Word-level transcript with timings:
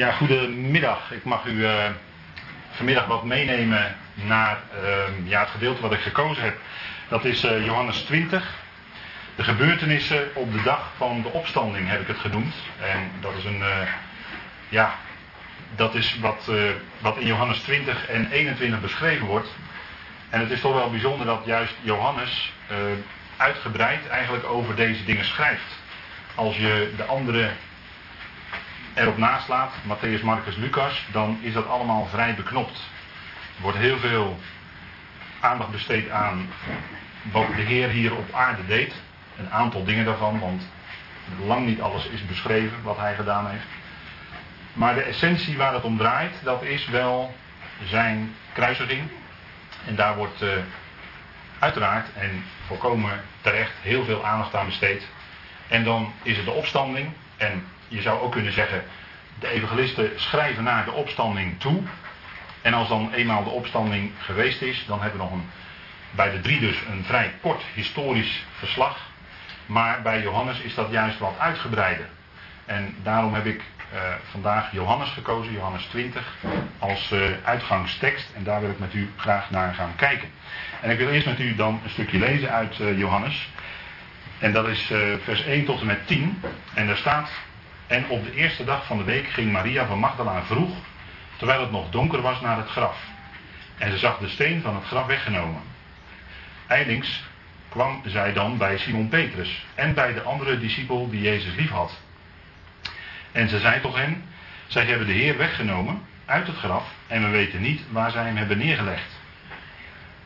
Ja, 0.00 0.12
goedemiddag. 0.12 1.12
Ik 1.12 1.24
mag 1.24 1.44
u 1.44 1.64
eh, 1.66 1.90
vanmiddag 2.70 3.06
wat 3.06 3.24
meenemen 3.24 3.96
naar 4.14 4.58
uh, 4.82 5.28
ja, 5.28 5.40
het 5.40 5.48
gedeelte 5.48 5.80
wat 5.80 5.92
ik 5.92 6.00
gekozen 6.00 6.42
heb. 6.42 6.56
Dat 7.08 7.24
is 7.24 7.44
uh, 7.44 7.64
Johannes 7.64 8.00
20. 8.00 8.54
De 9.36 9.42
gebeurtenissen 9.42 10.28
op 10.34 10.52
de 10.52 10.62
dag 10.62 10.90
van 10.96 11.22
de 11.22 11.28
opstanding 11.28 11.88
heb 11.88 12.00
ik 12.00 12.06
het 12.06 12.18
genoemd. 12.18 12.54
En 12.80 13.10
dat 13.20 13.32
is 13.36 13.44
een, 13.44 13.58
uh, 13.58 13.88
ja, 14.68 14.94
dat 15.76 15.94
is 15.94 16.18
wat, 16.20 16.50
wat 16.98 17.16
in 17.16 17.26
Johannes 17.26 17.58
20 17.58 18.08
en 18.08 18.30
21 18.30 18.80
beschreven 18.80 19.26
wordt. 19.26 19.48
En 20.30 20.40
het 20.40 20.50
is 20.50 20.60
toch 20.60 20.74
wel 20.74 20.90
bijzonder 20.90 21.26
dat 21.26 21.42
juist 21.44 21.74
Johannes 21.80 22.52
uitgebreid 23.36 24.08
eigenlijk 24.08 24.44
over 24.44 24.76
deze 24.76 25.04
dingen 25.04 25.24
schrijft. 25.24 25.78
Als 26.34 26.56
je 26.56 26.92
de 26.96 27.04
andere 27.04 27.50
erop 28.94 29.16
naslaat, 29.16 29.72
Matthäus, 29.82 30.22
Marcus, 30.22 30.56
Lucas, 30.56 31.06
dan 31.12 31.38
is 31.40 31.52
dat 31.52 31.66
allemaal 31.66 32.06
vrij 32.06 32.34
beknopt. 32.34 32.78
Er 33.56 33.62
wordt 33.62 33.78
heel 33.78 33.98
veel 33.98 34.38
aandacht 35.40 35.70
besteed 35.70 36.10
aan 36.10 36.48
wat 37.32 37.46
de 37.56 37.62
Heer 37.62 37.88
hier 37.88 38.14
op 38.14 38.32
aarde 38.32 38.66
deed. 38.66 38.94
Een 39.38 39.50
aantal 39.50 39.84
dingen 39.84 40.04
daarvan, 40.04 40.40
want 40.40 40.62
lang 41.46 41.66
niet 41.66 41.80
alles 41.80 42.06
is 42.06 42.26
beschreven 42.26 42.82
wat 42.82 42.96
hij 42.96 43.14
gedaan 43.14 43.46
heeft. 43.46 43.66
Maar 44.72 44.94
de 44.94 45.02
essentie 45.02 45.56
waar 45.56 45.74
het 45.74 45.82
om 45.82 45.96
draait, 45.96 46.34
dat 46.42 46.62
is 46.62 46.88
wel 46.88 47.34
zijn 47.84 48.34
kruisiging. 48.52 49.02
En 49.86 49.94
daar 49.94 50.16
wordt 50.16 50.42
uh, 50.42 50.50
uiteraard 51.58 52.06
en 52.14 52.44
volkomen 52.66 53.20
terecht 53.40 53.72
heel 53.80 54.04
veel 54.04 54.26
aandacht 54.26 54.54
aan 54.54 54.66
besteed. 54.66 55.06
En 55.68 55.84
dan 55.84 56.12
is 56.22 56.36
het 56.36 56.44
de 56.44 56.50
opstanding. 56.50 57.12
En 57.36 57.64
je 57.90 58.02
zou 58.02 58.20
ook 58.20 58.32
kunnen 58.32 58.52
zeggen, 58.52 58.82
de 59.38 59.48
evangelisten 59.48 60.10
schrijven 60.16 60.64
naar 60.64 60.84
de 60.84 60.92
opstanding 60.92 61.60
toe. 61.60 61.82
En 62.62 62.74
als 62.74 62.88
dan 62.88 63.12
eenmaal 63.12 63.44
de 63.44 63.50
opstanding 63.50 64.12
geweest 64.18 64.62
is, 64.62 64.84
dan 64.86 65.00
hebben 65.00 65.18
we 65.18 65.24
nog 65.24 65.32
een, 65.32 65.50
bij 66.10 66.30
de 66.30 66.40
drie 66.40 66.60
dus 66.60 66.76
een 66.90 67.04
vrij 67.04 67.34
kort 67.40 67.62
historisch 67.74 68.44
verslag. 68.58 68.98
Maar 69.66 70.02
bij 70.02 70.22
Johannes 70.22 70.60
is 70.60 70.74
dat 70.74 70.90
juist 70.90 71.18
wat 71.18 71.38
uitgebreider. 71.38 72.08
En 72.64 72.96
daarom 73.02 73.34
heb 73.34 73.46
ik 73.46 73.62
uh, 73.92 74.00
vandaag 74.30 74.72
Johannes 74.72 75.08
gekozen, 75.08 75.52
Johannes 75.52 75.84
20, 75.84 76.36
als 76.78 77.10
uh, 77.12 77.20
uitgangstekst. 77.44 78.28
En 78.34 78.44
daar 78.44 78.60
wil 78.60 78.70
ik 78.70 78.78
met 78.78 78.94
u 78.94 79.10
graag 79.16 79.50
naar 79.50 79.74
gaan 79.74 79.94
kijken. 79.96 80.28
En 80.80 80.90
ik 80.90 80.98
wil 80.98 81.08
eerst 81.08 81.26
met 81.26 81.38
u 81.38 81.54
dan 81.54 81.80
een 81.84 81.90
stukje 81.90 82.18
lezen 82.18 82.50
uit 82.50 82.78
uh, 82.78 82.98
Johannes. 82.98 83.48
En 84.38 84.52
dat 84.52 84.68
is 84.68 84.92
vers 85.24 85.44
1 85.44 85.64
tot 85.64 85.80
en 85.80 85.86
met 85.86 86.06
10. 86.06 86.42
En 86.74 86.86
daar 86.86 86.96
staat 86.96 87.30
en 87.90 88.08
op 88.08 88.24
de 88.24 88.34
eerste 88.34 88.64
dag 88.64 88.86
van 88.86 88.98
de 88.98 89.04
week 89.04 89.28
ging 89.28 89.52
Maria 89.52 89.86
van 89.86 89.98
Magdala 89.98 90.42
vroeg, 90.42 90.70
terwijl 91.36 91.60
het 91.60 91.70
nog 91.70 91.90
donker 91.90 92.20
was, 92.20 92.40
naar 92.40 92.56
het 92.56 92.68
graf. 92.68 92.96
En 93.78 93.90
ze 93.90 93.98
zag 93.98 94.18
de 94.18 94.28
steen 94.28 94.62
van 94.62 94.74
het 94.74 94.84
graf 94.84 95.06
weggenomen. 95.06 95.62
Eindings 96.66 97.22
kwam 97.68 98.02
zij 98.04 98.32
dan 98.32 98.58
bij 98.58 98.78
Simon 98.78 99.08
Petrus 99.08 99.66
en 99.74 99.94
bij 99.94 100.12
de 100.12 100.22
andere 100.22 100.58
discipel 100.58 101.10
die 101.10 101.20
Jezus 101.20 101.54
lief 101.54 101.70
had. 101.70 101.98
En 103.32 103.48
ze 103.48 103.58
zei 103.58 103.80
tot 103.80 103.94
hen, 103.94 104.24
zij 104.66 104.84
hebben 104.84 105.06
de 105.06 105.12
Heer 105.12 105.36
weggenomen 105.36 106.02
uit 106.24 106.46
het 106.46 106.56
graf 106.56 106.84
en 107.06 107.22
we 107.22 107.28
weten 107.28 107.60
niet 107.60 107.82
waar 107.90 108.10
zij 108.10 108.24
hem 108.24 108.36
hebben 108.36 108.58
neergelegd. 108.58 109.18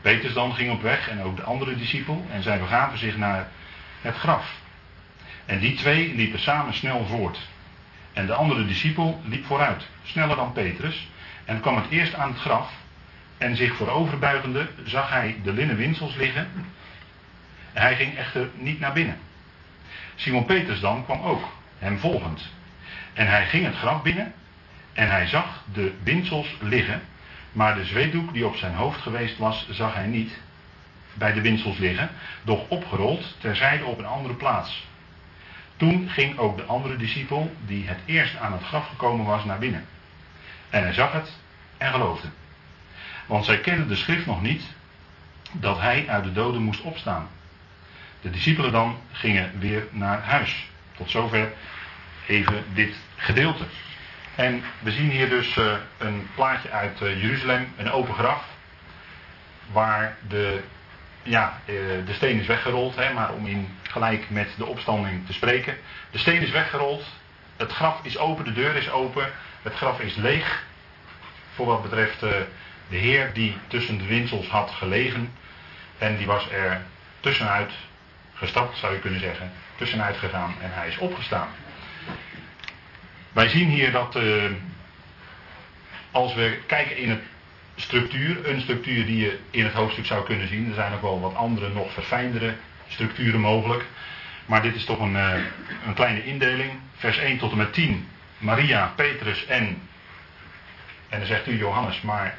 Petrus 0.01 0.33
dan 0.33 0.53
ging 0.53 0.71
op 0.71 0.81
weg 0.81 1.09
en 1.09 1.23
ook 1.23 1.35
de 1.35 1.43
andere 1.43 1.75
discipel 1.75 2.25
en 2.31 2.43
zij 2.43 2.59
begaven 2.59 2.97
zich 2.97 3.17
naar 3.17 3.47
het 4.01 4.15
graf. 4.15 4.53
En 5.45 5.59
die 5.59 5.75
twee 5.75 6.15
liepen 6.15 6.39
samen 6.39 6.73
snel 6.73 7.05
voort. 7.05 7.53
En 8.15 8.25
de 8.25 8.33
andere 8.33 8.65
discipel 8.65 9.21
liep 9.23 9.45
vooruit, 9.45 9.87
sneller 10.03 10.35
dan 10.35 10.51
Petrus, 10.51 11.09
en 11.45 11.59
kwam 11.59 11.75
het 11.75 11.89
eerst 11.89 12.13
aan 12.13 12.29
het 12.29 12.39
graf. 12.39 12.71
En 13.37 13.55
zich 13.55 13.75
vooroverbuigende 13.75 14.67
zag 14.85 15.09
hij 15.09 15.39
de 15.43 15.53
linnen 15.53 15.75
winsels 15.75 16.15
liggen. 16.15 16.47
Hij 17.73 17.95
ging 17.95 18.17
echter 18.17 18.49
niet 18.57 18.79
naar 18.79 18.93
binnen. 18.93 19.17
Simon 20.15 20.45
Petrus 20.45 20.79
dan 20.79 21.03
kwam 21.05 21.21
ook, 21.21 21.43
hem 21.79 21.99
volgend. 21.99 22.51
En 23.13 23.27
hij 23.27 23.45
ging 23.45 23.65
het 23.65 23.75
graf 23.75 24.01
binnen 24.01 24.33
en 24.93 25.09
hij 25.09 25.27
zag 25.27 25.63
de 25.73 25.93
winsels 26.03 26.55
liggen, 26.61 27.01
maar 27.51 27.75
de 27.75 27.85
zweetdoek 27.85 28.33
die 28.33 28.45
op 28.45 28.55
zijn 28.55 28.73
hoofd 28.73 29.01
geweest 29.01 29.37
was, 29.37 29.67
zag 29.69 29.93
hij 29.93 30.07
niet 30.07 30.39
bij 31.13 31.33
de 31.33 31.41
winsels 31.41 31.77
liggen, 31.77 32.09
doch 32.43 32.67
opgerold 32.67 33.35
terzijde 33.39 33.85
op 33.85 33.99
een 33.99 34.05
andere 34.05 34.33
plaats. 34.33 34.83
Toen 35.77 36.09
ging 36.09 36.37
ook 36.37 36.57
de 36.57 36.63
andere 36.63 36.95
discipel, 36.95 37.55
die 37.65 37.87
het 37.87 37.99
eerst 38.05 38.37
aan 38.37 38.53
het 38.53 38.63
graf 38.63 38.87
gekomen 38.87 39.25
was, 39.25 39.43
naar 39.45 39.59
binnen. 39.59 39.85
En 40.69 40.83
hij 40.83 40.93
zag 40.93 41.11
het 41.11 41.31
en 41.77 41.91
geloofde. 41.91 42.27
Want 43.25 43.45
zij 43.45 43.59
kenden 43.59 43.87
de 43.87 43.95
schrift 43.95 44.25
nog 44.25 44.41
niet 44.41 44.63
dat 45.51 45.79
hij 45.79 46.05
uit 46.09 46.23
de 46.23 46.31
doden 46.31 46.61
moest 46.61 46.81
opstaan. 46.81 47.27
De 48.21 48.29
discipelen 48.29 48.71
dan 48.71 48.97
gingen 49.11 49.59
weer 49.59 49.87
naar 49.91 50.21
huis. 50.23 50.67
Tot 50.97 51.09
zover 51.09 51.53
even 52.27 52.63
dit 52.73 52.95
gedeelte. 53.15 53.63
En 54.35 54.63
we 54.79 54.91
zien 54.91 55.09
hier 55.09 55.29
dus 55.29 55.55
uh, 55.55 55.73
een 55.97 56.27
plaatje 56.35 56.69
uit 56.69 57.01
uh, 57.01 57.21
Jeruzalem, 57.21 57.73
een 57.77 57.91
open 57.91 58.13
graf, 58.13 58.43
waar 59.71 60.17
de 60.27 60.63
ja, 61.25 61.59
eh, 61.65 61.75
de 62.05 62.13
steen 62.13 62.39
is 62.39 62.47
weggerold, 62.47 62.95
hè, 62.95 63.13
maar 63.13 63.33
om 63.33 63.45
in 63.45 63.77
gelijk 63.83 64.29
met 64.29 64.49
de 64.57 64.65
opstanding 64.65 65.25
te 65.25 65.33
spreken. 65.33 65.77
De 66.11 66.17
steen 66.17 66.41
is 66.41 66.51
weggerold, 66.51 67.05
het 67.57 67.71
graf 67.71 67.99
is 68.03 68.17
open, 68.17 68.45
de 68.45 68.53
deur 68.53 68.75
is 68.75 68.89
open, 68.89 69.31
het 69.61 69.73
graf 69.73 69.99
is 69.99 70.15
leeg. 70.15 70.63
Voor 71.53 71.65
wat 71.65 71.81
betreft 71.81 72.23
uh, 72.23 72.29
de 72.89 72.97
Heer 72.97 73.33
die 73.33 73.57
tussen 73.67 73.97
de 73.97 74.05
winsels 74.05 74.47
had 74.47 74.71
gelegen. 74.71 75.31
En 75.97 76.17
die 76.17 76.25
was 76.25 76.49
er 76.51 76.81
tussenuit 77.19 77.71
gestapt, 78.33 78.77
zou 78.77 78.93
je 78.93 78.99
kunnen 78.99 79.19
zeggen. 79.19 79.51
Tussenuit 79.75 80.17
gegaan 80.17 80.55
en 80.61 80.69
hij 80.73 80.87
is 80.87 80.97
opgestaan. 80.97 81.47
Wij 83.31 83.47
zien 83.47 83.69
hier 83.69 83.91
dat 83.91 84.15
uh, 84.15 84.51
als 86.11 86.33
we 86.33 86.59
kijken 86.65 86.97
in 86.97 87.09
het 87.09 87.21
structuur, 87.75 88.49
een 88.49 88.61
structuur 88.61 89.05
die 89.05 89.17
je 89.17 89.39
in 89.51 89.63
het 89.63 89.73
hoofdstuk 89.73 90.05
zou 90.05 90.25
kunnen 90.25 90.47
zien. 90.47 90.67
Er 90.67 90.73
zijn 90.73 90.93
ook 90.93 91.01
wel 91.01 91.19
wat 91.19 91.35
andere, 91.35 91.69
nog 91.69 91.91
verfijndere 91.91 92.53
structuren 92.87 93.39
mogelijk. 93.39 93.85
Maar 94.45 94.61
dit 94.61 94.75
is 94.75 94.85
toch 94.85 94.99
een, 94.99 95.15
uh, 95.15 95.33
een 95.85 95.93
kleine 95.93 96.25
indeling. 96.25 96.71
Vers 96.95 97.17
1 97.17 97.37
tot 97.37 97.51
en 97.51 97.57
met 97.57 97.73
10. 97.73 98.07
Maria, 98.37 98.93
Petrus 98.95 99.45
en. 99.45 99.81
En 101.09 101.17
dan 101.19 101.27
zegt 101.27 101.47
u 101.47 101.57
Johannes, 101.57 102.01
maar 102.01 102.37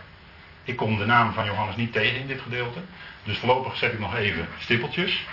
ik 0.65 0.77
kom 0.77 0.99
de 0.99 1.07
naam 1.07 1.33
van 1.33 1.45
Johannes 1.45 1.77
niet 1.77 1.93
tegen 1.93 2.21
in 2.21 2.27
dit 2.27 2.41
gedeelte. 2.41 2.81
Dus 3.25 3.39
voorlopig 3.39 3.77
zet 3.77 3.93
ik 3.93 3.99
nog 3.99 4.17
even 4.17 4.49
stippeltjes. 4.59 5.27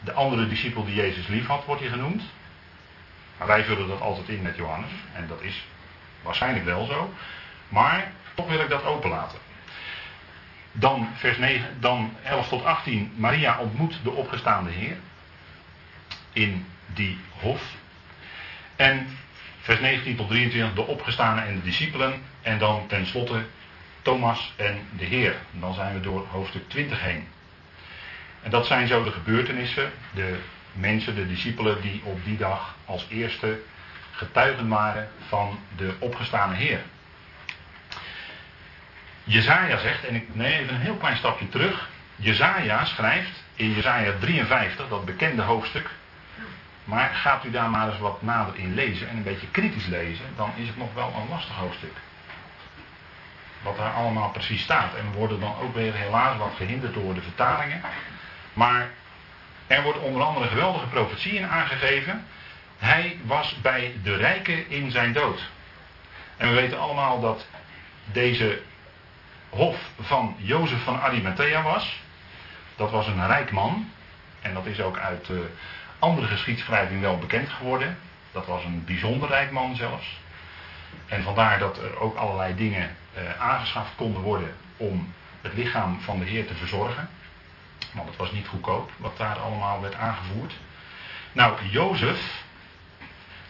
De 0.00 0.12
andere 0.12 0.48
discipel 0.48 0.84
die 0.84 0.94
Jezus 0.94 1.26
lief 1.26 1.46
had, 1.46 1.64
wordt 1.64 1.80
hier 1.80 1.90
genoemd. 1.90 2.22
Maar 3.38 3.46
wij 3.46 3.64
vullen 3.64 3.88
dat 3.88 4.00
altijd 4.00 4.28
in 4.28 4.42
met 4.42 4.56
Johannes. 4.56 4.90
En 5.12 5.26
dat 5.28 5.42
is 5.42 5.64
waarschijnlijk 6.22 6.64
wel 6.64 6.84
zo. 6.84 7.14
Maar 7.68 8.12
toch 8.34 8.48
wil 8.48 8.60
ik 8.60 8.68
dat 8.68 8.84
openlaten. 8.84 9.38
Dan 10.76 11.08
vers 11.14 11.38
9, 11.38 11.76
dan 11.80 12.12
11 12.22 12.48
tot 12.48 12.64
18. 12.64 13.12
Maria 13.16 13.58
ontmoet 13.58 14.00
de 14.02 14.10
opgestaande 14.10 14.70
Heer. 14.70 14.96
In 16.32 16.66
die 16.86 17.18
hof. 17.40 17.62
En 18.76 19.06
vers 19.60 19.80
19 19.80 20.16
tot 20.16 20.28
23 20.28 20.74
de 20.74 20.86
opgestane 20.86 21.40
en 21.40 21.54
de 21.54 21.62
discipelen. 21.62 22.22
En 22.42 22.58
dan 22.58 22.86
tenslotte 22.86 23.44
Thomas 24.02 24.52
en 24.56 24.88
de 24.96 25.04
Heer. 25.04 25.36
Dan 25.50 25.74
zijn 25.74 25.94
we 25.94 26.00
door 26.00 26.26
hoofdstuk 26.30 26.68
20 26.68 27.00
heen. 27.00 27.28
En 28.42 28.50
dat 28.50 28.66
zijn 28.66 28.86
zo 28.86 29.04
de 29.04 29.12
gebeurtenissen, 29.12 29.90
de 30.14 30.38
mensen, 30.72 31.14
de 31.14 31.26
discipelen 31.26 31.80
die 31.80 32.00
op 32.04 32.24
die 32.24 32.36
dag 32.36 32.74
als 32.84 33.06
eerste 33.08 33.60
getuigen 34.10 34.68
waren 34.68 35.08
van 35.28 35.58
de 35.76 35.94
opgestane 35.98 36.54
Heer. 36.54 36.80
Jezaja 39.24 39.78
zegt, 39.78 40.04
en 40.04 40.14
ik 40.14 40.34
neem 40.34 40.52
even 40.52 40.74
een 40.74 40.80
heel 40.80 40.96
klein 40.96 41.16
stapje 41.16 41.48
terug. 41.48 41.88
Jezaja 42.16 42.84
schrijft 42.84 43.42
in 43.54 43.72
Jezaja 43.72 44.12
53, 44.20 44.88
dat 44.88 45.04
bekende 45.04 45.42
hoofdstuk. 45.42 45.90
Maar 46.84 47.10
gaat 47.14 47.44
u 47.44 47.50
daar 47.50 47.70
maar 47.70 47.88
eens 47.88 47.98
wat 47.98 48.22
nader 48.22 48.56
in 48.56 48.74
lezen 48.74 49.08
en 49.08 49.16
een 49.16 49.22
beetje 49.22 49.50
kritisch 49.50 49.86
lezen, 49.86 50.24
dan 50.36 50.52
is 50.56 50.66
het 50.66 50.76
nog 50.76 50.94
wel 50.94 51.12
een 51.16 51.28
lastig 51.28 51.54
hoofdstuk. 51.54 51.96
Wat 53.62 53.76
daar 53.76 53.92
allemaal 53.92 54.30
precies 54.30 54.62
staat. 54.62 54.94
En 54.94 55.10
we 55.10 55.16
worden 55.16 55.40
dan 55.40 55.56
ook 55.62 55.74
weer 55.74 55.94
helaas 55.94 56.38
wat 56.38 56.52
gehinderd 56.56 56.94
door 56.94 57.14
de 57.14 57.20
vertalingen. 57.20 57.80
Maar 58.52 58.88
er 59.66 59.82
wordt 59.82 59.98
onder 59.98 60.22
andere 60.22 60.48
geweldige 60.48 60.86
profetieën 60.86 61.46
aangegeven. 61.46 62.26
Hij 62.78 63.18
was 63.22 63.60
bij 63.62 63.94
de 64.02 64.16
rijken 64.16 64.70
in 64.70 64.90
zijn 64.90 65.12
dood. 65.12 65.40
En 66.36 66.48
we 66.48 66.54
weten 66.54 66.78
allemaal 66.78 67.20
dat 67.20 67.46
deze 68.04 68.62
hof 69.54 69.76
van 70.00 70.36
Jozef 70.38 70.82
van 70.82 71.00
Arimathea 71.00 71.62
was. 71.62 72.02
Dat 72.76 72.90
was 72.90 73.06
een 73.06 73.26
rijk 73.26 73.50
man. 73.50 73.90
En 74.40 74.54
dat 74.54 74.66
is 74.66 74.80
ook 74.80 74.98
uit 74.98 75.28
uh, 75.28 75.38
andere 75.98 76.26
geschiedschrijving 76.26 77.00
wel 77.00 77.18
bekend 77.18 77.48
geworden. 77.48 77.98
Dat 78.32 78.46
was 78.46 78.64
een 78.64 78.84
bijzonder 78.84 79.28
rijk 79.28 79.50
man 79.50 79.76
zelfs. 79.76 80.20
En 81.06 81.22
vandaar 81.22 81.58
dat 81.58 81.78
er 81.78 81.98
ook 81.98 82.16
allerlei 82.16 82.54
dingen 82.54 82.96
uh, 83.16 83.40
aangeschaft 83.40 83.90
konden 83.96 84.22
worden 84.22 84.54
om 84.76 85.12
het 85.40 85.54
lichaam 85.54 86.00
van 86.00 86.18
de 86.18 86.24
Heer 86.24 86.46
te 86.46 86.54
verzorgen. 86.54 87.08
Want 87.92 88.08
het 88.08 88.16
was 88.16 88.32
niet 88.32 88.46
goedkoop 88.46 88.90
wat 88.96 89.16
daar 89.16 89.38
allemaal 89.38 89.80
werd 89.80 89.94
aangevoerd. 89.94 90.52
Nou, 91.32 91.56
Jozef, 91.70 92.42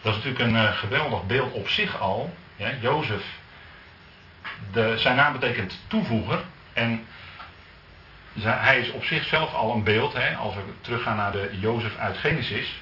dat 0.01 0.15
is 0.15 0.23
natuurlijk 0.23 0.39
een 0.39 0.63
uh, 0.63 0.77
geweldig 0.77 1.25
beeld 1.25 1.53
op 1.53 1.69
zich 1.69 1.99
al. 1.99 2.35
Ja, 2.55 2.71
Jozef, 2.81 3.23
de, 4.71 4.97
zijn 4.97 5.15
naam 5.15 5.33
betekent 5.33 5.79
toevoeger. 5.87 6.43
En 6.73 7.05
hij 8.39 8.79
is 8.79 8.91
op 8.91 9.03
zichzelf 9.03 9.53
al 9.53 9.73
een 9.73 9.83
beeld. 9.83 10.13
Hè, 10.13 10.35
als 10.35 10.55
we 10.55 10.61
teruggaan 10.81 11.15
naar 11.15 11.31
de 11.31 11.49
Jozef 11.59 11.97
uit 11.97 12.17
Genesis. 12.17 12.81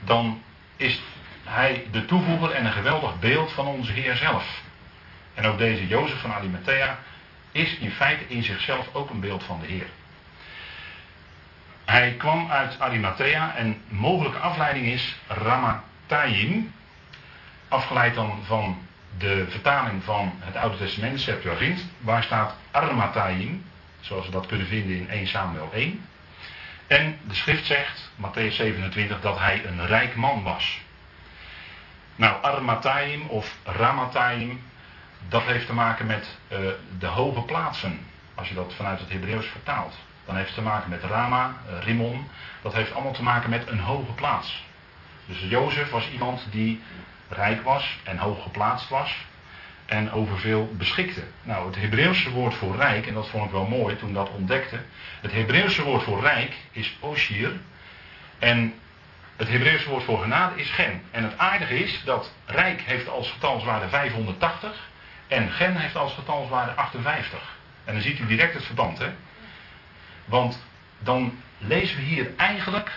Dan 0.00 0.42
is 0.76 1.02
hij 1.44 1.86
de 1.90 2.04
toevoeger 2.04 2.50
en 2.50 2.64
een 2.64 2.72
geweldig 2.72 3.18
beeld 3.18 3.52
van 3.52 3.66
onze 3.66 3.92
Heer 3.92 4.16
zelf. 4.16 4.62
En 5.34 5.46
ook 5.46 5.58
deze 5.58 5.86
Jozef 5.86 6.20
van 6.20 6.32
Arimathea 6.32 6.98
is 7.52 7.76
in 7.76 7.90
feite 7.90 8.24
in 8.28 8.42
zichzelf 8.42 8.94
ook 8.94 9.10
een 9.10 9.20
beeld 9.20 9.44
van 9.44 9.60
de 9.60 9.66
Heer. 9.66 9.86
Hij 11.84 12.12
kwam 12.12 12.50
uit 12.50 12.80
Arimathea 12.80 13.56
en 13.56 13.82
mogelijke 13.88 14.38
afleiding 14.38 14.86
is 14.86 15.16
Ramatayim. 15.26 16.72
Afgeleid 17.68 18.14
dan 18.14 18.38
van 18.44 18.86
de 19.18 19.46
vertaling 19.48 20.04
van 20.04 20.32
het 20.38 20.56
Oude 20.56 20.76
Testament, 20.76 21.20
Septuagint, 21.20 21.84
waar 21.98 22.22
staat 22.22 22.54
Armatayim, 22.70 23.64
zoals 24.00 24.26
we 24.26 24.32
dat 24.32 24.46
kunnen 24.46 24.66
vinden 24.66 24.96
in 24.96 25.08
1 25.08 25.26
Samuel 25.26 25.70
1. 25.72 26.06
En 26.86 27.18
de 27.22 27.34
schrift 27.34 27.66
zegt, 27.66 28.10
Matthäus 28.16 28.54
27, 28.54 29.20
dat 29.20 29.38
hij 29.38 29.64
een 29.66 29.86
rijk 29.86 30.14
man 30.14 30.42
was. 30.42 30.80
Nou, 32.16 32.42
Armatayim 32.42 33.26
of 33.28 33.56
Ramatayim, 33.64 34.62
dat 35.28 35.42
heeft 35.42 35.66
te 35.66 35.72
maken 35.72 36.06
met 36.06 36.38
uh, 36.52 36.58
de 36.98 37.06
hoge 37.06 37.42
plaatsen. 37.42 37.98
Als 38.34 38.48
je 38.48 38.54
dat 38.54 38.74
vanuit 38.74 39.00
het 39.00 39.12
Hebreeuws 39.12 39.46
vertaalt. 39.46 39.94
Dan 40.24 40.34
heeft 40.36 40.46
het 40.46 40.56
te 40.56 40.62
maken 40.62 40.90
met 40.90 41.02
Rama, 41.02 41.54
uh, 41.70 41.84
Rimon. 41.84 42.28
Dat 42.62 42.74
heeft 42.74 42.92
allemaal 42.94 43.12
te 43.12 43.22
maken 43.22 43.50
met 43.50 43.68
een 43.68 43.80
hoge 43.80 44.12
plaats. 44.12 44.64
Dus 45.26 45.40
Jozef 45.40 45.90
was 45.90 46.10
iemand 46.10 46.46
die 46.50 46.82
rijk 47.32 47.62
was 47.62 47.98
en 48.02 48.18
hoog 48.18 48.42
geplaatst 48.42 48.88
was. 48.88 49.16
En 49.86 50.12
over 50.12 50.38
veel 50.38 50.74
beschikte. 50.78 51.22
Nou, 51.42 51.66
het 51.66 51.76
Hebreeuwse 51.76 52.30
woord 52.30 52.54
voor 52.54 52.76
rijk, 52.76 53.06
en 53.06 53.14
dat 53.14 53.28
vond 53.28 53.44
ik 53.44 53.50
wel 53.50 53.66
mooi 53.66 53.96
toen 53.96 54.12
dat 54.12 54.30
ontdekte. 54.30 54.80
Het 55.20 55.32
Hebreeuwse 55.32 55.82
woord 55.82 56.02
voor 56.02 56.20
rijk 56.20 56.54
is 56.70 56.96
Oshir. 57.00 57.52
En 58.38 58.74
het 59.36 59.48
Hebreeuwse 59.48 59.88
woord 59.88 60.04
voor 60.04 60.18
genade 60.18 60.60
is 60.60 60.70
gen. 60.70 61.02
En 61.10 61.22
het 61.22 61.38
aardige 61.38 61.78
is 61.78 62.02
dat 62.04 62.32
rijk 62.46 62.80
heeft 62.80 63.08
als 63.08 63.30
getalswaarde 63.30 63.88
580 63.88 64.90
en 65.28 65.50
gen 65.50 65.76
heeft 65.76 65.96
als 65.96 66.14
getalswaarde 66.14 66.72
58. 66.72 67.56
En 67.84 67.92
dan 67.92 68.02
ziet 68.02 68.18
u 68.18 68.26
direct 68.26 68.54
het 68.54 68.64
verband, 68.64 68.98
hè? 68.98 69.10
Want 70.24 70.64
dan 70.98 71.42
lezen 71.58 71.96
we 71.96 72.02
hier 72.02 72.30
eigenlijk, 72.36 72.90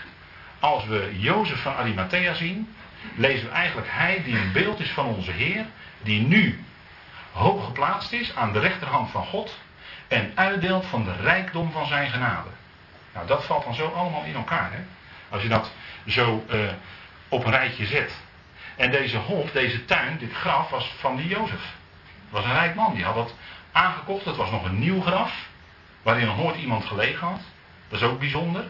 als 0.60 0.86
we 0.86 1.16
Jozef 1.18 1.62
van 1.62 1.76
Arimathea 1.76 2.34
zien, 2.34 2.76
lezen 3.16 3.48
we 3.48 3.54
eigenlijk 3.54 3.88
hij 3.92 4.22
die 4.24 4.38
een 4.38 4.52
beeld 4.52 4.80
is 4.80 4.90
van 4.90 5.06
onze 5.06 5.32
Heer, 5.32 5.66
die 6.02 6.22
nu 6.22 6.64
hoog 7.32 7.66
geplaatst 7.66 8.12
is 8.12 8.36
aan 8.36 8.54
de 8.54 8.60
rechterhand 8.60 9.12
van 9.12 9.26
God 9.26 9.60
en 10.08 10.32
uitdeelt 10.36 10.86
van 10.86 11.04
de 11.04 11.14
rijkdom 11.22 11.72
van 11.72 11.88
zijn 11.88 12.10
genade. 12.10 12.50
Nou, 13.14 13.28
dat 13.28 13.46
valt 13.46 13.64
dan 13.64 13.74
zo 13.74 13.88
allemaal 13.88 14.24
in 14.24 14.36
elkaar, 14.36 14.72
hè? 14.72 14.80
Als 15.30 15.42
je 15.42 15.50
dat 15.50 15.72
zo 16.08 16.46
uh, 16.50 16.60
op 17.30 17.46
een 17.46 17.52
rijtje 17.52 17.86
zet. 17.86 18.16
En 18.76 18.92
deze 18.92 19.18
hof, 19.18 19.52
deze 19.52 19.86
tuin, 19.86 20.18
dit 20.18 20.34
graf 20.34 20.70
was 20.70 20.94
van 21.00 21.16
die 21.16 21.28
Jozef. 21.28 21.74
was 22.30 22.44
een 22.44 22.54
rijk 22.54 22.76
man, 22.76 22.94
die 22.94 23.04
had 23.04 23.16
dat 23.16 23.36
aangekocht. 23.72 24.26
Het 24.26 24.36
was 24.36 24.52
nog 24.52 24.66
een 24.66 24.80
nieuw 24.80 25.02
graf, 25.02 25.48
waarin 26.02 26.26
nog 26.26 26.38
nooit 26.38 26.56
iemand 26.56 26.86
gelegen 26.86 27.28
had. 27.28 27.42
Dat 27.90 28.02
is 28.02 28.08
ook 28.08 28.20
bijzonder. 28.20 28.64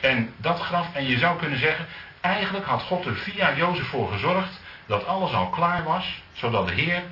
En 0.00 0.34
dat 0.36 0.60
graf, 0.60 0.94
en 0.94 1.06
je 1.06 1.18
zou 1.18 1.38
kunnen 1.38 1.58
zeggen, 1.58 1.86
eigenlijk 2.20 2.66
had 2.66 2.82
God 2.82 3.06
er 3.06 3.14
via 3.14 3.56
Jozef 3.56 3.86
voor 3.86 4.08
gezorgd 4.12 4.60
dat 4.86 5.06
alles 5.06 5.32
al 5.32 5.48
klaar 5.48 5.84
was, 5.84 6.22
zodat 6.32 6.66
de 6.68 6.74
Heer 6.74 7.02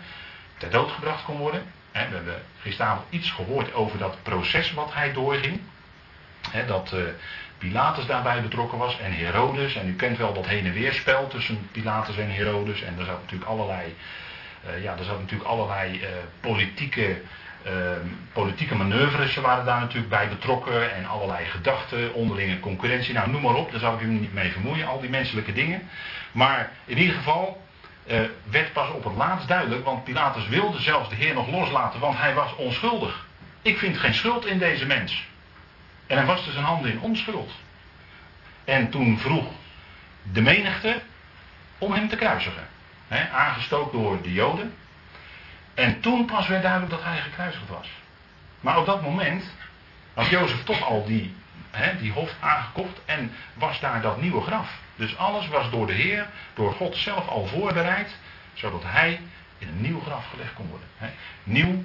ter 0.56 0.70
dood 0.70 0.90
gebracht 0.90 1.24
kon 1.24 1.36
worden. 1.36 1.62
We 1.92 1.98
hebben 1.98 2.42
gisteravond 2.60 3.06
iets 3.10 3.30
gehoord 3.30 3.74
over 3.74 3.98
dat 3.98 4.22
proces 4.22 4.72
wat 4.72 4.94
hij 4.94 5.12
doorging. 5.12 5.60
Dat 6.66 6.92
eh, 6.92 7.00
Pilatus 7.58 8.06
daarbij 8.06 8.42
betrokken 8.42 8.78
was 8.78 8.98
en 8.98 9.12
Herodes. 9.12 9.74
En 9.74 9.88
u 9.88 9.94
kent 9.94 10.18
wel 10.18 10.32
dat 10.32 10.46
heen 10.46 10.66
en 10.66 10.72
weer 10.72 10.92
spel 10.92 11.28
tussen 11.28 11.68
Pilatus 11.72 12.16
en 12.16 12.30
Herodes. 12.30 12.82
En 12.82 12.98
er 12.98 13.04
zat 13.04 13.20
natuurlijk 13.20 13.50
allerlei, 13.50 13.94
uh, 14.66 14.82
ja, 14.82 14.96
er 14.96 15.04
zat 15.04 15.20
natuurlijk 15.20 15.50
allerlei 15.50 16.00
uh, 16.00 16.08
politieke, 16.40 17.20
politieke 18.32 18.74
manoeuvres 18.74 19.36
waren 19.36 19.64
daar 19.64 19.80
natuurlijk 19.80 20.08
bij 20.08 20.28
betrokken. 20.28 20.94
En 20.94 21.06
allerlei 21.06 21.44
gedachten, 21.44 22.14
onderlinge 22.14 22.60
concurrentie. 22.60 23.14
Nou, 23.14 23.30
noem 23.30 23.42
maar 23.42 23.54
op, 23.54 23.70
daar 23.70 23.80
zal 23.80 23.94
ik 23.94 24.00
u 24.00 24.06
niet 24.06 24.32
mee 24.32 24.52
vermoeien, 24.52 24.86
al 24.86 25.00
die 25.00 25.10
menselijke 25.10 25.52
dingen. 25.52 25.88
Maar 26.32 26.70
in 26.84 26.98
ieder 26.98 27.14
geval 27.14 27.66
werd 28.50 28.72
pas 28.72 28.90
op 28.90 29.04
het 29.04 29.14
laatst 29.14 29.48
duidelijk, 29.48 29.84
want 29.84 30.04
Pilatus 30.04 30.48
wilde 30.48 30.80
zelfs 30.80 31.08
de 31.08 31.14
Heer 31.14 31.34
nog 31.34 31.50
loslaten, 31.50 32.00
want 32.00 32.18
hij 32.18 32.34
was 32.34 32.54
onschuldig. 32.54 33.26
Ik 33.62 33.78
vind 33.78 33.98
geen 33.98 34.14
schuld 34.14 34.46
in 34.46 34.58
deze 34.58 34.86
mens. 34.86 35.26
En 36.06 36.16
hij 36.16 36.26
waste 36.26 36.52
zijn 36.52 36.64
handen 36.64 36.90
in 36.90 37.00
onschuld. 37.00 37.52
En 38.64 38.90
toen 38.90 39.18
vroeg 39.18 39.46
de 40.32 40.40
menigte 40.40 41.00
om 41.78 41.92
hem 41.92 42.08
te 42.08 42.16
kruisigen. 42.16 42.68
He, 43.08 43.30
aangestookt 43.30 43.92
door 43.92 44.22
de 44.22 44.32
Joden. 44.32 44.74
En 45.78 46.00
toen 46.00 46.24
pas 46.24 46.46
werd 46.46 46.62
duidelijk 46.62 46.90
dat 46.90 47.02
hij 47.02 47.20
gekruisigd 47.20 47.68
was. 47.68 47.88
Maar 48.60 48.78
op 48.78 48.86
dat 48.86 49.02
moment 49.02 49.44
had 50.14 50.28
Jozef 50.28 50.64
toch 50.64 50.82
al 50.82 51.04
die, 51.04 51.34
he, 51.70 51.98
die 51.98 52.12
hof 52.12 52.34
aangekocht 52.40 53.00
en 53.04 53.32
was 53.54 53.80
daar 53.80 54.00
dat 54.00 54.20
nieuwe 54.20 54.40
graf. 54.40 54.70
Dus 54.96 55.16
alles 55.16 55.48
was 55.48 55.70
door 55.70 55.86
de 55.86 55.92
Heer, 55.92 56.26
door 56.54 56.72
God 56.72 56.96
zelf 56.96 57.28
al 57.28 57.46
voorbereid, 57.46 58.16
zodat 58.52 58.82
hij 58.86 59.20
in 59.58 59.68
een 59.68 59.80
nieuw 59.80 60.00
graf 60.00 60.26
gelegd 60.30 60.52
kon 60.52 60.68
worden. 60.68 60.88
He, 60.96 61.08
nieuw, 61.44 61.84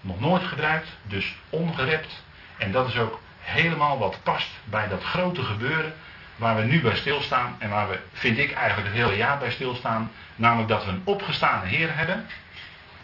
nog 0.00 0.20
nooit 0.20 0.42
gebruikt, 0.42 0.88
dus 1.02 1.36
ongerept. 1.50 2.22
En 2.56 2.72
dat 2.72 2.88
is 2.88 2.96
ook 2.96 3.20
helemaal 3.40 3.98
wat 3.98 4.18
past 4.22 4.48
bij 4.64 4.88
dat 4.88 5.02
grote 5.02 5.42
gebeuren 5.42 5.94
waar 6.36 6.56
we 6.56 6.62
nu 6.62 6.80
bij 6.80 6.96
stilstaan 6.96 7.56
en 7.58 7.70
waar 7.70 7.88
we, 7.88 7.98
vind 8.12 8.38
ik, 8.38 8.52
eigenlijk 8.52 8.88
het 8.88 8.96
hele 8.96 9.16
jaar 9.16 9.38
bij 9.38 9.50
stilstaan. 9.50 10.10
Namelijk 10.36 10.68
dat 10.68 10.84
we 10.84 10.90
een 10.90 11.02
opgestane 11.04 11.66
Heer 11.66 11.96
hebben 11.96 12.26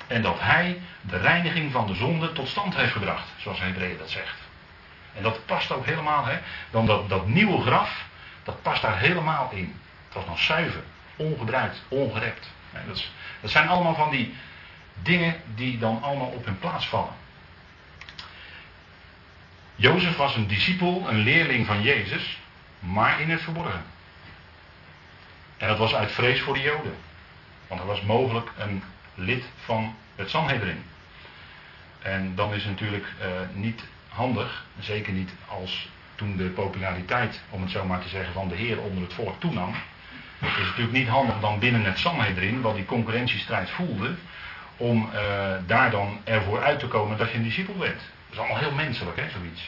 en 0.06 0.22
dat 0.22 0.40
Hij 0.40 0.80
de 1.00 1.16
reiniging 1.16 1.72
van 1.72 1.86
de 1.86 1.94
zonde 1.94 2.32
tot 2.32 2.48
stand 2.48 2.76
heeft 2.76 2.92
gebracht, 2.92 3.28
zoals 3.36 3.60
Hebreeën 3.60 3.98
dat 3.98 4.10
zegt. 4.10 4.38
En 5.16 5.22
dat 5.22 5.46
past 5.46 5.72
ook 5.72 5.86
helemaal, 5.86 6.24
hè. 6.24 6.38
Dan 6.70 6.86
dat, 6.86 7.08
dat 7.08 7.26
nieuwe 7.26 7.62
graf, 7.62 8.04
dat 8.42 8.62
past 8.62 8.82
daar 8.82 8.98
helemaal 8.98 9.50
in. 9.52 9.80
Het 10.04 10.14
was 10.14 10.26
nog 10.26 10.38
zuiver, 10.38 10.82
ongebruikt, 11.16 11.82
ongerept. 11.88 12.50
Dat, 12.86 12.96
is, 12.96 13.12
dat 13.40 13.50
zijn 13.50 13.68
allemaal 13.68 13.94
van 13.94 14.10
die 14.10 14.34
dingen 15.02 15.40
die 15.54 15.78
dan 15.78 16.02
allemaal 16.02 16.26
op 16.28 16.44
hun 16.44 16.58
plaats 16.58 16.86
vallen. 16.86 17.14
Jozef 19.74 20.16
was 20.16 20.36
een 20.36 20.46
discipel, 20.46 21.04
een 21.08 21.18
leerling 21.18 21.66
van 21.66 21.82
Jezus, 21.82 22.38
maar 22.78 23.20
in 23.20 23.30
het 23.30 23.42
verborgen. 23.42 23.84
En 25.56 25.68
dat 25.68 25.78
was 25.78 25.94
uit 25.94 26.12
vrees 26.12 26.40
voor 26.40 26.54
de 26.54 26.60
Joden. 26.60 26.96
Want 27.68 27.80
hij 27.80 27.88
was 27.88 28.00
mogelijk 28.00 28.50
een 28.58 28.82
lid 29.14 29.44
van 29.64 29.94
het 30.16 30.30
Sanhedrin. 30.30 30.82
En 31.98 32.34
dan 32.34 32.54
is 32.54 32.62
het 32.62 32.70
natuurlijk 32.70 33.06
uh, 33.20 33.26
niet 33.52 33.84
handig, 34.08 34.64
zeker 34.78 35.12
niet 35.12 35.30
als 35.48 35.88
toen 36.14 36.36
de 36.36 36.44
populariteit, 36.44 37.42
om 37.50 37.62
het 37.62 37.70
zo 37.70 37.84
maar 37.84 38.00
te 38.00 38.08
zeggen, 38.08 38.32
van 38.32 38.48
de 38.48 38.54
Heer 38.54 38.80
onder 38.80 39.02
het 39.02 39.14
volk 39.14 39.40
toenam. 39.40 39.70
Is 40.40 40.48
het 40.50 40.58
natuurlijk 40.58 40.96
niet 40.96 41.08
handig 41.08 41.40
dan 41.40 41.58
binnen 41.58 41.84
het 41.84 41.98
Sanhedrin, 41.98 42.60
wat 42.60 42.74
die 42.74 42.84
concurrentiestrijd 42.84 43.70
voelde, 43.70 44.14
om 44.76 45.10
uh, 45.14 45.20
daar 45.66 45.90
dan 45.90 46.20
ervoor 46.24 46.62
uit 46.62 46.78
te 46.78 46.86
komen 46.86 47.18
dat 47.18 47.30
je 47.30 47.36
een 47.36 47.42
discipel 47.42 47.74
bent 47.74 48.00
is 48.34 48.40
allemaal 48.40 48.58
heel 48.58 48.72
menselijk, 48.72 49.16
hè, 49.16 49.30
zoiets. 49.30 49.62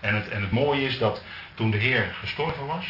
En 0.00 0.14
het, 0.14 0.28
en 0.28 0.42
het 0.42 0.50
mooie 0.50 0.86
is 0.86 0.98
dat 0.98 1.22
toen 1.54 1.70
de 1.70 1.76
Heer 1.76 2.14
gestorven 2.20 2.66
was, 2.66 2.86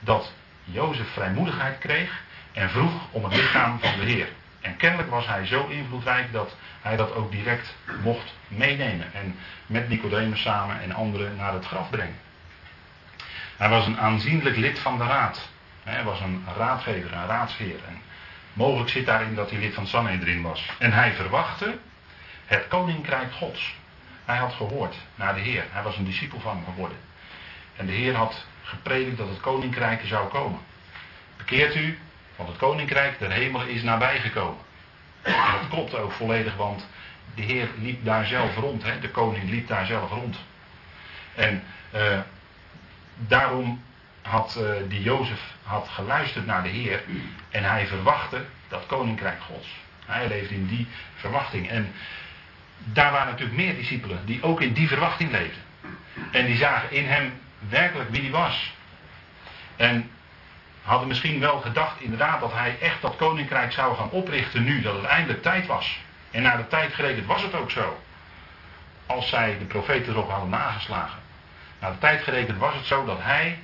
dat 0.00 0.32
Jozef 0.64 1.08
vrijmoedigheid 1.12 1.78
kreeg 1.78 2.22
en 2.52 2.70
vroeg 2.70 2.92
om 3.10 3.24
het 3.24 3.36
lichaam 3.36 3.78
van 3.80 3.98
de 3.98 4.04
Heer. 4.04 4.28
En 4.64 4.76
kennelijk 4.76 5.10
was 5.10 5.26
hij 5.26 5.46
zo 5.46 5.66
invloedrijk 5.66 6.32
dat 6.32 6.56
hij 6.82 6.96
dat 6.96 7.14
ook 7.14 7.30
direct 7.30 7.74
mocht 8.02 8.34
meenemen. 8.48 9.12
En 9.12 9.36
met 9.66 9.88
Nicodemus 9.88 10.40
samen 10.40 10.80
en 10.80 10.92
anderen 10.92 11.36
naar 11.36 11.52
het 11.52 11.66
graf 11.66 11.90
brengen. 11.90 12.16
Hij 13.56 13.68
was 13.68 13.86
een 13.86 13.98
aanzienlijk 13.98 14.56
lid 14.56 14.78
van 14.78 14.98
de 14.98 15.04
raad. 15.04 15.48
Hij 15.82 16.04
was 16.04 16.20
een 16.20 16.44
raadgever, 16.56 17.12
een 17.12 17.26
raadsheer. 17.26 17.78
En 17.86 17.98
mogelijk 18.52 18.90
zit 18.90 19.06
daarin 19.06 19.34
dat 19.34 19.50
hij 19.50 19.58
lid 19.58 19.74
van 19.74 19.86
Sanhedrin 19.86 20.42
was. 20.42 20.70
En 20.78 20.92
hij 20.92 21.12
verwachtte 21.12 21.78
het 22.46 22.68
koninkrijk 22.68 23.32
Gods. 23.32 23.74
Hij 24.24 24.36
had 24.36 24.52
gehoord 24.52 24.96
naar 25.14 25.34
de 25.34 25.40
Heer. 25.40 25.64
Hij 25.70 25.82
was 25.82 25.96
een 25.96 26.04
discipel 26.04 26.40
van 26.40 26.56
hem 26.56 26.64
geworden. 26.64 26.98
En 27.76 27.86
de 27.86 27.92
Heer 27.92 28.14
had 28.14 28.46
gepredikt 28.62 29.16
dat 29.16 29.28
het 29.28 29.40
koninkrijk 29.40 30.02
zou 30.04 30.28
komen. 30.28 30.60
Bekeert 31.36 31.76
u, 31.76 31.98
want 32.36 32.48
het 32.48 32.58
koninkrijk 32.58 33.18
der 33.18 33.30
hemelen 33.30 33.68
is 33.68 33.82
nabijgekomen. 33.82 34.62
En 35.22 35.32
dat 35.32 35.68
klopte 35.68 35.96
ook 35.96 36.12
volledig, 36.12 36.56
want 36.56 36.86
de 37.34 37.42
Heer 37.42 37.68
liep 37.78 38.04
daar 38.04 38.26
zelf 38.26 38.56
rond. 38.56 38.82
Hè? 38.82 38.98
De 38.98 39.10
koning 39.10 39.50
liep 39.50 39.68
daar 39.68 39.86
zelf 39.86 40.10
rond. 40.10 40.38
En 41.34 41.62
uh, 41.94 42.18
daarom 43.16 43.82
had 44.22 44.56
uh, 44.58 44.70
die 44.88 45.02
Jozef 45.02 45.40
had 45.62 45.88
geluisterd 45.88 46.46
naar 46.46 46.62
de 46.62 46.68
Heer 46.68 47.02
en 47.50 47.64
hij 47.64 47.86
verwachtte 47.86 48.44
dat 48.68 48.86
koninkrijk 48.86 49.40
Gods. 49.40 49.68
Hij 50.06 50.28
leefde 50.28 50.54
in 50.54 50.66
die 50.66 50.86
verwachting. 51.14 51.68
En 51.68 51.92
daar 52.78 53.12
waren 53.12 53.30
natuurlijk 53.30 53.58
meer 53.58 53.74
discipelen 53.74 54.26
die 54.26 54.42
ook 54.42 54.60
in 54.60 54.72
die 54.72 54.88
verwachting 54.88 55.30
leefden. 55.30 55.62
En 56.30 56.46
die 56.46 56.56
zagen 56.56 56.90
in 56.90 57.06
hem 57.06 57.32
werkelijk 57.68 58.10
wie 58.10 58.22
hij 58.22 58.30
was. 58.30 58.72
En 59.76 60.10
hadden 60.84 61.08
misschien 61.08 61.40
wel 61.40 61.60
gedacht 61.60 62.00
inderdaad 62.00 62.40
dat 62.40 62.52
hij 62.52 62.76
echt 62.80 63.02
dat 63.02 63.16
koninkrijk 63.16 63.72
zou 63.72 63.96
gaan 63.96 64.10
oprichten 64.10 64.64
nu, 64.64 64.80
dat 64.80 64.94
het 64.94 65.04
eindelijk 65.04 65.42
tijd 65.42 65.66
was. 65.66 65.98
En 66.30 66.42
naar 66.42 66.56
de 66.56 66.66
tijd 66.66 66.94
gerekend 66.94 67.26
was 67.26 67.42
het 67.42 67.54
ook 67.54 67.70
zo. 67.70 68.00
Als 69.06 69.28
zij 69.28 69.58
de 69.58 69.64
profeten 69.64 70.12
erop 70.12 70.30
hadden 70.30 70.48
nageslagen. 70.48 71.18
Naar 71.78 71.92
de 71.92 71.98
tijd 71.98 72.22
gerekend 72.22 72.58
was 72.58 72.74
het 72.74 72.86
zo 72.86 73.04
dat 73.04 73.18
hij 73.20 73.58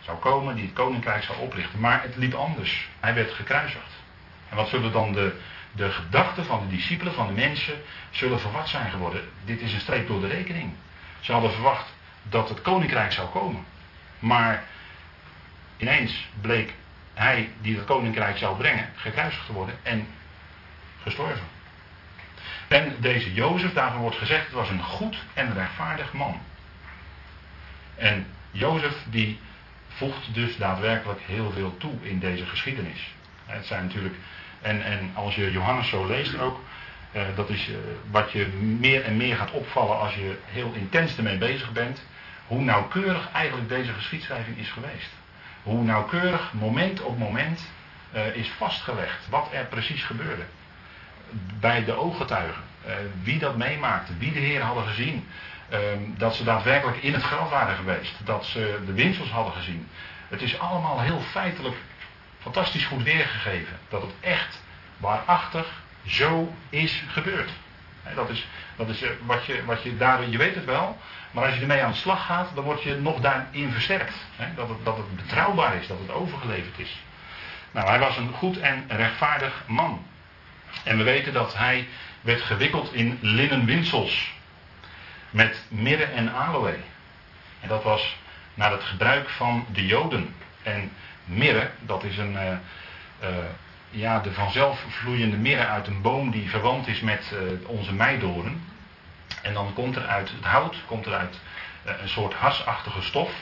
zou 0.00 0.18
komen 0.18 0.54
die 0.54 0.64
het 0.64 0.74
koninkrijk 0.74 1.22
zou 1.22 1.38
oprichten. 1.38 1.80
Maar 1.80 2.02
het 2.02 2.16
liep 2.16 2.34
anders. 2.34 2.88
Hij 3.00 3.14
werd 3.14 3.32
gekruisigd. 3.32 3.92
En 4.48 4.56
wat 4.56 4.68
zullen 4.68 4.92
dan 4.92 5.12
de, 5.12 5.40
de 5.72 5.90
gedachten 5.90 6.44
van 6.44 6.60
de 6.60 6.76
discipelen, 6.76 7.14
van 7.14 7.26
de 7.26 7.32
mensen, 7.32 7.74
zullen 8.10 8.40
verward 8.40 8.68
zijn 8.68 8.90
geworden? 8.90 9.28
Dit 9.44 9.60
is 9.60 9.72
een 9.72 9.80
streep 9.80 10.06
door 10.06 10.20
de 10.20 10.26
rekening. 10.26 10.72
Ze 11.20 11.32
hadden 11.32 11.52
verwacht 11.52 11.92
dat 12.22 12.48
het 12.48 12.62
koninkrijk 12.62 13.12
zou 13.12 13.28
komen. 13.28 13.64
Maar 14.18 14.64
ineens 15.76 16.28
bleek 16.40 16.72
hij 17.14 17.50
die 17.60 17.76
het 17.76 17.84
koninkrijk 17.84 18.36
zou 18.36 18.56
brengen, 18.56 18.88
gekruisigd 18.94 19.46
te 19.46 19.52
worden 19.52 19.74
en 19.82 20.06
gestorven. 21.02 21.46
En 22.68 22.96
deze 23.00 23.32
Jozef, 23.32 23.72
daarvan 23.72 24.00
wordt 24.00 24.16
gezegd, 24.16 24.52
was 24.52 24.70
een 24.70 24.82
goed 24.82 25.16
en 25.34 25.54
rechtvaardig 25.54 26.12
man. 26.12 26.40
En 27.94 28.26
Jozef 28.50 28.94
die 29.10 29.38
voegt 29.88 30.34
dus 30.34 30.56
daadwerkelijk 30.56 31.20
heel 31.20 31.50
veel 31.50 31.76
toe 31.76 31.94
in 32.00 32.18
deze 32.18 32.46
geschiedenis. 32.46 33.14
Het 33.46 33.66
zijn 33.66 33.84
natuurlijk, 33.86 34.14
en, 34.60 34.84
en 34.84 35.10
als 35.14 35.34
je 35.34 35.50
Johannes 35.50 35.88
zo 35.88 36.06
leest 36.06 36.38
ook, 36.38 36.60
eh, 37.12 37.22
dat 37.34 37.48
is 37.48 37.68
eh, 37.68 37.76
wat 38.10 38.32
je 38.32 38.46
meer 38.80 39.04
en 39.04 39.16
meer 39.16 39.36
gaat 39.36 39.50
opvallen 39.50 39.98
als 39.98 40.14
je 40.14 40.38
heel 40.44 40.72
intens 40.72 41.16
ermee 41.16 41.38
bezig 41.38 41.72
bent, 41.72 42.02
hoe 42.46 42.60
nauwkeurig 42.60 43.28
eigenlijk 43.32 43.68
deze 43.68 43.92
geschiedschrijving 43.92 44.58
is 44.58 44.70
geweest. 44.70 45.10
Hoe 45.64 45.82
nauwkeurig 45.82 46.52
moment 46.52 47.00
op 47.00 47.18
moment 47.18 47.60
uh, 48.14 48.36
is 48.36 48.48
vastgelegd 48.48 49.28
wat 49.28 49.48
er 49.52 49.64
precies 49.64 50.02
gebeurde. 50.02 50.42
Bij 51.60 51.84
de 51.84 51.92
ooggetuigen, 51.92 52.62
uh, 52.86 52.92
wie 53.22 53.38
dat 53.38 53.56
meemaakte, 53.56 54.16
wie 54.18 54.32
de 54.32 54.38
Heer 54.38 54.60
hadden 54.62 54.84
gezien, 54.84 55.28
uh, 55.72 55.78
dat 56.16 56.36
ze 56.36 56.44
daadwerkelijk 56.44 56.96
in 57.02 57.12
het 57.12 57.22
graf 57.22 57.50
waren 57.50 57.76
geweest, 57.76 58.14
dat 58.24 58.44
ze 58.44 58.78
de 58.86 58.92
winsels 58.92 59.30
hadden 59.30 59.52
gezien. 59.52 59.88
Het 60.28 60.42
is 60.42 60.58
allemaal 60.58 61.00
heel 61.00 61.20
feitelijk 61.20 61.76
fantastisch 62.38 62.86
goed 62.86 63.02
weergegeven. 63.02 63.78
Dat 63.88 64.02
het 64.02 64.14
echt 64.20 64.62
waarachtig 64.96 65.66
zo 66.06 66.54
is 66.70 67.02
gebeurd. 67.08 67.50
Dat 68.14 68.30
is, 68.30 68.46
dat 68.76 68.88
is 68.88 69.02
eh, 69.02 69.10
wat, 69.24 69.44
je, 69.44 69.64
wat 69.64 69.82
je 69.82 69.96
daar, 69.96 70.28
je 70.28 70.38
weet 70.38 70.54
het 70.54 70.64
wel, 70.64 70.98
maar 71.30 71.44
als 71.44 71.54
je 71.54 71.60
ermee 71.60 71.82
aan 71.82 71.90
de 71.90 71.96
slag 71.96 72.26
gaat, 72.26 72.48
dan 72.54 72.64
word 72.64 72.82
je 72.82 72.94
nog 72.94 73.20
daarin 73.20 73.72
versterkt. 73.72 74.14
Dat 74.56 74.68
het, 74.68 74.84
dat 74.84 74.96
het 74.96 75.16
betrouwbaar 75.16 75.74
is, 75.74 75.86
dat 75.86 75.98
het 75.98 76.10
overgeleverd 76.10 76.78
is. 76.78 77.02
Nou, 77.70 77.88
hij 77.88 77.98
was 77.98 78.16
een 78.16 78.32
goed 78.32 78.60
en 78.60 78.84
rechtvaardig 78.88 79.62
man. 79.66 80.06
En 80.84 80.96
we 80.96 81.02
weten 81.02 81.32
dat 81.32 81.56
hij 81.56 81.88
werd 82.20 82.42
gewikkeld 82.42 82.92
in 82.92 83.18
linnen 83.20 83.64
winsels. 83.64 84.32
Met 85.30 85.64
mirre 85.68 86.04
en 86.04 86.32
aloe. 86.32 86.76
En 87.60 87.68
dat 87.68 87.82
was 87.82 88.16
naar 88.54 88.70
het 88.70 88.84
gebruik 88.84 89.28
van 89.28 89.66
de 89.72 89.86
Joden. 89.86 90.34
En 90.62 90.92
mirre, 91.24 91.70
dat 91.80 92.04
is 92.04 92.16
een, 92.16 92.32
uh, 92.32 92.50
uh, 93.22 93.28
ja, 93.94 94.18
de 94.20 94.32
vanzelf 94.32 94.84
vloeiende 94.88 95.36
mirre 95.36 95.66
uit 95.66 95.86
een 95.86 96.00
boom 96.00 96.30
die 96.30 96.50
verwant 96.50 96.86
is 96.86 97.00
met 97.00 97.32
uh, 97.32 97.68
onze 97.68 97.92
meidoren. 97.92 98.62
En 99.42 99.52
dan 99.52 99.72
komt 99.74 99.96
er 99.96 100.06
uit 100.06 100.30
het 100.30 100.44
hout 100.44 100.76
komt 100.86 101.06
er 101.06 101.14
uit, 101.14 101.40
een 101.84 102.08
soort 102.08 102.34
hasachtige 102.34 103.02
stof. 103.02 103.32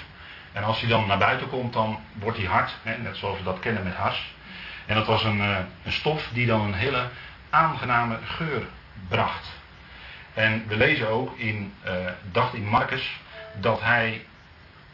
En 0.53 0.65
als 0.65 0.81
die 0.81 0.89
dan 0.89 1.07
naar 1.07 1.19
buiten 1.19 1.49
komt, 1.49 1.73
dan 1.73 2.01
wordt 2.13 2.39
die 2.39 2.49
hard, 2.49 2.75
hè, 2.83 2.99
net 2.99 3.17
zoals 3.17 3.39
we 3.39 3.45
dat 3.45 3.59
kennen 3.59 3.83
met 3.83 3.95
has. 3.95 4.35
En 4.87 4.95
dat 4.95 5.07
was 5.07 5.25
een, 5.25 5.41
een 5.85 5.93
stof 5.93 6.29
die 6.33 6.47
dan 6.47 6.61
een 6.61 6.75
hele 6.75 7.09
aangename 7.51 8.19
geur 8.25 8.63
bracht. 9.09 9.49
En 10.35 10.65
we 10.69 10.77
lezen 10.77 11.09
ook 11.09 11.39
in, 11.39 11.75
dacht 12.31 12.55
in 12.55 12.67
Marcus, 12.67 13.21
dat 13.61 13.81
hij 13.81 14.25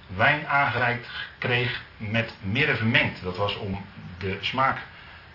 wijn 0.07 0.47
aangereikt 0.49 1.09
kreeg 1.39 1.83
met 1.97 2.35
mirre 2.41 2.77
vermengd. 2.77 3.23
Dat 3.23 3.37
was 3.37 3.57
om 3.57 3.85
de 4.19 4.39
smaak 4.41 4.79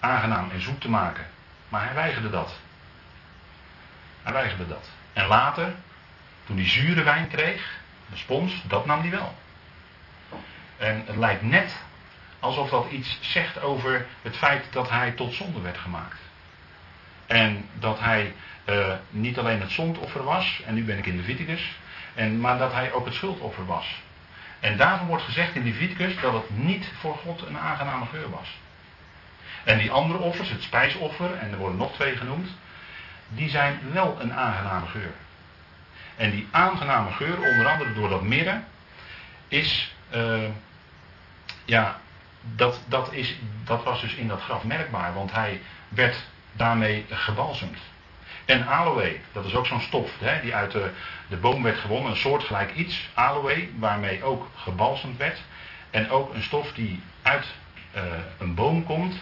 aangenaam 0.03 0.51
en 0.51 0.61
zoet 0.61 0.81
te 0.81 0.89
maken. 0.89 1.25
Maar 1.69 1.85
hij 1.85 1.93
weigerde 1.93 2.29
dat. 2.29 2.59
Hij 4.23 4.33
weigerde 4.33 4.67
dat. 4.67 4.89
En 5.13 5.27
later, 5.27 5.73
toen 6.45 6.57
hij 6.57 6.69
zure 6.69 7.03
wijn 7.03 7.27
kreeg, 7.27 7.79
de 8.09 8.17
spons, 8.17 8.63
dat 8.67 8.85
nam 8.85 8.99
hij 8.99 9.09
wel. 9.09 9.35
En 10.77 11.03
het 11.05 11.15
lijkt 11.15 11.41
net 11.41 11.75
alsof 12.39 12.69
dat 12.69 12.91
iets 12.91 13.17
zegt 13.21 13.61
over 13.61 14.05
het 14.21 14.37
feit 14.37 14.65
dat 14.71 14.89
hij 14.89 15.11
tot 15.11 15.33
zonde 15.33 15.61
werd 15.61 15.77
gemaakt. 15.77 16.19
En 17.25 17.69
dat 17.73 17.99
hij 17.99 18.33
uh, 18.65 18.93
niet 19.09 19.39
alleen 19.39 19.61
het 19.61 19.71
zondoffer 19.71 20.23
was, 20.23 20.61
en 20.65 20.73
nu 20.73 20.83
ben 20.83 20.97
ik 20.97 21.05
in 21.05 21.15
Leviticus, 21.15 21.71
en, 22.13 22.39
maar 22.39 22.57
dat 22.57 22.73
hij 22.73 22.91
ook 22.91 23.05
het 23.05 23.13
schuldoffer 23.13 23.65
was. 23.65 24.01
En 24.59 24.77
daarom 24.77 25.07
wordt 25.07 25.23
gezegd 25.23 25.55
in 25.55 25.63
Leviticus 25.63 26.19
dat 26.21 26.33
het 26.33 26.49
niet 26.49 26.91
voor 26.99 27.15
God 27.15 27.47
een 27.47 27.57
aangename 27.57 28.05
geur 28.05 28.29
was. 28.29 28.47
En 29.63 29.77
die 29.77 29.91
andere 29.91 30.19
offers, 30.19 30.49
het 30.49 30.63
spijsoffer, 30.63 31.33
en 31.33 31.51
er 31.51 31.57
worden 31.57 31.77
nog 31.77 31.93
twee 31.93 32.17
genoemd, 32.17 32.49
die 33.27 33.49
zijn 33.49 33.79
wel 33.91 34.17
een 34.19 34.33
aangename 34.33 34.85
geur. 34.85 35.11
En 36.15 36.31
die 36.31 36.47
aangename 36.51 37.11
geur, 37.11 37.37
onder 37.37 37.67
andere 37.67 37.93
door 37.93 38.09
dat 38.09 38.21
midden, 38.21 38.65
is, 39.47 39.95
uh, 40.15 40.49
ja, 41.65 41.99
dat, 42.41 42.81
dat, 42.87 43.13
is, 43.13 43.35
dat 43.63 43.83
was 43.83 44.01
dus 44.01 44.13
in 44.13 44.27
dat 44.27 44.41
graf 44.41 44.63
merkbaar, 44.63 45.13
want 45.13 45.31
hij 45.31 45.61
werd 45.89 46.23
daarmee 46.51 47.05
gebalsemd. 47.09 47.77
En 48.45 48.67
aloe, 48.67 49.19
dat 49.31 49.45
is 49.45 49.55
ook 49.55 49.65
zo'n 49.65 49.81
stof 49.81 50.11
hè, 50.19 50.41
die 50.41 50.55
uit 50.55 50.71
de, 50.71 50.89
de, 51.27 51.37
boom 51.37 51.63
werd 51.63 51.79
gewonnen, 51.79 52.11
een 52.11 52.17
soortgelijk 52.17 52.73
iets, 52.73 53.09
aloe, 53.13 53.69
waarmee 53.77 54.23
ook 54.23 54.47
gebalsemd 54.55 55.17
werd. 55.17 55.41
En 55.89 56.09
ook 56.09 56.33
een 56.33 56.43
stof 56.43 56.73
die 56.73 57.01
uit 57.21 57.45
uh, 57.95 58.01
een 58.39 58.55
boom 58.55 58.85
komt 58.85 59.15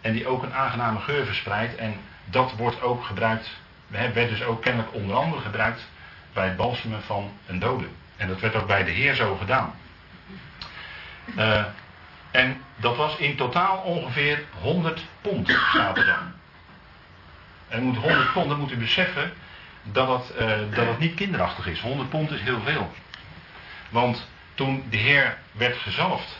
en 0.00 0.12
die 0.12 0.26
ook 0.26 0.42
een 0.42 0.54
aangename 0.54 1.00
geur 1.00 1.26
verspreidt. 1.26 1.76
En 1.76 1.94
dat 2.24 2.52
wordt 2.56 2.82
ook 2.82 3.04
gebruikt, 3.04 3.50
werd 3.86 4.14
dus 4.14 4.42
ook 4.42 4.62
kennelijk 4.62 4.94
onder 4.94 5.16
andere 5.16 5.42
gebruikt 5.42 5.88
bij 6.32 6.44
het 6.44 6.56
balsemen 6.56 7.02
van 7.02 7.30
een 7.46 7.58
dode. 7.58 7.86
En 8.16 8.28
dat 8.28 8.40
werd 8.40 8.54
ook 8.54 8.66
bij 8.66 8.84
de 8.84 8.90
Heer 8.90 9.14
zo 9.14 9.36
gedaan. 9.36 9.74
Uh, 11.36 11.64
en 12.30 12.62
dat 12.76 12.96
was 12.96 13.16
in 13.16 13.36
totaal 13.36 13.76
ongeveer 13.76 14.44
100 14.60 15.04
pond, 15.20 15.48
staat. 15.48 16.04
En 17.68 17.82
moet 17.82 17.96
100 17.96 18.32
pond, 18.32 18.48
dan 18.48 18.58
moet 18.58 18.72
u 18.72 18.76
beseffen 18.76 19.32
dat 19.82 20.08
het, 20.08 20.40
uh, 20.40 20.76
dat 20.86 20.98
niet 20.98 21.14
kinderachtig 21.14 21.66
is. 21.66 21.80
100 21.80 22.08
pond 22.08 22.30
is 22.30 22.40
heel 22.40 22.60
veel. 22.60 22.92
Want 23.88 24.28
toen 24.54 24.86
de 24.90 24.96
Heer 24.96 25.38
werd 25.52 25.76
gezalfd, 25.76 26.36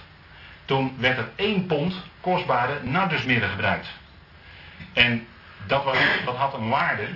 toen 0.69 0.97
werd 0.99 1.19
er 1.19 1.29
1 1.37 1.67
pond 1.67 1.95
kostbare 2.21 2.83
nardusmirre 2.83 3.49
gebruikt. 3.49 3.89
En 4.93 5.27
dat, 5.67 5.85
was, 5.85 5.97
dat 6.25 6.37
had 6.37 6.55
een 6.55 6.69
waarde, 6.69 7.09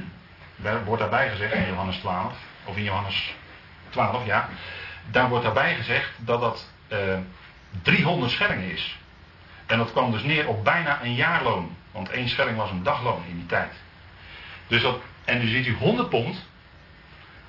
daar 0.57 0.85
wordt 0.85 1.01
daarbij 1.01 1.31
gezegd 1.31 1.55
in 1.55 1.67
Johannes 1.67 1.97
12, 1.97 2.33
of 2.65 2.77
in 2.77 2.83
Johannes 2.83 3.35
12, 3.91 4.27
ja. 4.27 4.49
Daar 5.11 5.29
wordt 5.29 5.45
daarbij 5.45 5.75
gezegd 5.75 6.11
dat 6.17 6.41
dat 6.41 6.71
uh, 6.93 6.99
300 7.83 8.33
schellingen 8.33 8.71
is. 8.71 8.99
En 9.67 9.79
dat 9.79 9.93
kwam 9.93 10.11
dus 10.11 10.23
neer 10.23 10.49
op 10.49 10.65
bijna 10.65 11.03
een 11.03 11.15
jaarloon. 11.15 11.77
Want 11.91 12.11
één 12.11 12.29
schelling 12.29 12.57
was 12.57 12.71
een 12.71 12.83
dagloon 12.83 13.23
in 13.29 13.37
die 13.37 13.47
tijd. 13.47 13.73
Dus 14.67 14.83
dat, 14.83 15.01
en 15.25 15.39
nu 15.39 15.49
ziet 15.49 15.67
u 15.67 15.75
100 15.75 16.09
pond. 16.09 16.47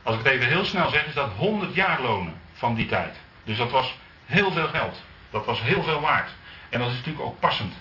Als 0.04 0.16
ik 0.16 0.24
het 0.24 0.34
even 0.34 0.48
heel 0.48 0.66
snel 0.66 0.90
zeg, 0.90 1.06
is 1.06 1.14
dat 1.14 1.32
100 1.38 1.76
jaarlonen 1.76 2.34
van 2.54 2.76
die 2.76 2.86
tijd. 2.86 3.16
Dus 3.44 3.58
dat 3.58 3.72
was 3.72 3.96
heel 4.26 4.52
veel 4.52 4.68
geld. 4.68 5.02
Dat 5.34 5.46
was 5.46 5.62
heel 5.62 5.84
veel 5.84 6.02
waard. 6.02 6.30
En 6.70 6.80
dat 6.80 6.90
is 6.90 6.96
natuurlijk 6.96 7.26
ook 7.26 7.40
passend. 7.40 7.74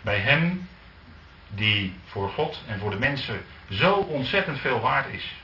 Bij 0.00 0.18
hem 0.18 0.68
die 1.48 1.96
voor 2.06 2.30
God 2.30 2.62
en 2.66 2.78
voor 2.78 2.90
de 2.90 2.98
mensen 2.98 3.44
zo 3.70 3.92
ontzettend 3.92 4.58
veel 4.58 4.80
waard 4.80 5.12
is. 5.12 5.34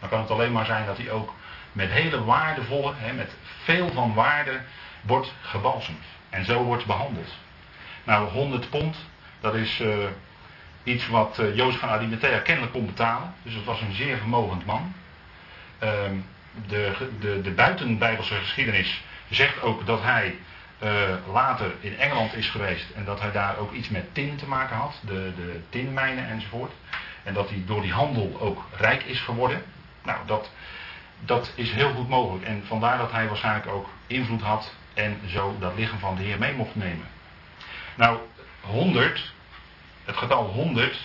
Dan 0.00 0.08
kan 0.08 0.20
het 0.20 0.30
alleen 0.30 0.52
maar 0.52 0.64
zijn 0.66 0.86
dat 0.86 0.96
hij 0.96 1.10
ook 1.10 1.34
met 1.72 1.90
hele 1.90 2.24
waardevolle, 2.24 2.92
hè, 2.96 3.12
met 3.12 3.34
veel 3.62 3.92
van 3.92 4.14
waarde 4.14 4.60
wordt 5.00 5.32
gebalsemd. 5.40 6.04
En 6.30 6.44
zo 6.44 6.62
wordt 6.62 6.86
behandeld. 6.86 7.34
Nou, 8.04 8.30
100 8.30 8.70
pond, 8.70 8.96
dat 9.40 9.54
is 9.54 9.80
uh, 9.80 9.94
iets 10.82 11.08
wat 11.08 11.38
uh, 11.40 11.72
van 11.72 11.88
Arimathea 11.88 12.38
kennelijk 12.38 12.72
kon 12.72 12.86
betalen. 12.86 13.34
Dus 13.42 13.54
het 13.54 13.64
was 13.64 13.80
een 13.80 13.94
zeer 13.94 14.16
vermogend 14.16 14.64
man. 14.64 14.94
Ehm, 15.78 16.16
de, 16.66 17.10
de, 17.20 17.40
de 17.40 17.50
buitenbijbelse 17.50 18.34
geschiedenis 18.34 19.02
zegt 19.28 19.62
ook 19.62 19.86
dat 19.86 20.02
hij 20.02 20.36
uh, 20.82 21.14
later 21.32 21.72
in 21.80 21.98
Engeland 21.98 22.34
is 22.34 22.48
geweest 22.48 22.90
en 22.94 23.04
dat 23.04 23.20
hij 23.20 23.32
daar 23.32 23.56
ook 23.56 23.72
iets 23.72 23.88
met 23.88 24.14
tin 24.14 24.36
te 24.36 24.48
maken 24.48 24.76
had, 24.76 25.00
de, 25.00 25.32
de 25.36 25.60
tinmijnen 25.68 26.28
enzovoort. 26.28 26.72
En 27.22 27.34
dat 27.34 27.48
hij 27.48 27.62
door 27.66 27.82
die 27.82 27.92
handel 27.92 28.36
ook 28.40 28.64
rijk 28.76 29.02
is 29.02 29.20
geworden. 29.20 29.62
Nou, 30.02 30.18
dat, 30.26 30.50
dat 31.20 31.52
is 31.54 31.72
heel 31.72 31.92
goed 31.92 32.08
mogelijk. 32.08 32.44
En 32.44 32.62
vandaar 32.66 32.98
dat 32.98 33.12
hij 33.12 33.28
waarschijnlijk 33.28 33.66
ook 33.66 33.88
invloed 34.06 34.42
had 34.42 34.72
en 34.94 35.20
zo 35.26 35.56
dat 35.58 35.76
lichaam 35.76 35.98
van 35.98 36.16
de 36.16 36.22
Heer 36.22 36.38
mee 36.38 36.54
mocht 36.54 36.74
nemen. 36.74 37.06
Nou, 37.94 38.18
100, 38.60 39.32
het 40.04 40.16
getal 40.16 40.44
100, 40.44 40.98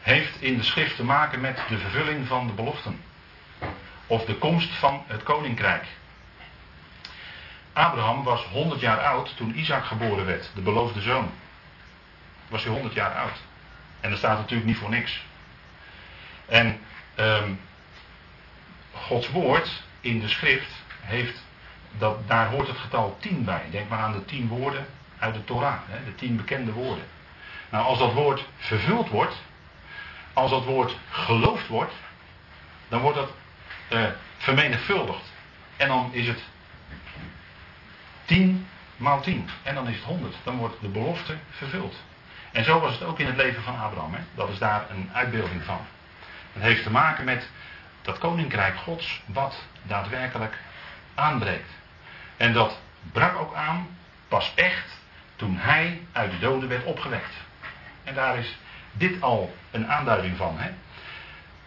heeft 0.00 0.40
in 0.40 0.56
de 0.56 0.62
schrift 0.62 0.96
te 0.96 1.04
maken 1.04 1.40
met 1.40 1.60
de 1.68 1.78
vervulling 1.78 2.26
van 2.26 2.46
de 2.46 2.52
beloften. 2.52 3.00
Of 4.06 4.24
de 4.24 4.34
komst 4.34 4.70
van 4.70 5.02
het 5.06 5.22
koninkrijk. 5.22 5.84
Abraham 7.76 8.22
was 8.22 8.44
100 8.44 8.80
jaar 8.80 9.00
oud 9.00 9.36
toen 9.36 9.58
Isaac 9.58 9.84
geboren 9.84 10.26
werd, 10.26 10.50
de 10.54 10.60
beloofde 10.60 11.00
zoon. 11.00 11.30
Was 12.48 12.64
hij 12.64 12.72
100 12.72 12.94
jaar 12.94 13.14
oud. 13.14 13.36
En 14.00 14.10
dat 14.10 14.18
staat 14.18 14.38
natuurlijk 14.38 14.68
niet 14.68 14.78
voor 14.78 14.90
niks. 14.90 15.22
En 16.46 16.80
um, 17.18 17.60
Gods 18.92 19.30
woord 19.30 19.82
in 20.00 20.20
de 20.20 20.28
schrift 20.28 20.70
heeft, 21.00 21.42
dat, 21.98 22.28
daar 22.28 22.48
hoort 22.48 22.68
het 22.68 22.78
getal 22.78 23.16
10 23.20 23.44
bij. 23.44 23.62
Denk 23.70 23.88
maar 23.88 23.98
aan 23.98 24.12
de 24.12 24.24
10 24.24 24.48
woorden 24.48 24.86
uit 25.18 25.34
de 25.34 25.44
Torah, 25.44 25.78
hè, 25.86 26.04
de 26.04 26.14
10 26.14 26.36
bekende 26.36 26.72
woorden. 26.72 27.04
Nou, 27.70 27.84
als 27.84 27.98
dat 27.98 28.12
woord 28.12 28.44
vervuld 28.56 29.08
wordt, 29.08 29.34
als 30.32 30.50
dat 30.50 30.64
woord 30.64 30.96
geloofd 31.10 31.66
wordt, 31.66 31.94
dan 32.88 33.00
wordt 33.00 33.18
dat 33.18 33.30
uh, 33.90 34.06
vermenigvuldigd. 34.36 35.32
En 35.76 35.88
dan 35.88 36.08
is 36.12 36.26
het 36.26 36.42
10 38.26 38.66
maal 38.96 39.20
10. 39.20 39.48
En 39.62 39.74
dan 39.74 39.88
is 39.88 39.96
het 39.96 40.04
100. 40.04 40.36
Dan 40.42 40.56
wordt 40.56 40.80
de 40.80 40.88
belofte 40.88 41.36
vervuld. 41.50 41.94
En 42.52 42.64
zo 42.64 42.80
was 42.80 42.92
het 42.92 43.02
ook 43.02 43.18
in 43.18 43.26
het 43.26 43.36
leven 43.36 43.62
van 43.62 43.78
Abraham. 43.78 44.14
Hè? 44.14 44.20
Dat 44.34 44.48
is 44.48 44.58
daar 44.58 44.86
een 44.90 45.10
uitbeelding 45.12 45.62
van. 45.62 45.80
Het 46.52 46.62
heeft 46.62 46.82
te 46.82 46.90
maken 46.90 47.24
met 47.24 47.48
dat 48.02 48.18
koninkrijk 48.18 48.76
Gods 48.76 49.22
wat 49.26 49.64
daadwerkelijk 49.82 50.58
aanbreekt. 51.14 51.70
En 52.36 52.52
dat 52.52 52.80
brak 53.12 53.36
ook 53.36 53.54
aan 53.54 53.88
pas 54.28 54.52
echt 54.54 54.98
toen 55.36 55.56
hij 55.56 56.00
uit 56.12 56.30
de 56.30 56.38
doden 56.38 56.68
werd 56.68 56.84
opgewekt. 56.84 57.34
En 58.04 58.14
daar 58.14 58.38
is 58.38 58.58
dit 58.92 59.22
al 59.22 59.54
een 59.70 59.88
aanduiding 59.88 60.36
van. 60.36 60.58
Hè? 60.58 60.70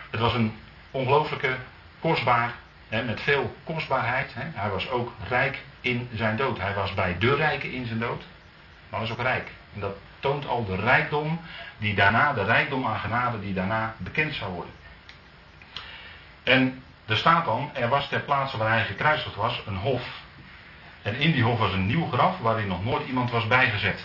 Het 0.09 0.19
was 0.19 0.33
een 0.33 0.57
ongelooflijke, 0.91 1.57
kostbaar, 1.99 2.53
hè, 2.89 3.03
met 3.03 3.21
veel 3.21 3.55
kostbaarheid. 3.63 4.33
Hè? 4.33 4.43
Hij 4.53 4.69
was 4.69 4.89
ook 4.89 5.11
rijk 5.27 5.59
in 5.81 6.09
zijn 6.13 6.35
dood. 6.35 6.59
Hij 6.59 6.73
was 6.73 6.93
bij 6.93 7.17
de 7.17 7.35
rijken 7.35 7.71
in 7.71 7.85
zijn 7.85 7.99
dood, 7.99 8.23
maar 8.89 8.99
was 8.99 9.11
ook 9.11 9.21
rijk. 9.21 9.51
En 9.73 9.79
dat 9.79 9.95
toont 10.19 10.47
al 10.47 10.65
de 10.65 10.75
rijkdom 10.75 11.41
die 11.77 11.95
daarna, 11.95 12.33
de 12.33 12.43
rijkdom 12.43 12.85
aan 12.85 12.99
genade 12.99 13.39
die 13.39 13.53
daarna 13.53 13.95
bekend 13.97 14.33
zou 14.33 14.53
worden. 14.53 14.73
En 16.43 16.83
er 17.05 17.17
staat 17.17 17.45
dan, 17.45 17.69
er 17.73 17.89
was 17.89 18.07
ter 18.07 18.19
plaatse 18.19 18.57
waar 18.57 18.71
hij 18.71 18.85
gekruisigd 18.85 19.35
was, 19.35 19.61
een 19.65 19.75
hof. 19.75 20.21
En 21.01 21.15
in 21.15 21.31
die 21.31 21.43
hof 21.43 21.59
was 21.59 21.73
een 21.73 21.85
nieuw 21.85 22.11
graf 22.11 22.37
waarin 22.37 22.67
nog 22.67 22.83
nooit 22.83 23.07
iemand 23.07 23.31
was 23.31 23.47
bijgezet. 23.47 24.03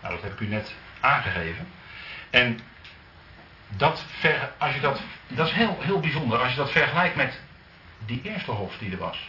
Nou, 0.00 0.14
dat 0.14 0.22
heb 0.22 0.32
ik 0.32 0.40
u 0.40 0.46
net 0.46 0.74
aangegeven. 1.00 1.68
En 2.30 2.60
dat, 3.68 4.04
als 4.58 4.74
je 4.74 4.80
dat, 4.80 5.00
dat 5.28 5.46
is 5.46 5.52
heel, 5.52 5.78
heel 5.80 6.00
bijzonder 6.00 6.38
als 6.38 6.50
je 6.50 6.56
dat 6.56 6.70
vergelijkt 6.70 7.16
met 7.16 7.40
die 8.06 8.20
eerste 8.22 8.50
hof 8.50 8.76
die 8.78 8.92
er 8.92 8.98
was. 8.98 9.28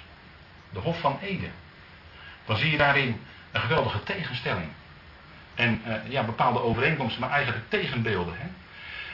De 0.70 0.80
hof 0.80 1.00
van 1.00 1.20
Eden 1.22 1.52
dan 2.50 2.58
zie 2.58 2.72
je 2.72 2.78
daarin 2.78 3.22
een 3.52 3.62
geweldige 3.62 4.04
tegenstelling. 4.04 4.68
En 5.56 5.82
uh, 5.88 6.12
ja, 6.12 6.24
bepaalde 6.24 6.62
overeenkomsten, 6.62 7.22
maar 7.22 7.32
eigenlijk 7.32 7.70
tegenbeelden. 7.70 8.34
Hè? 8.38 8.48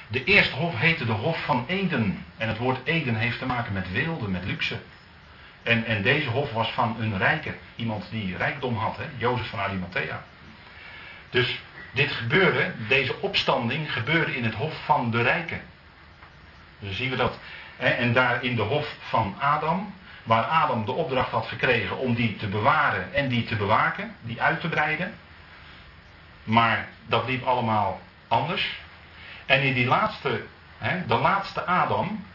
De 0.07 0.23
eerste 0.23 0.55
hof 0.55 0.75
heette 0.75 1.05
de 1.05 1.11
Hof 1.11 1.43
van 1.43 1.65
Eden. 1.67 2.25
En 2.37 2.47
het 2.47 2.57
woord 2.57 2.79
Eden 2.83 3.15
heeft 3.15 3.39
te 3.39 3.45
maken 3.45 3.73
met 3.73 3.91
weelde, 3.91 4.27
met 4.27 4.45
luxe. 4.45 4.79
En, 5.63 5.85
en 5.85 6.01
deze 6.01 6.29
hof 6.29 6.51
was 6.51 6.71
van 6.71 6.95
een 6.99 7.17
rijke. 7.17 7.53
Iemand 7.75 8.07
die 8.09 8.37
rijkdom 8.37 8.77
had, 8.77 8.97
hè? 8.97 9.05
Jozef 9.17 9.49
van 9.49 9.59
Arimathea. 9.59 10.23
Dus 11.29 11.59
dit 11.93 12.11
gebeurde, 12.11 12.73
deze 12.87 13.21
opstanding 13.21 13.93
gebeurde 13.93 14.35
in 14.35 14.43
het 14.43 14.53
hof 14.53 14.85
van 14.85 15.11
de 15.11 15.21
rijken. 15.21 15.61
Dus 16.79 16.95
zien 16.95 17.09
we 17.09 17.15
dat. 17.15 17.39
En 17.77 18.13
daar 18.13 18.43
in 18.43 18.55
de 18.55 18.61
hof 18.61 18.95
van 18.99 19.35
Adam, 19.39 19.93
waar 20.25 20.43
Adam 20.43 20.85
de 20.85 20.91
opdracht 20.91 21.31
had 21.31 21.47
gekregen 21.47 21.97
om 21.97 22.13
die 22.13 22.35
te 22.35 22.47
bewaren 22.47 23.13
en 23.13 23.27
die 23.27 23.43
te 23.43 23.55
bewaken, 23.55 24.15
die 24.21 24.41
uit 24.41 24.61
te 24.61 24.67
breiden. 24.67 25.13
Maar 26.43 26.87
dat 27.05 27.27
liep 27.27 27.45
allemaal 27.45 28.01
anders. 28.27 28.79
En 29.45 29.61
in 29.61 29.73
die 29.73 29.85
laatste, 29.85 30.45
hè, 30.77 31.05
de 31.05 31.15
laatste 31.15 31.65
Adam, 31.65 32.25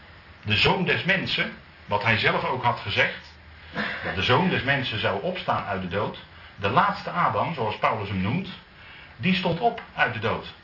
de 0.42 0.56
zoon 0.56 0.84
des 0.84 1.04
mensen, 1.04 1.52
wat 1.86 2.02
hij 2.02 2.18
zelf 2.18 2.44
ook 2.44 2.64
had 2.64 2.80
gezegd, 2.80 3.34
dat 4.04 4.14
de 4.14 4.22
zoon 4.22 4.48
des 4.48 4.62
mensen 4.62 5.00
zou 5.00 5.22
opstaan 5.22 5.64
uit 5.64 5.82
de 5.82 5.88
dood. 5.88 6.18
De 6.56 6.68
laatste 6.68 7.10
Adam, 7.10 7.54
zoals 7.54 7.78
Paulus 7.78 8.08
hem 8.08 8.20
noemt, 8.20 8.48
die 9.16 9.34
stond 9.34 9.60
op 9.60 9.82
uit 9.94 10.12
de 10.12 10.20
dood. 10.20 10.54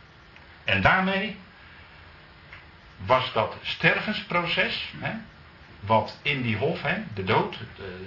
En 0.65 0.81
daarmee 0.81 1.39
was 2.97 3.33
dat 3.33 3.57
stervensproces, 3.63 4.93
hè, 4.99 5.13
wat 5.87 6.19
in 6.23 6.43
die 6.43 6.57
hof, 6.57 6.83
hè, 6.83 6.95
de 7.15 7.25
dood, 7.25 7.59
de, 7.77 8.07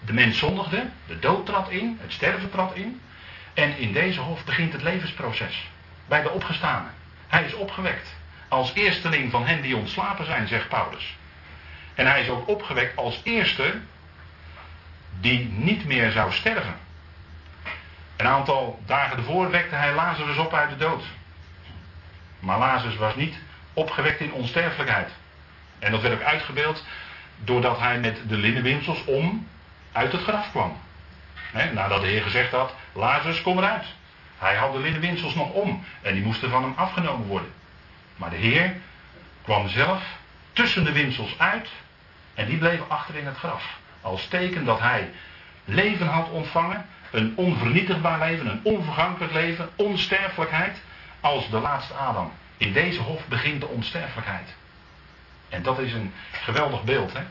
de 0.00 0.12
mens 0.12 0.38
zondigde, 0.38 0.86
de 1.06 1.18
dood 1.18 1.46
trad 1.46 1.70
in, 1.70 1.98
het 2.00 2.12
sterven 2.12 2.50
trad 2.50 2.74
in. 2.74 3.00
En 3.54 3.78
in 3.78 3.92
deze 3.92 4.20
hof 4.20 4.44
begint 4.44 4.72
het 4.72 4.82
levensproces. 4.82 5.68
Bij 6.08 6.22
de 6.22 6.30
opgestane. 6.30 6.88
Hij 7.26 7.44
is 7.44 7.54
opgewekt. 7.54 8.14
Als 8.48 8.72
eersteling 8.74 9.30
van 9.30 9.46
hen 9.46 9.62
die 9.62 9.76
ontslapen 9.76 10.24
zijn, 10.24 10.48
zegt 10.48 10.68
Paulus. 10.68 11.16
En 11.94 12.06
hij 12.06 12.22
is 12.22 12.28
ook 12.28 12.48
opgewekt 12.48 12.96
als 12.96 13.20
eerste 13.22 13.74
die 15.20 15.48
niet 15.48 15.84
meer 15.84 16.10
zou 16.10 16.32
sterven. 16.32 16.76
Een 18.16 18.26
aantal 18.26 18.82
dagen 18.86 19.16
ervoor 19.16 19.50
wekte 19.50 19.74
hij 19.74 19.94
Lazarus 19.94 20.36
op 20.36 20.54
uit 20.54 20.70
de 20.70 20.76
dood. 20.76 21.04
Maar 22.38 22.58
Lazarus 22.58 22.96
was 22.96 23.14
niet 23.14 23.34
opgewekt 23.72 24.20
in 24.20 24.32
onsterfelijkheid. 24.32 25.10
En 25.78 25.90
dat 25.90 26.02
werd 26.02 26.14
ook 26.14 26.22
uitgebeeld 26.22 26.84
doordat 27.38 27.78
hij 27.78 27.98
met 27.98 28.18
de 28.28 28.36
linnenwinsels 28.36 29.04
om 29.04 29.48
uit 29.92 30.12
het 30.12 30.22
graf 30.22 30.50
kwam. 30.50 30.76
nadat 31.72 32.00
de 32.00 32.06
Heer 32.06 32.22
gezegd 32.22 32.50
had, 32.50 32.74
Lazarus 32.92 33.42
kom 33.42 33.58
eruit. 33.58 33.86
Hij 34.38 34.56
had 34.56 34.72
de 34.72 34.80
linnenwinsels 34.80 35.34
nog 35.34 35.50
om 35.50 35.84
en 36.02 36.14
die 36.14 36.22
moesten 36.22 36.50
van 36.50 36.62
hem 36.62 36.72
afgenomen 36.76 37.26
worden. 37.26 37.52
Maar 38.16 38.30
de 38.30 38.36
Heer 38.36 38.76
kwam 39.42 39.68
zelf 39.68 40.02
tussen 40.52 40.84
de 40.84 40.92
winsels 40.92 41.38
uit 41.38 41.68
en 42.34 42.46
die 42.46 42.58
bleven 42.58 42.88
achter 42.88 43.14
in 43.14 43.26
het 43.26 43.36
graf. 43.36 43.78
Als 44.00 44.26
teken 44.26 44.64
dat 44.64 44.80
hij 44.80 45.10
leven 45.64 46.06
had 46.06 46.30
ontvangen, 46.30 46.86
een 47.10 47.32
onvernietigbaar 47.36 48.18
leven, 48.18 48.46
een 48.46 48.60
onvergankelijk 48.62 49.32
leven, 49.32 49.68
onsterfelijkheid, 49.76 50.82
als 51.20 51.50
de 51.50 51.58
laatste 51.58 51.94
Adam. 51.94 52.32
In 52.56 52.72
deze 52.72 53.00
hof 53.00 53.26
begint 53.26 53.60
de 53.60 53.66
onsterfelijkheid. 53.66 54.54
En 55.54 55.62
dat 55.62 55.78
is 55.78 55.92
een 55.92 56.12
geweldig 56.30 56.82
beeld, 56.82 57.12
hè? 57.12 57.22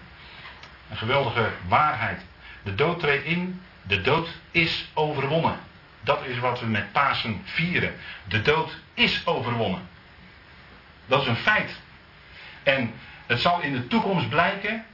Een 0.90 0.98
geweldige 0.98 1.50
waarheid. 1.68 2.22
De 2.64 2.76
dood 2.76 3.00
treedt 3.00 3.26
in, 3.26 3.62
de 3.82 4.02
dood 4.02 4.30
is 4.52 4.90
overwonnen. 4.94 5.60
Dat 6.02 6.26
is 6.26 6.40
wat 6.40 6.60
we 6.60 6.66
met 6.66 6.92
Pasen 6.92 7.42
vieren. 7.44 7.96
De 8.28 8.42
dood 8.42 8.78
is 8.94 9.22
overwonnen. 9.26 9.88
Dat 11.06 11.22
is 11.22 11.28
een 11.28 11.36
feit. 11.36 11.72
En 12.64 12.94
het 13.26 13.42
zal 13.42 13.62
in 13.62 13.74
de 13.74 13.88
toekomst 13.88 14.30
blijken, 14.30 14.86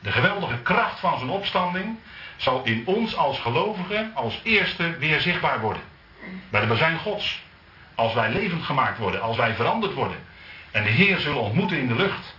de 0.00 0.12
geweldige 0.12 0.58
kracht 0.58 1.00
van 1.00 1.18
zijn 1.18 1.30
opstanding 1.30 1.98
zal 2.36 2.64
in 2.64 2.82
ons 2.86 3.16
als 3.16 3.38
gelovigen 3.38 4.14
als 4.14 4.40
eerste 4.42 4.98
weer 4.98 5.20
zichtbaar 5.20 5.60
worden. 5.60 5.82
Bij 6.50 6.60
de 6.60 6.66
bazijn 6.66 6.98
Gods. 6.98 7.42
Als 7.94 8.14
wij 8.14 8.30
levend 8.30 8.62
gemaakt 8.62 8.98
worden, 8.98 9.22
als 9.22 9.36
wij 9.36 9.54
veranderd 9.54 9.94
worden. 9.94 10.18
En 10.70 10.82
de 10.82 10.90
Heer 10.90 11.18
zullen 11.18 11.40
ontmoeten 11.40 11.78
in 11.78 11.86
de 11.86 11.94
lucht. 11.94 12.34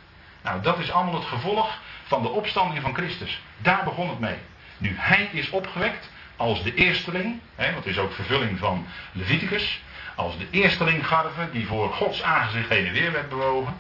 Nou, 0.45 0.62
dat 0.62 0.79
is 0.79 0.91
allemaal 0.91 1.13
het 1.13 1.25
gevolg 1.25 1.77
van 2.03 2.21
de 2.21 2.29
opstanding 2.29 2.81
van 2.81 2.93
Christus. 2.93 3.41
Daar 3.58 3.84
begon 3.84 4.10
het 4.10 4.19
mee. 4.19 4.38
Nu 4.77 4.95
hij 4.97 5.29
is 5.31 5.49
opgewekt 5.49 6.10
als 6.36 6.63
de 6.63 6.73
eersteling, 6.73 7.39
hè, 7.55 7.73
want 7.73 7.86
is 7.86 7.97
ook 7.97 8.13
vervulling 8.13 8.60
van 8.60 8.88
Leviticus, 9.12 9.81
als 10.15 10.38
de 10.38 10.47
eersteling 10.51 11.08
garve 11.08 11.49
die 11.51 11.67
voor 11.67 11.93
Gods 11.93 12.23
aangezicht 12.23 12.69
heen 12.69 12.86
en 12.86 12.93
weer 12.93 13.12
werd 13.12 13.29
bewogen. 13.29 13.77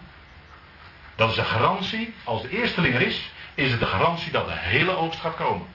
Dat 1.15 1.29
is 1.29 1.35
de 1.35 1.43
garantie, 1.43 2.13
als 2.23 2.41
de 2.41 2.49
eersteling 2.49 2.95
er 2.95 3.01
is, 3.01 3.31
is 3.53 3.71
het 3.71 3.79
de 3.79 3.85
garantie 3.85 4.31
dat 4.31 4.47
de 4.47 4.55
hele 4.55 4.95
oogst 4.95 5.19
gaat 5.19 5.35
komen. 5.35 5.67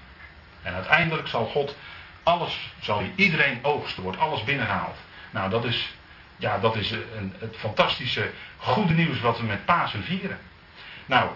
En 0.62 0.74
uiteindelijk 0.74 1.28
zal 1.28 1.46
God 1.46 1.76
alles, 2.22 2.72
zal 2.80 2.98
hij 2.98 3.12
iedereen 3.14 3.58
oogsten, 3.62 4.02
wordt 4.02 4.18
alles 4.18 4.44
binnengehaald. 4.44 4.96
Nou, 5.30 5.50
dat 5.50 5.64
is 5.64 5.94
ja, 6.36 6.58
dat 6.58 6.76
is 6.76 6.90
een, 6.90 7.34
het 7.38 7.56
fantastische 7.56 8.30
goede 8.56 8.94
nieuws 8.94 9.20
wat 9.20 9.38
we 9.38 9.46
met 9.46 9.64
Pasen 9.64 10.04
vieren. 10.04 10.38
Nou, 11.10 11.30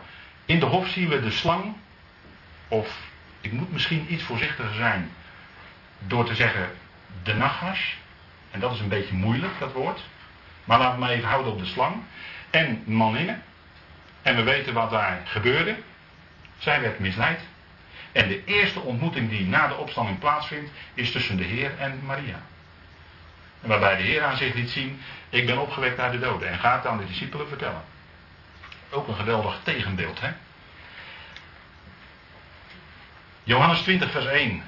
in 0.44 0.60
de 0.60 0.66
hof 0.66 0.88
zien 0.88 1.08
we 1.08 1.20
de 1.20 1.30
slang, 1.30 1.74
of 2.68 2.98
ik 3.40 3.52
moet 3.52 3.72
misschien 3.72 4.12
iets 4.12 4.22
voorzichtiger 4.22 4.74
zijn 4.74 5.10
door 5.98 6.24
te 6.24 6.34
zeggen 6.34 6.70
de 7.22 7.34
nachash. 7.34 7.92
En 8.50 8.60
dat 8.60 8.72
is 8.72 8.80
een 8.80 8.88
beetje 8.88 9.14
moeilijk, 9.14 9.52
dat 9.58 9.72
woord. 9.72 10.00
Maar 10.64 10.78
laten 10.78 10.94
we 10.94 11.00
maar 11.00 11.10
even 11.10 11.28
houden 11.28 11.52
op 11.52 11.58
de 11.58 11.64
slang. 11.64 11.94
En 12.50 12.82
maninne. 12.86 13.38
En 14.22 14.36
we 14.36 14.42
weten 14.42 14.74
wat 14.74 14.90
daar 14.90 15.20
gebeurde. 15.24 15.76
Zij 16.58 16.80
werd 16.80 16.98
misleid. 16.98 17.40
En 18.12 18.28
de 18.28 18.44
eerste 18.44 18.80
ontmoeting 18.80 19.30
die 19.30 19.46
na 19.46 19.68
de 19.68 19.76
opstanding 19.76 20.18
plaatsvindt, 20.18 20.70
is 20.94 21.12
tussen 21.12 21.36
de 21.36 21.44
Heer 21.44 21.78
en 21.78 22.00
Maria. 22.04 22.42
En 23.62 23.68
waarbij 23.68 23.96
de 23.96 24.02
Heer 24.02 24.22
aan 24.22 24.36
zich 24.36 24.54
liet 24.54 24.70
zien, 24.70 25.00
ik 25.28 25.46
ben 25.46 25.58
opgewekt 25.58 25.98
uit 25.98 26.12
de 26.12 26.18
doden. 26.18 26.48
En 26.48 26.58
gaat 26.58 26.82
het 26.82 26.92
aan 26.92 26.98
de 26.98 27.06
discipelen 27.06 27.48
vertellen. 27.48 27.92
Ook 28.90 29.08
een 29.08 29.14
geweldig 29.14 29.60
tegenbeeld, 29.62 30.20
hè? 30.20 30.30
Johannes 33.42 33.80
20, 33.80 34.10
vers 34.10 34.26
1. 34.26 34.62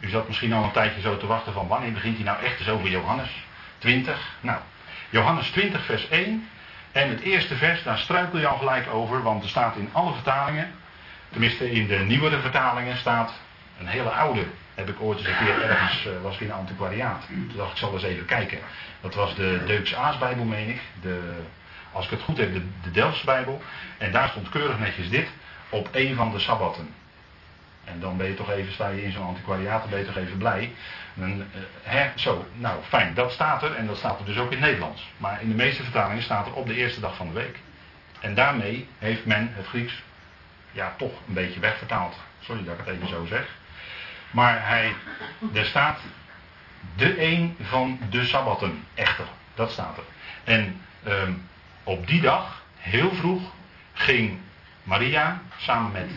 U 0.00 0.08
zat 0.08 0.26
misschien 0.26 0.52
al 0.52 0.64
een 0.64 0.70
tijdje 0.70 1.00
zo 1.00 1.16
te 1.16 1.26
wachten 1.26 1.52
van 1.52 1.68
wanneer 1.68 1.92
begint 1.92 2.16
hij 2.16 2.24
nou 2.24 2.42
echt 2.42 2.58
eens 2.58 2.68
over 2.68 2.88
Johannes 2.88 3.28
20? 3.78 4.18
Nou, 4.40 4.58
Johannes 5.10 5.50
20, 5.50 5.84
vers 5.84 6.08
1. 6.08 6.48
En 6.92 7.08
het 7.08 7.20
eerste 7.20 7.56
vers, 7.56 7.82
daar 7.82 7.98
struikel 7.98 8.38
je 8.38 8.46
al 8.46 8.58
gelijk 8.58 8.88
over, 8.92 9.22
want 9.22 9.42
er 9.42 9.48
staat 9.48 9.76
in 9.76 9.88
alle 9.92 10.12
vertalingen, 10.12 10.72
tenminste 11.30 11.70
in 11.70 11.86
de 11.86 11.98
nieuwere 11.98 12.40
vertalingen, 12.40 12.96
staat 12.96 13.32
een 13.78 13.86
hele 13.86 14.10
oude. 14.10 14.44
Heb 14.74 14.88
ik 14.88 15.00
ooit 15.00 15.18
eens 15.18 15.28
een 15.28 15.36
keer 15.44 15.62
ergens, 15.62 16.06
uh, 16.06 16.12
was 16.22 16.38
in 16.38 16.46
een 16.46 16.54
antiquariaat. 16.54 17.26
Toen 17.26 17.52
dacht 17.56 17.70
ik, 17.70 17.76
zal 17.76 17.92
eens 17.92 18.02
even 18.02 18.24
kijken. 18.24 18.58
Dat 19.00 19.14
was 19.14 19.34
de 19.34 19.62
Deutsch 19.66 19.94
Aasbijbel, 19.94 20.44
meen 20.44 20.68
ik. 20.68 20.80
De, 21.00 21.42
als 21.96 22.04
ik 22.04 22.10
het 22.10 22.22
goed 22.22 22.38
heb, 22.38 22.52
de, 22.52 22.62
de 22.82 22.90
Delfts 22.90 23.22
Bijbel. 23.22 23.62
En 23.98 24.12
daar 24.12 24.28
stond 24.28 24.48
keurig 24.48 24.78
netjes 24.78 25.08
dit. 25.08 25.28
Op 25.68 25.88
een 25.92 26.14
van 26.14 26.32
de 26.32 26.38
sabbatten. 26.38 26.94
En 27.84 28.00
dan 28.00 28.16
ben 28.16 28.26
je 28.26 28.34
toch 28.34 28.50
even, 28.50 28.72
sta 28.72 28.88
je 28.88 29.02
in 29.02 29.12
zo'n 29.12 29.26
antiquariaat, 29.26 29.80
dan 29.80 29.90
ben 29.90 29.98
je 29.98 30.06
toch 30.06 30.16
even 30.16 30.38
blij. 30.38 30.72
Uh, 31.14 31.44
hè, 31.82 32.10
zo, 32.14 32.46
nou 32.54 32.82
fijn, 32.82 33.14
dat 33.14 33.32
staat 33.32 33.62
er 33.62 33.74
en 33.74 33.86
dat 33.86 33.96
staat 33.96 34.18
er 34.18 34.24
dus 34.24 34.38
ook 34.38 34.50
in 34.50 34.56
het 34.56 34.66
Nederlands. 34.66 35.10
Maar 35.16 35.42
in 35.42 35.48
de 35.48 35.54
meeste 35.54 35.82
vertalingen 35.82 36.22
staat 36.22 36.46
er 36.46 36.52
op 36.52 36.66
de 36.66 36.74
eerste 36.74 37.00
dag 37.00 37.16
van 37.16 37.26
de 37.26 37.32
week. 37.32 37.58
En 38.20 38.34
daarmee 38.34 38.88
heeft 38.98 39.24
men 39.24 39.50
het 39.52 39.66
Grieks 39.66 40.02
ja, 40.72 40.94
toch 40.98 41.12
een 41.26 41.34
beetje 41.34 41.60
wegvertaald. 41.60 42.16
Sorry 42.40 42.64
dat 42.64 42.78
ik 42.78 42.84
het 42.84 42.94
even 42.94 43.08
zo 43.08 43.26
zeg. 43.26 43.46
Maar 44.30 44.66
hij, 44.68 44.92
er 45.52 45.64
staat 45.64 46.00
de 46.96 47.22
een 47.22 47.56
van 47.62 47.98
de 48.10 48.24
sabbatten, 48.24 48.84
echter. 48.94 49.26
Dat 49.54 49.70
staat 49.70 49.96
er. 49.96 50.04
En 50.44 50.80
um, 51.06 51.48
op 51.86 52.06
die 52.06 52.20
dag, 52.20 52.62
heel 52.76 53.14
vroeg, 53.14 53.42
ging 53.92 54.38
Maria 54.82 55.40
samen 55.56 55.92
met 55.92 56.10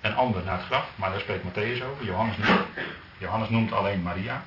een 0.00 0.14
ander 0.14 0.44
naar 0.44 0.56
het 0.56 0.66
graf, 0.66 0.88
maar 0.94 1.10
daar 1.10 1.20
spreekt 1.20 1.44
Matthäus 1.44 1.82
over, 1.84 2.04
Johannes 2.04 2.36
niet. 2.36 2.48
Johannes 3.18 3.48
noemt 3.48 3.72
alleen 3.72 4.02
Maria. 4.02 4.42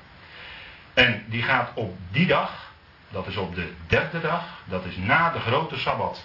En 0.94 1.24
die 1.26 1.42
gaat 1.42 1.70
op 1.74 1.96
die 2.10 2.26
dag, 2.26 2.72
dat 3.08 3.26
is 3.26 3.36
op 3.36 3.54
de 3.54 3.72
derde 3.86 4.20
dag, 4.20 4.44
dat 4.64 4.84
is 4.84 4.96
na 4.96 5.30
de 5.30 5.40
grote 5.40 5.78
sabbat, 5.78 6.24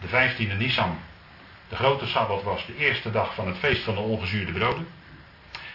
de 0.00 0.08
vijftiende 0.08 0.54
Nisan. 0.54 0.98
De 1.68 1.76
grote 1.76 2.06
sabbat 2.06 2.42
was 2.42 2.66
de 2.66 2.76
eerste 2.76 3.10
dag 3.10 3.34
van 3.34 3.46
het 3.46 3.58
feest 3.58 3.82
van 3.82 3.94
de 3.94 4.00
ongezuurde 4.00 4.52
broden. 4.52 4.88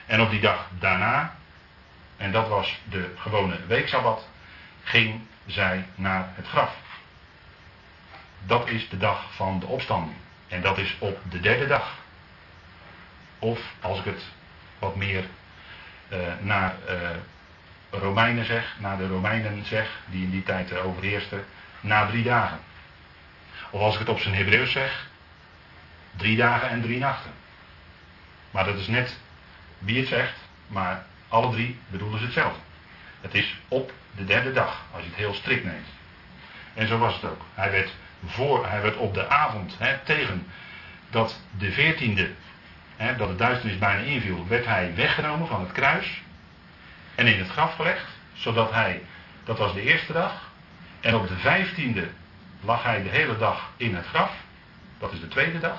En 0.05 0.21
op 0.21 0.29
die 0.29 0.41
dag 0.41 0.67
daarna, 0.79 1.35
en 2.17 2.31
dat 2.31 2.47
was 2.47 2.79
de 2.83 3.13
gewone 3.17 3.65
weeksabbat, 3.67 4.27
ging 4.83 5.21
zij 5.45 5.85
naar 5.95 6.29
het 6.35 6.47
graf. 6.47 6.85
Dat 8.47 8.69
is 8.69 8.89
de 8.89 8.97
dag 8.97 9.33
van 9.35 9.59
de 9.59 9.65
opstanding. 9.65 10.17
En 10.47 10.61
dat 10.61 10.77
is 10.77 10.95
op 10.99 11.19
de 11.29 11.39
derde 11.39 11.67
dag. 11.67 11.93
Of 13.39 13.59
als 13.81 13.99
ik 13.99 14.05
het 14.05 14.23
wat 14.79 14.95
meer 14.95 15.23
uh, 16.09 16.17
naar 16.39 16.75
uh, 16.89 17.09
Romeinen 17.89 18.45
zeg, 18.45 18.75
naar 18.79 18.97
de 18.97 19.07
Romeinen 19.07 19.65
zeg, 19.65 19.89
die 20.05 20.23
in 20.23 20.31
die 20.31 20.43
tijd 20.43 20.71
uh, 20.71 20.85
overheersten, 20.85 21.45
na 21.79 22.07
drie 22.07 22.23
dagen. 22.23 22.59
Of 23.69 23.81
als 23.81 23.93
ik 23.93 23.99
het 23.99 24.09
op 24.09 24.19
zijn 24.19 24.35
Hebreeuws 24.35 24.71
zeg, 24.71 25.07
drie 26.15 26.37
dagen 26.37 26.69
en 26.69 26.81
drie 26.81 26.99
nachten. 26.99 27.31
Maar 28.51 28.65
dat 28.65 28.77
is 28.77 28.87
net 28.87 29.17
wie 29.77 29.99
het 29.99 30.07
zegt, 30.07 30.35
maar 30.67 31.05
alle 31.27 31.51
drie 31.51 31.79
bedoelen 31.87 32.19
ze 32.19 32.25
hetzelfde. 32.25 32.59
Het 33.21 33.33
is 33.33 33.57
op 33.67 33.93
de 34.15 34.25
derde 34.25 34.53
dag, 34.53 34.85
als 34.93 35.03
je 35.03 35.09
het 35.09 35.17
heel 35.17 35.33
strikt 35.33 35.63
neemt. 35.63 35.87
En 36.73 36.87
zo 36.87 36.97
was 36.97 37.13
het 37.13 37.31
ook. 37.31 37.41
Hij 37.53 37.71
werd, 37.71 37.89
voor, 38.25 38.67
hij 38.67 38.81
werd 38.81 38.95
op 38.95 39.13
de 39.13 39.29
avond 39.29 39.75
hè, 39.77 39.97
tegen 40.03 40.47
dat 41.09 41.41
de 41.57 41.71
veertiende 41.71 42.29
hè, 42.95 43.15
dat 43.15 43.27
de 43.27 43.35
duisternis 43.35 43.77
bijna 43.77 44.01
inviel, 44.01 44.47
werd 44.47 44.65
hij 44.65 44.95
weggenomen 44.95 45.47
van 45.47 45.59
het 45.59 45.71
kruis 45.71 46.21
en 47.15 47.27
in 47.27 47.39
het 47.39 47.49
graf 47.49 47.75
gelegd, 47.75 48.05
zodat 48.33 48.71
hij, 48.71 49.01
dat 49.43 49.57
was 49.57 49.73
de 49.73 49.81
eerste 49.81 50.13
dag, 50.13 50.51
en 51.01 51.15
op 51.15 51.27
de 51.27 51.37
vijftiende 51.37 52.07
lag 52.61 52.83
hij 52.83 53.03
de 53.03 53.09
hele 53.09 53.37
dag 53.37 53.69
in 53.77 53.95
het 53.95 54.05
graf, 54.05 54.31
dat 54.97 55.13
is 55.13 55.19
de 55.19 55.27
tweede 55.27 55.59
dag, 55.59 55.77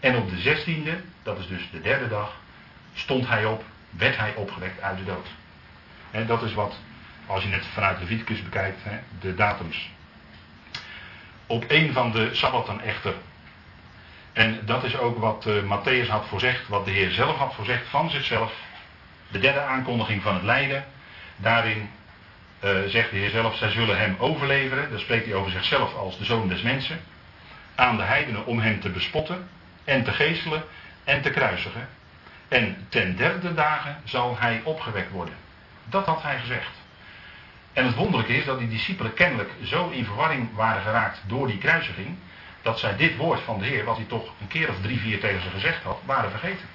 en 0.00 0.16
op 0.16 0.30
de 0.30 0.38
zestiende, 0.38 1.00
dat 1.22 1.38
is 1.38 1.46
dus 1.46 1.70
de 1.70 1.80
derde 1.80 2.08
dag, 2.08 2.34
stond 2.94 3.28
hij 3.28 3.44
op, 3.44 3.64
werd 3.90 4.16
hij 4.16 4.34
opgewekt 4.34 4.80
uit 4.82 4.98
de 4.98 5.04
dood. 5.04 5.26
En 6.10 6.26
dat 6.26 6.42
is 6.42 6.54
wat, 6.54 6.74
als 7.26 7.42
je 7.42 7.48
het 7.48 7.66
vanuit 7.66 7.98
Leviticus 7.98 8.42
bekijkt, 8.42 8.78
hè, 8.82 8.98
de 9.20 9.34
datums. 9.34 9.90
Op 11.50 11.64
een 11.68 11.92
van 11.92 12.12
de 12.12 12.28
sabbatten 12.32 12.80
echter 12.80 13.14
en 14.32 14.60
dat 14.64 14.84
is 14.84 14.98
ook 14.98 15.18
wat 15.18 15.46
uh, 15.46 15.62
Matthäus 15.62 16.08
had 16.08 16.26
voorzegd, 16.26 16.68
wat 16.68 16.84
de 16.84 16.90
Heer 16.90 17.10
zelf 17.10 17.36
had 17.36 17.54
voorzegd 17.54 17.88
van 17.88 18.10
zichzelf. 18.10 18.52
De 19.28 19.38
derde 19.38 19.60
aankondiging 19.60 20.22
van 20.22 20.34
het 20.34 20.42
lijden. 20.42 20.84
Daarin 21.36 21.90
uh, 22.64 22.70
zegt 22.86 23.10
de 23.10 23.16
Heer 23.16 23.30
zelf, 23.30 23.56
zij 23.56 23.70
zullen 23.70 23.98
hem 23.98 24.16
overleveren. 24.18 24.90
Dan 24.90 24.98
spreekt 24.98 25.24
hij 25.26 25.34
over 25.34 25.50
zichzelf 25.50 25.94
als 25.94 26.18
de 26.18 26.24
zoon 26.24 26.48
des 26.48 26.62
mensen. 26.62 27.00
Aan 27.74 27.96
de 27.96 28.02
heidenen 28.02 28.46
om 28.46 28.58
hem 28.58 28.80
te 28.80 28.88
bespotten 28.88 29.48
en 29.84 30.04
te 30.04 30.12
geestelen 30.12 30.64
en 31.04 31.22
te 31.22 31.30
kruisigen. 31.30 31.88
En 32.48 32.86
ten 32.88 33.16
derde 33.16 33.54
dagen 33.54 33.96
zal 34.04 34.36
hij 34.38 34.60
opgewekt 34.64 35.10
worden. 35.10 35.34
Dat 35.84 36.06
had 36.06 36.22
hij 36.22 36.38
gezegd. 36.38 36.79
En 37.80 37.86
het 37.86 37.94
wonderlijke 37.94 38.36
is 38.36 38.44
dat 38.44 38.58
die 38.58 38.68
discipelen 38.68 39.14
kennelijk 39.14 39.50
zo 39.64 39.88
in 39.88 40.04
verwarring 40.04 40.54
waren 40.54 40.82
geraakt 40.82 41.22
door 41.26 41.46
die 41.46 41.58
kruisiging 41.58 42.16
dat 42.62 42.78
zij 42.78 42.96
dit 42.96 43.16
woord 43.16 43.40
van 43.40 43.58
de 43.58 43.64
Heer, 43.64 43.84
wat 43.84 43.96
hij 43.96 44.04
toch 44.04 44.32
een 44.40 44.48
keer 44.48 44.68
of 44.68 44.80
drie, 44.82 45.00
vier 45.00 45.20
tegen 45.20 45.42
ze 45.42 45.48
gezegd 45.48 45.82
had, 45.82 45.98
waren 46.04 46.30
vergeten. 46.30 46.68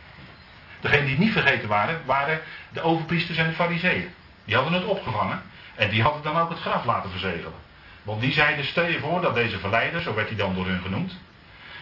Degenen 0.80 1.06
die 1.06 1.18
niet 1.18 1.32
vergeten 1.32 1.68
waren, 1.68 2.02
waren 2.06 2.41
de 2.70 2.82
overpriesters 2.82 3.38
en 3.38 3.48
de 3.48 3.54
fariseeën. 3.54 4.13
Die 4.46 4.56
hadden 4.56 4.74
het 4.74 4.86
opgevangen 4.86 5.41
en 5.76 5.89
die 5.89 6.02
hadden 6.02 6.24
dan 6.24 6.38
ook 6.38 6.50
het 6.50 6.60
graf 6.60 6.86
laten 6.86 7.10
verzegelen. 7.10 7.60
Want 8.04 8.22
die 8.22 8.34
zeiden, 8.34 8.65
stel 8.65 8.88
je 8.88 9.00
voor 9.00 9.22
dat 9.22 9.36
deze 9.36 9.60
verleider, 9.60 10.02
zo 10.02 10.13
werd 10.13 10.28
hij 10.28 10.38
dan 10.38 10.56
door 10.56 10.68
hun 10.68 10.82
genoemd, 10.82 11.18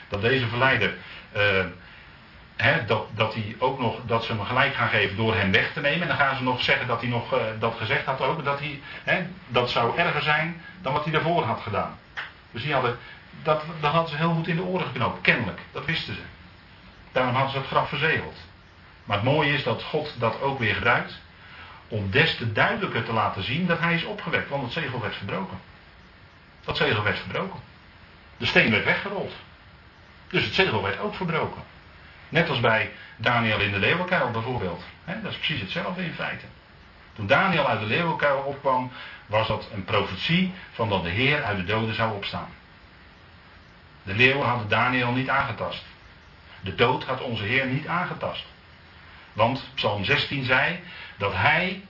dat 0.07 0.21
deze 0.21 0.47
verleider, 0.47 0.93
uh, 1.35 1.41
dat, 2.87 3.07
dat, 3.15 3.33
hij 3.33 3.55
ook 3.59 3.79
nog, 3.79 3.99
dat 4.05 4.23
ze 4.23 4.31
hem 4.31 4.45
gelijk 4.45 4.73
gaan 4.73 4.89
geven 4.89 5.15
door 5.15 5.35
hem 5.35 5.51
weg 5.51 5.73
te 5.73 5.79
nemen. 5.79 6.01
En 6.01 6.07
dan 6.07 6.17
gaan 6.17 6.35
ze 6.35 6.43
nog 6.43 6.61
zeggen 6.61 6.87
dat 6.87 7.01
hij 7.01 7.09
nog 7.09 7.33
uh, 7.33 7.39
dat 7.59 7.75
gezegd 7.77 8.05
had 8.05 8.21
ook, 8.21 8.43
dat 8.43 8.59
hij, 8.59 9.29
dat 9.47 9.69
zou 9.69 9.97
erger 9.97 10.21
zijn 10.21 10.61
dan 10.81 10.93
wat 10.93 11.03
hij 11.03 11.13
daarvoor 11.13 11.43
had 11.43 11.61
gedaan. 11.61 11.97
Dus 12.51 12.63
die 12.63 12.73
hadden 12.73 12.97
dat, 13.43 13.63
dat 13.79 13.91
hadden 13.91 14.09
ze 14.09 14.17
heel 14.17 14.33
goed 14.33 14.47
in 14.47 14.55
de 14.55 14.63
oren 14.63 14.87
geknoopt, 14.87 15.21
kennelijk. 15.21 15.59
Dat 15.71 15.85
wisten 15.85 16.13
ze. 16.13 16.21
Daarom 17.11 17.33
hadden 17.33 17.51
ze 17.51 17.57
het 17.57 17.67
graf 17.67 17.89
verzegeld. 17.89 18.37
Maar 19.03 19.17
het 19.17 19.25
mooie 19.25 19.53
is 19.53 19.63
dat 19.63 19.83
God 19.83 20.15
dat 20.19 20.41
ook 20.41 20.59
weer 20.59 20.73
gebruikt. 20.73 21.21
Om 21.87 22.11
des 22.11 22.35
te 22.35 22.51
duidelijker 22.51 23.03
te 23.03 23.13
laten 23.13 23.43
zien 23.43 23.65
dat 23.65 23.79
hij 23.79 23.93
is 23.93 24.03
opgewekt. 24.03 24.49
Want 24.49 24.63
het 24.63 24.71
zegel 24.71 25.01
werd 25.01 25.15
verbroken. 25.15 25.57
Dat 26.63 26.77
zegel 26.77 27.03
werd 27.03 27.19
verbroken. 27.19 27.59
De 28.37 28.45
steen 28.45 28.71
werd 28.71 28.85
weggerold. 28.85 29.33
Dus 30.27 30.43
het 30.43 30.53
zegel 30.53 30.83
werd 30.83 30.99
ook 30.99 31.15
verbroken. 31.15 31.61
Net 32.33 32.49
als 32.49 32.59
bij 32.59 32.91
Daniel 33.17 33.59
in 33.59 33.71
de 33.71 33.79
leeuwenkuil 33.79 34.31
bijvoorbeeld. 34.31 34.83
dat 35.05 35.31
is 35.31 35.37
precies 35.37 35.61
hetzelfde 35.61 36.05
in 36.05 36.13
feite. 36.13 36.45
Toen 37.15 37.27
Daniel 37.27 37.67
uit 37.67 37.79
de 37.79 37.85
leeuwenkuil 37.85 38.37
opkwam, 38.37 38.91
was 39.25 39.47
dat 39.47 39.67
een 39.73 39.83
profetie 39.83 40.53
van 40.71 40.89
dat 40.89 41.03
de 41.03 41.09
Heer 41.09 41.43
uit 41.43 41.57
de 41.57 41.63
doden 41.63 41.95
zou 41.95 42.15
opstaan. 42.15 42.49
De 44.03 44.13
leeuwen 44.13 44.47
hadden 44.47 44.69
Daniel 44.69 45.11
niet 45.11 45.29
aangetast. 45.29 45.83
De 46.61 46.75
dood 46.75 47.03
had 47.03 47.21
onze 47.21 47.43
Heer 47.43 47.65
niet 47.65 47.87
aangetast. 47.87 48.45
Want 49.33 49.69
Psalm 49.73 50.03
16 50.03 50.43
zei 50.43 50.79
dat 51.17 51.33
hij 51.33 51.85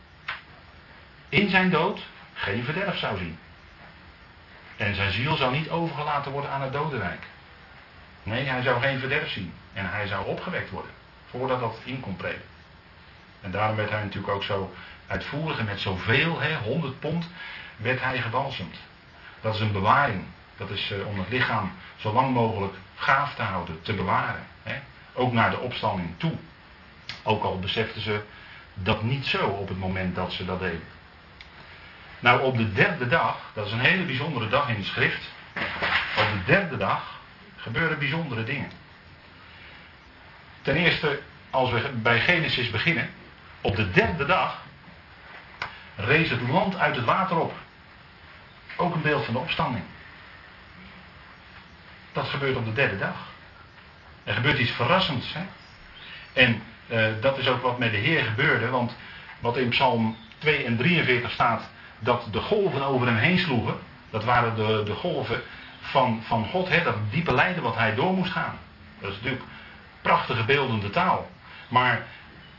in 1.30 1.50
zijn 1.50 1.70
dood 1.70 2.00
geen 2.34 2.64
verderf 2.64 2.98
zou 2.98 3.18
zien. 3.18 3.38
En 4.78 4.96
zijn 4.96 5.12
ziel 5.12 5.36
zou 5.36 5.54
niet 5.54 5.70
overgelaten 5.70 6.32
worden 6.32 6.52
aan 6.52 6.62
het 6.62 6.74
dodenrijk. 6.74 7.24
Nee, 8.24 8.46
hij 8.46 8.62
zou 8.62 8.82
geen 8.82 9.00
verderf 9.00 9.30
zien. 9.30 9.54
En 9.74 9.90
hij 9.90 10.08
zou 10.08 10.26
opgewekt 10.26 10.70
worden. 10.70 10.92
Voordat 11.30 11.60
dat 11.60 11.78
in 11.84 12.00
kon. 12.00 12.18
En 13.42 13.52
daarom 13.52 13.76
werd 13.76 13.90
hij 13.90 14.04
natuurlijk 14.04 14.34
ook 14.34 14.44
zo 14.44 14.74
uitvoerig 15.08 15.60
en 15.60 15.66
met 15.66 15.80
zoveel, 15.80 16.40
hè, 16.40 16.56
100 16.56 17.00
pond, 17.00 17.30
werd 17.78 18.02
hij 18.02 18.22
gebalsemd. 18.22 18.78
Dat 19.42 19.54
is 19.54 19.60
een 19.60 19.72
bewaring. 19.72 20.24
Dat 20.58 20.70
is 20.70 20.92
eh, 20.92 21.08
om 21.08 21.20
het 21.20 21.30
lichaam 21.30 21.72
zo 21.96 22.14
lang 22.14 22.34
mogelijk 22.34 22.74
gaaf 22.96 23.36
te 23.36 23.42
houden, 23.42 23.82
te 23.82 23.94
bewaren. 23.94 24.46
Hè. 24.64 24.76
Ook 25.14 25.34
naar 25.34 25.50
de 25.50 25.60
opstanding 25.60 26.10
toe. 26.18 26.34
Ook 27.24 27.44
al 27.44 27.60
beseften 27.60 28.02
ze 28.02 28.22
dat 28.74 29.04
niet 29.04 29.26
zo 29.26 29.48
op 29.48 29.68
het 29.68 29.80
moment 29.80 30.16
dat 30.16 30.32
ze 30.32 30.46
dat 30.46 30.60
deden. 30.60 30.84
Nou, 32.20 32.42
op 32.42 32.58
de 32.58 32.74
derde 32.74 33.08
dag, 33.08 33.38
dat 33.54 33.66
is 33.66 33.72
een 33.72 33.80
hele 33.80 34.04
bijzondere 34.04 34.50
dag 34.50 34.70
in 34.70 34.76
de 34.76 34.84
schrift. 34.84 35.32
Op 36.18 36.28
de 36.34 36.44
derde 36.46 36.78
dag 36.78 37.13
gebeuren 37.64 38.00
bijzondere 38.00 38.44
dingen. 38.44 38.72
Ten 40.62 40.76
eerste, 40.76 41.22
als 41.50 41.72
we 41.72 41.90
bij 41.94 42.20
Genesis 42.20 42.70
beginnen, 42.70 43.10
op 43.62 43.76
de 43.76 43.92
derde 43.92 44.26
dag 44.26 44.62
rees 45.96 46.30
het 46.30 46.42
land 46.42 46.78
uit 46.78 46.96
het 46.96 47.06
water 47.06 47.40
op. 47.40 47.54
Ook 48.76 48.94
een 48.96 49.02
beeld 49.02 49.26
van 49.26 49.34
de 49.34 49.40
opstanding. 49.40 49.84
Dat 52.12 52.30
gebeurt 52.30 52.56
op 52.56 52.66
de 52.66 52.74
derde 52.74 52.98
dag. 52.98 53.16
Er 54.24 54.34
gebeurt 54.34 54.60
iets 54.60 54.72
verrassends. 54.72 55.34
Hè? 55.34 55.44
En 56.34 56.64
uh, 56.88 57.06
dat 57.22 57.38
is 57.38 57.48
ook 57.48 57.62
wat 57.62 57.78
met 57.78 57.92
de 57.92 57.98
Heer 57.98 58.24
gebeurde, 58.24 58.70
want 58.70 58.96
wat 59.40 59.58
in 59.58 59.70
Psalm 59.70 60.18
2 60.38 60.66
en 60.66 60.78
43 60.78 61.32
staat, 61.32 61.70
dat 62.00 62.28
de 62.32 62.40
golven 62.40 62.84
over 62.84 63.08
hem 63.08 63.16
heen 63.16 63.40
sloegen, 63.40 63.80
dat 64.10 64.24
waren 64.24 64.56
de, 64.56 64.84
de 64.86 64.94
golven 64.94 65.44
van, 65.84 66.22
van 66.28 66.46
God, 66.46 66.70
hè, 66.70 66.84
dat 66.84 66.96
diepe 67.10 67.34
lijden 67.34 67.64
wat 67.64 67.76
hij 67.76 67.96
door 67.96 68.14
moest 68.14 68.32
gaan. 68.32 68.58
Dat 69.00 69.12
is 69.12 69.16
natuurlijk 69.16 69.44
prachtige 70.02 70.44
beeldende 70.44 70.90
taal. 70.90 71.30
Maar 71.68 72.06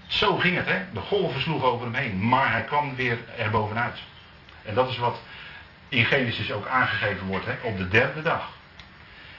zo 0.07 0.37
ging 0.37 0.57
het, 0.57 0.67
hè? 0.67 0.79
de 0.93 1.01
golven 1.01 1.41
sloegen 1.41 1.69
over 1.69 1.87
hem 1.87 1.95
heen, 1.95 2.29
maar 2.29 2.51
hij 2.51 2.63
kwam 2.63 2.95
weer 2.95 3.19
erbovenuit. 3.39 3.99
En 4.63 4.75
dat 4.75 4.89
is 4.89 4.99
wat 4.99 5.21
in 5.89 6.05
Genesis 6.05 6.53
ook 6.53 6.67
aangegeven 6.67 7.27
wordt, 7.27 7.47
hè? 7.47 7.55
op 7.63 7.79
de 7.79 7.89
derde 7.89 8.23
dag. 8.23 8.49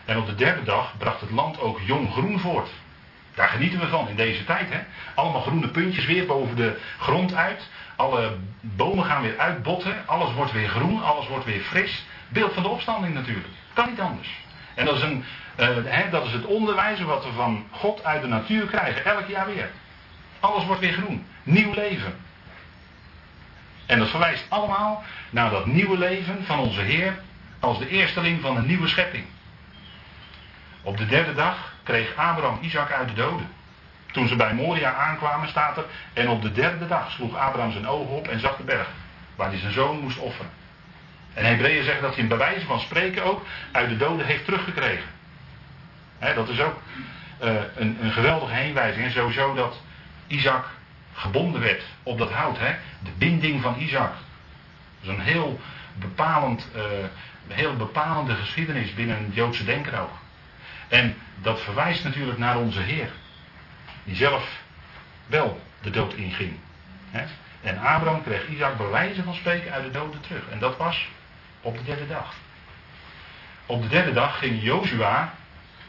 En 0.05 0.17
op 0.17 0.25
de 0.25 0.35
derde 0.35 0.63
dag 0.63 0.97
bracht 0.97 1.21
het 1.21 1.31
land 1.31 1.59
ook 1.59 1.79
jong 1.79 2.11
groen 2.11 2.39
voort. 2.39 2.69
Daar 3.33 3.47
genieten 3.47 3.79
we 3.79 3.87
van 3.87 4.09
in 4.09 4.15
deze 4.15 4.43
tijd. 4.43 4.69
Hè? 4.69 4.79
Allemaal 5.15 5.41
groene 5.41 5.67
puntjes 5.67 6.05
weer 6.05 6.25
boven 6.25 6.55
de 6.55 6.79
grond 6.99 7.33
uit. 7.33 7.69
Alle 7.95 8.37
bomen 8.59 9.05
gaan 9.05 9.21
weer 9.21 9.37
uitbotten. 9.37 10.07
Alles 10.07 10.33
wordt 10.33 10.51
weer 10.51 10.69
groen. 10.69 11.03
Alles 11.03 11.27
wordt 11.27 11.45
weer 11.45 11.61
fris. 11.61 12.05
Beeld 12.27 12.53
van 12.53 12.63
de 12.63 12.69
opstanding 12.69 13.13
natuurlijk. 13.13 13.47
Kan 13.75 13.89
niet 13.89 13.99
anders. 13.99 14.29
En 14.73 14.85
dat 14.85 14.95
is, 14.95 15.01
een, 15.01 15.23
hè, 15.85 16.09
dat 16.09 16.25
is 16.25 16.31
het 16.31 16.45
onderwijs 16.45 17.01
wat 17.01 17.25
we 17.25 17.31
van 17.31 17.67
God 17.71 18.03
uit 18.03 18.21
de 18.21 18.27
natuur 18.27 18.65
krijgen. 18.65 19.05
Elk 19.05 19.27
jaar 19.27 19.45
weer. 19.45 19.69
Alles 20.39 20.65
wordt 20.65 20.81
weer 20.81 20.93
groen. 20.93 21.25
Nieuw 21.43 21.73
leven. 21.73 22.15
En 23.85 23.99
dat 23.99 24.09
verwijst 24.09 24.45
allemaal 24.49 25.03
naar 25.29 25.49
dat 25.49 25.65
nieuwe 25.65 25.97
leven 25.97 26.45
van 26.45 26.59
onze 26.59 26.81
Heer 26.81 27.19
als 27.59 27.79
de 27.79 27.87
eersteling 27.87 28.41
van 28.41 28.57
een 28.57 28.65
nieuwe 28.65 28.87
schepping. 28.87 29.25
Op 30.81 30.97
de 30.97 31.05
derde 31.05 31.33
dag 31.33 31.73
kreeg 31.83 32.15
Abraham 32.15 32.57
Isaac 32.61 32.91
uit 32.91 33.07
de 33.07 33.13
doden. 33.13 33.47
Toen 34.11 34.27
ze 34.27 34.35
bij 34.35 34.53
Moria 34.53 34.93
aankwamen, 34.93 35.49
staat 35.49 35.77
er. 35.77 35.85
En 36.13 36.29
op 36.29 36.41
de 36.41 36.51
derde 36.51 36.87
dag 36.87 37.11
sloeg 37.11 37.37
Abraham 37.37 37.71
zijn 37.71 37.87
ogen 37.87 38.15
op 38.15 38.27
en 38.27 38.39
zag 38.39 38.57
de 38.57 38.63
berg. 38.63 38.87
Waar 39.35 39.49
hij 39.49 39.59
zijn 39.59 39.73
zoon 39.73 39.99
moest 39.99 40.17
offeren. 40.17 40.49
En 41.35 41.45
Hebreeën 41.45 41.83
zegt 41.83 42.01
dat 42.01 42.13
hij 42.13 42.23
een 42.23 42.29
bewijs 42.29 42.63
van 42.63 42.79
spreken 42.79 43.23
ook 43.23 43.45
uit 43.71 43.89
de 43.89 43.97
doden 43.97 44.25
heeft 44.25 44.45
teruggekregen. 44.45 45.09
dat 46.35 46.49
is 46.49 46.59
ook 46.59 46.81
uh, 47.43 47.53
een, 47.75 47.97
een, 48.01 48.11
geweldige 48.11 48.53
heenwijzing. 48.53 49.05
En 49.05 49.11
sowieso 49.11 49.53
dat 49.53 49.81
Isaac 50.27 50.65
gebonden 51.13 51.61
werd 51.61 51.83
op 52.03 52.17
dat 52.17 52.31
hout. 52.31 52.57
De 53.03 53.11
binding 53.17 53.61
van 53.61 53.75
Isaac. 53.79 54.11
Dat 55.01 55.13
is 55.13 55.17
een 55.17 55.23
heel, 55.23 55.59
bepalend, 55.93 56.67
uh, 56.75 56.81
heel 57.47 57.75
bepalende 57.75 58.35
geschiedenis 58.35 58.93
binnen 58.93 59.25
het 59.25 59.35
Joodse 59.35 59.65
denken 59.65 59.99
ook. 59.99 60.13
En 60.87 61.17
dat 61.41 61.61
verwijst 61.61 62.03
natuurlijk 62.03 62.37
naar 62.37 62.57
onze 62.57 62.79
Heer. 62.79 63.09
Die 64.03 64.15
zelf 64.15 64.61
wel 65.27 65.61
de 65.81 65.89
dood 65.89 66.13
inging. 66.13 66.53
En 67.61 67.77
Abraham 67.77 68.23
kreeg 68.23 68.47
Isaac 68.47 68.77
bewijzen 68.77 69.23
van 69.23 69.35
spreken 69.35 69.71
uit 69.71 69.83
de 69.83 69.91
doden 69.91 70.21
terug. 70.21 70.49
En 70.49 70.59
dat 70.59 70.77
was 70.77 71.07
op 71.65 71.77
de 71.77 71.83
derde 71.83 72.07
dag. 72.07 72.33
Op 73.65 73.81
de 73.81 73.87
derde 73.87 74.13
dag 74.13 74.37
ging 74.37 74.61
Jozua 74.61 75.33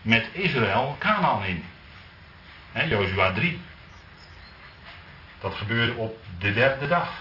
met 0.02 0.28
Israël 0.32 0.96
Canaan 0.98 1.44
in. 1.44 1.64
Jozua 2.88 3.32
3. 3.32 3.60
Dat 5.40 5.54
gebeurde 5.54 5.94
op 5.94 6.18
de 6.38 6.52
derde 6.52 6.88
dag. 6.88 7.12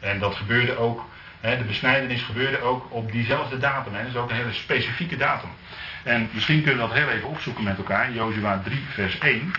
En 0.00 0.18
dat 0.18 0.34
gebeurde 0.34 0.76
ook, 0.76 1.04
de 1.40 1.64
besnijdenis 1.66 2.22
gebeurde 2.22 2.62
ook 2.62 2.92
op 2.92 3.12
diezelfde 3.12 3.58
datum. 3.58 3.92
Dat 3.92 4.06
is 4.06 4.16
ook 4.16 4.30
een 4.30 4.36
hele 4.36 4.52
specifieke 4.52 5.16
datum. 5.16 5.50
En 6.02 6.30
misschien 6.32 6.62
kunnen 6.62 6.88
we 6.88 6.94
dat 6.94 7.02
heel 7.02 7.08
even 7.08 7.28
opzoeken 7.28 7.64
met 7.64 7.76
elkaar. 7.76 8.12
Jozua 8.12 8.60
3, 8.64 8.84
vers 8.88 9.18
1. 9.18 9.52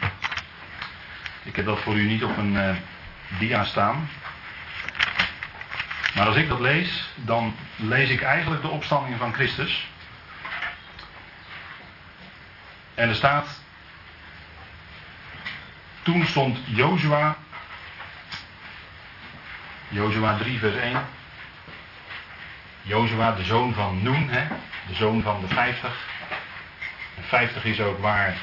Ik 1.43 1.55
heb 1.55 1.65
dat 1.65 1.79
voor 1.79 1.95
u 1.95 2.03
niet 2.03 2.23
op 2.23 2.37
een 2.37 2.53
uh, 2.53 2.75
dia 3.39 3.63
staan. 3.63 4.09
Maar 6.15 6.27
als 6.27 6.35
ik 6.35 6.47
dat 6.47 6.59
lees, 6.59 7.09
dan 7.15 7.55
lees 7.75 8.09
ik 8.09 8.21
eigenlijk 8.21 8.61
de 8.61 8.67
opstanding 8.67 9.17
van 9.17 9.33
Christus. 9.33 9.87
En 12.93 13.09
er 13.09 13.15
staat. 13.15 13.61
Toen 16.01 16.25
stond 16.25 16.59
Jozua. 16.65 17.35
Jozua 19.87 20.37
3, 20.37 20.59
vers 20.59 20.75
1. 20.75 21.05
Jozua, 22.81 23.31
de 23.31 23.43
zoon 23.43 23.73
van 23.73 24.03
Noen, 24.03 24.29
hè, 24.29 24.47
de 24.87 24.93
zoon 24.93 25.21
van 25.21 25.41
de 25.41 25.47
50. 25.47 26.09
50 27.21 27.65
is 27.65 27.79
ook 27.79 27.99
waar 27.99 28.35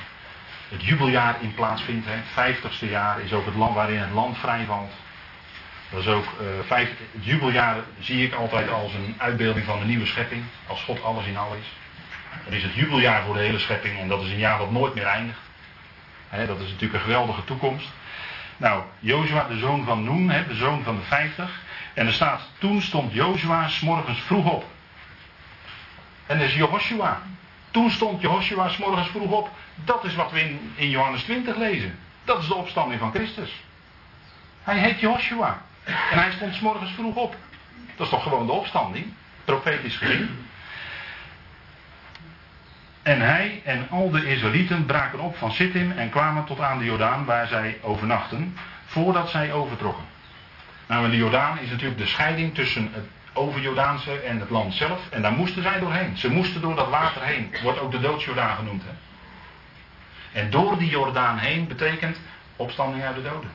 het 0.69 0.85
jubeljaar 0.85 1.37
in 1.41 1.55
plaatsvindt. 1.55 2.07
Hè. 2.07 2.13
Het 2.13 2.57
50ste 2.57 2.91
jaar 2.91 3.21
is 3.21 3.33
ook 3.33 3.45
het 3.47 3.55
land 3.55 3.75
waarin 3.75 3.99
het 3.99 4.13
land 4.13 4.39
vrijvalt. 4.39 4.93
Dat 5.91 6.01
is 6.01 6.07
ook, 6.07 6.25
het 6.69 6.89
jubeljaar 7.21 7.77
zie 8.01 8.27
ik 8.27 8.35
altijd 8.35 8.71
als 8.71 8.95
een 8.95 9.15
uitbeelding 9.19 9.67
van 9.67 9.79
de 9.79 9.85
nieuwe 9.85 10.07
schepping. 10.07 10.45
Als 10.67 10.83
God 10.83 11.03
alles 11.03 11.27
in 11.27 11.37
al 11.37 11.55
is. 11.55 11.67
Het 12.29 12.55
is 12.55 12.63
het 12.63 12.75
jubeljaar 12.75 13.23
voor 13.23 13.35
de 13.35 13.41
hele 13.41 13.59
schepping 13.59 13.99
en 13.99 14.09
dat 14.09 14.23
is 14.23 14.31
een 14.31 14.39
jaar 14.39 14.59
dat 14.59 14.71
nooit 14.71 14.95
meer 14.95 15.07
eindigt. 15.07 15.39
dat 16.31 16.61
is 16.61 16.71
natuurlijk 16.71 16.95
een 16.95 17.01
geweldige 17.01 17.45
toekomst. 17.45 17.89
Nou, 18.57 18.83
Jozua, 18.99 19.49
de 19.49 19.59
zoon 19.59 19.85
van 19.85 20.05
Noen, 20.05 20.27
de 20.27 20.55
zoon 20.55 20.83
van 20.83 20.97
de 20.97 21.03
50. 21.03 21.51
En 21.95 22.07
er 22.07 22.13
staat, 22.13 22.41
toen 22.59 22.83
stond 22.83 23.13
Jozua 23.13 23.69
morgens 23.81 24.21
vroeg 24.21 24.53
op. 24.53 24.65
En 26.27 26.39
dat 26.39 26.49
is 26.49 26.55
Jehoshua. 26.55 27.23
Toen 27.71 27.91
stond 27.91 28.21
Jehoshua 28.21 28.71
morgens 28.79 29.09
vroeg 29.09 29.31
op. 29.31 29.51
Dat 29.75 30.05
is 30.05 30.15
wat 30.15 30.33
we 30.33 30.59
in, 30.75 30.91
Johannes 30.91 31.23
20 31.23 31.57
lezen. 31.57 31.99
Dat 32.25 32.41
is 32.41 32.47
de 32.47 32.55
opstanding 32.55 33.01
van 33.01 33.13
Christus. 33.13 33.63
Hij 34.63 34.79
heet 34.79 35.01
Joshua. 35.01 35.63
En 35.85 36.19
hij 36.19 36.33
stond 36.33 36.55
s 36.55 36.61
morgens 36.61 36.91
vroeg 36.91 37.15
op. 37.15 37.37
Dat 37.97 38.07
is 38.07 38.13
toch 38.13 38.23
gewoon 38.23 38.47
de 38.47 38.53
opstanding? 38.53 39.07
Profetisch 39.45 39.97
gezien. 39.97 40.47
En 43.03 43.21
hij 43.21 43.61
en 43.65 43.87
al 43.91 44.11
de 44.11 44.27
Israëlieten 44.27 44.87
braken 44.87 45.19
op 45.19 45.37
van 45.37 45.53
Sittim 45.53 45.93
en 45.93 46.11
kwamen 46.11 46.45
tot 46.45 46.61
aan 46.61 46.79
de 46.79 46.85
Jordaan 46.85 47.25
waar 47.25 47.47
zij 47.47 47.79
overnachten, 47.83 48.57
voordat 48.85 49.31
zij 49.31 49.53
overtrokken. 49.53 50.05
Nou, 50.87 51.11
de 51.11 51.17
Jordaan 51.17 51.59
is 51.59 51.71
natuurlijk 51.71 52.01
de 52.01 52.07
scheiding 52.07 52.55
tussen 52.55 52.91
het 52.93 53.05
over 53.33 53.61
Jordaanse 53.61 54.21
en 54.21 54.41
het 54.41 54.51
land 54.51 54.75
zelf. 54.75 55.01
En 55.11 55.23
daar 55.23 55.33
moesten 55.33 55.63
zij 55.63 55.79
doorheen. 55.79 56.17
Ze 56.17 56.31
moesten 56.31 56.61
door 56.61 56.77
dat 56.77 56.89
water 56.89 57.23
heen. 57.23 57.55
Wordt 57.63 57.81
ook 57.81 57.91
de 57.91 58.01
doodsjordaan 58.01 58.57
genoemd. 58.57 58.83
Hè? 58.85 58.91
En 60.41 60.51
door 60.51 60.79
die 60.79 60.91
Jordaan 60.91 61.39
heen 61.39 61.67
betekent 61.67 62.21
opstanding 62.57 63.05
uit 63.05 63.15
de 63.15 63.23
doden. 63.23 63.51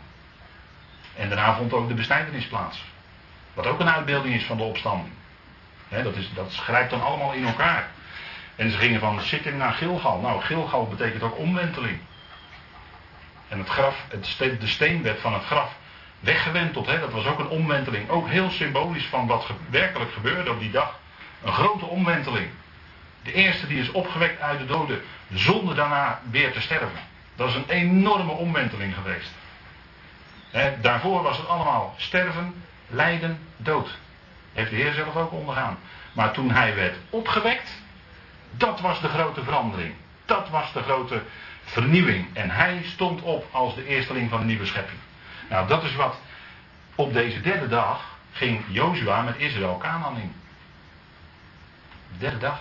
En 1.16 1.30
daarna 1.30 1.56
vond 1.56 1.74
ook 1.74 1.88
de 1.88 1.94
besnijdenis 1.94 2.46
plaats. 2.46 2.84
Wat 3.54 3.68
ook 3.68 3.80
een 3.80 3.90
uitbeelding 3.90 4.36
is 4.36 4.44
van 4.44 4.58
de 4.58 4.64
opstanding. 4.64 5.14
dat, 5.90 6.16
is, 6.16 6.30
dat 6.34 6.56
grijpt 6.56 6.90
dan 6.90 7.04
allemaal 7.04 7.34
in 7.34 7.46
elkaar. 7.46 7.88
En 8.56 8.72
ze 8.72 8.78
gingen 8.78 9.00
van 9.00 9.22
Sittim 9.22 9.58
naar 9.58 9.74
Gilgal. 9.74 10.20
Nou, 10.20 10.42
Gilgal 10.42 10.88
betekent 10.88 11.24
ook 11.24 11.38
omwenteling. 11.38 12.00
En 13.48 13.58
het 13.58 13.70
graf, 13.70 14.06
het, 14.08 14.38
de 14.60 14.68
steenbed 14.68 15.20
van 15.20 15.34
het 15.34 15.44
graf 15.44 15.76
weggewenteld. 16.20 16.86
Dat 16.86 17.12
was 17.12 17.26
ook 17.26 17.40
een 17.40 17.48
omwenteling. 17.48 18.10
Ook 18.10 18.28
heel 18.28 18.50
symbolisch 18.50 19.06
van 19.06 19.28
wat 19.28 19.50
werkelijk 19.70 20.12
gebeurde 20.12 20.52
op 20.52 20.60
die 20.60 20.72
dag. 20.72 21.00
Een 21.44 21.54
grote 21.54 21.86
omwenteling. 21.86 22.48
De 23.24 23.34
eerste 23.34 23.68
die 23.68 23.80
is 23.80 23.92
opgewekt 23.92 24.42
uit 24.42 24.60
de 24.60 24.66
doden 24.66 25.02
zonder 25.34 25.76
daarna 25.76 26.22
weer 26.32 26.52
te 26.52 26.62
sterven. 26.62 27.00
Dat 27.36 27.50
is 27.50 27.56
een 27.56 27.70
enorme 27.70 28.32
omwenteling 28.32 28.94
geweest. 28.94 29.32
Daarvoor 30.82 31.22
was 31.22 31.38
het 31.38 31.48
allemaal 31.48 31.94
sterven, 31.98 32.64
lijden, 32.88 33.40
dood. 33.58 33.98
Heeft 34.54 34.70
de 34.70 34.76
Heer 34.76 34.94
zelf 34.94 35.16
ook 35.16 35.32
ondergaan. 35.32 35.78
Maar 36.14 36.32
toen 36.32 36.52
hij 36.52 36.76
werd 36.76 36.96
opgewekt, 37.10 37.82
dat 38.52 38.80
was 38.80 39.02
de 39.02 39.08
grote 39.08 39.44
verandering. 39.44 39.94
Dat 40.26 40.50
was 40.50 40.74
de 40.74 40.82
grote 40.82 41.22
vernieuwing. 41.64 42.36
En 42.36 42.50
hij 42.50 42.82
stond 42.84 43.22
op 43.22 43.46
als 43.52 43.76
de 43.76 43.88
eersteling 43.88 44.30
van 44.30 44.40
de 44.40 44.46
nieuwe 44.46 44.66
schepping. 44.66 45.00
Nou, 45.50 45.68
dat 45.68 45.84
is 45.84 45.96
wat 45.96 46.16
op 46.96 47.14
deze 47.14 47.42
derde 47.42 47.68
dag 47.68 48.18
ging 48.32 48.64
Jozua 48.68 49.22
met 49.22 49.38
Israël 49.38 49.78
Canaan 49.78 50.18
in. 50.18 50.36
De 52.12 52.18
derde 52.18 52.38
dag. 52.38 52.60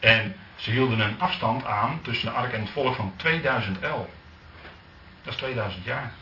En 0.00 0.36
ze 0.56 0.70
hielden 0.70 1.00
een 1.00 1.20
afstand 1.20 1.64
aan 1.64 1.98
tussen 2.02 2.26
de 2.26 2.34
ark 2.34 2.52
en 2.52 2.60
het 2.60 2.70
volk 2.70 2.94
van 2.94 3.12
2000 3.16 3.80
el. 3.80 4.10
Dat 5.22 5.32
is 5.32 5.38
2000 5.38 5.84
jaar. 5.84 6.12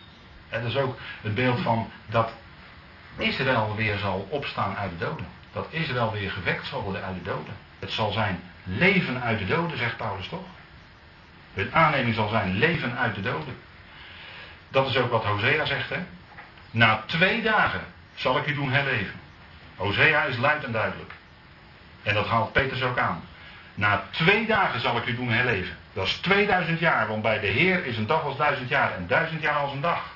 Dat 0.52 0.64
is 0.70 0.76
ook 0.76 0.98
het 1.20 1.34
beeld 1.34 1.60
van 1.60 1.90
dat 2.06 2.32
Israël 3.16 3.74
weer 3.76 3.98
zal 3.98 4.26
opstaan 4.30 4.76
uit 4.76 4.90
de 4.90 5.04
doden. 5.04 5.26
Dat 5.52 5.66
Israël 5.70 6.12
weer 6.12 6.30
gewekt 6.30 6.66
zal 6.66 6.82
worden 6.82 7.04
uit 7.04 7.14
de 7.14 7.30
doden. 7.30 7.54
Het 7.78 7.90
zal 7.90 8.12
zijn 8.12 8.42
leven 8.64 9.22
uit 9.22 9.38
de 9.38 9.46
doden, 9.46 9.78
zegt 9.78 9.96
Paulus 9.96 10.28
toch? 10.28 10.44
Hun 11.54 11.74
aanneming 11.74 12.14
zal 12.14 12.28
zijn 12.28 12.58
leven 12.58 12.98
uit 12.98 13.14
de 13.14 13.20
doden. 13.20 13.56
Dat 14.68 14.88
is 14.88 14.96
ook 14.96 15.10
wat 15.10 15.24
Hosea 15.24 15.64
zegt, 15.64 15.88
hè? 15.88 15.98
Na 16.70 17.02
twee 17.06 17.42
dagen 17.42 17.80
zal 18.14 18.36
ik 18.36 18.46
u 18.46 18.54
doen 18.54 18.72
herleven. 18.72 19.20
Hosea 19.76 20.22
is 20.22 20.36
luid 20.36 20.64
en 20.64 20.72
duidelijk. 20.72 21.12
En 22.02 22.14
dat 22.14 22.26
haalt 22.26 22.52
Peters 22.52 22.82
ook 22.82 22.98
aan. 22.98 23.24
Na 23.74 24.04
twee 24.10 24.46
dagen 24.46 24.80
zal 24.80 24.96
ik 24.96 25.06
u 25.06 25.14
doen 25.14 25.30
herleven. 25.30 25.76
Dat 25.92 26.06
is 26.06 26.16
2000 26.16 26.78
jaar, 26.78 27.08
want 27.08 27.22
bij 27.22 27.40
de 27.40 27.46
Heer 27.46 27.86
is 27.86 27.96
een 27.96 28.06
dag 28.06 28.22
als 28.22 28.36
duizend 28.36 28.68
jaar 28.68 28.94
en 28.94 29.06
duizend 29.06 29.42
jaar 29.42 29.54
als 29.54 29.72
een 29.72 29.80
dag. 29.80 30.11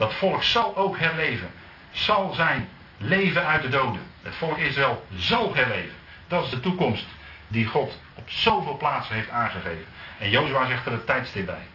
Dat 0.00 0.14
volk 0.14 0.42
zal 0.42 0.76
ook 0.76 0.98
herleven. 0.98 1.50
Zal 1.90 2.32
zijn 2.32 2.68
leven 2.96 3.46
uit 3.46 3.62
de 3.62 3.68
doden. 3.68 4.00
Het 4.22 4.34
volk 4.34 4.58
Israël 4.58 5.06
zal 5.16 5.54
herleven. 5.54 5.94
Dat 6.28 6.44
is 6.44 6.50
de 6.50 6.60
toekomst 6.60 7.06
die 7.48 7.66
God 7.66 7.98
op 8.14 8.30
zoveel 8.30 8.76
plaatsen 8.76 9.14
heeft 9.14 9.30
aangegeven. 9.30 9.84
En 10.18 10.30
Jozua 10.30 10.66
zegt 10.66 10.86
er 10.86 10.92
het 10.92 11.06
tijdstip 11.06 11.46
bij. 11.46 11.66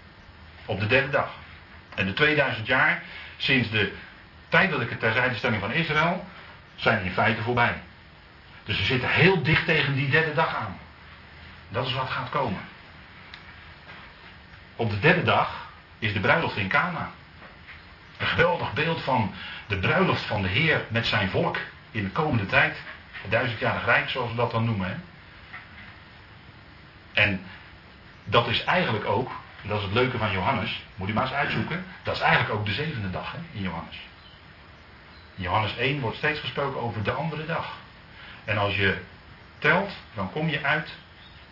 Op 0.66 0.80
de 0.80 0.88
derde 0.88 1.10
dag. 1.10 1.30
En 1.96 2.06
de 2.06 2.14
2000 2.14 2.68
jaar 2.68 3.04
sinds 3.38 3.70
de 3.70 3.94
tijdelijke 4.50 4.98
terzijdestelling 4.98 5.62
van 5.62 5.72
Israël 5.72 6.26
zijn 6.76 7.04
in 7.04 7.12
feite 7.12 7.42
voorbij. 7.42 7.82
Dus 8.64 8.78
we 8.78 8.84
zitten 8.84 9.10
heel 9.10 9.44
dicht 9.44 9.66
tegen 9.66 9.96
die 9.96 10.10
derde 10.10 10.34
dag 10.34 10.56
aan. 10.56 10.78
Dat 11.70 11.86
is 11.86 11.94
wat 11.94 12.10
gaat 12.10 12.30
komen. 12.30 12.62
Op 14.76 14.90
de 14.90 15.00
derde 15.00 15.24
dag 15.24 15.70
is 16.00 16.14
de 16.14 16.20
bruiloft 16.20 16.58
in 16.58 16.68
Cana. 16.68 17.12
Een 18.18 18.28
geweldig 18.28 18.74
beeld 18.74 19.02
van 19.02 19.34
de 19.68 19.78
bruiloft 19.78 20.22
van 20.22 20.42
de 20.42 20.48
Heer 20.48 20.86
met 20.88 21.08
zijn 21.08 21.30
volk 21.30 21.58
in 21.92 22.04
de 22.04 22.10
komende 22.10 22.46
tijd. 22.46 22.78
Het 23.12 23.32
duizendjarig 23.32 23.86
rijk, 23.86 24.10
zoals 24.10 24.30
we 24.30 24.36
dat 24.36 24.52
dan 24.52 24.66
noemen. 24.66 25.04
En 27.14 27.42
dat 28.24 28.48
is 28.48 28.64
eigenlijk 28.64 29.06
ook, 29.06 29.32
dat 29.62 29.78
is 29.78 29.84
het 29.84 29.94
leuke 29.94 30.18
van 30.18 30.32
Johannes, 30.32 30.84
moet 30.96 31.10
u 31.10 31.14
maar 31.14 31.24
eens 31.24 31.34
uitzoeken, 31.34 31.86
dat 32.04 32.16
is 32.16 32.22
eigenlijk 32.22 32.54
ook 32.54 32.66
de 32.66 32.74
zevende 32.74 33.10
dag 33.10 33.32
hè, 33.32 33.38
in 33.52 33.62
Johannes. 33.62 34.00
In 35.36 35.44
Johannes 35.44 35.78
1 35.78 36.00
wordt 36.00 36.18
steeds 36.18 36.40
gesproken 36.40 36.82
over 36.82 37.04
de 37.04 37.12
andere 37.12 37.46
dag. 37.46 37.74
En 38.46 38.58
als 38.58 38.76
je 38.76 38.98
telt, 39.60 39.92
dan 40.14 40.32
kom 40.32 40.50
je 40.50 40.64
uit 40.64 40.90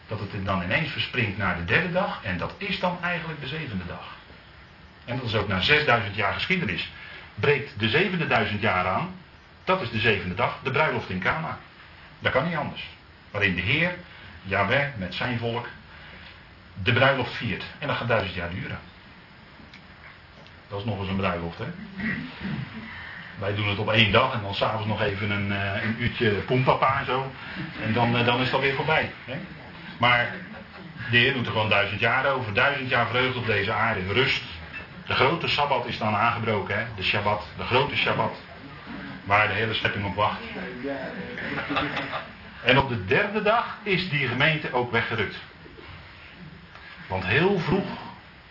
dat 0.08 0.20
het 0.20 0.46
dan 0.46 0.64
ineens 0.64 0.92
verspringt 0.92 1.38
naar 1.38 1.56
de 1.56 1.66
derde 1.66 1.92
dag. 1.92 2.24
En 2.24 2.38
dat 2.38 2.54
is 2.58 2.80
dan 2.80 2.98
eigenlijk 3.02 3.42
de 3.42 3.48
zevende 3.48 3.86
dag. 3.86 4.16
En 5.06 5.18
dat 5.18 5.26
is 5.26 5.36
ook 5.36 5.48
na 5.48 5.62
6000 5.62 6.16
jaar 6.16 6.34
geschiedenis. 6.34 6.92
Breekt 7.36 7.80
de 7.80 7.90
zevende 7.90 8.28
duizend 8.28 8.62
jaar 8.62 8.88
aan. 8.88 9.16
Dat 9.64 9.82
is 9.82 9.90
de 9.90 10.00
zevende 10.00 10.36
dag, 10.36 10.60
de 10.64 10.72
bruiloft 10.72 11.10
in 11.10 11.20
Cana. 11.20 11.58
Dat 12.20 12.32
kan 12.32 12.46
niet 12.48 12.56
anders. 12.56 12.88
Waarin 13.32 13.56
de 13.56 13.62
Heer, 13.62 13.96
Yahweh, 14.44 14.88
met 14.98 15.16
zijn 15.16 15.38
volk 15.38 15.68
de 16.84 16.94
bruiloft 16.94 17.34
viert. 17.34 17.64
En 17.80 17.88
dat 17.88 17.98
gaat 17.98 18.08
duizend 18.08 18.34
jaar 18.34 18.50
duren. 18.50 18.80
Dat 20.68 20.80
is 20.80 20.86
nog 20.86 21.00
eens 21.00 21.10
een 21.10 21.16
bruiloft, 21.16 21.58
hè? 21.58 21.66
Wij 23.40 23.56
doen 23.56 23.70
het 23.70 23.78
op 23.78 23.92
één 23.92 24.12
dag 24.12 24.34
en 24.34 24.42
dan 24.42 24.56
s'avonds 24.56 24.88
nog 24.88 25.02
even 25.02 25.32
een, 25.32 25.52
uh, 25.52 25.84
een 25.84 25.96
uurtje 26.00 26.30
poempapa 26.32 27.00
en 27.00 27.06
zo. 27.06 27.32
En 27.84 27.94
dan, 27.94 28.16
uh, 28.16 28.26
dan 28.26 28.40
is 28.40 28.46
het 28.46 28.54
alweer 28.54 28.76
voorbij. 28.76 29.12
Hè? 29.26 29.38
Maar 29.98 30.36
de 31.12 31.18
Heer 31.18 31.34
doet 31.34 31.46
er 31.46 31.52
gewoon 31.52 31.70
duizend 31.70 32.00
jaar 32.00 32.26
over. 32.26 32.54
Duizend 32.54 32.90
jaar 32.90 33.08
vreugde 33.08 33.40
op 33.40 33.46
deze 33.46 33.72
aarde 33.72 34.14
rust. 34.14 34.44
De 35.06 35.14
grote 35.14 35.48
Sabbat 35.48 35.86
is 35.86 35.98
dan 35.98 36.16
aangebroken, 36.16 36.80
hè? 36.80 36.86
de 36.96 37.04
Shabbat, 37.04 37.48
de 37.58 37.64
grote 37.64 37.96
Shabbat. 37.96 38.36
Waar 39.24 39.48
de 39.48 39.54
hele 39.54 39.74
schepping 39.74 40.06
op 40.06 40.16
wacht. 40.16 40.42
En 42.64 42.78
op 42.78 42.90
de 42.90 43.06
derde 43.06 43.42
dag 43.42 43.78
is 43.84 44.10
die 44.10 44.28
gemeente 44.28 44.74
ook 44.74 44.92
weggerukt. 44.92 45.36
Want 47.08 47.26
heel 47.26 47.60
vroeg, 47.60 47.88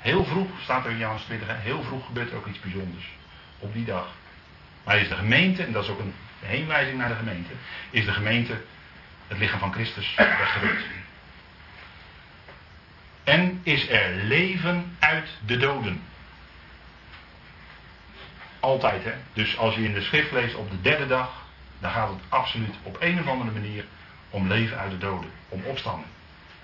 heel 0.01 0.25
vroeg, 0.25 0.49
staat 0.63 0.85
er 0.85 0.91
in 0.91 0.99
Johannes 0.99 1.23
20, 1.23 1.49
heel 1.51 1.83
vroeg 1.83 2.07
gebeurt 2.07 2.31
er 2.31 2.37
ook 2.37 2.47
iets 2.47 2.61
bijzonders. 2.61 3.09
Op 3.59 3.73
die 3.73 3.85
dag. 3.85 4.07
Maar 4.85 4.99
is 4.99 5.09
de 5.09 5.15
gemeente, 5.15 5.63
en 5.63 5.73
dat 5.73 5.85
is 5.85 5.91
ook 5.91 6.01
een 6.01 6.15
heenwijzing 6.41 6.99
naar 6.99 7.09
de 7.09 7.15
gemeente, 7.15 7.53
is 7.91 8.05
de 8.05 8.13
gemeente 8.13 8.61
het 9.29 9.39
lichaam 9.39 9.59
van 9.59 9.73
Christus 9.73 10.15
weggerukt. 10.15 10.85
En 13.25 13.61
is 13.63 13.89
er 13.89 14.15
leven 14.15 14.97
uit 14.99 15.29
de 15.47 15.57
doden. 15.57 16.03
Altijd, 18.63 19.05
hè. 19.05 19.13
Dus 19.33 19.59
als 19.59 19.75
je 19.75 19.85
in 19.85 19.95
de 19.95 20.03
schrift 20.03 20.33
leest 20.33 20.55
op 20.55 20.71
de 20.71 20.81
derde 20.81 21.07
dag, 21.07 21.31
dan 21.79 21.91
gaat 21.91 22.09
het 22.09 22.21
absoluut 22.29 22.75
op 22.83 22.97
een 23.01 23.21
of 23.21 23.27
andere 23.27 23.51
manier 23.51 23.85
om 24.31 24.49
leven 24.49 24.79
uit 24.79 24.91
de 24.91 24.99
doden. 24.99 25.31
Om 25.49 25.63
opstanding. 25.65 26.07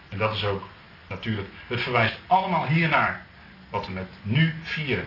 En 0.09 0.19
dat 0.19 0.35
is 0.35 0.45
ook 0.45 0.69
natuurlijk, 1.09 1.49
het 1.67 1.81
verwijst 1.81 2.19
allemaal 2.27 2.67
hiernaar. 2.67 3.27
Wat 3.71 3.87
we 3.87 3.93
met 3.93 4.09
nu 4.23 4.55
vieren. 4.63 5.07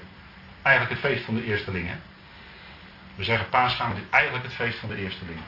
Eigenlijk 0.61 1.01
het 1.01 1.11
feest 1.11 1.25
van 1.25 1.35
de 1.35 1.45
eerstelingen. 1.45 2.01
We 3.15 3.23
zeggen 3.23 3.49
paasgaan, 3.49 3.95
is 3.95 4.01
eigenlijk 4.09 4.43
het 4.43 4.53
feest 4.53 4.79
van 4.79 4.89
de 4.89 4.95
eerstelingen. 4.95 5.43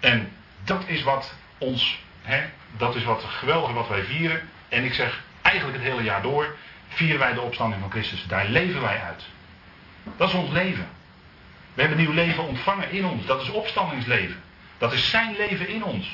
En 0.00 0.32
dat 0.64 0.82
is 0.86 1.02
wat 1.02 1.34
ons, 1.58 2.02
hè, 2.22 2.44
dat 2.76 2.94
is 2.94 3.04
wat 3.04 3.24
geweldig 3.24 3.72
wat 3.72 3.88
wij 3.88 4.02
vieren. 4.02 4.48
En 4.68 4.84
ik 4.84 4.94
zeg, 4.94 5.22
eigenlijk 5.42 5.78
het 5.78 5.86
hele 5.86 6.02
jaar 6.02 6.22
door 6.22 6.56
vieren 6.88 7.18
wij 7.18 7.32
de 7.32 7.40
opstanding 7.40 7.80
van 7.80 7.90
Christus. 7.90 8.26
Daar 8.26 8.48
leven 8.48 8.80
wij 8.80 9.00
uit. 9.00 9.24
Dat 10.16 10.28
is 10.28 10.34
ons 10.34 10.50
leven. 10.50 10.88
We 11.74 11.80
hebben 11.80 11.98
nieuw 11.98 12.12
leven 12.12 12.46
ontvangen 12.46 12.90
in 12.90 13.04
ons. 13.04 13.26
Dat 13.26 13.42
is 13.42 13.50
opstandingsleven. 13.50 14.42
Dat 14.78 14.92
is 14.92 15.10
zijn 15.10 15.36
leven 15.36 15.68
in 15.68 15.84
ons. 15.84 16.08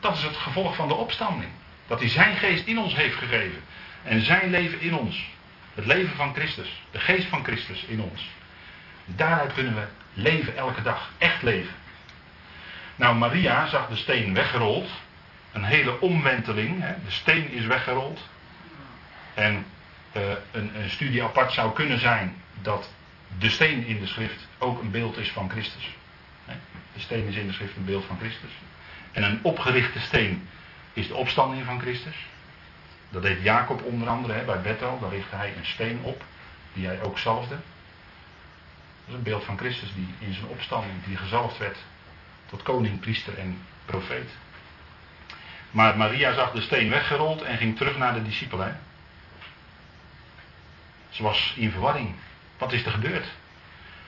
Dat 0.00 0.16
is 0.16 0.22
het 0.22 0.36
gevolg 0.36 0.74
van 0.74 0.88
de 0.88 0.94
opstanding. 0.94 1.50
Dat 1.86 2.00
hij 2.00 2.08
zijn 2.08 2.36
geest 2.36 2.66
in 2.66 2.78
ons 2.78 2.94
heeft 2.94 3.16
gegeven. 3.16 3.62
En 4.02 4.20
zijn 4.20 4.50
leven 4.50 4.80
in 4.80 4.94
ons. 4.94 5.30
Het 5.74 5.86
leven 5.86 6.16
van 6.16 6.34
Christus. 6.34 6.82
De 6.90 7.00
geest 7.00 7.26
van 7.28 7.44
Christus 7.44 7.82
in 7.82 8.00
ons. 8.00 8.28
Daaruit 9.04 9.52
kunnen 9.52 9.74
we 9.74 9.86
leven 10.12 10.56
elke 10.56 10.82
dag. 10.82 11.10
Echt 11.18 11.42
leven. 11.42 11.74
Nou, 12.96 13.16
Maria 13.16 13.66
zag 13.66 13.88
de 13.88 13.96
steen 13.96 14.34
weggerold. 14.34 14.88
Een 15.52 15.64
hele 15.64 16.00
omwenteling. 16.00 16.80
Hè. 16.80 16.94
De 17.04 17.10
steen 17.10 17.50
is 17.50 17.66
weggerold. 17.66 18.20
En 19.34 19.66
uh, 20.12 20.22
een, 20.50 20.82
een 20.82 20.90
studie 20.90 21.22
apart 21.22 21.52
zou 21.52 21.72
kunnen 21.72 22.00
zijn 22.00 22.36
dat 22.62 22.90
de 23.38 23.50
steen 23.50 23.86
in 23.86 24.00
de 24.00 24.06
schrift 24.06 24.46
ook 24.58 24.82
een 24.82 24.90
beeld 24.90 25.16
is 25.16 25.30
van 25.30 25.50
Christus. 25.50 25.96
De 26.94 27.00
steen 27.00 27.26
is 27.26 27.36
in 27.36 27.46
de 27.46 27.52
schrift 27.52 27.76
een 27.76 27.84
beeld 27.84 28.04
van 28.04 28.18
Christus. 28.18 28.50
En 29.12 29.22
een 29.22 29.38
opgerichte 29.42 30.00
steen 30.00 30.48
is 30.92 31.08
de 31.08 31.14
opstanding 31.14 31.64
van 31.64 31.80
Christus. 31.80 32.16
Dat 33.10 33.22
deed 33.22 33.42
Jacob 33.42 33.82
onder 33.82 34.08
andere 34.08 34.44
bij 34.44 34.60
Bethel. 34.60 34.98
Daar 35.00 35.10
richtte 35.10 35.36
hij 35.36 35.52
een 35.56 35.66
steen 35.66 36.00
op, 36.02 36.24
die 36.72 36.86
hij 36.86 37.02
ook 37.02 37.18
zalfde. 37.18 37.54
Dat 37.54 37.60
is 39.06 39.14
een 39.14 39.22
beeld 39.22 39.44
van 39.44 39.58
Christus 39.58 39.94
die 39.94 40.14
in 40.18 40.34
zijn 40.34 40.46
opstanding, 40.46 41.04
die 41.04 41.16
gezalfd 41.16 41.58
werd 41.58 41.78
tot 42.46 42.62
koning, 42.62 43.00
priester 43.00 43.38
en 43.38 43.58
profeet. 43.84 44.30
Maar 45.70 45.96
Maria 45.96 46.34
zag 46.34 46.52
de 46.52 46.60
steen 46.60 46.90
weggerold 46.90 47.42
en 47.42 47.56
ging 47.56 47.76
terug 47.76 47.98
naar 47.98 48.14
de 48.14 48.22
discipelen. 48.22 48.80
Ze 51.10 51.22
was 51.22 51.54
in 51.56 51.70
verwarring. 51.70 52.14
Wat 52.58 52.72
is 52.72 52.84
er 52.84 52.90
gebeurd? 52.90 53.26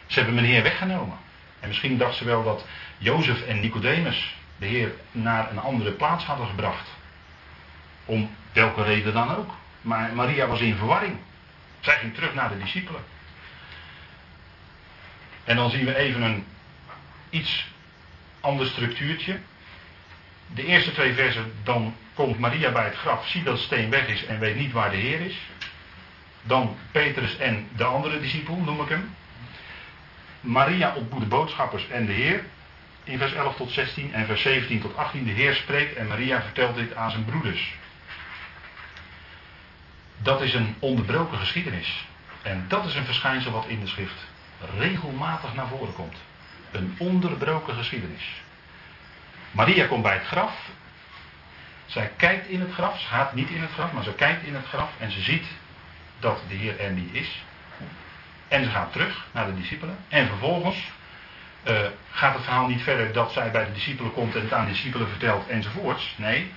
Ze 0.07 0.15
hebben 0.15 0.35
mijn 0.35 0.47
Heer 0.47 0.63
weggenomen. 0.63 1.19
En 1.61 1.69
misschien 1.69 1.99
dacht 1.99 2.17
ze 2.17 2.25
wel 2.25 2.43
dat 2.43 2.65
Jozef 2.99 3.43
en 3.43 3.61
Nicodemus 3.61 4.35
de 4.57 4.67
Heer 4.67 4.93
naar 5.13 5.51
een 5.51 5.59
andere 5.59 5.93
plaats 5.93 6.25
hadden 6.25 6.47
gebracht. 6.47 6.89
Om 8.05 8.31
welke 8.53 8.83
reden 8.83 9.13
dan 9.13 9.37
ook. 9.37 9.51
Maar 9.81 10.15
Maria 10.15 10.47
was 10.47 10.61
in 10.61 10.77
verwarring. 10.77 11.19
Zij 11.81 11.97
ging 11.97 12.15
terug 12.15 12.35
naar 12.35 12.49
de 12.49 12.59
discipelen. 12.59 13.03
En 15.45 15.57
dan 15.57 15.71
zien 15.71 15.85
we 15.85 15.97
even 15.97 16.23
een 16.23 16.47
iets 17.31 17.67
ander 18.41 18.67
structuurtje. 18.67 19.39
De 20.47 20.65
eerste 20.65 20.93
twee 20.93 21.15
versen, 21.15 21.53
dan 21.63 21.95
komt 22.15 22.39
Maria 22.39 22.73
bij 22.73 22.85
het 22.85 22.97
graf, 22.97 23.29
ziet 23.29 23.45
dat 23.45 23.59
steen 23.59 23.91
weg 23.91 24.07
is 24.07 24.25
en 24.25 24.39
weet 24.39 24.57
niet 24.57 24.73
waar 24.73 24.91
de 24.91 24.97
Heer 24.97 25.21
is. 25.21 25.37
Dan 26.43 26.77
Petrus 26.91 27.37
en 27.37 27.69
de 27.77 27.85
andere 27.85 28.21
discipel, 28.21 28.57
noem 28.57 28.81
ik 28.81 28.89
hem. 28.89 29.15
Maria 30.41 30.95
ontmoet 30.95 31.21
de 31.21 31.27
boodschappers 31.27 31.89
en 31.89 32.07
de 32.07 32.13
Heer 32.13 32.45
in 33.05 33.19
vers 33.19 33.33
11 33.33 33.57
tot 33.57 33.71
16 33.71 34.15
en 34.15 34.27
vers 34.27 34.43
17 34.43 34.81
tot 34.81 34.97
18. 34.97 35.25
De 35.25 35.31
Heer 35.31 35.55
spreekt 35.55 35.95
en 35.95 36.07
Maria 36.07 36.43
vertelt 36.43 36.75
dit 36.75 36.95
aan 36.95 37.11
zijn 37.11 37.25
broeders. 37.25 37.75
Dat 40.17 40.41
is 40.41 40.55
een 40.55 40.75
onderbroken 40.79 41.39
geschiedenis. 41.39 42.07
En 42.43 42.65
dat 42.69 42.85
is 42.85 42.95
een 42.95 43.05
verschijnsel 43.05 43.53
wat 43.53 43.67
in 43.67 43.81
de 43.81 43.87
schrift 43.87 44.27
regelmatig 44.79 45.55
naar 45.55 45.69
voren 45.69 45.95
komt. 45.95 46.17
Een 46.71 46.95
onderbroken 46.99 47.75
geschiedenis. 47.75 48.43
Maria 49.51 49.87
komt 49.87 50.03
bij 50.03 50.15
het 50.15 50.27
graf. 50.27 50.69
Zij 51.87 52.11
kijkt 52.17 52.49
in 52.49 52.61
het 52.61 52.73
graf. 52.73 53.01
Ze 53.01 53.07
gaat 53.07 53.35
niet 53.35 53.51
in 53.51 53.61
het 53.61 53.71
graf, 53.71 53.93
maar 53.93 54.03
ze 54.03 54.15
kijkt 54.15 54.47
in 54.47 54.55
het 54.55 54.67
graf 54.67 54.91
en 54.99 55.11
ze 55.11 55.21
ziet 55.21 55.47
dat 56.21 56.43
de 56.49 56.55
Heer 56.55 56.81
er 56.81 56.91
niet 56.91 57.15
is. 57.15 57.45
En 58.49 58.65
ze 58.65 58.71
gaat 58.71 58.93
terug 58.93 59.27
naar 59.33 59.47
de 59.47 59.55
discipelen. 59.55 59.97
En 60.09 60.27
vervolgens 60.27 60.91
uh, 61.69 61.79
gaat 62.11 62.35
het 62.35 62.43
verhaal 62.43 62.67
niet 62.67 62.83
verder 62.83 63.13
dat 63.13 63.33
zij 63.33 63.51
bij 63.51 63.65
de 63.65 63.73
discipelen 63.73 64.13
komt 64.13 64.35
en 64.35 64.43
het 64.43 64.53
aan 64.53 64.65
de 64.65 64.71
discipelen 64.71 65.09
vertelt 65.09 65.49
enzovoorts. 65.49 66.15
Nee, 66.17 66.53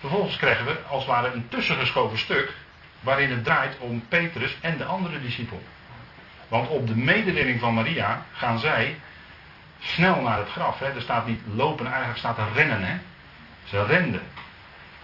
vervolgens 0.00 0.36
krijgen 0.36 0.64
we 0.64 0.76
als 0.88 1.04
het 1.04 1.12
ware 1.12 1.32
een 1.32 1.48
tussengeschoven 1.48 2.18
stuk 2.18 2.52
waarin 3.00 3.30
het 3.30 3.44
draait 3.44 3.78
om 3.78 4.04
Petrus 4.08 4.56
en 4.60 4.76
de 4.76 4.84
andere 4.84 5.20
discipel. 5.20 5.62
Want 6.48 6.68
op 6.68 6.86
de 6.86 6.96
mededeling 6.96 7.60
van 7.60 7.74
Maria 7.74 8.26
gaan 8.32 8.58
zij 8.58 8.96
snel 9.80 10.20
naar 10.20 10.38
het 10.38 10.50
graf. 10.50 10.78
Hè. 10.78 10.86
Er 10.86 11.02
staat 11.02 11.26
niet 11.26 11.40
lopen, 11.54 11.86
eigenlijk 11.86 12.18
staat 12.18 12.38
er 12.38 12.52
rennen. 12.54 12.84
Hè. 12.84 12.96
Ze 13.64 13.84
renden. 13.84 14.22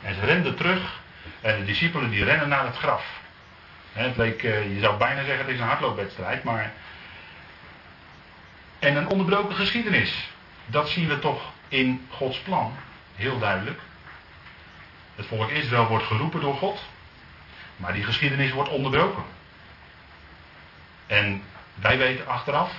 En 0.02 0.14
ze 0.14 0.20
renden 0.20 0.56
terug. 0.56 1.00
En 1.40 1.58
de 1.58 1.64
discipelen 1.64 2.10
die 2.10 2.24
rennen 2.24 2.48
naar 2.48 2.64
het 2.64 2.76
graf. 2.76 3.19
Het 3.92 4.16
leek, 4.16 4.42
eh, 4.42 4.74
je 4.74 4.80
zou 4.80 4.96
bijna 4.96 5.24
zeggen, 5.24 5.44
het 5.44 5.54
is 5.54 5.60
een 5.60 5.66
hardloopwedstrijd, 5.66 6.44
maar. 6.44 6.72
En 8.78 8.96
een 8.96 9.08
onderbroken 9.08 9.56
geschiedenis. 9.56 10.28
Dat 10.66 10.88
zien 10.88 11.08
we 11.08 11.18
toch 11.18 11.52
in 11.68 12.06
Gods 12.08 12.38
plan. 12.38 12.72
Heel 13.14 13.38
duidelijk. 13.38 13.80
Het 15.16 15.26
volk 15.26 15.50
Israël 15.50 15.86
wordt 15.86 16.06
geroepen 16.06 16.40
door 16.40 16.54
God. 16.54 16.82
Maar 17.76 17.92
die 17.92 18.04
geschiedenis 18.04 18.52
wordt 18.52 18.70
onderbroken. 18.70 19.22
En 21.06 21.42
wij 21.74 21.98
weten 21.98 22.26
achteraf 22.26 22.72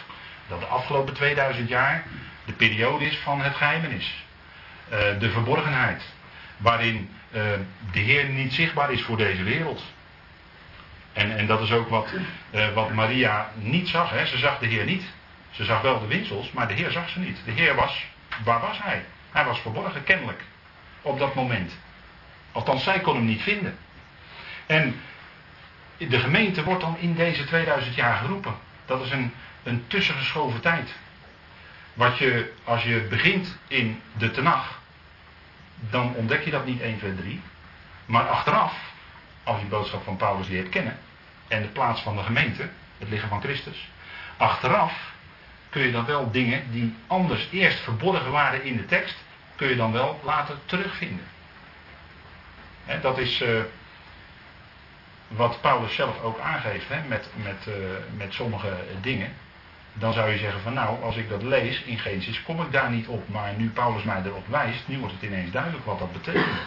dat 0.48 0.60
de 0.60 0.66
afgelopen 0.66 1.14
2000 1.14 1.70
jaar 1.70 2.04
de 2.46 2.54
periode 2.54 3.06
is 3.06 3.18
van 3.18 3.42
het 3.42 3.56
geheimenis. 3.56 4.24
Uh, 4.92 4.98
de 5.20 5.32
verborgenheid. 5.32 6.04
Waarin 6.58 7.10
uh, 7.32 7.42
de 7.92 8.00
Heer 8.00 8.30
niet 8.30 8.54
zichtbaar 8.54 8.92
is 8.92 9.02
voor 9.02 9.18
deze 9.18 9.44
wereld. 9.44 9.84
En, 11.14 11.38
en 11.38 11.48
dat 11.48 11.62
is 11.62 11.72
ook 11.72 11.90
wat, 11.90 12.08
uh, 12.52 12.74
wat 12.74 12.94
Maria 12.94 13.52
niet 13.56 13.90
zag. 13.90 14.10
Hè. 14.10 14.26
Ze 14.26 14.38
zag 14.38 14.60
de 14.60 14.66
Heer 14.66 14.86
niet. 14.86 15.04
Ze 15.52 15.64
zag 15.64 15.82
wel 15.82 16.00
de 16.00 16.08
winsels, 16.08 16.52
maar 16.52 16.68
de 16.68 16.74
Heer 16.74 16.92
zag 16.92 17.10
ze 17.10 17.20
niet. 17.20 17.38
De 17.46 17.52
Heer 17.52 17.76
was, 17.76 18.06
waar 18.44 18.60
was 18.60 18.82
hij? 18.82 19.06
Hij 19.32 19.46
was 19.46 19.60
verborgen, 19.60 20.04
kennelijk. 20.04 20.42
Op 21.02 21.20
dat 21.20 21.36
moment. 21.36 21.78
Althans, 22.52 22.84
zij 22.84 23.00
kon 23.00 23.16
hem 23.16 23.26
niet 23.26 23.42
vinden. 23.42 23.78
En 24.66 25.00
de 25.98 26.20
gemeente 26.20 26.64
wordt 26.64 26.82
dan 26.82 26.98
in 27.00 27.16
deze 27.16 27.46
2000 27.46 27.96
jaar 27.96 28.18
geroepen. 28.18 28.56
Dat 28.86 29.02
is 29.06 29.12
een, 29.12 29.34
een 29.64 29.84
tussengeschoven 29.88 30.62
tijd. 30.62 30.96
Wat 31.94 32.18
je, 32.18 32.54
als 32.64 32.84
je 32.84 33.08
begint 33.10 33.58
in 33.68 34.02
de 34.18 34.32
Tenach, 34.32 34.80
dan 35.76 36.16
ontdek 36.16 36.44
je 36.44 36.52
dat 36.52 36.66
niet 36.66 36.82
1, 36.82 36.98
2, 36.98 37.16
3. 37.16 37.42
Maar 38.06 38.28
achteraf, 38.28 38.74
als 39.44 39.58
je 39.58 39.64
de 39.64 39.70
boodschap 39.70 40.04
van 40.04 40.18
Paulus 40.18 40.48
leert 40.48 40.70
kennen, 40.70 40.98
en 41.48 41.62
de 41.62 41.68
plaats 41.68 42.02
van 42.02 42.16
de 42.16 42.24
gemeente, 42.24 42.70
het 42.98 43.10
lichaam 43.10 43.30
van 43.30 43.42
Christus, 43.42 43.90
achteraf 44.38 45.14
kun 45.70 45.82
je 45.82 45.92
dan 45.92 46.06
wel 46.06 46.32
dingen 46.32 46.72
die 46.72 46.96
anders 47.08 47.48
eerst 47.52 47.80
verborgen 47.80 48.32
waren 48.32 48.64
in 48.64 48.78
de 48.78 48.86
tekst, 48.86 49.16
kun 49.56 49.70
je 49.70 49.76
dan 49.76 49.92
wel 49.92 50.20
later 50.24 50.56
terugvinden. 50.66 51.26
Dat 53.02 53.18
is 53.18 53.42
uh, 53.42 53.62
wat 55.28 55.62
Paulus 55.62 55.96
zelf 55.96 56.22
ook 56.22 56.40
aangeeft 56.40 56.90
met, 56.90 57.30
met, 57.36 57.66
uh, 57.68 57.76
met 58.18 58.34
sommige 58.34 58.74
dingen. 59.02 59.34
Dan 59.94 60.14
zou 60.14 60.32
je 60.32 60.38
zeggen 60.38 60.62
van 60.62 60.74
nou, 60.74 61.04
als 61.04 61.16
ik 61.16 61.30
dat 61.30 61.44
lees 61.44 61.82
in 61.82 62.00
Genesis, 62.00 62.44
kom 62.44 62.62
ik 62.62 62.72
daar 62.72 62.92
niet 62.92 63.08
op. 63.08 63.30
Maar 63.30 63.54
nu 63.58 63.70
Paulus 63.70 64.04
mij 64.04 64.22
erop 64.26 64.48
wijst, 64.48 64.88
nu 64.88 65.00
wordt 65.00 65.14
het 65.14 65.24
ineens 65.24 65.52
duidelijk 65.52 65.86
wat 65.86 66.00
dat 66.00 66.12
betekent. 66.12 66.60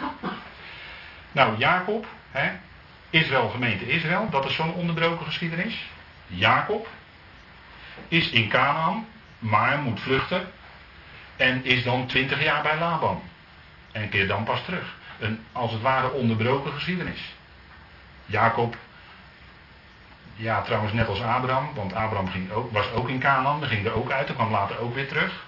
Nou, 1.31 1.57
Jacob, 1.57 2.05
hè, 2.35 2.51
Israël, 3.09 3.49
gemeente 3.49 3.87
Israël, 3.87 4.29
dat 4.29 4.45
is 4.45 4.55
zo'n 4.55 4.73
onderbroken 4.73 5.25
geschiedenis. 5.25 5.85
Jacob 6.27 6.87
is 8.07 8.29
in 8.29 8.49
Canaan, 8.49 9.07
maar 9.39 9.77
moet 9.77 9.99
vluchten. 9.99 10.51
En 11.35 11.65
is 11.65 11.83
dan 11.83 12.07
twintig 12.07 12.43
jaar 12.43 12.61
bij 12.61 12.77
Laban. 12.77 13.21
En 13.91 14.09
keert 14.09 14.27
dan 14.27 14.43
pas 14.43 14.63
terug. 14.63 14.95
Een 15.19 15.45
als 15.51 15.71
het 15.71 15.81
ware 15.81 16.11
onderbroken 16.11 16.73
geschiedenis. 16.73 17.33
Jacob, 18.25 18.75
ja 20.35 20.61
trouwens 20.61 20.93
net 20.93 21.07
als 21.07 21.21
Abraham, 21.21 21.73
want 21.73 21.93
Abraham 21.93 22.29
ging 22.29 22.51
ook, 22.51 22.71
was 22.71 22.91
ook 22.91 23.09
in 23.09 23.19
Canaan, 23.19 23.59
maar 23.59 23.69
ging 23.69 23.85
er 23.85 23.93
ook 23.93 24.11
uit 24.11 24.27
en 24.27 24.35
kwam 24.35 24.51
later 24.51 24.79
ook 24.79 24.95
weer 24.95 25.07
terug. 25.07 25.45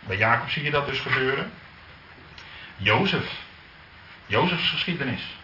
Bij 0.00 0.16
Jacob 0.16 0.48
zie 0.48 0.62
je 0.62 0.70
dat 0.70 0.86
dus 0.86 1.00
gebeuren. 1.00 1.52
Jozef, 2.76 3.40
Jozefs 4.26 4.70
geschiedenis. 4.70 5.40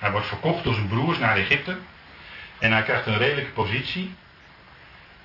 Hij 0.00 0.10
wordt 0.10 0.26
verkocht 0.26 0.64
door 0.64 0.74
zijn 0.74 0.88
broers 0.88 1.18
naar 1.18 1.36
Egypte. 1.36 1.78
En 2.58 2.72
hij 2.72 2.82
krijgt 2.82 3.06
een 3.06 3.18
redelijke 3.18 3.50
positie. 3.50 4.14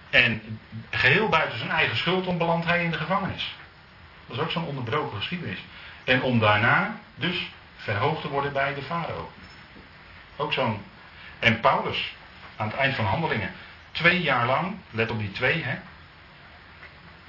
En 0.10 0.60
geheel 0.90 1.30
buiten 1.30 1.58
zijn 1.58 1.70
eigen 1.70 1.98
schuld 1.98 2.38
belandt 2.38 2.66
hij 2.66 2.84
in 2.84 2.92
de 2.92 2.98
gevangenis. 2.98 3.56
Dat 4.28 4.38
is 4.38 4.44
ook 4.44 4.52
zo'n 4.52 4.66
onderbroken 4.66 5.18
geschiedenis. 5.18 5.60
En 6.04 6.22
om 6.22 6.40
daarna 6.40 6.96
dus 7.16 7.50
verhoogd 7.76 8.22
te 8.22 8.30
worden 8.30 8.54
bij 8.54 8.74
de 8.74 8.82
farao. 8.82 9.32
Ook 10.36 10.54
zo'n. 10.54 10.84
En 11.40 11.60
Paulus, 11.60 12.14
aan 12.56 12.68
het 12.68 12.78
eind 12.78 12.96
van 12.96 13.06
handelingen, 13.06 13.52
twee 13.92 14.22
jaar 14.22 14.46
lang, 14.46 14.76
let 14.92 15.12
op 15.12 15.20
die 15.20 15.32
twee, 15.32 15.64
hè. 15.64 15.78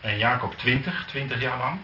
En 0.00 0.18
Jacob 0.18 0.58
20, 0.58 1.04
20 1.06 1.40
jaar 1.40 1.58
lang. 1.58 1.78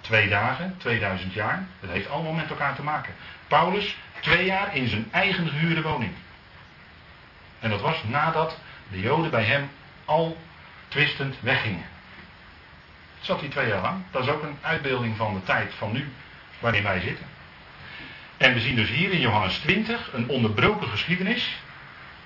Twee 0.00 0.28
dagen, 0.28 0.74
2000 0.78 1.32
jaar. 1.32 1.66
Dat 1.80 1.90
heeft 1.90 2.08
allemaal 2.08 2.32
met 2.32 2.50
elkaar 2.50 2.74
te 2.74 2.82
maken. 2.82 3.14
Paulus, 3.48 3.96
twee 4.24 4.44
jaar 4.44 4.76
in 4.76 4.88
zijn 4.88 5.08
eigen 5.10 5.48
gehuurde 5.48 5.82
woning. 5.82 6.12
En 7.60 7.70
dat 7.70 7.80
was 7.80 8.04
nadat 8.04 8.58
de 8.90 9.00
Joden 9.00 9.30
bij 9.30 9.44
hem 9.44 9.70
al 10.04 10.36
twistend 10.88 11.36
weggingen. 11.40 11.84
Zat 13.20 13.40
hij 13.40 13.48
twee 13.48 13.68
jaar 13.68 13.82
lang. 13.82 14.02
Dat 14.10 14.22
is 14.22 14.28
ook 14.28 14.42
een 14.42 14.58
uitbeelding 14.60 15.16
van 15.16 15.34
de 15.34 15.42
tijd 15.42 15.74
van 15.74 15.92
nu, 15.92 16.12
waarin 16.58 16.82
wij 16.82 17.00
zitten. 17.00 17.26
En 18.36 18.54
we 18.54 18.60
zien 18.60 18.76
dus 18.76 18.88
hier 18.88 19.10
in 19.10 19.20
Johannes 19.20 19.58
20 19.58 20.12
een 20.12 20.28
onderbroken 20.28 20.88
geschiedenis. 20.88 21.56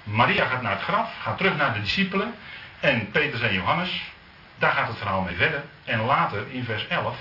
Maria 0.03 0.47
gaat 0.47 0.63
naar 0.63 0.73
het 0.73 0.83
graf, 0.83 1.13
gaat 1.23 1.37
terug 1.37 1.57
naar 1.57 1.75
de 1.75 1.81
discipelen. 1.81 2.35
En 2.81 3.11
Petrus 3.11 3.41
en 3.41 3.55
Johannes, 3.55 4.03
daar 4.59 4.73
gaat 4.73 4.89
het 4.89 4.99
verhaal 4.99 5.23
mee 5.23 5.37
verder. 5.37 5.65
En 5.85 6.01
later, 6.01 6.47
in 6.51 6.65
vers 6.65 6.87
11, 6.87 7.17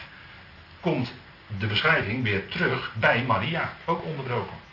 komt 0.79 1.13
de 1.57 1.67
beschrijving 1.67 2.23
weer 2.23 2.47
terug 2.47 2.91
bij 2.95 3.23
Maria, 3.23 3.73
ook 3.85 4.05
onderbroken. 4.05 4.66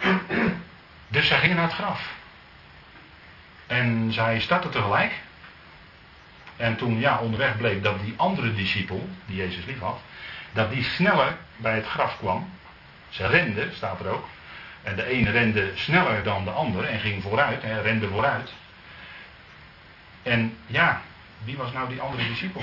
Dus 1.08 1.26
zij 1.26 1.38
gingen 1.38 1.56
naar 1.56 1.64
het 1.64 1.74
graf. 1.74 2.12
En 3.66 4.12
zij 4.12 4.40
startten 4.40 4.70
tegelijk. 4.70 5.12
En 6.56 6.76
toen 6.76 6.98
ja, 6.98 7.18
onderweg 7.18 7.56
bleek 7.56 7.82
dat 7.82 8.00
die 8.00 8.14
andere 8.16 8.54
discipel, 8.54 9.08
die 9.26 9.36
Jezus 9.36 9.64
lief 9.64 9.78
had, 9.78 10.00
dat 10.52 10.70
die 10.70 10.84
sneller 10.84 11.36
bij 11.56 11.74
het 11.74 11.86
graf 11.86 12.18
kwam. 12.18 12.50
Ze 13.08 13.26
renden, 13.26 13.74
staat 13.74 14.00
er 14.00 14.08
ook. 14.08 14.28
En 14.82 14.96
de 14.96 15.04
ene 15.04 15.30
rende 15.30 15.70
sneller 15.74 16.22
dan 16.22 16.44
de 16.44 16.50
ander 16.50 16.84
en 16.84 17.00
ging 17.00 17.22
vooruit, 17.22 17.62
hè, 17.62 17.80
rende 17.80 18.08
vooruit. 18.08 18.52
En 20.22 20.56
ja, 20.66 21.00
wie 21.44 21.56
was 21.56 21.72
nou 21.72 21.88
die 21.88 22.00
andere 22.00 22.28
discipel? 22.28 22.60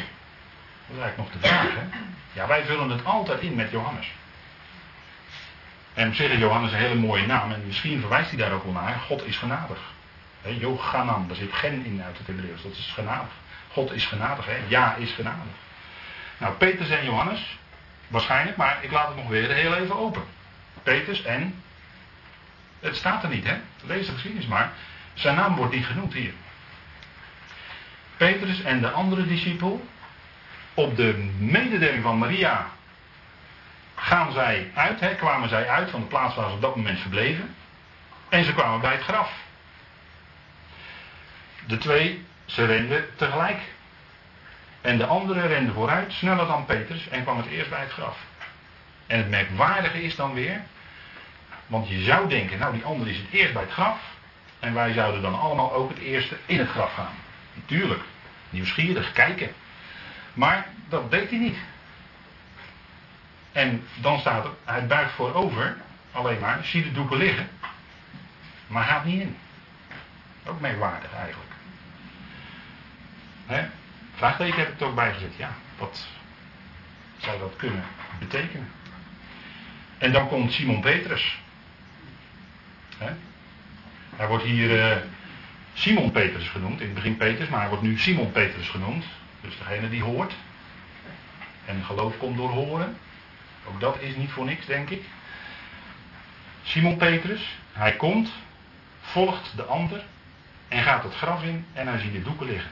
Dat 0.88 0.98
is 0.98 1.02
eigenlijk 1.02 1.18
nog 1.18 1.42
de 1.42 1.48
vraag. 1.48 1.74
Hè? 1.74 1.98
Ja, 2.34 2.48
wij 2.48 2.66
vullen 2.66 2.90
het 2.90 3.06
altijd 3.06 3.42
in 3.42 3.56
met 3.56 3.72
Johannes. 3.72 4.12
En 5.98 6.10
is 6.10 6.38
Johannes 6.38 6.72
een 6.72 6.78
hele 6.78 6.96
mooie 6.96 7.26
naam 7.26 7.52
en 7.52 7.64
misschien 7.66 8.00
verwijst 8.00 8.30
hij 8.30 8.40
daar 8.40 8.52
ook 8.52 8.64
wel 8.64 8.74
naar. 8.74 9.00
God 9.00 9.26
is 9.26 9.38
genadig. 9.38 9.80
Johanan, 10.60 11.28
daar 11.28 11.36
zit 11.36 11.54
gen 11.54 11.86
in 11.86 12.02
uit 12.06 12.18
het 12.18 12.28
Hebreeuws, 12.28 12.62
dat 12.62 12.72
is 12.72 12.92
genadig. 12.94 13.32
God 13.72 13.92
is 13.92 14.06
genadig, 14.06 14.46
hè? 14.46 14.58
ja 14.68 14.96
is 14.96 15.12
genadig. 15.12 15.54
Nou, 16.38 16.54
Petrus 16.54 16.90
en 16.90 17.06
Johannes, 17.06 17.58
Waarschijnlijk, 18.08 18.58
maar 18.58 18.78
ik 18.82 18.92
laat 18.92 19.08
het 19.08 19.16
nog 19.16 19.28
weer 19.28 19.52
heel 19.52 19.76
even 19.76 19.98
open. 19.98 20.24
Petrus 20.84 21.24
en. 21.24 21.62
Het 22.80 22.96
staat 22.96 23.24
er 23.24 23.30
niet, 23.30 23.46
hè? 23.46 23.58
Lees 23.84 24.06
de 24.06 24.12
geschiedenis 24.12 24.48
maar. 24.48 24.72
Zijn 25.14 25.36
naam 25.36 25.56
wordt 25.56 25.74
niet 25.74 25.86
genoemd 25.86 26.14
hier. 26.14 26.34
Petrus 28.18 28.62
en 28.62 28.82
de 28.82 28.90
andere 28.90 29.26
discipel. 29.26 29.88
Op 30.74 30.96
de 30.96 31.30
mededeling 31.38 32.04
van 32.04 32.18
Maria. 32.18 32.68
Gaan 34.00 34.32
zij 34.32 34.72
uit, 34.74 35.00
hè, 35.00 35.16
kwamen 35.16 35.50
zij 35.50 35.70
uit 35.70 35.90
van 35.90 36.00
de 36.00 36.06
plaats 36.06 36.36
waar 36.36 36.50
ze 36.50 36.56
op 36.56 36.62
dat 36.62 36.76
moment 36.76 37.00
verbleven. 37.00 37.56
En 38.30 38.44
ze 38.44 38.54
kwamen 38.54 38.80
bij 38.80 38.92
het 38.92 39.04
graf. 39.04 39.32
De 41.68 41.78
twee, 41.78 42.26
ze 42.46 42.66
renden 42.66 43.06
tegelijk. 43.16 43.60
En 44.82 44.98
de 44.98 45.06
andere 45.06 45.48
rende 45.48 45.74
vooruit, 45.74 46.14
sneller 46.14 46.48
dan 46.48 46.66
Petrus, 46.66 47.08
en 47.10 47.24
kwam 47.24 47.38
het 47.38 47.46
eerst 47.46 47.70
bij 47.70 47.80
het 47.80 47.92
graf. 47.92 48.18
En 49.08 49.18
het 49.18 49.30
merkwaardige 49.30 50.04
is 50.04 50.16
dan 50.16 50.34
weer, 50.34 50.62
want 51.68 51.90
je 51.90 52.04
zou 52.04 52.30
denken, 52.30 52.60
nou 52.60 52.74
die 52.74 52.84
andere 52.84 53.10
is 53.10 53.18
het 53.18 53.32
eerst 53.32 53.54
bij 53.54 53.62
het 53.62 53.72
graf, 53.72 54.00
En 54.60 54.74
wij 54.74 54.94
zouden 54.94 55.22
dan 55.22 55.40
allemaal 55.40 55.74
ook 55.74 55.90
het 55.90 56.00
eerste 56.00 56.38
in 56.46 56.60
het 56.60 56.70
graf 56.70 56.94
gaan. 56.94 57.16
Natuurlijk, 57.54 58.02
nieuwsgierig, 58.50 59.12
kijken. 59.12 59.52
Maar 60.34 60.68
dat 60.90 61.12
deed 61.12 61.30
hij 61.30 61.40
niet. 61.40 61.58
En 63.58 63.84
dan 63.96 64.20
staat 64.20 64.46
er, 64.46 64.52
hij 64.64 64.88
buigt 64.88 65.14
voorover, 65.14 65.78
alleen 66.12 66.40
maar, 66.40 66.64
zie 66.64 66.84
de 66.84 66.92
doeken 66.92 67.18
liggen, 67.18 67.50
maar 68.68 68.84
gaat 68.84 69.06
niet 69.06 69.22
in. 69.22 69.38
Ook 70.46 70.60
merkwaardig 70.60 71.14
eigenlijk. 71.14 71.52
Hè? 73.46 73.66
Vraagteken 74.16 74.60
heb 74.60 74.74
ik 74.74 74.80
er 74.80 74.86
ook 74.86 74.96
bij 74.96 75.14
gezet, 75.14 75.36
ja. 75.36 75.50
Wat 75.78 76.08
zou 77.18 77.40
dat 77.40 77.56
kunnen 77.56 77.84
betekenen? 78.20 78.72
En 79.98 80.12
dan 80.12 80.28
komt 80.28 80.52
Simon 80.52 80.82
Petrus. 80.82 81.40
Hè? 82.98 83.12
Hij 84.16 84.28
wordt 84.28 84.44
hier 84.44 84.90
uh, 84.90 84.98
Simon 85.74 86.12
Petrus 86.12 86.50
genoemd, 86.50 86.80
in 86.80 86.86
het 86.86 86.96
begin 86.96 87.18
Petrus, 87.18 87.48
maar 87.48 87.60
hij 87.60 87.70
wordt 87.70 87.84
nu 87.84 87.98
Simon 87.98 88.32
Petrus 88.32 88.70
genoemd. 88.70 89.06
Dus 89.42 89.58
degene 89.58 89.90
die 89.90 90.04
hoort. 90.04 90.34
En 91.66 91.84
geloof 91.84 92.18
komt 92.18 92.38
door 92.38 92.50
horen. 92.50 92.98
Ook 93.68 93.80
dat 93.80 94.02
is 94.02 94.16
niet 94.16 94.32
voor 94.32 94.46
niks, 94.46 94.66
denk 94.66 94.90
ik. 94.90 95.04
Simon 96.64 96.98
Petrus, 96.98 97.58
hij 97.72 97.96
komt, 97.96 98.30
volgt 99.02 99.56
de 99.56 99.64
ander 99.64 100.04
en 100.68 100.84
gaat 100.84 101.04
het 101.04 101.16
graf 101.16 101.44
in 101.44 101.66
en 101.74 101.88
hij 101.88 102.00
ziet 102.00 102.14
de 102.14 102.24
doeken 102.24 102.48
liggen. 102.48 102.72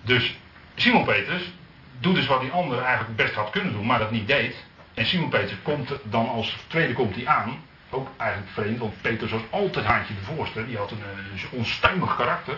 Dus 0.00 0.36
Simon 0.74 1.04
Petrus 1.04 1.52
doet 1.98 2.14
dus 2.14 2.26
wat 2.26 2.40
die 2.40 2.50
ander 2.50 2.82
eigenlijk 2.82 3.16
best 3.16 3.34
had 3.34 3.50
kunnen 3.50 3.72
doen, 3.72 3.86
maar 3.86 3.98
dat 3.98 4.10
niet 4.10 4.26
deed. 4.26 4.64
En 4.94 5.06
Simon 5.06 5.28
Petrus 5.28 5.58
komt 5.62 5.90
dan 6.02 6.28
als 6.28 6.56
tweede 6.66 6.92
komt 6.92 7.14
hij 7.14 7.26
aan. 7.26 7.64
Ook 7.90 8.08
eigenlijk 8.16 8.52
vreemd, 8.52 8.78
want 8.78 9.00
Petrus 9.00 9.30
was 9.30 9.42
altijd 9.50 9.84
haantje 9.84 10.14
de 10.14 10.34
voorste. 10.34 10.66
Die 10.66 10.76
had 10.76 10.90
een, 10.90 11.02
een 11.32 11.58
onstuimig 11.58 12.16
karakter. 12.16 12.56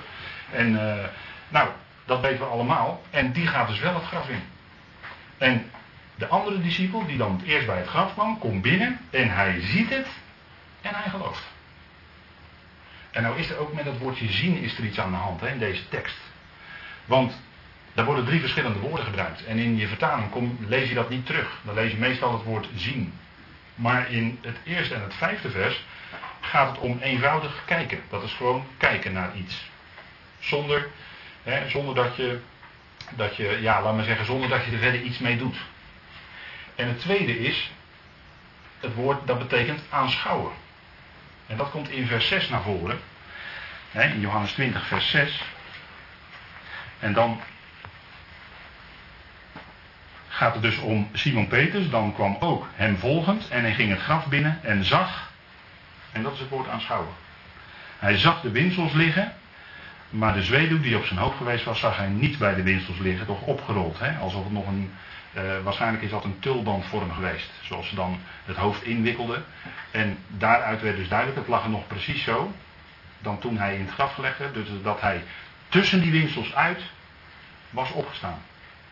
En 0.51 0.73
uh, 0.73 0.95
nou, 1.49 1.69
dat 2.05 2.21
weten 2.21 2.39
we 2.39 2.45
allemaal. 2.45 3.03
En 3.11 3.33
die 3.33 3.47
gaat 3.47 3.69
dus 3.69 3.81
wel 3.81 3.95
het 3.95 4.05
graf 4.05 4.29
in. 4.29 4.43
En 5.39 5.71
de 6.15 6.27
andere 6.27 6.61
discipel, 6.61 7.07
die 7.07 7.17
dan 7.17 7.43
eerst 7.45 7.67
bij 7.67 7.79
het 7.79 7.89
graf 7.89 8.13
kwam, 8.13 8.39
komt 8.39 8.63
binnen 8.63 9.01
en 9.11 9.35
hij 9.35 9.61
ziet 9.61 9.89
het 9.89 10.07
en 10.81 10.95
hij 10.95 11.11
gelooft. 11.11 11.43
En 13.11 13.23
nou 13.23 13.39
is 13.39 13.51
er 13.51 13.59
ook 13.59 13.73
met 13.73 13.85
dat 13.85 13.99
woordje 13.99 14.29
zien 14.29 14.59
is 14.59 14.79
er 14.79 14.85
iets 14.85 14.99
aan 14.99 15.11
de 15.11 15.17
hand 15.17 15.41
hè, 15.41 15.49
in 15.49 15.59
deze 15.59 15.89
tekst. 15.89 16.19
Want 17.05 17.41
daar 17.95 18.05
worden 18.05 18.25
drie 18.25 18.41
verschillende 18.41 18.79
woorden 18.79 19.05
gebruikt. 19.05 19.45
En 19.45 19.59
in 19.59 19.77
je 19.77 19.89
vertaling 19.89 20.31
kom, 20.31 20.59
lees 20.67 20.89
je 20.89 20.95
dat 20.95 21.09
niet 21.09 21.27
terug. 21.27 21.61
Dan 21.63 21.75
lees 21.75 21.91
je 21.91 21.99
meestal 21.99 22.33
het 22.33 22.43
woord 22.43 22.69
zien. 22.75 23.13
Maar 23.75 24.11
in 24.11 24.39
het 24.43 24.57
eerste 24.65 24.95
en 24.95 25.03
het 25.03 25.15
vijfde 25.15 25.51
vers 25.51 25.85
gaat 26.41 26.71
het 26.71 26.79
om 26.79 26.99
eenvoudig 27.01 27.63
kijken. 27.65 28.01
Dat 28.11 28.23
is 28.23 28.33
gewoon 28.33 28.67
kijken 28.77 29.13
naar 29.13 29.37
iets. 29.37 29.71
Zonder, 30.39 30.89
hè, 31.43 31.69
zonder 31.69 31.95
dat 31.95 32.17
je, 32.17 32.41
dat 33.17 33.37
je, 33.37 33.59
ja, 33.61 33.83
laat 33.83 33.95
maar 33.95 34.05
zeggen, 34.05 34.27
zonder 34.27 34.49
dat 34.49 34.65
je 34.65 34.71
er 34.71 34.79
verder 34.79 35.03
iets 35.03 35.19
mee 35.19 35.37
doet. 35.37 35.57
En 36.75 36.89
het 36.89 37.01
tweede 37.01 37.39
is, 37.39 37.71
het 38.81 38.95
woord 38.95 39.27
dat 39.27 39.39
betekent 39.39 39.81
aanschouwen. 39.89 40.53
En 41.47 41.57
dat 41.57 41.71
komt 41.71 41.91
in 41.91 42.07
vers 42.07 42.29
6 42.29 42.49
naar 42.49 42.63
voren. 42.63 43.01
In 43.93 44.21
Johannes 44.21 44.53
20, 44.53 44.87
vers 44.87 45.11
6. 45.11 45.43
En 46.99 47.13
dan 47.13 47.41
gaat 50.29 50.53
het 50.53 50.63
dus 50.63 50.79
om 50.79 51.09
Simon 51.13 51.47
Peters. 51.47 51.91
Dan 51.91 52.15
kwam 52.15 52.37
ook 52.41 52.69
hem 52.75 52.97
volgend 52.97 53.49
en 53.49 53.61
hij 53.61 53.75
ging 53.75 53.91
het 53.91 54.01
graf 54.01 54.27
binnen 54.27 54.59
en 54.63 54.85
zag. 54.85 55.31
En 56.13 56.23
dat 56.23 56.33
is 56.33 56.39
het 56.39 56.49
woord 56.49 56.69
aanschouwen. 56.69 57.15
Hij 57.99 58.17
zag 58.17 58.41
de 58.41 58.51
winsels 58.51 58.93
liggen, 58.93 59.35
maar 60.11 60.35
de 60.35 60.43
zweedoek 60.43 60.83
die 60.83 60.97
op 60.97 61.05
zijn 61.05 61.19
hoofd 61.19 61.37
geweest 61.37 61.65
was, 61.65 61.81
zag 61.81 61.97
hij 61.97 62.09
niet 62.09 62.39
bij 62.39 62.55
de 62.55 62.63
winsels 62.63 62.99
liggen, 62.99 63.27
toch 63.27 63.43
opgerold. 63.43 63.99
Hè? 63.99 64.19
Alsof 64.19 64.45
het 64.45 64.53
nog 64.53 64.67
een, 64.67 64.93
uh, 65.37 65.43
waarschijnlijk 65.63 66.03
is 66.03 66.11
dat 66.11 66.25
een 66.25 66.39
tulbandvorm 66.39 67.13
geweest, 67.13 67.51
zoals 67.63 67.89
ze 67.89 67.95
dan 67.95 68.19
het 68.45 68.57
hoofd 68.57 68.83
inwikkelden. 68.83 69.45
En 69.91 70.19
daaruit 70.29 70.83
werd 70.83 70.97
dus 70.97 71.09
duidelijk, 71.09 71.39
het 71.39 71.49
lag 71.49 71.63
er 71.63 71.71
nog 71.71 71.87
precies 71.87 72.23
zo, 72.23 72.53
dan 73.19 73.39
toen 73.39 73.59
hij 73.59 73.75
in 73.75 73.81
het 73.81 73.95
graf 73.95 74.15
gelegd 74.15 74.39
werd, 74.39 74.55
dus 74.55 74.69
dat 74.83 75.01
hij 75.01 75.23
tussen 75.69 76.01
die 76.01 76.11
winsels 76.11 76.55
uit 76.55 76.83
was 77.71 77.93
opgestaan. 77.93 78.43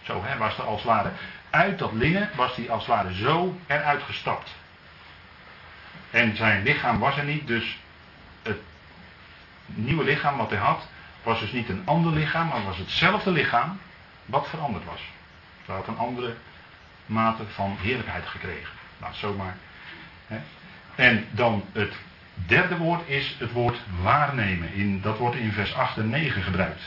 Zo 0.02 0.22
hè, 0.24 0.36
was 0.36 0.58
er 0.58 0.64
als 0.64 0.82
het 0.82 0.90
ware 0.90 1.10
uit 1.50 1.78
dat 1.78 1.92
linnen, 1.92 2.30
was 2.34 2.56
hij 2.56 2.70
als 2.70 2.86
het 2.86 2.94
ware 2.94 3.14
zo 3.14 3.58
eruit 3.66 4.02
gestapt. 4.02 4.54
En 6.10 6.36
zijn 6.36 6.62
lichaam 6.62 6.98
was 6.98 7.16
er 7.16 7.24
niet, 7.24 7.46
dus 7.46 7.78
het 8.42 8.58
nieuwe 9.66 10.04
lichaam 10.04 10.36
wat 10.36 10.50
hij 10.50 10.58
had, 10.58 10.88
was 11.26 11.40
dus 11.40 11.52
niet 11.52 11.68
een 11.68 11.82
ander 11.84 12.12
lichaam, 12.12 12.48
maar 12.48 12.64
was 12.64 12.78
hetzelfde 12.78 13.30
lichaam 13.30 13.78
wat 14.26 14.48
veranderd 14.48 14.84
was. 14.84 15.00
Hij 15.64 15.74
had 15.74 15.86
een 15.86 15.98
andere 15.98 16.34
mate 17.06 17.42
van 17.54 17.76
heerlijkheid 17.80 18.26
gekregen. 18.26 18.72
Nou, 18.98 19.14
zomaar. 19.14 19.56
Hè. 20.26 20.38
En 20.94 21.26
dan 21.30 21.64
het 21.72 21.94
derde 22.34 22.76
woord 22.76 23.08
is 23.08 23.36
het 23.38 23.52
woord 23.52 23.78
waarnemen. 24.02 24.72
In, 24.72 25.00
dat 25.00 25.18
wordt 25.18 25.36
in 25.36 25.52
vers 25.52 25.74
8 25.74 25.96
en 25.96 26.08
9 26.08 26.42
gebruikt. 26.42 26.82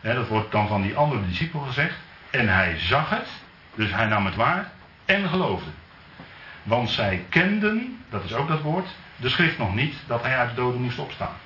Hè, 0.00 0.14
dat 0.14 0.28
wordt 0.28 0.52
dan 0.52 0.68
van 0.68 0.82
die 0.82 0.96
andere 0.96 1.26
discipel 1.26 1.60
gezegd. 1.60 1.96
En 2.30 2.48
hij 2.48 2.78
zag 2.78 3.10
het, 3.10 3.28
dus 3.74 3.90
hij 3.90 4.06
nam 4.06 4.24
het 4.24 4.34
waar 4.34 4.70
en 5.04 5.28
geloofde. 5.28 5.70
Want 6.62 6.90
zij 6.90 7.24
kenden, 7.28 8.04
dat 8.10 8.24
is 8.24 8.34
ook 8.34 8.48
dat 8.48 8.60
woord, 8.60 8.88
de 9.16 9.28
schrift 9.28 9.58
nog 9.58 9.74
niet 9.74 9.94
dat 10.06 10.22
hij 10.22 10.36
uit 10.36 10.48
de 10.48 10.54
doden 10.54 10.80
moest 10.80 10.98
opstaan. 10.98 11.36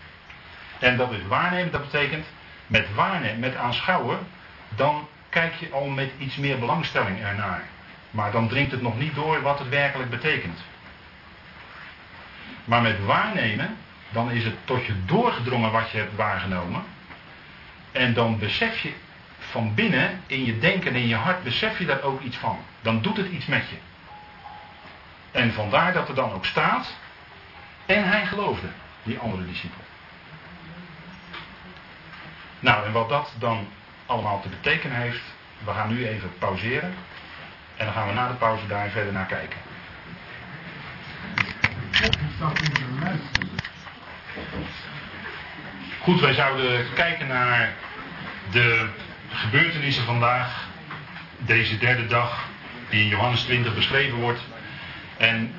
En 0.83 0.97
dat 0.97 1.13
is 1.13 1.27
waarnemen, 1.29 1.73
dat 1.73 1.91
betekent 1.91 2.27
met 2.67 2.95
waarnemen, 2.95 3.39
met 3.39 3.57
aanschouwen, 3.57 4.19
dan 4.69 5.09
kijk 5.29 5.55
je 5.55 5.71
al 5.71 5.87
met 5.87 6.11
iets 6.19 6.37
meer 6.37 6.59
belangstelling 6.59 7.21
ernaar. 7.21 7.63
Maar 8.11 8.33
dan 8.33 8.49
dringt 8.49 8.71
het 8.71 8.83
nog 8.83 8.99
niet 8.99 9.15
door 9.15 9.43
wat 9.43 9.59
het 9.59 9.69
werkelijk 9.69 10.11
betekent. 10.11 10.61
Maar 12.65 12.83
met 12.83 13.05
waarnemen, 13.05 13.77
dan 14.11 14.31
is 14.31 14.45
het 14.45 14.55
tot 14.65 14.87
je 14.87 15.05
doorgedrongen 15.05 15.71
wat 15.71 15.91
je 15.91 15.99
hebt 15.99 16.17
waargenomen. 16.17 16.83
En 17.93 18.15
dan 18.15 18.39
besef 18.39 18.79
je 18.79 18.93
van 19.39 19.75
binnen, 19.75 20.21
in 20.27 20.45
je 20.45 20.59
denken 20.59 20.95
en 20.95 21.01
in 21.01 21.09
je 21.09 21.17
hart, 21.17 21.43
besef 21.43 21.79
je 21.79 21.87
daar 21.87 22.03
ook 22.03 22.21
iets 22.21 22.37
van. 22.37 22.59
Dan 22.81 23.03
doet 23.03 23.17
het 23.17 23.29
iets 23.29 23.47
met 23.47 23.69
je. 23.69 23.77
En 25.31 25.53
vandaar 25.53 25.93
dat 25.93 26.09
er 26.09 26.15
dan 26.15 26.33
ook 26.33 26.45
staat, 26.45 26.97
en 27.87 28.09
hij 28.09 28.27
geloofde, 28.27 28.69
die 29.03 29.19
andere 29.19 29.47
discipel. 29.47 29.81
Nou, 32.63 32.87
en 32.87 32.93
wat 32.93 33.09
dat 33.09 33.33
dan 33.39 33.69
allemaal 34.07 34.41
te 34.41 34.49
betekenen 34.49 34.97
heeft, 34.97 35.23
we 35.65 35.71
gaan 35.71 35.95
nu 35.95 36.07
even 36.07 36.39
pauzeren. 36.39 36.95
En 37.77 37.85
dan 37.85 37.95
gaan 37.95 38.09
we 38.09 38.13
na 38.15 38.29
de 38.29 38.35
pauze 38.35 38.67
daar 38.67 38.89
verder 38.89 39.13
naar 39.13 39.27
kijken. 39.27 39.59
Goed, 46.01 46.21
wij 46.21 46.35
zouden 46.35 46.87
kijken 46.95 47.27
naar 47.27 47.73
de 48.51 48.89
gebeurtenissen 49.31 50.05
vandaag, 50.05 50.69
deze 51.39 51.79
derde 51.79 52.07
dag, 52.07 52.49
die 52.89 53.03
in 53.03 53.09
Johannes 53.09 53.43
20 53.43 53.75
beschreven 53.75 54.19
wordt. 54.19 54.41
En 55.17 55.55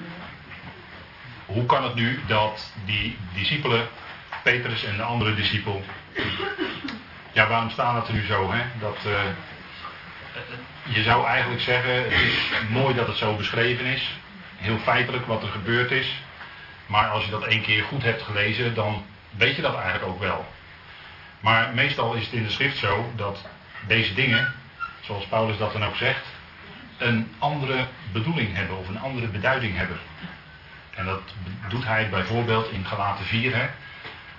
hoe 1.46 1.66
kan 1.66 1.84
het 1.84 1.96
nu 1.96 2.20
dat 2.28 2.72
die 2.86 3.18
discipelen, 3.34 3.88
Petrus 4.44 4.84
en 4.84 4.98
de 4.98 5.04
andere 5.04 5.36
discipel, 5.36 5.84
ja, 7.34 7.48
waarom 7.48 7.70
staan 7.70 7.96
het 7.96 8.08
er 8.08 8.14
nu 8.14 8.26
zo? 8.26 8.52
Hè? 8.52 8.64
Dat, 8.80 8.98
uh, 9.08 9.22
je 10.84 11.04
zou 11.04 11.28
eigenlijk 11.28 11.62
zeggen, 11.62 12.04
het 12.04 12.12
is 12.12 12.52
mooi 12.70 12.96
dat 12.96 13.08
het 13.08 13.18
zo 13.18 13.36
beschreven 13.36 13.86
is. 13.86 14.18
Heel 14.56 14.78
feitelijk 14.78 15.26
wat 15.26 15.44
er 15.44 15.50
gebeurd 15.50 15.92
is. 15.92 16.22
Maar 16.86 17.10
als 17.10 17.26
je 17.26 17.32
dat 17.32 17.44
één 17.44 17.62
keer 17.62 17.84
goed 17.84 18.04
hebt 18.04 18.22
gelezen, 18.22 18.74
dan 18.76 19.06
weet 19.30 19.56
je 19.56 19.62
dat 19.62 19.76
eigenlijk 19.76 20.06
ook 20.06 20.20
wel. 20.20 20.46
Maar 21.40 21.74
meestal 21.74 22.14
is 22.14 22.26
het 22.26 22.34
in 22.34 22.44
de 22.44 22.50
schrift 22.50 22.78
zo 22.78 23.12
dat 23.16 23.46
deze 23.88 24.14
dingen, 24.14 24.54
zoals 25.02 25.26
Paulus 25.26 25.58
dat 25.58 25.74
dan 25.74 25.86
ook 25.86 25.96
zegt, 25.96 26.26
een 26.98 27.34
andere 27.40 27.86
bedoeling 28.12 28.56
hebben 28.56 28.78
of 28.78 28.88
een 28.88 29.00
andere 29.00 29.28
beduiding 29.28 29.78
hebben. 29.78 29.98
En 30.96 31.06
dat 31.06 31.22
doet 31.68 31.86
hij 31.86 32.10
bijvoorbeeld 32.10 32.72
in 32.72 32.86
Galaten 32.86 33.26
4, 33.26 33.56
hè, 33.56 33.68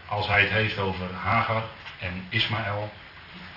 als 0.07 0.27
hij 0.27 0.41
het 0.41 0.51
heeft 0.51 0.79
over 0.79 1.07
Hagar 1.23 1.63
en 1.99 2.27
Ismaël 2.29 2.93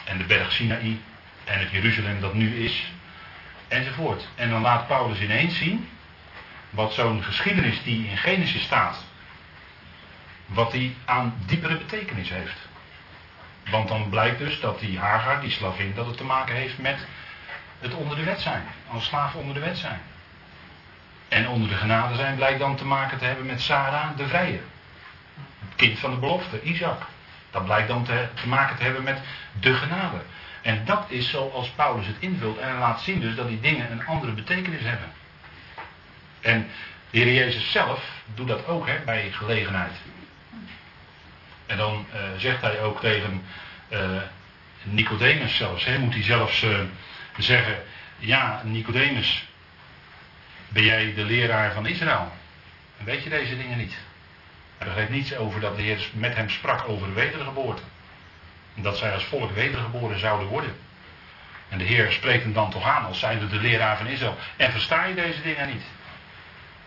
en 0.03 0.17
de 0.17 0.23
berg 0.23 0.51
Sinaï 0.51 0.99
en 1.43 1.59
het 1.59 1.71
Jeruzalem 1.71 2.21
dat 2.21 2.33
nu 2.33 2.63
is, 2.65 2.91
enzovoort. 3.67 4.27
En 4.35 4.49
dan 4.49 4.61
laat 4.61 4.87
Paulus 4.87 5.19
ineens 5.19 5.57
zien 5.57 5.89
wat 6.69 6.93
zo'n 6.93 7.23
geschiedenis 7.23 7.83
die 7.83 8.07
in 8.07 8.17
Genesis 8.17 8.63
staat, 8.63 9.05
wat 10.45 10.71
die 10.71 10.95
aan 11.05 11.33
diepere 11.45 11.77
betekenis 11.77 12.29
heeft. 12.29 12.67
Want 13.69 13.87
dan 13.87 14.09
blijkt 14.09 14.37
dus 14.37 14.59
dat 14.59 14.79
die 14.79 14.99
Hagar, 14.99 15.41
die 15.41 15.51
slavin, 15.51 15.93
dat 15.95 16.05
het 16.05 16.17
te 16.17 16.23
maken 16.23 16.55
heeft 16.55 16.77
met 16.77 17.05
het 17.79 17.93
onder 17.93 18.17
de 18.17 18.23
wet 18.23 18.41
zijn. 18.41 18.63
Als 18.87 19.05
slaven 19.05 19.39
onder 19.39 19.53
de 19.53 19.59
wet 19.59 19.77
zijn. 19.77 20.01
En 21.27 21.47
onder 21.47 21.69
de 21.69 21.75
genade 21.75 22.15
zijn 22.15 22.35
blijkt 22.35 22.59
dan 22.59 22.75
te 22.75 22.85
maken 22.85 23.17
te 23.17 23.25
hebben 23.25 23.45
met 23.45 23.61
Sarah 23.61 24.17
de 24.17 24.27
Vrije. 24.27 24.59
Het 25.59 25.75
kind 25.75 25.99
van 25.99 26.11
de 26.11 26.17
belofte, 26.17 26.61
Isaac. 26.61 27.01
Dat 27.57 27.65
blijkt 27.65 27.87
dan 27.87 28.03
te, 28.03 28.27
maken 28.45 28.77
te 28.77 28.83
hebben 28.83 29.03
met 29.03 29.19
de 29.59 29.73
genade. 29.73 30.17
En 30.61 30.85
dat 30.85 31.05
is 31.07 31.29
zoals 31.29 31.69
Paulus 31.69 32.07
het 32.07 32.15
invult 32.19 32.57
en 32.57 32.77
laat 32.77 33.01
zien 33.01 33.19
dus 33.19 33.35
dat 33.35 33.47
die 33.47 33.59
dingen 33.59 33.91
een 33.91 34.05
andere 34.05 34.31
betekenis 34.31 34.81
hebben. 34.81 35.11
En 36.41 36.69
de 37.09 37.19
Heer 37.19 37.33
Jezus 37.33 37.71
zelf 37.71 38.03
doet 38.35 38.47
dat 38.47 38.67
ook 38.67 38.87
hè, 38.87 38.99
bij 39.05 39.31
gelegenheid. 39.31 39.91
En 41.65 41.77
dan 41.77 42.05
uh, 42.13 42.19
zegt 42.37 42.61
hij 42.61 42.81
ook 42.81 42.99
tegen 42.99 43.43
uh, 43.89 44.21
Nicodemus 44.83 45.55
zelfs, 45.55 45.85
hè, 45.85 45.99
moet 45.99 46.13
hij 46.13 46.23
zelfs 46.23 46.63
uh, 46.63 46.79
zeggen, 47.37 47.83
ja 48.17 48.61
Nicodemus, 48.63 49.47
ben 50.67 50.83
jij 50.83 51.13
de 51.13 51.23
leraar 51.23 51.73
van 51.73 51.85
Israël? 51.85 52.31
En 52.97 53.05
weet 53.05 53.23
je 53.23 53.29
deze 53.29 53.57
dingen 53.57 53.77
niet? 53.77 53.97
Er 54.77 54.91
geeft 54.91 55.09
niets 55.09 55.35
over 55.35 55.59
dat 55.59 55.75
de 55.75 55.81
Heer 55.81 56.09
met 56.13 56.35
hem 56.35 56.49
sprak 56.49 56.87
over 56.87 57.07
de 57.07 57.13
wedergeboorte. 57.13 57.81
Dat 58.75 58.97
zij 58.97 59.13
als 59.13 59.23
volk 59.23 59.51
wedergeboren 59.51 60.19
zouden 60.19 60.47
worden. 60.47 60.75
En 61.69 61.77
de 61.77 61.83
Heer 61.83 62.11
spreekt 62.11 62.43
hem 62.43 62.53
dan 62.53 62.71
toch 62.71 62.83
aan 62.83 63.05
als 63.05 63.19
zijnde 63.19 63.47
de 63.47 63.55
leraar 63.55 63.97
van 63.97 64.07
Israël. 64.07 64.37
En 64.55 64.71
versta 64.71 65.05
je 65.05 65.13
deze 65.13 65.41
dingen 65.41 65.67
niet? 65.67 65.83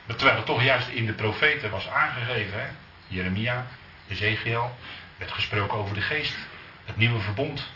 Terwijl 0.07 0.37
het 0.37 0.47
toch 0.47 0.63
juist 0.63 0.89
in 0.89 1.07
de 1.07 1.13
profeten 1.13 1.71
was 1.71 1.89
aangegeven. 1.89 2.61
Hè? 2.61 2.67
Jeremia, 3.07 3.67
Ezekiel, 4.09 4.79
werd 5.17 5.33
gesproken 5.33 5.79
over 5.79 5.95
de 5.95 6.01
geest. 6.01 6.37
Het 6.85 6.97
nieuwe 6.97 7.21
verbond. 7.21 7.69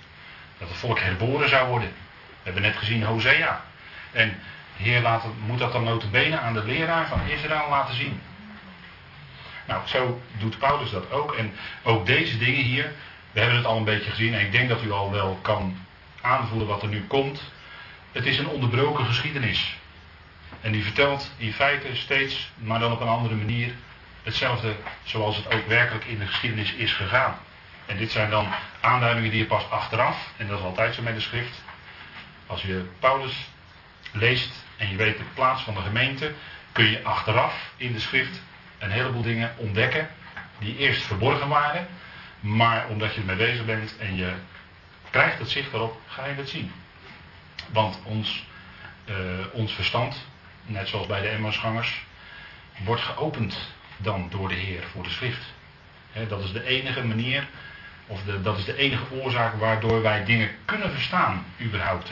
Dat 0.59 0.69
het 0.69 0.79
volk 0.79 1.01
herboren 1.01 1.49
zou 1.49 1.69
worden. 1.69 1.89
We 1.89 2.43
hebben 2.43 2.63
net 2.63 2.77
gezien 2.77 3.03
Hosea. 3.03 3.65
En 4.13 4.41
de 4.77 4.83
Heer 4.83 5.21
moet 5.47 5.59
dat 5.59 5.73
dan 5.73 5.85
notabene 5.85 6.39
aan 6.39 6.55
de 6.55 6.65
leraar 6.65 7.07
van 7.07 7.21
Israël 7.27 7.69
laten 7.69 7.95
zien. 7.95 8.21
Nou, 9.65 9.87
zo 9.87 10.21
doet 10.39 10.59
Paulus 10.59 10.91
dat 10.91 11.11
ook. 11.11 11.35
En 11.35 11.53
ook 11.83 12.07
deze 12.07 12.39
dingen 12.39 12.63
hier, 12.63 12.93
we 13.33 13.41
hebben 13.41 13.57
het 13.57 13.67
al 13.67 13.77
een 13.77 13.85
beetje 13.85 14.11
gezien. 14.11 14.35
En 14.35 14.41
ik 14.41 14.53
denk 14.53 14.69
dat 14.69 14.83
u 14.83 14.91
al 14.91 15.11
wel 15.11 15.39
kan 15.43 15.79
aanvoelen 16.21 16.67
wat 16.67 16.83
er 16.83 16.89
nu 16.89 17.05
komt. 17.07 17.43
Het 18.13 18.27
is 18.27 18.39
een 18.39 18.49
onderbroken 18.49 19.07
geschiedenis. 19.07 19.77
En 20.61 20.73
die 20.73 20.83
vertelt 20.83 21.31
in 21.37 21.53
feite 21.53 21.97
steeds, 21.97 22.51
maar 22.55 22.79
dan 22.79 22.93
op 22.93 23.01
een 23.01 23.09
andere 23.09 23.35
manier, 23.35 23.73
hetzelfde 24.23 24.77
zoals 25.03 25.37
het 25.37 25.55
ook 25.55 25.67
werkelijk 25.67 26.05
in 26.05 26.19
de 26.19 26.27
geschiedenis 26.27 26.73
is 26.73 26.93
gegaan. 26.93 27.39
En 27.87 27.97
dit 27.97 28.11
zijn 28.11 28.31
dan 28.31 28.47
aanduidingen 28.81 29.31
die 29.31 29.39
je 29.39 29.47
pas 29.47 29.71
achteraf, 29.71 30.33
en 30.37 30.47
dat 30.47 30.59
is 30.59 30.65
altijd 30.65 30.95
zo 30.95 31.03
met 31.03 31.15
de 31.15 31.21
schrift. 31.21 31.63
Als 32.47 32.63
je 32.63 32.89
Paulus 32.99 33.49
leest 34.13 34.65
en 34.77 34.91
je 34.91 34.97
weet 34.97 35.19
de 35.19 35.25
plaats 35.35 35.63
van 35.63 35.75
de 35.75 35.81
gemeente, 35.81 36.33
kun 36.73 36.91
je 36.91 37.03
achteraf 37.03 37.73
in 37.77 37.93
de 37.93 38.01
schrift 38.01 38.43
een 38.79 38.91
heleboel 38.91 39.23
dingen 39.23 39.53
ontdekken 39.57 40.09
die 40.59 40.77
eerst 40.77 41.03
verborgen 41.03 41.49
waren, 41.49 41.87
maar 42.41 42.87
omdat 42.89 43.15
je 43.15 43.21
ermee 43.21 43.37
bezig 43.37 43.65
bent 43.65 43.97
en 43.99 44.17
je 44.17 44.33
krijgt 45.11 45.39
het 45.39 45.51
zicht 45.51 45.73
erop, 45.73 46.01
ga 46.07 46.27
je 46.27 46.35
het 46.35 46.49
zien. 46.49 46.73
Want 47.73 47.99
ons, 48.05 48.47
uh, 49.05 49.15
ons 49.53 49.73
verstand, 49.73 50.27
net 50.67 50.89
zoals 50.89 51.07
bij 51.07 51.21
de 51.21 51.29
Emmausgangers, 51.29 52.05
wordt 52.85 53.03
geopend 53.03 53.59
dan 53.97 54.27
door 54.31 54.49
de 54.49 54.55
Heer 54.55 54.83
voor 54.93 55.03
de 55.03 55.11
schrift. 55.11 55.45
dat 56.29 56.45
is 56.45 56.53
de 56.53 56.65
enige 56.65 57.05
manier, 57.05 57.47
of 58.07 58.23
de, 58.23 58.43
dat 58.43 58.59
is 58.59 58.65
de 58.65 58.77
enige 58.77 59.05
oorzaak 59.11 59.55
waardoor 59.55 60.03
wij 60.03 60.25
dingen 60.25 60.51
kunnen 60.65 60.91
verstaan, 60.91 61.45
überhaupt. 61.61 62.11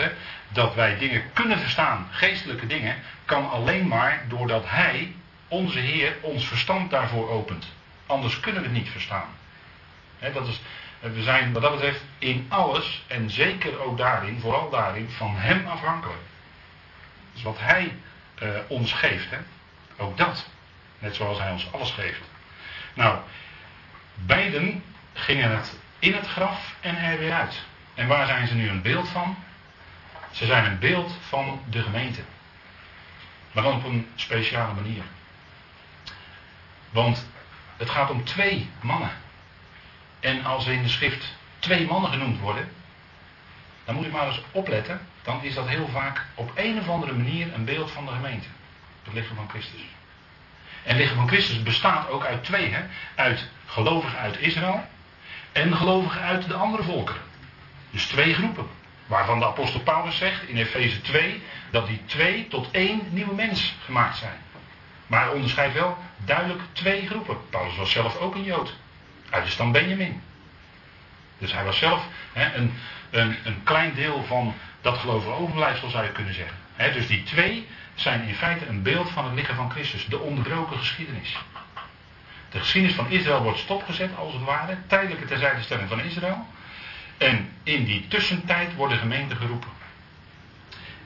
Dat 0.49 0.75
wij 0.75 0.99
dingen 0.99 1.23
kunnen 1.33 1.59
verstaan, 1.59 2.09
geestelijke 2.11 2.67
dingen, 2.67 2.97
kan 3.25 3.51
alleen 3.51 3.87
maar 3.87 4.25
doordat 4.29 4.65
Hij, 4.67 5.15
onze 5.53 5.79
Heer, 5.79 6.17
ons 6.21 6.47
verstand 6.47 6.91
daarvoor 6.91 7.31
opent. 7.31 7.67
Anders 8.07 8.41
kunnen 8.41 8.63
we 8.63 8.69
het 8.69 8.77
niet 8.77 8.89
verstaan. 8.89 9.29
dat 10.33 10.49
is, 10.49 10.61
we 11.01 11.23
zijn 11.23 11.53
wat 11.53 11.63
dat 11.63 11.73
betreft 11.73 12.01
in 12.19 12.47
alles, 12.49 13.03
en 13.07 13.31
zeker 13.31 13.81
ook 13.81 13.99
daarin, 13.99 14.41
vooral 14.41 14.71
daarin, 14.71 15.11
van 15.11 15.37
Hem 15.37 15.67
afhankelijk. 15.67 16.21
Dus 17.33 17.43
wat 17.43 17.59
Hij 17.59 17.97
uh, 18.43 18.49
ons 18.69 18.93
geeft. 18.93 19.29
Ook 19.97 20.17
dat. 20.17 20.49
Net 20.99 21.15
zoals 21.15 21.39
hij 21.39 21.51
ons 21.51 21.73
alles 21.73 21.91
geeft. 21.91 22.21
Nou, 22.95 23.19
beiden 24.15 24.85
gingen 25.13 25.57
het 25.57 25.79
in 25.99 26.15
het 26.15 26.27
graf 26.27 26.75
en 26.81 26.97
er 26.97 27.19
weer 27.19 27.33
uit. 27.33 27.63
En 27.95 28.07
waar 28.07 28.27
zijn 28.27 28.47
ze 28.47 28.55
nu 28.55 28.69
een 28.69 28.83
beeld 28.83 29.09
van? 29.09 29.37
Ze 30.31 30.47
zijn 30.47 30.65
een 30.65 30.79
beeld 30.79 31.13
van 31.29 31.63
de 31.71 31.83
gemeente. 31.83 32.21
Maar 33.53 33.63
dan 33.63 33.75
op 33.75 33.85
een 33.85 34.09
speciale 34.15 34.75
manier. 34.75 35.03
Want 36.93 37.27
het 37.77 37.91
gaat 37.91 38.11
om 38.11 38.25
twee 38.25 38.71
mannen. 38.81 39.11
En 40.21 40.45
als 40.45 40.67
er 40.67 40.73
in 40.73 40.83
de 40.83 40.89
schrift 40.89 41.35
twee 41.59 41.87
mannen 41.87 42.11
genoemd 42.11 42.39
worden, 42.39 42.69
dan 43.85 43.95
moet 43.95 44.05
ik 44.05 44.13
maar 44.13 44.27
eens 44.27 44.43
opletten 44.53 45.01
dan 45.23 45.43
is 45.43 45.55
dat 45.55 45.69
heel 45.69 45.89
vaak 45.89 46.25
op 46.35 46.53
een 46.55 46.79
of 46.79 46.89
andere 46.89 47.13
manier 47.13 47.55
een 47.55 47.65
beeld 47.65 47.91
van 47.91 48.05
de 48.05 48.13
gemeente. 48.13 48.49
Het 49.03 49.13
lichaam 49.13 49.37
van 49.37 49.49
Christus. 49.49 49.81
En 50.83 50.91
het 50.91 50.97
lichaam 50.97 51.17
van 51.17 51.29
Christus 51.29 51.63
bestaat 51.63 52.09
ook 52.09 52.25
uit 52.25 52.45
twee, 52.45 52.71
hè? 52.71 52.83
Uit 53.15 53.49
gelovigen 53.67 54.19
uit 54.19 54.39
Israël 54.39 54.87
en 55.53 55.77
gelovigen 55.77 56.21
uit 56.21 56.49
de 56.49 56.55
andere 56.55 56.83
volkeren. 56.83 57.23
Dus 57.91 58.07
twee 58.07 58.35
groepen. 58.35 58.67
Waarvan 59.07 59.39
de 59.39 59.47
apostel 59.47 59.81
Paulus 59.81 60.17
zegt 60.17 60.49
in 60.49 60.57
Efeze 60.57 61.01
2 61.01 61.43
dat 61.71 61.87
die 61.87 62.05
twee 62.05 62.49
tot 62.49 62.71
één 62.71 63.01
nieuwe 63.11 63.35
mens 63.35 63.75
gemaakt 63.85 64.17
zijn. 64.17 64.39
Maar 65.07 65.25
hij 65.25 65.33
onderscheidt 65.33 65.75
wel 65.75 65.99
duidelijk 66.25 66.61
twee 66.73 67.07
groepen. 67.07 67.37
Paulus 67.51 67.77
was 67.77 67.91
zelf 67.91 68.17
ook 68.17 68.35
een 68.35 68.45
Jood. 68.45 68.75
Uit 69.31 69.45
de 69.45 69.51
stam 69.51 69.73
Benjamin. 69.73 70.23
Dus 71.39 71.53
hij 71.53 71.65
was 71.65 71.79
zelf 71.79 72.07
hè, 72.33 72.55
een, 72.55 72.73
een, 73.11 73.37
een 73.45 73.63
klein 73.65 73.95
deel 73.95 74.25
van 74.25 74.55
dat 74.81 74.99
gelovige 74.99 75.33
overblijfsel 75.33 75.91
zou 75.91 76.05
je 76.05 76.13
kunnen 76.13 76.35
zeggen. 76.35 76.57
dus 76.93 77.07
die 77.07 77.23
twee 77.23 77.69
zijn 77.95 78.23
in 78.23 78.35
feite 78.35 78.67
een 78.67 78.83
beeld 78.83 79.11
van 79.11 79.25
het 79.25 79.35
lichaam 79.35 79.57
van 79.57 79.71
Christus, 79.71 80.07
de 80.07 80.19
onderbroken 80.19 80.79
geschiedenis. 80.79 81.37
De 82.51 82.59
geschiedenis 82.59 82.97
van 82.97 83.11
Israël 83.11 83.43
wordt 83.43 83.59
stopgezet, 83.59 84.17
als 84.17 84.33
het 84.33 84.45
ware, 84.45 84.77
tijdelijke 84.87 85.25
terzijdestelling 85.25 85.89
van 85.89 86.01
Israël. 86.01 86.47
En 87.19 87.53
in 87.63 87.85
die 87.85 88.09
tussentijd 88.09 88.75
worden 88.75 88.99
gemeenten 88.99 89.37
geroepen. 89.37 89.71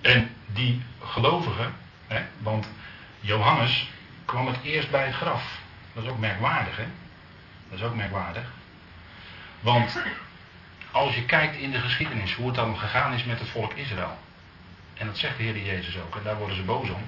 En 0.01 0.31
die 0.47 0.83
gelovigen, 1.03 1.75
want 2.39 2.69
Johannes 3.21 3.89
kwam 4.27 4.47
het 4.47 4.62
eerst 4.62 4.91
bij 4.91 5.07
het 5.07 5.14
graf. 5.14 5.61
Dat 5.93 6.05
is 6.05 6.11
ook 6.11 6.18
merkwaardig, 6.18 6.77
hè? 6.77 6.87
Dat 7.68 7.79
is 7.79 7.85
ook 7.85 7.95
merkwaardig. 7.95 8.45
Want 9.61 9.99
als 10.91 11.14
je 11.14 11.24
kijkt 11.24 11.57
in 11.57 11.70
de 11.70 11.81
geschiedenis 11.81 12.35
hoe 12.35 12.47
het 12.47 12.55
dan 12.55 12.79
gegaan 12.79 13.12
is 13.12 13.24
met 13.24 13.39
het 13.39 13.49
volk 13.49 13.72
Israël. 13.72 14.18
En 14.95 15.07
dat 15.07 15.18
zegt 15.18 15.37
de 15.37 15.43
Heer 15.43 15.59
Jezus 15.59 15.99
ook, 15.99 16.16
en 16.16 16.22
daar 16.22 16.37
worden 16.37 16.57
ze 16.57 16.62
boos 16.62 16.89
om. 16.91 17.03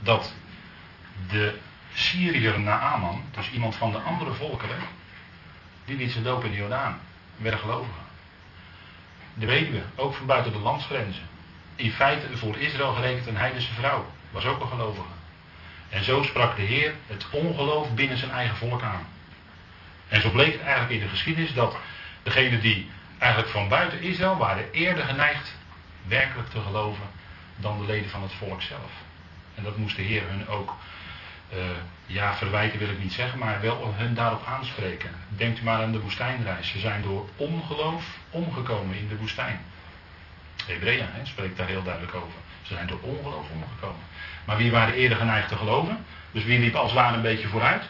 Dat 0.00 0.32
de 1.28 1.58
Syriër 1.94 2.60
Naaman, 2.60 3.24
dus 3.30 3.50
iemand 3.50 3.76
van 3.76 3.92
de 3.92 3.98
andere 3.98 4.32
volkeren, 4.32 4.78
die 5.84 5.96
liet 5.96 6.12
zijn 6.12 6.24
doop 6.24 6.44
in 6.44 6.50
de 6.50 6.56
Jordaan. 6.56 7.00
Werden 7.36 7.60
gelovigen. 7.60 8.02
De 9.34 9.46
weduwe, 9.46 9.82
ook 9.94 10.14
van 10.14 10.26
buiten 10.26 10.52
de 10.52 10.58
landsgrenzen. 10.58 11.28
In 11.76 11.92
feite 11.92 12.36
voor 12.36 12.56
Israël 12.56 12.92
gerekend 12.92 13.26
een 13.26 13.36
heidense 13.36 13.72
vrouw. 13.72 14.06
Was 14.30 14.44
ook 14.44 14.60
een 14.60 14.68
gelovige. 14.68 15.17
En 15.90 16.04
zo 16.04 16.22
sprak 16.22 16.56
de 16.56 16.62
Heer 16.62 16.94
het 17.06 17.26
ongeloof 17.30 17.94
binnen 17.94 18.18
zijn 18.18 18.30
eigen 18.30 18.56
volk 18.56 18.82
aan. 18.82 19.06
En 20.08 20.20
zo 20.20 20.30
bleek 20.30 20.52
het 20.52 20.62
eigenlijk 20.62 20.90
in 20.90 21.00
de 21.00 21.08
geschiedenis 21.08 21.54
dat 21.54 21.76
Degenen 22.28 22.60
die 22.60 22.90
eigenlijk 23.18 23.52
van 23.52 23.68
buiten 23.68 24.00
Israël 24.00 24.36
waren 24.36 24.70
eerder 24.70 25.04
geneigd 25.04 25.54
werkelijk 26.06 26.48
te 26.48 26.60
geloven 26.60 27.04
dan 27.56 27.78
de 27.78 27.86
leden 27.86 28.10
van 28.10 28.22
het 28.22 28.32
volk 28.32 28.62
zelf. 28.62 28.90
En 29.54 29.62
dat 29.62 29.76
moest 29.76 29.96
de 29.96 30.02
Heer 30.02 30.22
hun 30.28 30.48
ook, 30.48 30.76
uh, 31.52 31.58
ja, 32.06 32.34
verwijten 32.34 32.78
wil 32.78 32.88
ik 32.88 33.02
niet 33.02 33.12
zeggen, 33.12 33.38
maar 33.38 33.60
wel 33.60 33.94
hun 33.96 34.14
daarop 34.14 34.46
aanspreken. 34.46 35.10
Denkt 35.28 35.60
u 35.60 35.64
maar 35.64 35.82
aan 35.82 35.92
de 35.92 36.00
woestijnreis. 36.00 36.68
Ze 36.68 36.78
zijn 36.78 37.02
door 37.02 37.28
ongeloof 37.36 38.04
omgekomen 38.30 38.96
in 38.96 39.08
de 39.08 39.16
woestijn. 39.16 39.60
Hebreeën 40.68 41.06
spreekt 41.22 41.56
daar 41.56 41.66
heel 41.66 41.82
duidelijk 41.82 42.14
over. 42.14 42.38
Ze 42.62 42.74
zijn 42.74 42.86
door 42.86 43.00
ongeloof 43.00 43.46
omgekomen. 43.50 44.02
Maar 44.44 44.56
wie 44.56 44.70
waren 44.70 44.94
eerder 44.94 45.18
geneigd 45.18 45.48
te 45.48 45.56
geloven? 45.56 46.04
Dus 46.30 46.44
wie 46.44 46.58
liep 46.58 46.74
als 46.74 46.92
ware 46.92 47.16
een 47.16 47.22
beetje 47.22 47.48
vooruit? 47.48 47.88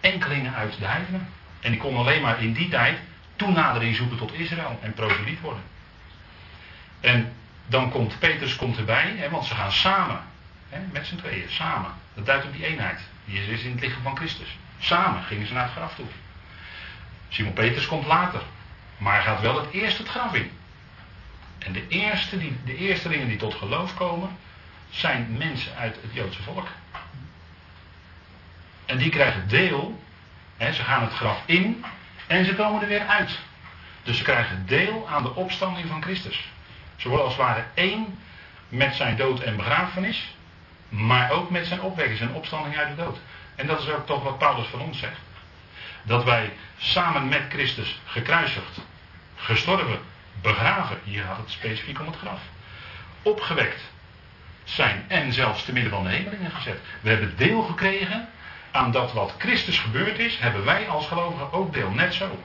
Enkelingen 0.00 0.54
uit 0.54 0.78
de 0.78 0.86
heidenen. 0.86 1.28
En 1.60 1.70
die 1.70 1.80
kon 1.80 1.96
alleen 1.96 2.22
maar 2.22 2.42
in 2.42 2.52
die 2.52 2.68
tijd 2.68 2.98
toenadering 3.36 3.96
zoeken 3.96 4.16
tot 4.16 4.32
Israël 4.32 4.78
en 4.82 4.94
proseliet 4.94 5.40
worden. 5.40 5.62
En 7.00 7.32
dan 7.66 7.90
komt 7.90 8.18
Petrus 8.18 8.56
komt 8.56 8.78
erbij, 8.78 9.14
hè, 9.16 9.30
want 9.30 9.44
ze 9.44 9.54
gaan 9.54 9.72
samen. 9.72 10.20
Hè, 10.68 10.78
met 10.92 11.06
z'n 11.06 11.16
tweeën, 11.16 11.50
samen. 11.50 11.90
Dat 12.14 12.26
duidt 12.26 12.44
op 12.44 12.52
die 12.52 12.66
eenheid. 12.66 13.00
Die 13.24 13.46
is 13.46 13.62
in 13.62 13.70
het 13.70 13.80
lichaam 13.80 14.02
van 14.02 14.16
Christus. 14.16 14.56
Samen 14.78 15.22
gingen 15.22 15.46
ze 15.46 15.52
naar 15.52 15.62
het 15.62 15.72
graf 15.72 15.94
toe. 15.94 16.06
Simon 17.28 17.52
Petrus 17.52 17.86
komt 17.86 18.06
later. 18.06 18.42
Maar 18.96 19.22
gaat 19.22 19.40
wel 19.40 19.60
het 19.60 19.70
eerst 19.72 19.98
het 19.98 20.08
graf 20.08 20.34
in. 20.34 20.50
En 21.64 21.72
de 21.72 21.88
eerste, 21.88 22.38
die, 22.38 22.56
de 22.64 22.76
eerste 22.76 23.08
dingen 23.08 23.28
die 23.28 23.36
tot 23.36 23.54
geloof 23.54 23.94
komen, 23.94 24.38
zijn 24.90 25.36
mensen 25.38 25.76
uit 25.76 25.96
het 26.02 26.12
Joodse 26.12 26.42
volk. 26.42 26.66
En 28.86 28.98
die 28.98 29.10
krijgen 29.10 29.48
deel, 29.48 30.02
hè, 30.56 30.72
ze 30.72 30.82
gaan 30.82 31.02
het 31.02 31.12
graf 31.12 31.42
in 31.46 31.84
en 32.26 32.44
ze 32.44 32.54
komen 32.54 32.82
er 32.82 32.88
weer 32.88 33.06
uit. 33.06 33.38
Dus 34.02 34.16
ze 34.16 34.22
krijgen 34.22 34.66
deel 34.66 35.08
aan 35.08 35.22
de 35.22 35.34
opstanding 35.34 35.88
van 35.88 36.02
Christus. 36.02 36.48
Ze 36.96 37.08
worden 37.08 37.26
als 37.26 37.36
het 37.36 37.42
ware 37.42 37.64
één 37.74 38.18
met 38.68 38.94
zijn 38.94 39.16
dood 39.16 39.40
en 39.40 39.56
begrafenis, 39.56 40.34
maar 40.88 41.30
ook 41.30 41.50
met 41.50 41.66
zijn 41.66 41.80
opwekking, 41.80 42.18
zijn 42.18 42.34
opstanding 42.34 42.76
uit 42.76 42.96
de 42.96 43.02
dood. 43.02 43.18
En 43.54 43.66
dat 43.66 43.80
is 43.80 43.88
ook 43.88 44.06
toch 44.06 44.22
wat 44.22 44.38
Paulus 44.38 44.66
van 44.66 44.80
ons 44.80 44.98
zegt. 44.98 45.18
Dat 46.02 46.24
wij 46.24 46.52
samen 46.78 47.28
met 47.28 47.42
Christus 47.48 48.00
gekruisigd, 48.04 48.80
gestorven, 49.36 50.00
begraven, 50.40 50.98
hier 51.04 51.22
gaat 51.22 51.36
het 51.36 51.50
specifiek 51.50 52.00
om 52.00 52.06
het 52.06 52.16
graf, 52.16 52.40
opgewekt 53.22 53.80
zijn 54.64 55.04
en 55.08 55.32
zelfs 55.32 55.64
te 55.64 55.72
midden 55.72 55.92
van 55.92 56.04
de 56.04 56.10
hemelingen 56.10 56.50
gezet. 56.50 56.78
We 57.00 57.08
hebben 57.08 57.36
deel 57.36 57.62
gekregen 57.62 58.28
aan 58.70 58.92
dat 58.92 59.12
wat 59.12 59.34
Christus 59.38 59.78
gebeurd 59.78 60.18
is, 60.18 60.38
hebben 60.38 60.64
wij 60.64 60.88
als 60.88 61.06
gelovigen 61.06 61.52
ook 61.52 61.72
deel, 61.72 61.90
net 61.90 62.14
zo. 62.14 62.42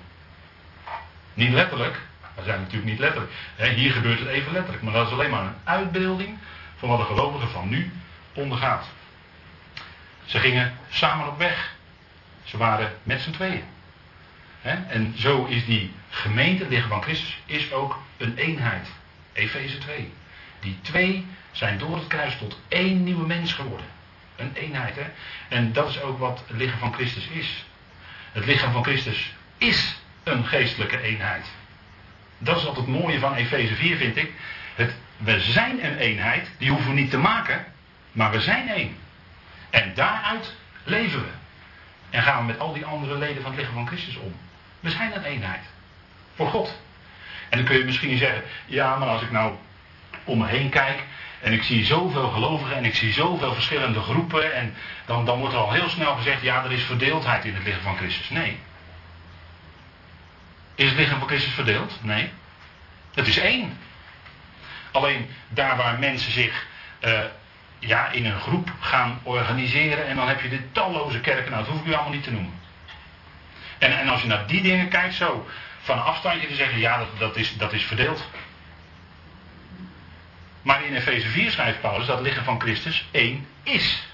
Niet 1.33 1.51
letterlijk, 1.51 2.01
we 2.35 2.43
zijn 2.43 2.59
natuurlijk 2.59 2.91
niet 2.91 2.99
letterlijk. 2.99 3.31
Hier 3.55 3.91
gebeurt 3.91 4.19
het 4.19 4.27
even 4.27 4.51
letterlijk, 4.53 4.83
maar 4.83 4.93
dat 4.93 5.07
is 5.07 5.13
alleen 5.13 5.29
maar 5.29 5.43
een 5.43 5.55
uitbeelding 5.63 6.37
van 6.77 6.89
wat 6.89 6.99
de 6.99 7.05
gelovige 7.05 7.47
van 7.47 7.69
nu 7.69 7.91
ondergaat. 8.33 8.85
Ze 10.25 10.39
gingen 10.39 10.77
samen 10.89 11.27
op 11.27 11.37
weg. 11.37 11.75
Ze 12.43 12.57
waren 12.57 12.93
met 13.03 13.21
z'n 13.21 13.31
tweeën. 13.31 13.63
En 14.61 15.13
zo 15.17 15.45
is 15.45 15.65
die 15.65 15.93
gemeente, 16.09 16.67
lichaam 16.67 16.89
van 16.89 17.01
Christus, 17.01 17.39
is 17.45 17.71
ook 17.71 18.01
een 18.17 18.37
eenheid. 18.37 18.87
Efeze 19.33 19.77
2. 19.77 20.13
Die 20.59 20.79
twee 20.81 21.25
zijn 21.51 21.77
door 21.77 21.95
het 21.95 22.07
kruis 22.07 22.37
tot 22.37 22.59
één 22.67 23.03
nieuwe 23.03 23.25
mens 23.25 23.53
geworden. 23.53 23.85
Een 24.35 24.53
eenheid, 24.53 24.95
hè? 24.95 25.05
En 25.49 25.73
dat 25.73 25.89
is 25.89 26.01
ook 26.01 26.19
wat 26.19 26.43
het 26.47 26.57
lichaam 26.57 26.79
van 26.79 26.93
Christus 26.93 27.27
is. 27.27 27.65
Het 28.31 28.45
lichaam 28.45 28.71
van 28.71 28.83
Christus 28.83 29.33
is 29.57 29.97
een 30.23 30.45
geestelijke 30.45 31.01
eenheid. 31.01 31.51
Dat 32.37 32.57
is 32.57 32.63
wat 32.63 32.75
het 32.75 32.87
mooie 32.87 33.19
van 33.19 33.33
Efeze 33.35 33.75
4, 33.75 33.97
vind 33.97 34.17
ik. 34.17 34.31
Het, 34.75 34.95
we 35.17 35.39
zijn 35.39 35.85
een 35.85 35.97
eenheid, 35.97 36.49
die 36.57 36.69
hoeven 36.69 36.89
we 36.93 36.99
niet 36.99 37.09
te 37.09 37.17
maken, 37.17 37.65
maar 38.11 38.31
we 38.31 38.41
zijn 38.41 38.69
één. 38.69 38.97
En 39.69 39.93
daaruit 39.93 40.55
leven 40.83 41.21
we. 41.21 41.29
En 42.09 42.23
gaan 42.23 42.39
we 42.39 42.45
met 42.45 42.59
al 42.59 42.73
die 42.73 42.85
andere 42.85 43.17
leden 43.17 43.41
van 43.41 43.51
het 43.51 43.59
lichaam 43.59 43.75
van 43.75 43.87
Christus 43.87 44.15
om. 44.15 44.33
We 44.79 44.89
zijn 44.89 45.15
een 45.15 45.23
eenheid. 45.23 45.63
Voor 46.35 46.47
God. 46.47 46.79
En 47.49 47.57
dan 47.57 47.67
kun 47.67 47.77
je 47.77 47.83
misschien 47.83 48.17
zeggen, 48.17 48.43
ja, 48.65 48.97
maar 48.97 49.07
als 49.07 49.21
ik 49.21 49.31
nou 49.31 49.53
om 50.23 50.37
me 50.37 50.47
heen 50.47 50.69
kijk 50.69 51.03
en 51.41 51.53
ik 51.53 51.63
zie 51.63 51.85
zoveel 51.85 52.29
gelovigen 52.29 52.75
en 52.75 52.85
ik 52.85 52.95
zie 52.95 53.13
zoveel 53.13 53.53
verschillende 53.53 54.01
groepen 54.01 54.53
en 54.53 54.75
dan, 55.05 55.25
dan 55.25 55.39
wordt 55.39 55.53
er 55.53 55.59
al 55.59 55.71
heel 55.71 55.89
snel 55.89 56.15
gezegd, 56.15 56.41
ja, 56.41 56.63
er 56.63 56.71
is 56.71 56.83
verdeeldheid 56.83 57.45
in 57.45 57.53
het 57.53 57.63
lichaam 57.63 57.81
van 57.81 57.97
Christus. 57.97 58.29
Nee. 58.29 58.59
Is 60.75 60.89
het 60.89 60.97
lichaam 60.97 61.19
van 61.19 61.27
Christus 61.27 61.53
verdeeld? 61.53 61.99
Nee. 62.01 62.29
Het 63.13 63.27
is 63.27 63.37
één. 63.37 63.77
Alleen 64.91 65.29
daar 65.49 65.77
waar 65.77 65.99
mensen 65.99 66.31
zich 66.31 66.67
uh, 67.05 67.19
ja, 67.79 68.09
in 68.09 68.25
een 68.25 68.39
groep 68.39 68.71
gaan 68.79 69.19
organiseren 69.23 70.07
en 70.07 70.15
dan 70.15 70.27
heb 70.27 70.41
je 70.41 70.49
de 70.49 70.71
talloze 70.71 71.19
kerken, 71.19 71.51
nou 71.51 71.63
dat 71.63 71.73
hoef 71.73 71.81
ik 71.81 71.87
u 71.87 71.93
allemaal 71.93 72.13
niet 72.13 72.23
te 72.23 72.31
noemen. 72.31 72.56
En, 73.77 73.99
en 73.99 74.07
als 74.07 74.21
je 74.21 74.27
naar 74.27 74.47
die 74.47 74.61
dingen 74.61 74.89
kijkt 74.89 75.13
zo, 75.13 75.47
van 75.81 76.03
afstandje 76.03 76.47
te 76.47 76.55
zeggen, 76.55 76.79
ja 76.79 76.97
dat, 76.97 77.07
dat, 77.17 77.35
is, 77.35 77.57
dat 77.57 77.73
is 77.73 77.83
verdeeld. 77.83 78.27
Maar 80.61 80.83
in 80.83 80.95
Efeze 80.95 81.27
4 81.27 81.51
schrijft 81.51 81.81
Paulus 81.81 82.07
dat 82.07 82.21
lichaam 82.21 82.43
van 82.43 82.61
Christus 82.61 83.07
één 83.11 83.47
is. 83.63 84.07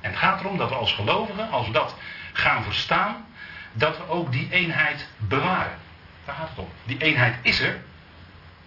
En 0.00 0.10
het 0.10 0.18
gaat 0.18 0.40
erom 0.40 0.58
dat 0.58 0.68
we 0.68 0.74
als 0.74 0.92
gelovigen, 0.92 1.50
als 1.50 1.66
we 1.66 1.72
dat 1.72 1.96
gaan 2.32 2.64
verstaan, 2.64 3.26
dat 3.72 3.96
we 3.96 4.08
ook 4.08 4.32
die 4.32 4.48
eenheid 4.50 5.08
bewaren. 5.16 5.78
Daar 6.24 6.34
gaat 6.34 6.48
het 6.48 6.58
om. 6.58 6.68
Die 6.84 6.98
eenheid 6.98 7.36
is 7.42 7.60
er 7.60 7.80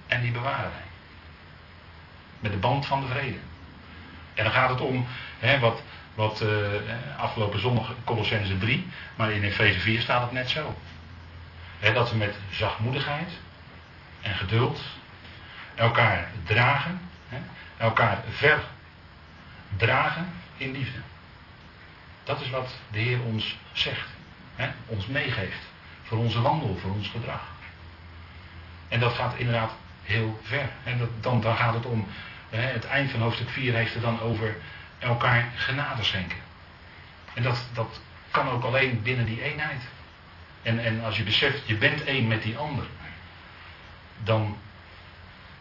en 0.08 0.22
die 0.22 0.32
bewaren 0.32 0.72
wij. 0.72 0.88
Met 2.40 2.52
de 2.52 2.58
band 2.58 2.86
van 2.86 3.02
de 3.02 3.08
vrede. 3.08 3.38
En 4.34 4.44
dan 4.44 4.54
gaat 4.54 4.70
het 4.70 4.82
om 4.82 5.08
hè, 5.40 5.60
wat, 5.60 5.82
wat 6.16 6.42
uh, 6.42 6.50
afgelopen 7.18 7.60
zondag 7.60 7.94
Colossense 8.04 8.58
3, 8.58 8.88
maar 9.16 9.32
in 9.32 9.44
Efeze 9.44 9.80
4 9.80 10.02
staat 10.02 10.22
het 10.22 10.32
net 10.32 10.50
zo. 10.50 10.76
Dat 11.94 12.12
we 12.12 12.18
met 12.18 12.36
zachtmoedigheid 12.52 13.30
en 14.22 14.36
geduld 14.36 14.82
elkaar 15.76 16.32
dragen, 16.44 17.02
elkaar 17.78 18.24
verdragen 18.30 20.28
in 20.58 20.72
liefde. 20.72 21.00
Dat 22.24 22.42
is 22.42 22.50
wat 22.50 22.72
de 22.92 23.00
Heer 23.00 23.22
ons 23.22 23.58
zegt, 23.72 24.08
hè, 24.56 24.70
ons 24.86 25.08
meegeeft. 25.08 25.68
Voor 26.04 26.18
onze 26.18 26.42
wandel, 26.42 26.78
voor 26.82 26.92
ons 26.92 27.08
gedrag. 27.08 27.42
En 28.88 29.00
dat 29.00 29.14
gaat 29.14 29.36
inderdaad 29.38 29.72
heel 30.04 30.40
ver. 30.44 30.70
En 30.84 31.10
dan, 31.22 31.42
dan 31.42 31.56
gaat 31.56 31.74
het 31.74 31.86
om 31.86 32.08
het 32.50 32.86
eind 32.86 33.12
van 33.12 33.22
hoofdstuk 33.22 33.50
4 33.50 33.74
heeft 33.74 33.94
het 33.94 34.04
dan 34.04 34.22
over 34.22 34.56
elkaar 35.00 35.52
genade 35.56 36.04
schenken. 36.04 36.38
En 37.34 37.44
dat, 37.44 37.66
dat 37.74 38.02
kan 38.32 38.50
ook 38.50 38.64
alleen 38.64 39.02
binnen 39.02 39.26
die 39.26 39.44
eenheid. 39.44 39.82
En, 40.62 40.80
en 40.80 41.04
als 41.04 41.18
je 41.18 41.24
beseft, 41.24 41.68
je 41.68 41.76
bent 41.76 42.04
één 42.04 42.28
met 42.28 42.44
die 42.44 42.58
ander, 42.58 42.86
dan 44.24 44.58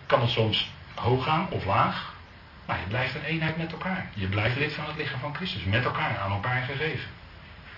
kan 0.07 0.21
het 0.21 0.31
soms 0.31 0.71
hoog 0.95 1.25
gaan 1.25 1.47
of 1.51 1.65
laag, 1.65 2.15
maar 2.65 2.79
je 2.79 2.87
blijft 2.87 3.15
een 3.15 3.25
eenheid 3.25 3.57
met 3.57 3.73
elkaar. 3.73 4.11
Je 4.15 4.27
blijft 4.27 4.57
lid 4.57 4.73
van 4.73 4.85
het 4.85 4.97
lichaam 4.97 5.21
van 5.21 5.35
Christus, 5.35 5.63
met 5.63 5.85
elkaar, 5.85 6.19
aan 6.19 6.33
elkaar 6.33 6.63
gegeven. 6.63 7.09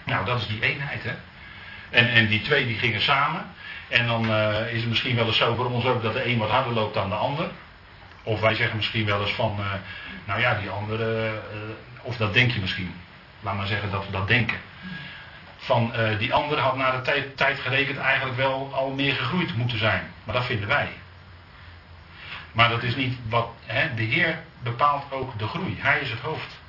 Nou, 0.05 0.25
dat 0.25 0.41
is 0.41 0.47
die 0.47 0.63
eenheid, 0.63 1.03
hè. 1.03 1.15
En, 1.91 2.09
en 2.09 2.27
die 2.27 2.43
twee 2.43 2.67
die 2.67 2.79
gingen 2.79 3.03
samen. 3.03 3.47
En 3.89 4.07
dan 4.07 4.31
uh, 4.31 4.73
is 4.73 4.81
het 4.81 4.89
misschien 4.89 5.17
wel 5.17 5.27
eens 5.27 5.37
zo 5.37 5.55
voor 5.55 5.71
ons 5.71 5.85
ook 5.85 6.03
dat 6.03 6.13
de 6.13 6.25
een 6.25 6.39
wat 6.39 6.51
harder 6.51 6.73
loopt 6.73 6.95
dan 6.95 7.09
de 7.09 7.15
ander. 7.15 7.51
Of 8.23 8.41
wij 8.41 8.55
zeggen 8.55 8.77
misschien 8.77 9.07
wel 9.07 9.21
eens 9.21 9.33
van, 9.33 9.57
uh, 9.61 9.67
nou 10.25 10.41
ja, 10.41 10.55
die 10.55 10.71
andere, 10.71 11.33
uh, 11.33 11.61
of 12.03 12.17
dat 12.17 12.33
denk 12.33 12.51
je 12.51 12.61
misschien. 12.61 12.95
Laat 13.41 13.57
maar 13.57 13.67
zeggen 13.67 13.91
dat 13.91 14.07
we 14.07 14.13
dat 14.13 14.29
denken. 14.29 14.59
Van 15.57 15.93
uh, 15.97 16.19
die 16.19 16.35
andere 16.35 16.61
had 16.61 16.77
na 16.77 16.91
de 16.91 17.01
tijd, 17.01 17.37
tijd 17.37 17.59
gerekend 17.59 17.99
eigenlijk 17.99 18.37
wel 18.37 18.71
al 18.75 18.91
meer 18.91 19.15
gegroeid 19.15 19.57
moeten 19.57 19.79
zijn. 19.79 20.13
Maar 20.25 20.35
dat 20.35 20.45
vinden 20.45 20.69
wij. 20.69 20.89
Maar 22.53 22.69
dat 22.69 22.83
is 22.83 22.97
niet 22.97 23.19
wat. 23.29 23.49
Hè, 23.67 23.95
de 23.95 24.03
Heer 24.03 24.43
bepaalt 24.63 25.13
ook 25.13 25.39
de 25.39 25.47
groei. 25.47 25.77
Hij 25.79 26.01
is 26.01 26.11
het 26.11 26.21
hoofd. 26.21 26.61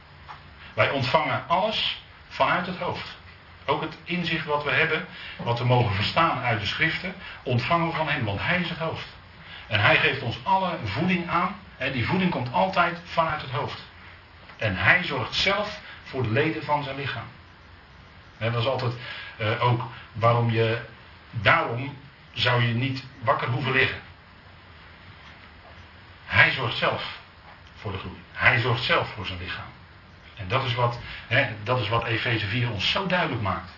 Wij 0.74 0.90
ontvangen 0.90 1.44
alles 1.48 2.02
vanuit 2.28 2.66
het 2.66 2.78
hoofd. 2.78 3.18
Ook 3.66 3.82
het 3.82 3.98
inzicht 4.04 4.46
wat 4.46 4.64
we 4.64 4.72
hebben, 4.72 5.06
wat 5.38 5.60
we 5.60 5.66
mogen 5.66 5.96
verstaan 5.96 6.42
uit 6.42 6.60
de 6.60 6.66
schriften, 6.66 7.16
ontvangen 7.44 7.88
we 7.88 7.96
van 7.96 8.08
Hem, 8.08 8.26
want 8.26 8.40
Hij 8.42 8.60
is 8.60 8.70
het 8.70 8.78
hoofd. 8.78 9.08
En 9.72 9.80
hij 9.80 9.98
geeft 9.98 10.22
ons 10.22 10.38
alle 10.44 10.78
voeding 10.84 11.30
aan. 11.30 11.56
En 11.78 11.92
die 11.92 12.06
voeding 12.06 12.32
komt 12.32 12.54
altijd 12.54 12.98
vanuit 13.04 13.42
het 13.42 13.52
hoofd. 13.52 13.80
En 14.58 14.76
hij 14.76 15.04
zorgt 15.04 15.36
zelf 15.36 15.80
voor 16.04 16.24
de 16.24 16.30
leden 16.30 16.64
van 16.64 16.84
zijn 16.84 16.96
lichaam. 16.96 17.28
En 18.38 18.52
dat 18.52 18.62
is 18.62 18.68
altijd 18.68 18.94
uh, 19.42 19.64
ook 19.64 19.82
waarom 20.14 20.52
je. 20.52 20.80
Daarom 21.32 21.98
zou 22.34 22.64
je 22.64 22.74
niet 22.74 23.04
wakker 23.20 23.48
hoeven 23.48 23.72
liggen. 23.72 24.00
Hij 26.26 26.52
zorgt 26.52 26.78
zelf 26.78 27.20
voor 27.76 27.92
de 27.92 27.98
groei. 27.98 28.22
Hij 28.32 28.60
zorgt 28.60 28.84
zelf 28.84 29.10
voor 29.16 29.26
zijn 29.26 29.40
lichaam. 29.40 29.72
En 30.36 30.48
dat 30.48 30.64
is 30.64 30.74
wat, 30.76 31.00
hè, 31.28 31.48
dat 31.64 31.80
is 31.80 31.90
wat 31.90 32.06
Efeze 32.06 32.48
4 32.48 32.72
ons 32.72 32.92
zo 32.92 33.08
duidelijk 33.08 33.42
maakt. 33.42 33.72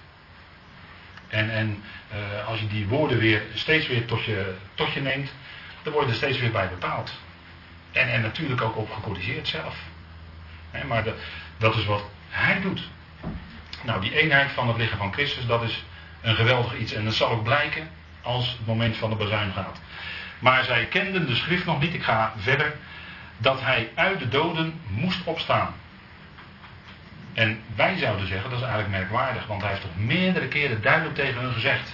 En, 1.27 1.49
en 1.49 1.83
uh, 2.13 2.47
als 2.47 2.59
je 2.59 2.67
die 2.67 2.87
woorden 2.87 3.17
weer 3.17 3.41
steeds 3.53 3.87
weer 3.87 4.05
tot 4.05 4.23
je, 4.23 4.55
tot 4.73 4.93
je 4.93 5.01
neemt, 5.01 5.31
er 5.83 5.91
worden 5.91 6.09
er 6.09 6.15
steeds 6.15 6.39
weer 6.39 6.51
bij 6.51 6.69
bepaald. 6.69 7.11
En, 7.91 8.11
en 8.11 8.21
natuurlijk 8.21 8.61
ook 8.61 8.77
op 8.77 8.91
gecorrigeerd 8.91 9.47
zelf. 9.47 9.75
maar 10.87 11.03
dat 11.57 11.75
is 11.75 11.85
wat 11.85 12.03
hij 12.29 12.61
doet. 12.61 12.81
Nou, 13.83 14.01
die 14.01 14.19
eenheid 14.19 14.51
van 14.51 14.67
het 14.67 14.77
lichaam 14.77 14.97
van 14.97 15.13
Christus, 15.13 15.45
dat 15.45 15.63
is 15.63 15.83
een 16.21 16.35
geweldig 16.35 16.77
iets. 16.77 16.93
En 16.93 17.05
dat 17.05 17.13
zal 17.13 17.29
ook 17.29 17.43
blijken 17.43 17.89
als 18.21 18.49
het 18.49 18.67
moment 18.67 18.97
van 18.97 19.09
de 19.09 19.15
bazuin 19.15 19.51
gaat. 19.51 19.79
Maar 20.39 20.63
zij 20.63 20.85
kenden 20.85 21.27
de 21.27 21.35
schrift 21.35 21.65
nog 21.65 21.79
niet, 21.79 21.93
ik 21.93 22.03
ga 22.03 22.33
verder, 22.37 22.75
dat 23.37 23.61
hij 23.61 23.91
uit 23.95 24.19
de 24.19 24.29
doden 24.29 24.81
moest 24.87 25.23
opstaan. 25.23 25.73
En 27.33 27.61
wij 27.75 27.97
zouden 27.97 28.27
zeggen, 28.27 28.49
dat 28.49 28.59
is 28.59 28.65
eigenlijk 28.65 28.97
merkwaardig, 28.97 29.47
want 29.47 29.61
hij 29.61 29.69
heeft 29.69 29.81
toch 29.81 29.97
meerdere 29.97 30.47
keren 30.47 30.81
duidelijk 30.81 31.15
tegen 31.15 31.41
hun 31.41 31.53
gezegd 31.53 31.93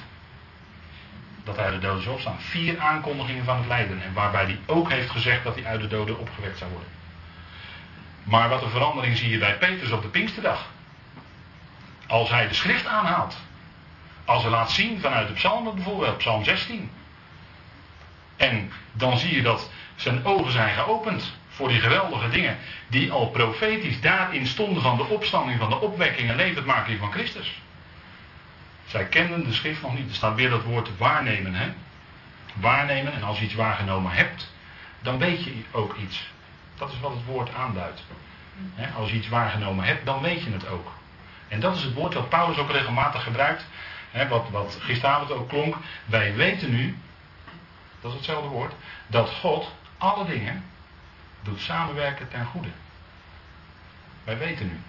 dat 1.56 1.66
hij 1.66 1.72
de 1.72 1.80
doden 1.80 2.04
zou 2.04 2.16
opstaan. 2.16 2.40
Vier 2.40 2.80
aankondigingen 2.80 3.44
van 3.44 3.58
het 3.58 3.68
lijden. 3.68 4.02
En 4.02 4.14
waarbij 4.14 4.44
hij 4.44 4.60
ook 4.66 4.90
heeft 4.90 5.10
gezegd 5.10 5.44
dat 5.44 5.56
hij 5.56 5.66
uit 5.66 5.82
de 5.82 5.88
doden 5.88 6.20
opgewekt 6.20 6.58
zou 6.58 6.72
worden. 6.72 6.90
Maar 8.24 8.50
wat 8.50 8.62
een 8.62 8.70
verandering 8.70 9.18
zie 9.18 9.30
je 9.30 9.38
bij 9.38 9.58
Petrus 9.58 9.92
op 9.92 10.02
de 10.02 10.08
Pinksterdag. 10.08 10.68
Als 12.08 12.30
hij 12.30 12.48
de 12.48 12.54
schrift 12.54 12.86
aanhaalt. 12.86 13.38
Als 14.26 14.42
hij 14.42 14.52
laat 14.52 14.72
zien 14.72 15.00
vanuit 15.00 15.28
de 15.28 15.34
psalmen 15.34 15.76
bijvoorbeeld, 15.76 16.18
psalm 16.18 16.44
16. 16.44 16.92
En 18.38 18.72
dan 18.92 19.18
zie 19.18 19.36
je 19.36 19.42
dat 19.42 19.70
zijn 19.96 20.26
ogen 20.26 20.52
zijn 20.52 20.74
geopend 20.74 21.38
voor 21.48 21.68
die 21.68 21.80
geweldige 21.80 22.30
dingen 22.30 22.58
die 22.88 23.12
al 23.12 23.30
profetisch 23.30 24.02
daarin 24.02 24.48
stonden 24.48 24.82
van 24.82 24.98
de 24.98 25.04
opstanding, 25.04 25.60
van 25.60 25.70
de 25.70 25.80
opwekking 25.80 26.30
en 26.30 26.36
levendmaking 26.36 27.00
van 27.00 27.12
Christus. 27.12 27.62
Zij 28.90 29.06
kenden 29.06 29.44
de 29.44 29.54
schrift 29.54 29.82
nog 29.82 29.94
niet. 29.94 30.10
Er 30.10 30.16
staat 30.16 30.36
weer 30.36 30.50
dat 30.50 30.64
woord 30.64 30.98
waarnemen. 30.98 31.54
Hè? 31.54 31.72
Waarnemen, 32.54 33.14
en 33.14 33.24
als 33.24 33.40
je 33.40 33.46
iets 33.46 33.54
waargenomen 33.54 34.12
hebt, 34.12 34.54
dan 35.02 35.18
weet 35.18 35.44
je 35.44 35.64
ook 35.72 35.96
iets. 35.96 36.30
Dat 36.76 36.92
is 36.92 37.00
wat 37.00 37.12
het 37.12 37.26
woord 37.26 37.54
aanduidt. 37.54 38.04
Als 38.96 39.10
je 39.10 39.16
iets 39.16 39.30
waargenomen 39.30 39.86
hebt, 39.86 40.06
dan 40.06 40.22
weet 40.22 40.44
je 40.44 40.52
het 40.52 40.68
ook. 40.68 40.92
En 41.48 41.60
dat 41.60 41.76
is 41.76 41.84
het 41.84 41.94
woord 41.94 42.14
dat 42.14 42.30
Paulus 42.30 42.58
ook 42.58 42.72
regelmatig 42.72 43.24
gebruikt. 43.24 43.66
Wat, 44.30 44.50
wat 44.50 44.78
gisteravond 44.80 45.32
ook 45.32 45.50
klonk. 45.50 45.76
Wij 46.06 46.36
weten 46.36 46.72
nu, 46.72 46.98
dat 48.02 48.12
is 48.12 48.18
hetzelfde 48.18 48.50
woord, 48.50 48.74
dat 49.08 49.30
God 49.30 49.72
alle 49.98 50.26
dingen 50.26 50.64
doet 51.42 51.62
samenwerken 51.62 52.30
ten 52.30 52.46
goede. 52.46 52.70
Wij 54.24 54.38
weten 54.38 54.68
nu. 54.68 54.80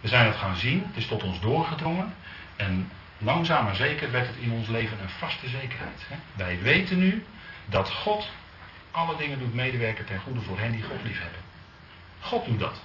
We 0.00 0.08
zijn 0.08 0.26
het 0.26 0.36
gaan 0.36 0.56
zien, 0.56 0.84
het 0.86 0.96
is 0.96 1.06
tot 1.06 1.22
ons 1.22 1.40
doorgedrongen. 1.40 2.14
En 2.56 2.90
langzaam 3.18 3.64
maar 3.64 3.76
zeker 3.76 4.10
werd 4.10 4.26
het 4.26 4.36
in 4.36 4.50
ons 4.50 4.68
leven 4.68 5.00
een 5.00 5.08
vaste 5.08 5.48
zekerheid. 5.48 6.06
Wij 6.34 6.58
weten 6.62 6.98
nu 6.98 7.24
dat 7.66 7.90
God 7.90 8.28
alle 8.90 9.16
dingen 9.16 9.38
doet 9.38 9.54
medewerken 9.54 10.04
ten 10.04 10.20
goede 10.20 10.40
voor 10.40 10.58
hen 10.58 10.72
die 10.72 10.82
God 10.82 11.02
lief 11.02 11.20
hebben. 11.20 11.40
God 12.20 12.44
doet 12.44 12.60
dat. 12.60 12.80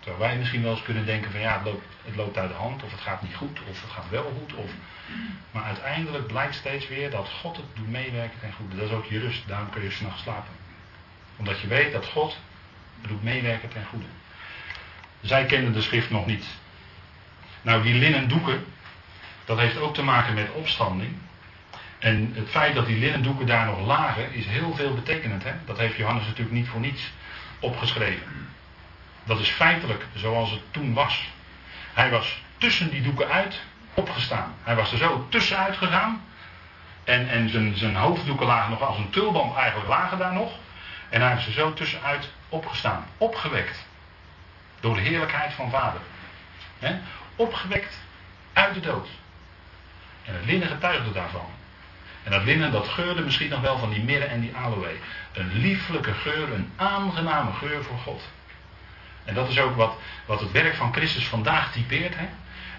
Terwijl 0.00 0.22
wij 0.22 0.38
misschien 0.38 0.62
wel 0.62 0.70
eens 0.70 0.82
kunnen 0.82 1.06
denken 1.06 1.30
van 1.30 1.40
ja, 1.40 1.54
het 1.54 1.64
loopt, 1.64 1.84
het 2.04 2.16
loopt 2.16 2.38
uit 2.38 2.48
de 2.48 2.56
hand, 2.56 2.82
of 2.82 2.90
het 2.90 3.00
gaat 3.00 3.22
niet 3.22 3.34
goed, 3.34 3.60
of 3.70 3.82
het 3.82 3.90
gaat 3.90 4.08
wel 4.10 4.32
goed. 4.38 4.54
Of... 4.54 4.70
Maar 5.50 5.62
uiteindelijk 5.62 6.26
blijkt 6.26 6.54
steeds 6.54 6.88
weer 6.88 7.10
dat 7.10 7.28
God 7.28 7.56
het 7.56 7.66
doet 7.74 7.90
meewerken 7.90 8.40
ten 8.40 8.52
goede. 8.52 8.76
Dat 8.76 8.84
is 8.84 8.94
ook 8.94 9.04
je 9.04 9.18
rust, 9.18 9.48
daarom 9.48 9.70
kun 9.70 9.82
je 9.82 9.90
s'nachts 9.90 10.22
slapen. 10.22 10.52
Omdat 11.36 11.60
je 11.60 11.66
weet 11.66 11.92
dat 11.92 12.06
God 12.06 12.36
het 13.00 13.10
doet 13.10 13.22
meewerken 13.22 13.68
ten 13.68 13.84
goede. 13.84 14.06
Zij 15.20 15.46
kenden 15.46 15.72
de 15.72 15.82
schrift 15.82 16.10
nog 16.10 16.26
niet. 16.26 16.46
Nou, 17.64 17.82
die 17.82 17.94
linnen 17.94 18.28
doeken, 18.28 18.64
dat 19.44 19.58
heeft 19.58 19.78
ook 19.78 19.94
te 19.94 20.02
maken 20.02 20.34
met 20.34 20.52
opstanding. 20.52 21.16
En 21.98 22.32
het 22.34 22.48
feit 22.50 22.74
dat 22.74 22.86
die 22.86 22.98
linnen 22.98 23.22
doeken 23.22 23.46
daar 23.46 23.66
nog 23.66 23.86
lagen, 23.86 24.32
is 24.32 24.46
heel 24.46 24.74
veel 24.74 24.94
betekenend. 24.94 25.44
Hè? 25.44 25.52
Dat 25.64 25.78
heeft 25.78 25.96
Johannes 25.96 26.26
natuurlijk 26.26 26.56
niet 26.56 26.68
voor 26.68 26.80
niets 26.80 27.12
opgeschreven. 27.58 28.48
Dat 29.24 29.40
is 29.40 29.48
feitelijk 29.48 30.06
zoals 30.14 30.50
het 30.50 30.60
toen 30.70 30.94
was. 30.94 31.28
Hij 31.94 32.10
was 32.10 32.42
tussen 32.58 32.90
die 32.90 33.02
doeken 33.02 33.28
uit 33.28 33.60
opgestaan. 33.94 34.54
Hij 34.62 34.74
was 34.74 34.92
er 34.92 34.98
zo 34.98 35.26
tussenuit 35.28 35.76
gegaan. 35.76 36.24
En, 37.04 37.28
en 37.28 37.48
zijn, 37.48 37.76
zijn 37.76 37.96
hoofddoeken 37.96 38.46
lagen 38.46 38.70
nog 38.70 38.82
als 38.82 38.96
een 38.96 39.10
tulband 39.10 39.56
eigenlijk 39.56 39.88
lagen 39.88 40.18
daar 40.18 40.32
nog. 40.32 40.52
En 41.08 41.20
hij 41.20 41.36
is 41.36 41.46
er 41.46 41.52
zo 41.52 41.72
tussenuit 41.72 42.28
opgestaan. 42.48 43.06
Opgewekt. 43.18 43.86
Door 44.80 44.94
de 44.94 45.00
heerlijkheid 45.00 45.52
van 45.52 45.70
vader. 45.70 46.00
Opgewekt 47.36 48.02
uit 48.52 48.74
de 48.74 48.80
dood. 48.80 49.08
En 50.24 50.34
het 50.34 50.44
linnen 50.44 50.68
getuigde 50.68 51.12
daarvan. 51.12 51.46
En 52.22 52.30
dat 52.30 52.44
linnen 52.44 52.72
dat 52.72 52.88
geurde 52.88 53.22
misschien 53.22 53.48
nog 53.48 53.60
wel 53.60 53.78
van 53.78 53.90
die 53.90 54.02
mirre 54.02 54.24
en 54.24 54.40
die 54.40 54.56
aloe. 54.56 54.90
Een 55.32 55.52
lieflijke 55.52 56.12
geur, 56.12 56.52
een 56.52 56.72
aangename 56.76 57.52
geur 57.52 57.84
voor 57.84 57.98
God. 57.98 58.22
En 59.24 59.34
dat 59.34 59.48
is 59.48 59.58
ook 59.58 59.76
wat, 59.76 59.96
wat 60.26 60.40
het 60.40 60.52
werk 60.52 60.74
van 60.74 60.92
Christus 60.92 61.26
vandaag 61.26 61.72
typeert. 61.72 62.16
Hè? 62.16 62.28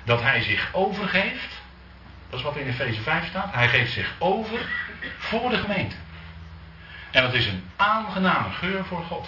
Dat 0.04 0.22
hij 0.22 0.42
zich 0.42 0.70
overgeeft. 0.72 1.62
Dat 2.30 2.40
is 2.40 2.46
wat 2.46 2.58
in 2.58 2.68
Efeze 2.68 3.02
5 3.02 3.28
staat. 3.28 3.54
Hij 3.54 3.70
geeft 3.70 3.92
zich 3.92 4.14
over 4.18 4.60
voor 5.18 5.50
de 5.50 5.58
gemeente. 5.58 5.96
En 7.12 7.22
dat 7.24 7.34
is 7.34 7.48
een 7.48 7.70
aangename 7.76 8.50
geur 8.52 8.86
voor 8.86 9.04
God. 9.04 9.28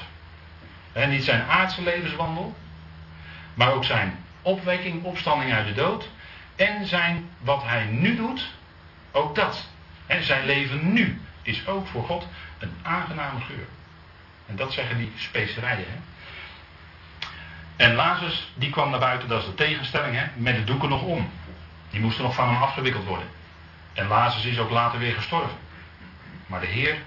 En 0.91 1.09
niet 1.09 1.23
zijn 1.23 1.47
aardse 1.47 1.81
levenswandel. 1.81 2.55
Maar 3.53 3.71
ook 3.71 3.83
zijn 3.83 4.25
opwekking, 4.41 5.03
opstanding 5.03 5.53
uit 5.53 5.67
de 5.67 5.73
dood. 5.73 6.09
En 6.55 6.85
zijn 6.85 7.29
wat 7.39 7.63
hij 7.63 7.85
nu 7.85 8.15
doet. 8.15 8.47
Ook 9.11 9.35
dat. 9.35 9.67
En 10.05 10.23
zijn 10.23 10.45
leven 10.45 10.93
nu 10.93 11.21
is 11.41 11.67
ook 11.67 11.87
voor 11.87 12.03
God 12.03 12.27
een 12.59 12.73
aangename 12.81 13.39
geur. 13.39 13.67
En 14.45 14.55
dat 14.55 14.73
zeggen 14.73 14.97
die 14.97 15.11
specerijen. 15.15 15.85
Hè? 15.87 15.97
En 17.75 17.95
Lazarus, 17.95 18.51
die 18.55 18.69
kwam 18.69 18.89
naar 18.89 18.99
buiten, 18.99 19.27
dat 19.27 19.41
is 19.41 19.47
de 19.47 19.53
tegenstelling, 19.53 20.15
hè, 20.15 20.25
met 20.35 20.55
de 20.55 20.63
doeken 20.63 20.89
nog 20.89 21.01
om. 21.01 21.31
Die 21.89 21.99
moesten 21.99 22.23
nog 22.23 22.35
van 22.35 22.47
hem 22.47 22.61
afgewikkeld 22.61 23.05
worden. 23.05 23.27
En 23.93 24.07
Lazarus 24.07 24.45
is 24.45 24.59
ook 24.59 24.69
later 24.69 24.99
weer 24.99 25.13
gestorven. 25.13 25.57
Maar 26.45 26.59
de 26.59 26.67
Heer 26.67 26.97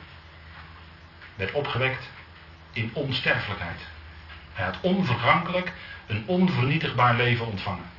werd 1.34 1.52
opgewekt 1.52 2.08
in 2.72 2.90
onsterfelijkheid. 2.92 3.80
Hij 4.60 4.68
had 4.68 4.80
onvergankelijk 4.80 5.72
een 6.06 6.22
onvernietigbaar 6.26 7.14
leven 7.14 7.46
ontvangen. 7.46 7.90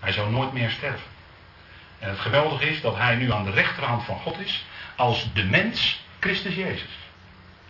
Hij 0.00 0.12
zou 0.12 0.30
nooit 0.30 0.52
meer 0.52 0.70
sterven. 0.70 1.10
En 1.98 2.08
het 2.08 2.18
geweldige 2.18 2.68
is 2.68 2.80
dat 2.80 2.96
hij 2.96 3.14
nu 3.14 3.32
aan 3.32 3.44
de 3.44 3.50
rechterhand 3.50 4.04
van 4.04 4.18
God 4.18 4.38
is 4.38 4.64
als 4.96 5.32
de 5.32 5.44
mens 5.44 6.04
Christus 6.18 6.54
Jezus. 6.54 6.90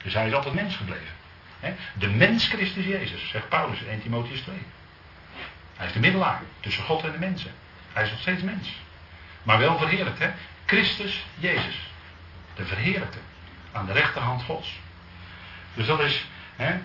Dus 0.03 0.15
hij 0.15 0.27
is 0.27 0.33
altijd 0.33 0.55
mens 0.55 0.77
gebleven. 0.77 1.15
De 1.95 2.09
mens 2.09 2.49
Christus 2.49 2.85
Jezus, 2.85 3.29
zegt 3.29 3.49
Paulus 3.49 3.81
in 3.81 3.89
1 3.89 4.03
Timotheus 4.03 4.41
2. 4.41 4.57
Hij 5.77 5.87
is 5.87 5.93
de 5.93 6.01
middelaar 6.01 6.43
tussen 6.61 6.85
God 6.85 7.05
en 7.05 7.13
de 7.13 7.19
mensen. 7.19 7.51
Hij 7.93 8.05
is 8.05 8.11
nog 8.11 8.21
steeds 8.21 8.43
mens. 8.43 8.69
Maar 9.43 9.59
wel 9.59 9.79
verheerlijkt, 9.79 10.19
hè? 10.19 10.31
Christus 10.67 11.25
Jezus. 11.35 11.79
De 12.55 12.65
verheerlijkte. 12.65 13.19
Aan 13.73 13.87
de 13.87 13.93
rechterhand 13.93 14.43
Gods. 14.43 14.79
Dus 15.75 15.87
dat 15.87 16.01
is 16.01 16.25
hè, 16.57 16.77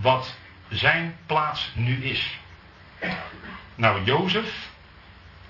wat 0.00 0.34
zijn 0.68 1.16
plaats 1.26 1.72
nu 1.74 2.04
is. 2.04 2.38
Nou, 3.74 4.04
Jozef, 4.04 4.68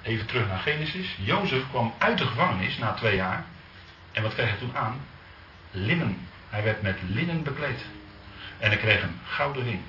even 0.03 0.26
terug 0.26 0.49
naar 0.49 0.59
Genesis. 0.59 1.16
Jozef 1.18 1.62
kwam 1.70 1.94
uit 1.99 2.18
de 2.18 2.26
gevangenis 2.26 2.78
na 2.78 2.92
twee 2.92 3.16
jaar. 3.16 3.44
En 4.12 4.22
wat 4.22 4.34
kreeg 4.34 4.49
hij 4.49 4.59
toen 4.59 4.76
aan? 4.76 5.01
Linnen. 5.70 6.26
Hij 6.49 6.62
werd 6.62 6.82
met 6.82 6.99
linnen 7.07 7.42
bekleed. 7.42 7.84
En 8.59 8.68
hij 8.68 8.78
kreeg 8.78 9.03
een 9.03 9.20
gouden 9.24 9.64
ring. 9.64 9.80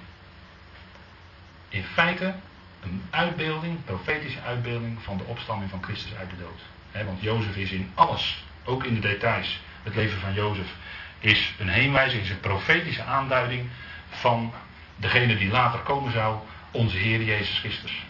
In 1.70 1.84
feite 1.84 2.34
een 2.84 3.04
uitbeelding, 3.10 3.76
een 3.76 3.84
profetische 3.84 4.42
uitbeelding 4.42 4.98
van 5.04 5.18
de 5.18 5.24
opstanding 5.24 5.70
van 5.70 5.84
Christus 5.84 6.16
uit 6.16 6.30
de 6.30 6.36
dood. 6.38 7.06
want 7.06 7.22
Jozef 7.22 7.56
is 7.56 7.72
in 7.72 7.92
alles, 7.94 8.44
ook 8.64 8.84
in 8.84 8.94
de 8.94 9.00
details, 9.00 9.60
het 9.84 9.96
leven 9.96 10.20
van 10.20 10.34
Jozef, 10.34 10.68
is 11.20 11.54
een 11.60 11.70
heenwijzing, 11.70 12.22
is 12.22 12.30
een 12.30 12.40
profetische 12.40 13.04
aanduiding 13.04 13.70
van 14.10 14.54
degene 14.96 15.38
die 15.38 15.50
later 15.50 15.80
komen 15.80 16.12
zou, 16.12 16.38
onze 16.72 16.98
Heer 16.98 17.24
Jezus 17.24 17.60
Christus. 17.60 18.04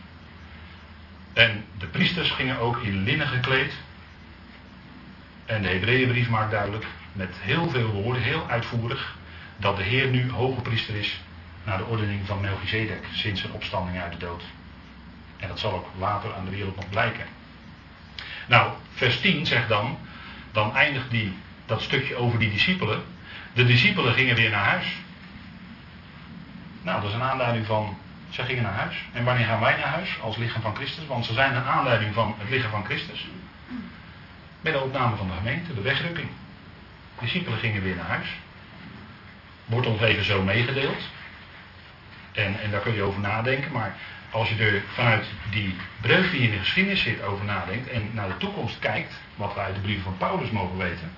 En 1.34 1.66
de 1.78 1.88
priesters 1.88 2.32
gingen 2.32 2.60
ook 2.60 2.78
in 2.78 3.04
linnen 3.04 3.28
gekleed. 3.28 3.74
En 5.46 5.62
de 5.62 5.68
Hebreeënbrief 5.68 6.30
maakt 6.30 6.52
duidelijk, 6.52 6.86
met 7.12 7.36
heel 7.40 7.70
veel 7.70 7.88
woorden, 7.88 8.22
heel 8.22 8.50
uitvoerig, 8.50 9.16
dat 9.58 9.78
de 9.78 9.84
Heer 9.84 10.08
nu 10.08 10.32
hoge 10.32 10.62
priester 10.62 10.96
is 10.96 11.20
naar 11.64 11.78
de 11.78 11.86
ordening 11.86 12.26
van 12.26 12.42
Melchizedek 12.42 13.06
sinds 13.12 13.42
zijn 13.42 13.54
opstanding 13.54 14.00
uit 14.00 14.12
de 14.12 14.18
dood. 14.18 14.44
En 15.38 15.48
dat 15.48 15.60
zal 15.60 15.74
ook 15.74 15.88
later 16.00 16.34
aan 16.34 16.46
de 16.46 16.52
wereld 16.52 16.76
nog 16.76 16.90
blijken. 16.90 17.26
Nou, 18.48 18.72
vers 18.94 19.20
10 19.20 19.46
zegt 19.46 19.68
dan, 19.68 19.98
dan 20.52 20.76
eindigt 20.76 21.10
die, 21.10 21.34
dat 21.66 21.82
stukje 21.82 22.16
over 22.16 22.40
die 22.40 22.52
discipelen. 22.52 23.04
De 23.54 23.66
discipelen 23.66 24.14
gingen 24.14 24.36
weer 24.36 24.50
naar 24.50 24.66
huis. 24.66 24.86
Nou, 26.90 27.02
dat 27.02 27.10
is 27.10 27.16
een 27.16 27.24
aanduiding 27.24 27.66
van, 27.66 27.98
zij 28.30 28.46
gingen 28.46 28.64
naar 28.64 28.74
huis. 28.74 29.06
En 29.14 29.24
wanneer 29.24 29.46
gaan 29.46 29.60
wij 29.60 29.76
naar 29.78 29.88
huis 29.88 30.22
als 30.22 30.38
lichaam 30.38 30.62
van 30.62 30.76
Christus? 30.76 31.08
Want 31.08 31.26
ze 31.26 31.34
zijn 31.34 31.56
een 31.56 31.64
aanduiding 31.64 32.14
van 32.14 32.36
het 32.38 32.50
lichaam 32.50 32.72
van 32.72 32.86
Christus. 32.86 33.28
Bij 34.62 34.72
de 34.72 34.82
opname 34.82 35.16
van 35.16 35.28
de 35.28 35.34
gemeente, 35.34 35.74
de 35.74 35.82
wegrukking. 35.82 36.28
De 37.18 37.26
discipelen 37.26 37.60
gingen 37.60 37.82
weer 37.82 37.96
naar 37.96 38.06
huis 38.06 38.28
wordt 39.70 39.88
ons 39.88 40.02
even 40.02 40.24
zo 40.24 40.44
meegedeeld. 40.44 41.02
En, 42.32 42.60
en 42.60 42.72
daar 42.72 42.82
kun 42.82 42.94
je 42.94 43.02
over 43.02 43.20
nadenken. 43.20 43.72
Maar 43.72 43.96
als 44.30 44.50
je 44.50 44.56
er 44.56 44.84
vanuit 44.94 45.26
die 45.50 45.76
breuk 46.02 46.32
die 46.32 46.42
in 46.42 46.52
de 46.52 46.58
geschiedenis 46.58 47.02
zit 47.02 47.24
over 47.24 47.46
nadenkt 47.46 47.90
en 47.90 48.10
naar 48.14 48.28
de 48.28 48.38
toekomst 48.38 48.80
kijkt, 48.80 49.14
wat 49.36 49.56
wij 49.56 49.64
uit 49.64 49.76
de 49.76 49.82
brieven 49.82 50.04
van 50.04 50.18
Paulus 50.18 50.50
mogen 50.50 50.78
weten. 50.78 51.12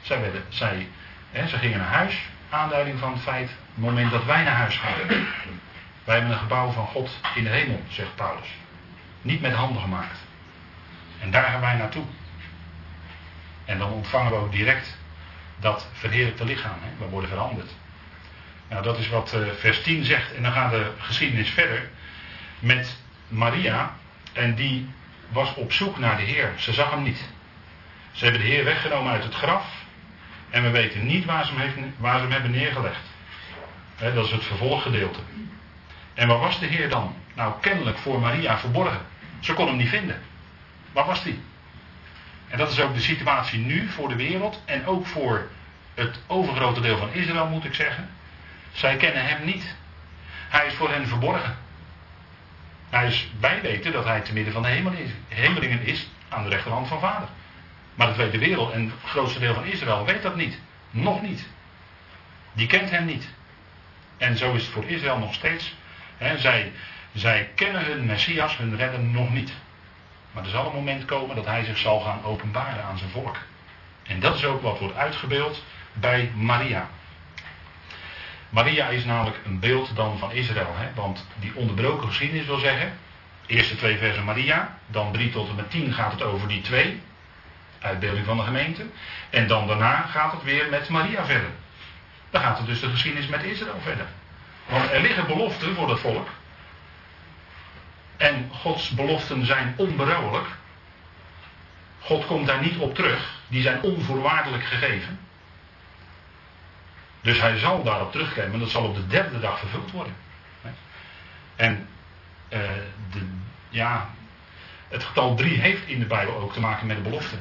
Zij, 0.00 0.20
werden, 0.20 0.42
zij, 0.48 0.88
hè, 1.30 1.48
zij 1.48 1.58
gingen 1.58 1.78
naar 1.78 1.92
huis, 1.92 2.22
aanduiding 2.50 2.98
van 2.98 3.12
het 3.12 3.22
feit, 3.22 3.48
het 3.48 3.58
moment 3.74 4.10
dat 4.10 4.24
wij 4.24 4.42
naar 4.42 4.56
huis 4.56 4.76
gaan. 4.76 5.08
Wij 6.04 6.14
hebben 6.14 6.32
een 6.32 6.38
gebouw 6.38 6.70
van 6.70 6.86
God 6.86 7.10
in 7.34 7.44
de 7.44 7.50
hemel, 7.50 7.82
zegt 7.88 8.14
Paulus. 8.14 8.48
Niet 9.22 9.40
met 9.40 9.52
handen 9.52 9.82
gemaakt. 9.82 10.18
En 11.20 11.30
daar 11.30 11.44
gaan 11.44 11.60
wij 11.60 11.76
naartoe. 11.76 12.04
En 13.64 13.78
dan 13.78 13.90
ontvangen 13.90 14.30
we 14.30 14.36
ook 14.36 14.52
direct 14.52 14.98
dat 15.58 15.88
verheerlijkte 15.92 16.44
lichaam. 16.44 16.76
Hè? 16.80 17.04
We 17.04 17.10
worden 17.10 17.30
veranderd. 17.30 17.70
Nou, 18.68 18.82
dat 18.82 18.98
is 18.98 19.08
wat 19.08 19.34
uh, 19.34 19.48
vers 19.58 19.82
10 19.82 20.04
zegt. 20.04 20.34
En 20.34 20.42
dan 20.42 20.52
gaat 20.52 20.70
de 20.70 20.92
geschiedenis 20.98 21.50
verder 21.50 21.88
met 22.58 22.96
Maria. 23.28 23.94
En 24.32 24.54
die 24.54 24.90
was 25.28 25.54
op 25.54 25.72
zoek 25.72 25.98
naar 25.98 26.16
de 26.16 26.22
Heer. 26.22 26.52
Ze 26.56 26.72
zag 26.72 26.90
hem 26.90 27.02
niet. 27.02 27.28
Ze 28.12 28.24
hebben 28.24 28.42
de 28.42 28.48
Heer 28.48 28.64
weggenomen 28.64 29.12
uit 29.12 29.22
het 29.22 29.34
graf. 29.34 29.79
En 30.50 30.62
we 30.62 30.70
weten 30.70 31.06
niet 31.06 31.24
waar 31.24 31.46
ze 31.46 31.52
hem, 31.54 31.94
waar 31.96 32.14
ze 32.14 32.22
hem 32.22 32.32
hebben 32.32 32.50
neergelegd. 32.50 33.02
dat 33.98 34.24
is 34.24 34.30
het 34.30 34.44
vervolggedeelte. 34.44 35.20
En 36.14 36.28
waar 36.28 36.38
was 36.38 36.58
de 36.58 36.66
Heer 36.66 36.88
dan? 36.88 37.14
Nou, 37.34 37.54
kennelijk 37.60 37.98
voor 37.98 38.20
Maria 38.20 38.58
verborgen. 38.58 39.00
Ze 39.40 39.54
kon 39.54 39.66
hem 39.66 39.76
niet 39.76 39.88
vinden. 39.88 40.22
Waar 40.92 41.06
was 41.06 41.22
hij? 41.22 41.38
En 42.48 42.58
dat 42.58 42.70
is 42.70 42.80
ook 42.80 42.94
de 42.94 43.00
situatie 43.00 43.58
nu 43.58 43.88
voor 43.88 44.08
de 44.08 44.16
wereld 44.16 44.62
en 44.64 44.86
ook 44.86 45.06
voor 45.06 45.48
het 45.94 46.18
overgrote 46.26 46.80
deel 46.80 46.98
van 46.98 47.12
Israël, 47.12 47.46
moet 47.46 47.64
ik 47.64 47.74
zeggen. 47.74 48.10
Zij 48.72 48.96
kennen 48.96 49.26
hem 49.26 49.44
niet. 49.44 49.74
Hij 50.48 50.66
is 50.66 50.74
voor 50.74 50.90
hen 50.90 51.06
verborgen. 51.06 51.56
Hij 52.90 53.06
is 53.06 53.30
bij 53.40 53.60
weten 53.60 53.92
dat 53.92 54.04
hij 54.04 54.20
te 54.20 54.32
midden 54.32 54.52
van 54.52 54.62
de 54.62 54.68
hemelingen 55.28 55.86
is 55.86 56.08
aan 56.28 56.42
de 56.42 56.48
rechterhand 56.48 56.88
van 56.88 57.00
vader. 57.00 57.28
Maar 57.94 58.16
de 58.16 58.38
wereld 58.38 58.72
en 58.72 58.84
het 58.84 59.10
grootste 59.10 59.38
deel 59.38 59.54
van 59.54 59.64
Israël 59.64 60.04
weet 60.04 60.22
dat 60.22 60.36
niet. 60.36 60.58
Nog 60.90 61.22
niet. 61.22 61.48
Die 62.52 62.66
kent 62.66 62.90
hem 62.90 63.04
niet. 63.04 63.28
En 64.16 64.36
zo 64.36 64.52
is 64.52 64.62
het 64.62 64.72
voor 64.72 64.84
Israël 64.84 65.18
nog 65.18 65.34
steeds. 65.34 65.74
zij, 66.36 66.72
zij 67.12 67.50
kennen 67.54 67.84
hun 67.84 68.06
Messias, 68.06 68.56
hun 68.56 68.76
redder 68.76 69.00
nog 69.00 69.32
niet. 69.32 69.52
Maar 70.32 70.44
er 70.44 70.50
zal 70.50 70.66
een 70.66 70.74
moment 70.74 71.04
komen 71.04 71.36
dat 71.36 71.46
hij 71.46 71.64
zich 71.64 71.78
zal 71.78 72.00
gaan 72.00 72.24
openbaren 72.24 72.84
aan 72.84 72.98
zijn 72.98 73.10
volk. 73.10 73.36
En 74.02 74.20
dat 74.20 74.34
is 74.34 74.44
ook 74.44 74.62
wat 74.62 74.78
wordt 74.78 74.96
uitgebeeld 74.96 75.64
bij 75.92 76.32
Maria. 76.34 76.88
Maria 78.48 78.88
is 78.88 79.04
namelijk 79.04 79.40
een 79.44 79.58
beeld 79.58 79.96
dan 79.96 80.18
van 80.18 80.32
Israël. 80.32 80.74
Hè? 80.76 80.88
Want 80.94 81.26
die 81.38 81.54
onderbroken 81.54 82.08
geschiedenis 82.08 82.46
wil 82.46 82.58
zeggen. 82.58 82.98
Eerste 83.46 83.76
twee 83.76 83.98
versen 83.98 84.24
Maria. 84.24 84.78
Dan 84.86 85.12
drie 85.12 85.30
tot 85.30 85.48
en 85.48 85.54
met 85.54 85.70
tien 85.70 85.92
gaat 85.92 86.12
het 86.12 86.22
over 86.22 86.48
die 86.48 86.60
twee. 86.60 87.00
Uitbeelding 87.80 88.26
van 88.26 88.36
de 88.36 88.42
gemeente. 88.42 88.86
En 89.30 89.46
dan 89.46 89.66
daarna 89.66 90.00
gaat 90.00 90.32
het 90.32 90.42
weer 90.42 90.68
met 90.70 90.88
Maria 90.88 91.24
verder. 91.24 91.50
Dan 92.30 92.40
gaat 92.40 92.58
het 92.58 92.66
dus 92.66 92.80
de 92.80 92.90
geschiedenis 92.90 93.28
met 93.28 93.42
Israël 93.42 93.80
verder. 93.82 94.06
Want 94.68 94.90
er 94.90 95.00
liggen 95.00 95.26
beloften 95.26 95.74
voor 95.74 95.86
dat 95.86 96.00
volk. 96.00 96.28
En 98.16 98.50
Gods 98.52 98.90
beloften 98.90 99.46
zijn 99.46 99.74
onberouwelijk. 99.76 100.46
God 102.00 102.26
komt 102.26 102.46
daar 102.46 102.60
niet 102.60 102.76
op 102.76 102.94
terug. 102.94 103.30
Die 103.48 103.62
zijn 103.62 103.82
onvoorwaardelijk 103.82 104.64
gegeven. 104.64 105.18
Dus 107.20 107.40
hij 107.40 107.58
zal 107.58 107.82
daarop 107.82 108.12
terugkomen. 108.12 108.60
Dat 108.60 108.70
zal 108.70 108.84
op 108.84 108.94
de 108.94 109.06
derde 109.06 109.40
dag 109.40 109.58
vervuld 109.58 109.90
worden. 109.90 110.14
En 111.56 111.88
uh, 112.48 112.58
de, 113.10 113.28
ja, 113.68 114.10
het 114.88 115.04
getal 115.04 115.34
3 115.34 115.58
heeft 115.58 115.86
in 115.86 115.98
de 115.98 116.06
Bijbel 116.06 116.36
ook 116.36 116.52
te 116.52 116.60
maken 116.60 116.86
met 116.86 116.96
de 116.96 117.02
belofte. 117.02 117.36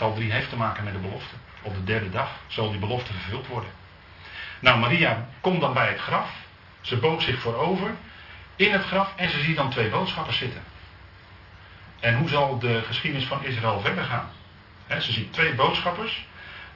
Getal 0.00 0.14
3 0.14 0.32
heeft 0.32 0.48
te 0.48 0.56
maken 0.56 0.84
met 0.84 0.92
de 0.92 0.98
belofte. 0.98 1.34
Op 1.62 1.74
de 1.74 1.84
derde 1.84 2.10
dag 2.10 2.30
zal 2.46 2.70
die 2.70 2.80
belofte 2.80 3.12
vervuld 3.12 3.46
worden. 3.46 3.70
Nou, 4.60 4.78
Maria 4.78 5.28
komt 5.40 5.60
dan 5.60 5.72
bij 5.72 5.88
het 5.88 5.98
graf. 5.98 6.30
Ze 6.80 6.96
boog 6.96 7.22
zich 7.22 7.40
voorover 7.40 7.90
in 8.56 8.72
het 8.72 8.84
graf 8.84 9.12
en 9.16 9.30
ze 9.30 9.40
ziet 9.40 9.56
dan 9.56 9.70
twee 9.70 9.88
boodschappers 9.88 10.38
zitten. 10.38 10.62
En 12.00 12.16
hoe 12.16 12.28
zal 12.28 12.58
de 12.58 12.82
geschiedenis 12.82 13.26
van 13.26 13.44
Israël 13.44 13.80
verder 13.80 14.04
gaan? 14.04 14.30
ze 15.00 15.12
ziet 15.12 15.32
twee 15.32 15.54
boodschappers, 15.54 16.26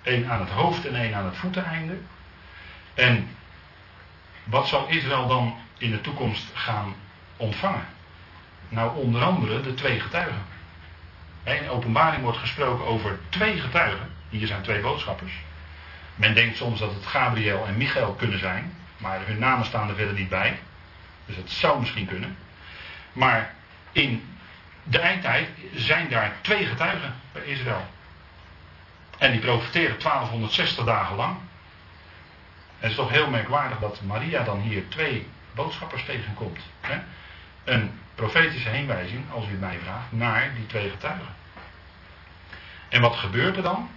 één 0.02 0.30
aan 0.30 0.40
het 0.40 0.50
hoofd 0.50 0.86
en 0.86 0.94
één 0.94 1.14
aan 1.14 1.24
het 1.24 1.36
voeteneinde. 1.36 1.98
En 2.94 3.36
wat 4.44 4.68
zal 4.68 4.88
Israël 4.88 5.26
dan 5.26 5.58
in 5.78 5.90
de 5.90 6.00
toekomst 6.00 6.50
gaan 6.54 6.94
ontvangen? 7.36 7.86
Nou, 8.68 8.96
onder 8.96 9.22
andere 9.22 9.60
de 9.60 9.74
twee 9.74 10.00
getuigen. 10.00 10.42
In 11.44 11.68
openbaring 11.68 12.22
wordt 12.22 12.38
gesproken 12.38 12.84
over 12.86 13.18
twee 13.28 13.60
getuigen. 13.60 14.10
Hier 14.28 14.46
zijn 14.46 14.62
twee 14.62 14.80
boodschappers. 14.80 15.32
Men 16.14 16.34
denkt 16.34 16.56
soms 16.56 16.78
dat 16.78 16.94
het 16.94 17.06
Gabriel 17.06 17.66
en 17.66 17.76
Michael 17.76 18.14
kunnen 18.14 18.38
zijn, 18.38 18.76
maar 18.96 19.26
hun 19.26 19.38
namen 19.38 19.66
staan 19.66 19.88
er 19.88 19.94
verder 19.94 20.14
niet 20.14 20.28
bij. 20.28 20.58
Dus 21.26 21.36
het 21.36 21.50
zou 21.50 21.80
misschien 21.80 22.06
kunnen. 22.06 22.36
Maar 23.12 23.54
in 23.92 24.36
de 24.82 24.98
eindtijd 24.98 25.48
zijn 25.74 26.08
daar 26.08 26.32
twee 26.40 26.66
getuigen 26.66 27.14
bij 27.32 27.44
Israël. 27.44 27.86
En 29.18 29.30
die 29.30 29.40
profiteren 29.40 29.98
1260 29.98 30.84
dagen 30.84 31.16
lang. 31.16 31.36
En 31.36 32.90
het 32.90 32.90
is 32.90 32.96
toch 32.96 33.10
heel 33.10 33.30
merkwaardig 33.30 33.78
dat 33.78 34.00
Maria 34.02 34.42
dan 34.42 34.60
hier 34.60 34.88
twee 34.88 35.26
boodschappers 35.54 36.04
tegenkomt. 36.04 36.60
Hè? 36.80 36.98
Een 37.64 38.00
profetische 38.14 38.68
heenwijzing, 38.68 39.30
als 39.32 39.48
u 39.48 39.52
mij 39.52 39.78
vraagt, 39.82 40.12
naar 40.12 40.54
die 40.54 40.66
twee 40.66 40.90
getuigen. 40.90 41.34
En 42.88 43.00
wat 43.00 43.16
gebeurt 43.16 43.56
er 43.56 43.62
dan? 43.62 43.90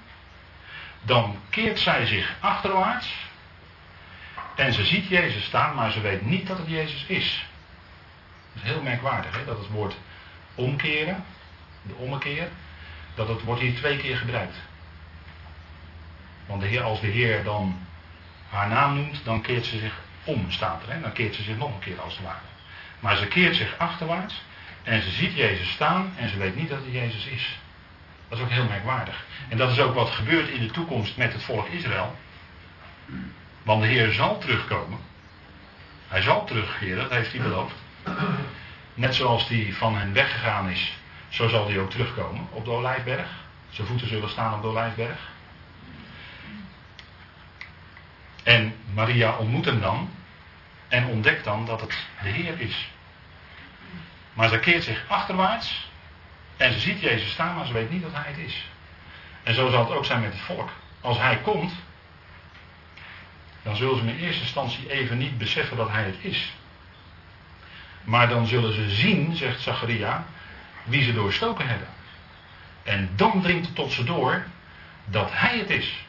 Dan 1.01 1.37
keert 1.49 1.79
zij 1.79 2.05
zich 2.05 2.35
achterwaarts 2.39 3.13
en 4.55 4.73
ze 4.73 4.85
ziet 4.85 5.07
Jezus 5.07 5.43
staan, 5.43 5.75
maar 5.75 5.91
ze 5.91 6.01
weet 6.01 6.25
niet 6.25 6.47
dat 6.47 6.57
het 6.57 6.67
Jezus 6.67 7.05
is. 7.05 7.45
Dat 8.53 8.63
is 8.63 8.69
heel 8.69 8.81
merkwaardig, 8.81 9.37
hè? 9.37 9.45
dat 9.45 9.57
het 9.57 9.69
woord 9.69 9.95
omkeren, 10.55 11.23
de 11.81 11.93
ommekeer, 11.95 12.47
dat 13.15 13.27
het 13.27 13.43
wordt 13.43 13.61
hier 13.61 13.75
twee 13.75 13.97
keer 13.97 14.17
gebruikt. 14.17 14.55
Want 16.45 16.61
de 16.61 16.67
heer, 16.67 16.81
als 16.81 17.01
de 17.01 17.07
Heer 17.07 17.43
dan 17.43 17.79
haar 18.49 18.67
naam 18.67 18.95
noemt, 18.95 19.25
dan 19.25 19.41
keert 19.41 19.65
ze 19.65 19.79
zich 19.79 19.99
om, 20.23 20.51
staat 20.51 20.83
er. 20.83 20.93
Hè? 20.93 21.01
Dan 21.01 21.11
keert 21.11 21.35
ze 21.35 21.43
zich 21.43 21.57
nog 21.57 21.73
een 21.73 21.79
keer 21.79 22.01
als 22.01 22.15
het 22.15 22.25
ware. 22.25 22.37
Maar 22.99 23.17
ze 23.17 23.27
keert 23.27 23.55
zich 23.55 23.77
achterwaarts 23.77 24.41
en 24.83 25.01
ze 25.01 25.09
ziet 25.09 25.33
Jezus 25.33 25.71
staan 25.71 26.13
en 26.17 26.29
ze 26.29 26.37
weet 26.37 26.55
niet 26.55 26.69
dat 26.69 26.79
het 26.83 26.93
Jezus 26.93 27.25
is. 27.25 27.59
Dat 28.27 28.37
is 28.37 28.43
ook 28.43 28.51
heel 28.51 28.67
merkwaardig. 28.67 29.25
En 29.49 29.57
dat 29.57 29.71
is 29.71 29.79
ook 29.79 29.93
wat 29.93 30.09
gebeurt 30.09 30.49
in 30.49 30.59
de 30.59 30.71
toekomst 30.71 31.17
met 31.17 31.33
het 31.33 31.43
volk 31.43 31.67
Israël. 31.67 32.15
Want 33.63 33.81
de 33.81 33.87
Heer 33.87 34.11
zal 34.11 34.37
terugkomen. 34.37 34.99
Hij 36.07 36.21
zal 36.21 36.45
terugkeren, 36.45 36.97
dat 36.97 37.11
heeft 37.11 37.31
hij 37.31 37.41
beloofd. 37.41 37.75
Net 38.93 39.15
zoals 39.15 39.47
hij 39.47 39.73
van 39.73 39.97
hen 39.97 40.13
weggegaan 40.13 40.69
is, 40.69 40.97
zo 41.29 41.47
zal 41.47 41.67
hij 41.67 41.79
ook 41.79 41.89
terugkomen 41.89 42.47
op 42.51 42.65
de 42.65 42.71
Olijfberg. 42.71 43.29
Zijn 43.69 43.87
voeten 43.87 44.07
zullen 44.07 44.29
staan 44.29 44.53
op 44.53 44.61
de 44.61 44.67
Olijfberg. 44.67 45.19
En 48.43 48.75
Maria 48.93 49.35
ontmoet 49.35 49.65
hem 49.65 49.81
dan 49.81 50.09
en 50.87 51.05
ontdekt 51.05 51.43
dan 51.43 51.65
dat 51.65 51.81
het 51.81 51.97
de 52.21 52.29
Heer 52.29 52.59
is. 52.59 52.89
Maar 54.33 54.49
ze 54.49 54.59
keert 54.59 54.83
zich 54.83 55.03
achterwaarts 55.07 55.89
en 56.57 56.73
ze 56.73 56.79
ziet 56.79 56.99
Jezus 56.99 57.31
staan, 57.31 57.55
maar 57.55 57.65
ze 57.65 57.73
weet 57.73 57.89
niet 57.89 58.01
dat 58.01 58.13
hij 58.13 58.31
het 58.31 58.37
is. 58.37 58.65
En 59.43 59.53
zo 59.53 59.69
zal 59.69 59.85
het 59.85 59.97
ook 59.97 60.05
zijn 60.05 60.21
met 60.21 60.31
het 60.31 60.41
volk. 60.41 60.69
Als 61.01 61.17
hij 61.17 61.37
komt, 61.37 61.73
dan 63.63 63.75
zullen 63.75 63.97
ze 63.97 64.03
in 64.03 64.17
eerste 64.17 64.41
instantie 64.41 64.91
even 64.91 65.17
niet 65.17 65.37
beseffen 65.37 65.77
dat 65.77 65.89
hij 65.89 66.03
het 66.03 66.17
is. 66.19 66.53
Maar 68.03 68.29
dan 68.29 68.47
zullen 68.47 68.73
ze 68.73 68.89
zien, 68.89 69.35
zegt 69.35 69.61
Zacharia, 69.61 70.25
wie 70.83 71.03
ze 71.03 71.13
doorstoken 71.13 71.67
hebben. 71.67 71.87
En 72.83 73.09
dan 73.15 73.41
dringt 73.41 73.65
het 73.65 73.75
tot 73.75 73.91
ze 73.91 74.03
door 74.03 74.45
dat 75.05 75.29
hij 75.33 75.57
het 75.57 75.69
is. 75.69 76.05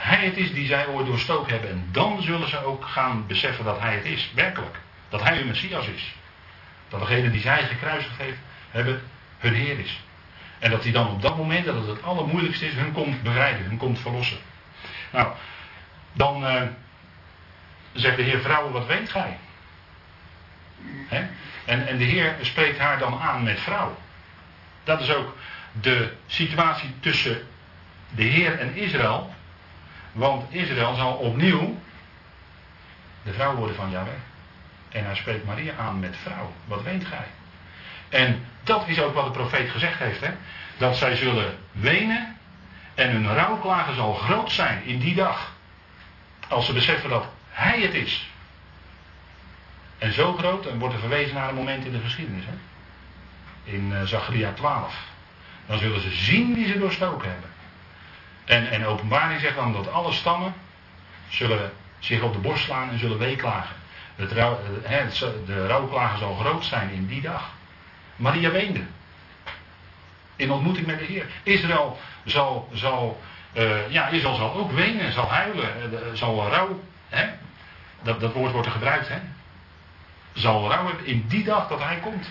Hij 0.00 0.24
het 0.24 0.36
is 0.36 0.52
die 0.52 0.66
zij 0.66 0.86
ooit 0.86 1.06
doorstoken 1.06 1.52
hebben. 1.52 1.70
En 1.70 1.88
dan 1.90 2.22
zullen 2.22 2.48
ze 2.48 2.64
ook 2.64 2.84
gaan 2.84 3.26
beseffen 3.26 3.64
dat 3.64 3.80
hij 3.80 3.94
het 3.94 4.04
is, 4.04 4.30
werkelijk. 4.34 4.78
Dat 5.08 5.22
hij 5.22 5.36
hun 5.36 5.46
Messias 5.46 5.86
is. 5.86 6.14
Dat 6.88 7.00
degene 7.00 7.30
die 7.30 7.40
zij 7.40 7.66
gekruisigd 7.66 8.18
heeft, 8.18 8.38
hebben 8.70 9.02
hun 9.38 9.54
Heer 9.54 9.78
is. 9.78 10.00
En 10.58 10.70
dat 10.70 10.82
hij 10.82 10.92
dan 10.92 11.08
op 11.08 11.22
dat 11.22 11.36
moment, 11.36 11.64
dat 11.64 11.74
het 11.74 11.86
het 11.86 12.02
allermoeilijkste 12.02 12.66
is, 12.66 12.74
hun 12.74 12.92
komt 12.92 13.22
bevrijden, 13.22 13.64
hun 13.64 13.76
komt 13.76 13.98
verlossen. 13.98 14.38
Nou, 15.10 15.32
dan 16.12 16.44
uh, 16.44 16.62
zegt 17.92 18.16
de 18.16 18.22
Heer, 18.22 18.40
vrouwen, 18.40 18.72
wat 18.72 18.86
weet 18.86 19.10
gij? 19.10 19.38
En, 21.64 21.86
en 21.86 21.98
de 21.98 22.04
Heer 22.04 22.36
spreekt 22.40 22.78
haar 22.78 22.98
dan 22.98 23.20
aan 23.20 23.42
met 23.42 23.60
vrouw. 23.60 23.98
Dat 24.84 25.00
is 25.00 25.12
ook 25.12 25.36
de 25.80 26.12
situatie 26.26 26.94
tussen 27.00 27.46
de 28.10 28.22
Heer 28.22 28.58
en 28.58 28.74
Israël. 28.74 29.34
Want 30.12 30.52
Israël 30.52 30.94
zal 30.94 31.12
opnieuw 31.12 31.78
de 33.22 33.32
vrouw 33.32 33.54
worden 33.54 33.76
van 33.76 33.90
Yahweh. 33.90 34.14
En 34.88 35.04
hij 35.04 35.14
spreekt 35.14 35.46
Maria 35.46 35.74
aan 35.76 36.00
met 36.00 36.16
vrouw. 36.22 36.52
Wat 36.64 36.82
weet 36.82 37.04
gij? 37.04 37.26
En 38.08 38.44
dat 38.62 38.88
is 38.88 39.00
ook 39.00 39.14
wat 39.14 39.24
de 39.24 39.30
profeet 39.30 39.70
gezegd 39.70 39.98
heeft. 39.98 40.20
Hè? 40.20 40.30
Dat 40.78 40.96
zij 40.96 41.16
zullen 41.16 41.58
wenen 41.72 42.36
en 42.94 43.10
hun 43.10 43.34
rouwklagen 43.34 43.94
zal 43.94 44.14
groot 44.14 44.52
zijn 44.52 44.84
in 44.84 44.98
die 44.98 45.14
dag. 45.14 45.52
Als 46.48 46.66
ze 46.66 46.72
beseffen 46.72 47.10
dat 47.10 47.28
hij 47.50 47.80
het 47.80 47.94
is. 47.94 48.28
En 49.98 50.12
zo 50.12 50.32
groot, 50.32 50.66
en 50.66 50.78
wordt 50.78 50.94
er 50.94 51.00
verwezen 51.00 51.34
naar 51.34 51.48
een 51.48 51.54
moment 51.54 51.84
in 51.84 51.92
de 51.92 52.00
geschiedenis. 52.00 52.44
Hè? 52.44 52.52
In 53.72 53.90
uh, 53.90 54.02
Zachariah 54.02 54.54
12. 54.54 54.94
Dan 55.66 55.78
zullen 55.78 56.00
ze 56.00 56.10
zien 56.10 56.54
wie 56.54 56.66
ze 56.66 56.78
doorstoken 56.78 57.30
hebben. 57.30 57.49
En, 58.50 58.70
en 58.70 58.86
openbaring 58.86 59.40
zegt 59.40 59.54
dan 59.54 59.72
dat 59.72 59.92
alle 59.92 60.12
stammen 60.12 60.54
zullen 61.28 61.72
zich 61.98 62.22
op 62.22 62.32
de 62.32 62.38
borst 62.38 62.64
slaan 62.64 62.90
en 62.90 62.98
zullen 62.98 63.18
weeklagen. 63.18 63.76
De 64.16 65.66
rouwklagen 65.66 66.18
zal 66.18 66.34
groot 66.34 66.64
zijn 66.64 66.90
in 66.90 67.06
die 67.06 67.20
dag. 67.20 67.50
Maria 68.16 68.50
weende. 68.50 68.80
In 70.36 70.50
ontmoeting 70.50 70.86
met 70.86 70.98
de 70.98 71.04
Heer. 71.04 71.26
Israël 71.42 71.98
zal, 72.24 72.68
zal 72.72 73.20
Uh, 73.52 73.90
ja, 73.90 74.08
Israël 74.08 74.34
zal 74.34 74.54
ook 74.54 74.72
wenen, 74.72 75.12
zal 75.12 75.30
huilen, 75.30 75.92
uh, 75.92 75.98
zal 76.12 76.48
rouw. 76.48 76.80
Dat, 78.02 78.20
dat 78.20 78.32
woord 78.32 78.52
wordt 78.52 78.66
er 78.66 78.72
gebruikt, 78.72 79.08
hè? 79.08 79.18
Zal 80.32 80.70
rouw 80.70 80.86
hebben 80.86 81.06
in 81.06 81.24
die 81.28 81.44
dag 81.44 81.68
dat 81.68 81.82
hij 81.82 81.96
komt. 81.96 82.28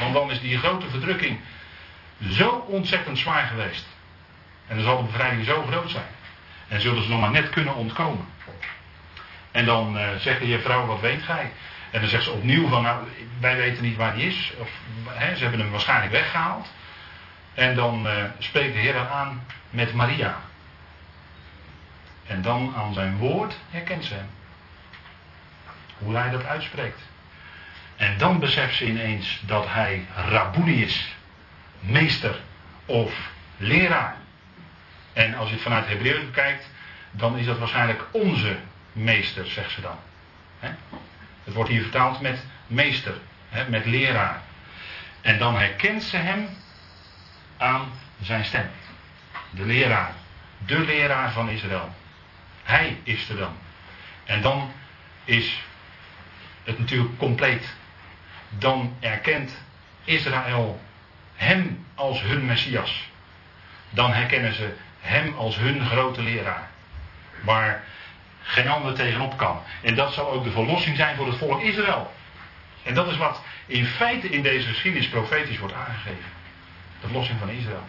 Want 0.00 0.14
dan 0.14 0.30
is 0.30 0.40
die 0.40 0.58
grote 0.58 0.88
verdrukking 0.88 1.40
zo 2.30 2.64
ontzettend 2.68 3.18
zwaar 3.18 3.46
geweest. 3.46 3.86
En 4.72 4.78
dan 4.78 4.86
zal 4.86 4.96
de 4.96 5.10
bevrijding 5.10 5.44
zo 5.44 5.62
groot 5.62 5.90
zijn. 5.90 6.04
En 6.68 6.80
zullen 6.80 7.02
ze 7.02 7.08
nog 7.08 7.20
maar 7.20 7.30
net 7.30 7.50
kunnen 7.50 7.74
ontkomen. 7.74 8.26
En 9.50 9.64
dan 9.64 9.96
uh, 9.96 10.08
zegt 10.18 10.38
de 10.38 10.44
heer 10.44 10.60
vrouw, 10.60 10.86
wat 10.86 11.00
weet 11.00 11.22
gij? 11.22 11.52
En 11.90 12.00
dan 12.00 12.08
zegt 12.08 12.24
ze 12.24 12.30
opnieuw 12.30 12.68
van, 12.68 12.82
nou, 12.82 13.06
wij 13.40 13.56
weten 13.56 13.82
niet 13.82 13.96
waar 13.96 14.12
hij 14.12 14.22
is. 14.22 14.52
Of, 14.58 14.70
hè, 15.08 15.36
ze 15.36 15.42
hebben 15.42 15.60
hem 15.60 15.70
waarschijnlijk 15.70 16.12
weggehaald. 16.12 16.72
En 17.54 17.74
dan 17.74 18.06
uh, 18.06 18.12
spreekt 18.38 18.72
de 18.72 18.78
Heer 18.78 19.08
aan 19.08 19.46
met 19.70 19.94
Maria. 19.94 20.36
En 22.26 22.42
dan 22.42 22.74
aan 22.76 22.94
zijn 22.94 23.16
woord 23.16 23.56
herkent 23.70 24.04
ze 24.04 24.14
hem. 24.14 24.30
Hoe 25.98 26.16
hij 26.16 26.30
dat 26.30 26.44
uitspreekt. 26.44 27.00
En 27.96 28.18
dan 28.18 28.38
beseft 28.38 28.76
ze 28.76 28.86
ineens 28.86 29.40
dat 29.46 29.64
hij 29.68 30.06
Rabboni 30.28 30.82
is. 30.82 31.14
Meester 31.80 32.40
of 32.86 33.30
leraar. 33.56 34.20
En 35.12 35.34
als 35.34 35.48
je 35.48 35.54
het 35.54 35.62
vanuit 35.62 35.86
Hebreeuws 35.86 36.24
bekijkt, 36.24 36.70
dan 37.10 37.38
is 37.38 37.46
dat 37.46 37.58
waarschijnlijk 37.58 38.04
onze 38.10 38.56
meester, 38.92 39.46
zegt 39.46 39.70
ze 39.70 39.80
dan. 39.80 39.98
Het 41.44 41.54
wordt 41.54 41.70
hier 41.70 41.82
vertaald 41.82 42.20
met 42.20 42.44
meester, 42.66 43.14
met 43.68 43.86
leraar. 43.86 44.42
En 45.20 45.38
dan 45.38 45.56
herkent 45.58 46.02
ze 46.02 46.16
hem 46.16 46.48
aan 47.56 47.92
zijn 48.20 48.44
stem. 48.44 48.70
De 49.50 49.64
leraar. 49.64 50.12
De 50.66 50.78
leraar 50.78 51.32
van 51.32 51.48
Israël. 51.48 51.94
Hij 52.62 52.98
is 53.02 53.28
er 53.28 53.36
dan. 53.36 53.56
En 54.24 54.42
dan 54.42 54.72
is 55.24 55.62
het 56.64 56.78
natuurlijk 56.78 57.18
compleet. 57.18 57.74
Dan 58.48 58.96
erkent 59.00 59.62
Israël 60.04 60.80
hem 61.34 61.86
als 61.94 62.22
hun 62.22 62.44
Messias. 62.46 63.08
Dan 63.90 64.12
herkennen 64.12 64.54
ze 64.54 64.74
hem 65.02 65.34
als 65.36 65.56
hun 65.56 65.86
grote 65.86 66.22
leraar. 66.22 66.70
Waar 67.40 67.84
geen 68.42 68.68
ander 68.68 68.94
tegenop 68.94 69.36
kan. 69.36 69.62
En 69.82 69.94
dat 69.94 70.12
zal 70.12 70.30
ook 70.30 70.44
de 70.44 70.50
verlossing 70.50 70.96
zijn 70.96 71.16
voor 71.16 71.26
het 71.26 71.36
volk 71.36 71.62
Israël. 71.62 72.12
En 72.82 72.94
dat 72.94 73.08
is 73.08 73.16
wat 73.16 73.42
in 73.66 73.86
feite 73.86 74.28
in 74.28 74.42
deze 74.42 74.68
geschiedenis 74.68 75.08
profetisch 75.08 75.58
wordt 75.58 75.74
aangegeven. 75.74 76.30
De 77.00 77.06
verlossing 77.06 77.38
van 77.38 77.48
Israël. 77.50 77.84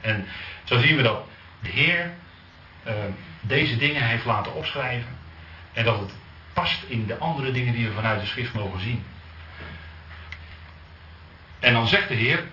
En 0.00 0.26
zo 0.64 0.80
zien 0.80 0.96
we 0.96 1.02
dat 1.02 1.26
de 1.60 1.68
Heer 1.68 2.12
uh, 2.86 2.92
deze 3.40 3.76
dingen 3.76 4.02
heeft 4.02 4.24
laten 4.24 4.54
opschrijven. 4.54 5.18
En 5.72 5.84
dat 5.84 6.00
het 6.00 6.12
past 6.52 6.82
in 6.86 7.06
de 7.06 7.18
andere 7.18 7.52
dingen 7.52 7.72
die 7.74 7.88
we 7.88 7.94
vanuit 7.94 8.20
de 8.20 8.26
schrift 8.26 8.52
mogen 8.52 8.80
zien. 8.80 9.04
En 11.60 11.72
dan 11.72 11.88
zegt 11.88 12.08
de 12.08 12.14
Heer 12.14 12.44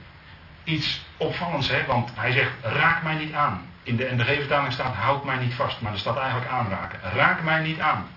iets 0.63 1.01
opvallends, 1.17 1.67
hè, 1.69 1.85
want 1.85 2.11
hij 2.15 2.31
zegt: 2.31 2.51
raak 2.61 3.03
mij 3.03 3.15
niet 3.15 3.33
aan. 3.33 3.70
In 3.83 3.95
de 3.95 4.09
NBG-vertaling 4.11 4.73
staat: 4.73 4.95
houd 4.95 5.23
mij 5.23 5.37
niet 5.37 5.53
vast, 5.53 5.81
maar 5.81 5.91
er 5.91 5.99
staat 5.99 6.17
eigenlijk 6.17 6.51
aanraken. 6.51 6.99
Raak 7.13 7.41
mij 7.41 7.61
niet 7.61 7.79
aan. 7.79 8.07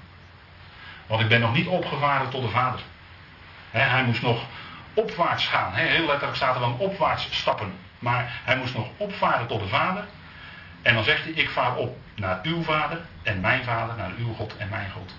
Want 1.06 1.20
ik 1.20 1.28
ben 1.28 1.40
nog 1.40 1.54
niet 1.54 1.66
opgevaren 1.66 2.30
tot 2.30 2.42
de 2.42 2.48
Vader. 2.48 2.80
hij 3.70 4.04
moest 4.04 4.22
nog 4.22 4.44
opwaarts 4.94 5.46
gaan. 5.46 5.72
heel 5.72 6.06
letterlijk 6.06 6.36
staat 6.36 6.54
er 6.54 6.60
dan 6.60 6.78
opwaarts 6.78 7.28
stappen. 7.30 7.72
Maar 7.98 8.40
hij 8.44 8.56
moest 8.56 8.74
nog 8.74 8.88
opvaren 8.96 9.46
tot 9.46 9.60
de 9.60 9.68
Vader. 9.68 10.04
En 10.82 10.94
dan 10.94 11.04
zegt 11.04 11.22
hij: 11.22 11.32
Ik 11.32 11.50
vaar 11.50 11.76
op 11.76 11.98
naar 12.14 12.40
uw 12.42 12.62
Vader 12.62 13.00
en 13.22 13.40
mijn 13.40 13.64
Vader, 13.64 13.96
naar 13.96 14.12
uw 14.18 14.32
God 14.32 14.56
en 14.56 14.68
mijn 14.68 14.90
God. 14.90 15.14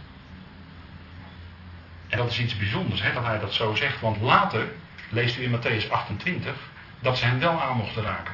En 2.09 2.17
dat 2.17 2.31
is 2.31 2.39
iets 2.39 2.57
bijzonders 2.57 3.01
dat 3.13 3.25
hij 3.25 3.39
dat 3.39 3.53
zo 3.53 3.75
zegt. 3.75 4.01
Want 4.01 4.21
later 4.21 4.67
leest 5.09 5.37
u 5.37 5.43
in 5.43 5.59
Matthäus 5.59 5.89
28 5.89 6.53
dat 6.99 7.17
ze 7.17 7.25
hem 7.25 7.39
wel 7.39 7.61
aan 7.61 7.77
mochten 7.77 8.03
raken. 8.03 8.33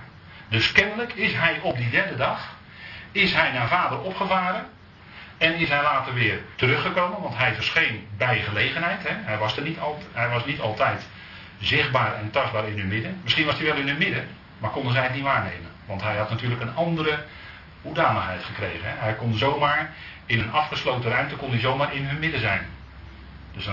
Dus 0.52 0.72
kennelijk 0.72 1.14
is 1.14 1.34
hij 1.34 1.60
op 1.62 1.78
die 1.78 1.90
derde 1.90 2.16
dag, 2.16 2.56
is 3.12 3.34
hij 3.34 3.52
naar 3.52 3.68
vader 3.68 4.00
opgevaren. 4.00 4.66
En 5.38 5.56
is 5.56 5.70
hij 5.70 5.82
later 5.82 6.14
weer 6.14 6.40
teruggekomen, 6.56 7.22
want 7.22 7.38
hij 7.38 7.54
verscheen 7.54 8.08
bij 8.18 8.40
gelegenheid. 8.40 9.08
Hè. 9.08 9.14
Hij, 9.14 9.38
was 9.38 9.58
er 9.58 9.64
niet 9.64 9.80
al, 9.80 10.04
hij 10.12 10.30
was 10.30 10.46
niet 10.46 10.60
altijd 10.60 11.06
zichtbaar 11.60 12.16
en 12.16 12.32
tastbaar 12.32 12.68
in 12.68 12.78
hun 12.78 12.88
midden. 12.88 13.20
Misschien 13.24 13.46
was 13.46 13.56
hij 13.58 13.66
wel 13.66 13.76
in 13.76 13.88
hun 13.88 13.98
midden, 13.98 14.28
maar 14.58 14.70
konden 14.70 14.94
zij 14.94 15.04
het 15.04 15.14
niet 15.14 15.24
waarnemen. 15.24 15.70
Want 15.86 16.02
hij 16.02 16.16
had 16.18 16.30
natuurlijk 16.30 16.62
een 16.62 16.76
andere 16.76 17.24
hoedanigheid 17.82 18.44
gekregen. 18.44 18.90
Hè. 18.90 18.96
Hij 18.98 19.14
kon 19.14 19.34
zomaar 19.34 19.94
in 20.26 20.40
een 20.40 20.52
afgesloten 20.52 21.10
ruimte 21.10 21.36
kon 21.36 21.50
hij 21.50 21.60
zomaar 21.60 21.94
in 21.94 22.06
hun 22.06 22.20
midden 22.20 22.40
zijn. 22.40 22.66
Dus 23.54 23.70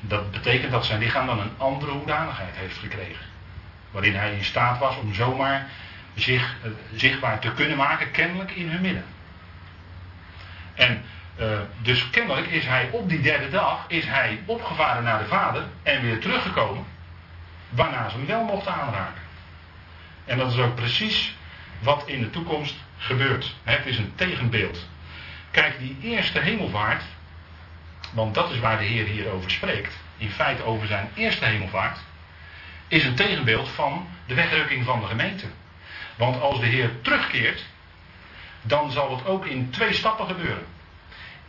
dat 0.00 0.30
betekent 0.30 0.72
dat 0.72 0.86
zijn 0.86 1.00
lichaam 1.00 1.26
dan 1.26 1.40
een 1.40 1.52
andere 1.56 1.92
hoedanigheid 1.92 2.56
heeft 2.56 2.76
gekregen. 2.76 3.26
Waarin 3.90 4.14
hij 4.14 4.32
in 4.32 4.44
staat 4.44 4.78
was 4.78 4.96
om 4.96 5.14
zomaar 5.14 5.66
zich 6.20 6.56
uh, 6.64 6.70
zichtbaar 6.94 7.38
te 7.38 7.52
kunnen 7.52 7.76
maken, 7.76 8.10
kennelijk 8.10 8.50
in 8.50 8.68
hun 8.68 8.80
midden. 8.80 9.04
En 10.74 11.02
uh, 11.40 11.58
dus 11.82 12.10
kennelijk 12.10 12.46
is 12.46 12.66
hij 12.66 12.88
op 12.92 13.08
die 13.08 13.20
derde 13.20 13.50
dag 13.50 13.84
is 13.88 14.04
hij 14.04 14.42
opgevaren 14.44 15.02
naar 15.02 15.18
de 15.18 15.28
vader 15.28 15.64
en 15.82 16.02
weer 16.02 16.20
teruggekomen, 16.20 16.84
waarna 17.68 18.08
ze 18.08 18.16
hem 18.16 18.26
wel 18.26 18.44
mochten 18.44 18.72
aanraken. 18.72 19.22
En 20.24 20.38
dat 20.38 20.52
is 20.52 20.58
ook 20.58 20.74
precies 20.74 21.36
wat 21.78 22.02
in 22.06 22.20
de 22.20 22.30
toekomst 22.30 22.74
gebeurt. 22.98 23.54
Het 23.62 23.86
is 23.86 23.98
een 23.98 24.12
tegenbeeld. 24.14 24.86
Kijk, 25.50 25.78
die 25.78 25.96
eerste 26.02 26.40
hemelvaart, 26.40 27.02
want 28.12 28.34
dat 28.34 28.50
is 28.50 28.58
waar 28.58 28.78
de 28.78 28.84
Heer 28.84 29.04
hier 29.04 29.30
over 29.30 29.50
spreekt, 29.50 29.98
in 30.16 30.30
feite 30.30 30.62
over 30.62 30.86
zijn 30.86 31.10
eerste 31.14 31.44
hemelvaart, 31.44 31.98
is 32.88 33.04
een 33.04 33.14
tegenbeeld 33.14 33.68
van 33.68 34.08
de 34.26 34.34
wegrukking 34.34 34.84
van 34.84 35.00
de 35.00 35.06
gemeente. 35.06 35.46
Want 36.18 36.40
als 36.40 36.60
de 36.60 36.66
Heer 36.66 36.90
terugkeert, 37.02 37.64
dan 38.62 38.90
zal 38.90 39.16
het 39.16 39.26
ook 39.26 39.46
in 39.46 39.70
twee 39.70 39.92
stappen 39.92 40.26
gebeuren. 40.26 40.66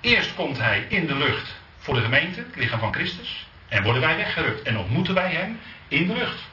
Eerst 0.01 0.35
komt 0.35 0.57
Hij 0.57 0.85
in 0.89 1.07
de 1.07 1.15
lucht 1.15 1.55
voor 1.77 1.93
de 1.93 2.01
gemeente, 2.01 2.39
het 2.39 2.55
lichaam 2.55 2.79
van 2.79 2.93
Christus, 2.93 3.47
en 3.67 3.83
worden 3.83 4.01
wij 4.01 4.15
weggerukt 4.15 4.61
en 4.61 4.77
ontmoeten 4.77 5.13
wij 5.13 5.31
Hem 5.31 5.59
in 5.87 6.07
de 6.07 6.13
lucht. 6.13 6.47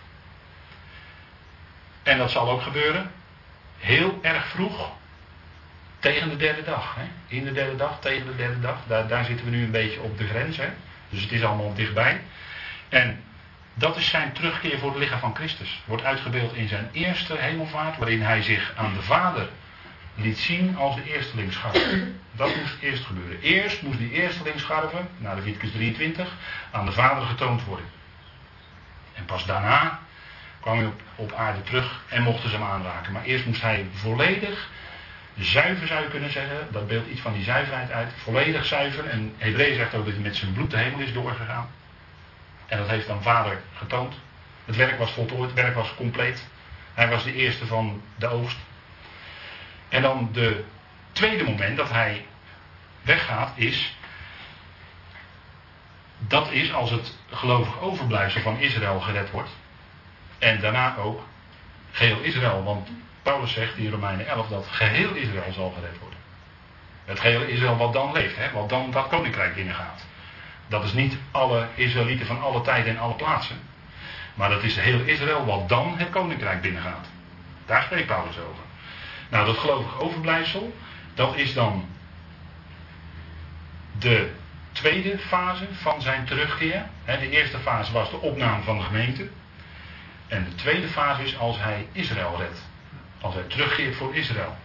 En 2.02 2.18
dat 2.18 2.30
zal 2.30 2.50
ook 2.50 2.62
gebeuren 2.62 3.10
heel 3.78 4.18
erg 4.22 4.46
vroeg, 4.46 4.90
tegen 5.98 6.28
de 6.28 6.36
derde 6.36 6.62
dag. 6.62 6.94
Hè? 6.94 7.04
In 7.26 7.44
de 7.44 7.52
derde 7.52 7.76
dag, 7.76 8.00
tegen 8.00 8.26
de 8.26 8.36
derde 8.36 8.60
dag. 8.60 8.76
Daar, 8.86 9.08
daar 9.08 9.24
zitten 9.24 9.44
we 9.44 9.50
nu 9.50 9.64
een 9.64 9.70
beetje 9.70 10.00
op 10.00 10.18
de 10.18 10.26
grens. 10.26 10.56
Hè? 10.56 10.68
Dus 11.08 11.22
het 11.22 11.32
is 11.32 11.44
allemaal 11.44 11.74
dichtbij. 11.74 12.20
En 12.88 13.24
dat 13.78 13.96
is 13.96 14.08
zijn 14.08 14.32
terugkeer 14.32 14.78
voor 14.78 14.90
het 14.90 14.98
lichaam 14.98 15.18
van 15.18 15.34
Christus. 15.34 15.82
Wordt 15.84 16.04
uitgebeeld 16.04 16.54
in 16.54 16.68
zijn 16.68 16.88
eerste 16.92 17.36
hemelvaart, 17.36 17.98
waarin 17.98 18.22
hij 18.22 18.42
zich 18.42 18.72
aan 18.76 18.94
de 18.94 19.02
Vader 19.02 19.48
liet 20.14 20.38
zien 20.38 20.76
als 20.76 20.94
de 20.94 21.12
eerstelingsscharver. 21.12 22.08
Dat 22.32 22.56
moest 22.56 22.76
eerst 22.80 23.04
gebeuren. 23.04 23.40
Eerst 23.40 23.82
moest 23.82 23.98
die 23.98 24.10
eerstelingsscharver, 24.10 25.06
naar 25.18 25.34
de 25.34 25.40
Leviticus 25.40 25.70
23, 25.70 26.28
aan 26.70 26.86
de 26.86 26.92
Vader 26.92 27.26
getoond 27.26 27.64
worden. 27.64 27.86
En 29.14 29.24
pas 29.24 29.46
daarna 29.46 30.00
kwam 30.60 30.76
hij 30.76 30.86
op, 30.86 31.00
op 31.14 31.32
aarde 31.32 31.62
terug 31.62 32.04
en 32.08 32.22
mochten 32.22 32.50
ze 32.50 32.56
hem 32.56 32.64
aanraken. 32.64 33.12
Maar 33.12 33.24
eerst 33.24 33.46
moest 33.46 33.62
hij 33.62 33.86
volledig 33.92 34.68
zuiver, 35.38 35.86
zou 35.86 36.02
je 36.02 36.08
kunnen 36.08 36.32
zeggen. 36.32 36.68
Dat 36.70 36.86
beeldt 36.86 37.08
iets 37.08 37.20
van 37.20 37.32
die 37.32 37.44
zuiverheid 37.44 37.90
uit. 37.90 38.12
Volledig 38.16 38.64
zuiver. 38.64 39.06
En 39.06 39.34
Hebreeën 39.36 39.74
zegt 39.74 39.94
ook 39.94 40.04
dat 40.04 40.14
hij 40.14 40.22
met 40.22 40.36
zijn 40.36 40.52
bloed 40.52 40.70
de 40.70 40.76
hemel 40.76 41.00
is 41.00 41.12
doorgegaan. 41.12 41.68
En 42.66 42.78
dat 42.78 42.88
heeft 42.88 43.06
dan 43.06 43.22
vader 43.22 43.62
getoond. 43.76 44.14
Het 44.64 44.76
werk 44.76 44.98
was 44.98 45.10
voltooid, 45.10 45.50
het 45.50 45.60
werk 45.60 45.74
was 45.74 45.94
compleet. 45.94 46.46
Hij 46.94 47.08
was 47.08 47.24
de 47.24 47.34
eerste 47.34 47.66
van 47.66 48.02
de 48.16 48.26
oogst. 48.26 48.58
En 49.88 50.02
dan 50.02 50.28
de 50.32 50.64
tweede 51.12 51.44
moment 51.44 51.76
dat 51.76 51.90
hij 51.90 52.26
weggaat 53.02 53.52
is. 53.54 53.96
Dat 56.18 56.50
is 56.50 56.72
als 56.72 56.90
het 56.90 57.16
gelovig 57.30 57.80
overblijfsel 57.80 58.40
van 58.40 58.58
Israël 58.58 59.00
gered 59.00 59.30
wordt. 59.30 59.50
En 60.38 60.60
daarna 60.60 60.96
ook 60.96 61.22
geheel 61.92 62.20
Israël. 62.20 62.64
Want 62.64 62.88
Paulus 63.22 63.52
zegt 63.52 63.76
in 63.76 63.90
Romeinen 63.90 64.26
11 64.26 64.48
dat 64.48 64.66
geheel 64.66 65.14
Israël 65.14 65.52
zal 65.52 65.70
gered 65.70 65.98
worden. 65.98 66.18
Het 67.04 67.20
gehele 67.20 67.50
Israël 67.50 67.76
wat 67.76 67.92
dan 67.92 68.12
leeft, 68.12 68.36
hè, 68.36 68.50
wat 68.50 68.68
dan 68.68 68.90
dat 68.90 69.08
koninkrijk 69.08 69.54
binnengaat. 69.54 70.04
Dat 70.68 70.84
is 70.84 70.92
niet 70.92 71.16
alle 71.30 71.66
Israëlieten 71.74 72.26
van 72.26 72.42
alle 72.42 72.60
tijden 72.60 72.94
en 72.94 73.00
alle 73.00 73.14
plaatsen. 73.14 73.56
Maar 74.34 74.48
dat 74.48 74.62
is 74.62 74.76
heel 74.76 75.00
Israël 75.00 75.44
wat 75.44 75.68
dan 75.68 75.98
het 75.98 76.10
koninkrijk 76.10 76.60
binnengaat. 76.60 77.06
Daar 77.66 77.82
spreekt 77.82 78.06
Paulus 78.06 78.38
over. 78.38 78.64
Nou, 79.28 79.46
dat 79.46 79.58
gelovig 79.58 80.00
overblijfsel, 80.00 80.76
dat 81.14 81.36
is 81.36 81.54
dan 81.54 81.88
de 83.98 84.30
tweede 84.72 85.18
fase 85.18 85.66
van 85.72 86.02
zijn 86.02 86.24
terugkeer. 86.24 86.86
De 87.04 87.30
eerste 87.30 87.58
fase 87.58 87.92
was 87.92 88.10
de 88.10 88.20
opname 88.20 88.62
van 88.62 88.78
de 88.78 88.84
gemeente. 88.84 89.28
En 90.26 90.44
de 90.44 90.54
tweede 90.54 90.88
fase 90.88 91.22
is 91.22 91.38
als 91.38 91.58
hij 91.58 91.86
Israël 91.92 92.36
redt. 92.38 92.68
Als 93.20 93.34
hij 93.34 93.42
terugkeert 93.42 93.96
voor 93.96 94.14
Israël. 94.14 94.56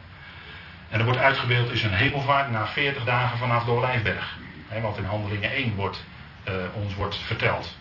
En 0.89 0.99
er 0.99 1.05
wordt 1.05 1.19
uitgebeeld 1.19 1.71
is 1.71 1.83
een 1.83 1.93
hemelvaart 1.93 2.51
na 2.51 2.67
40 2.67 3.03
dagen 3.03 3.37
vanaf 3.37 3.63
de 3.63 3.71
Olijfberg. 3.71 4.37
Wat 4.79 4.97
in 4.97 5.03
Handelingen 5.03 5.51
1 5.51 5.75
wordt, 5.75 6.03
uh, 6.47 6.53
ons 6.73 6.95
wordt 6.95 7.15
verteld. 7.15 7.77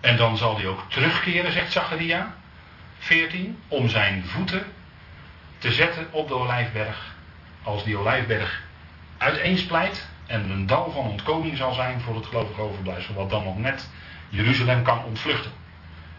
En 0.00 0.16
dan 0.16 0.36
zal 0.36 0.56
hij 0.56 0.66
ook 0.66 0.84
terugkeren, 0.88 1.52
zegt 1.52 1.72
Zacharia 1.72 2.34
14, 2.98 3.58
om 3.68 3.88
zijn 3.88 4.24
voeten 4.24 4.64
te 5.58 5.72
zetten 5.72 6.08
op 6.10 6.28
de 6.28 6.34
Olijfberg. 6.34 7.14
Als 7.62 7.84
die 7.84 7.96
Olijfberg 7.96 8.62
uiteensplijt 9.18 10.08
en 10.26 10.50
een 10.50 10.66
dal 10.66 10.90
van 10.90 11.04
ontkoming 11.04 11.56
zal 11.56 11.72
zijn 11.72 12.00
voor 12.00 12.14
het 12.14 12.26
gelovige 12.26 12.60
overblijfsel, 12.60 13.14
wat 13.14 13.30
dan 13.30 13.44
nog 13.44 13.58
net 13.58 13.88
Jeruzalem 14.28 14.82
kan 14.82 15.04
ontvluchten. 15.04 15.50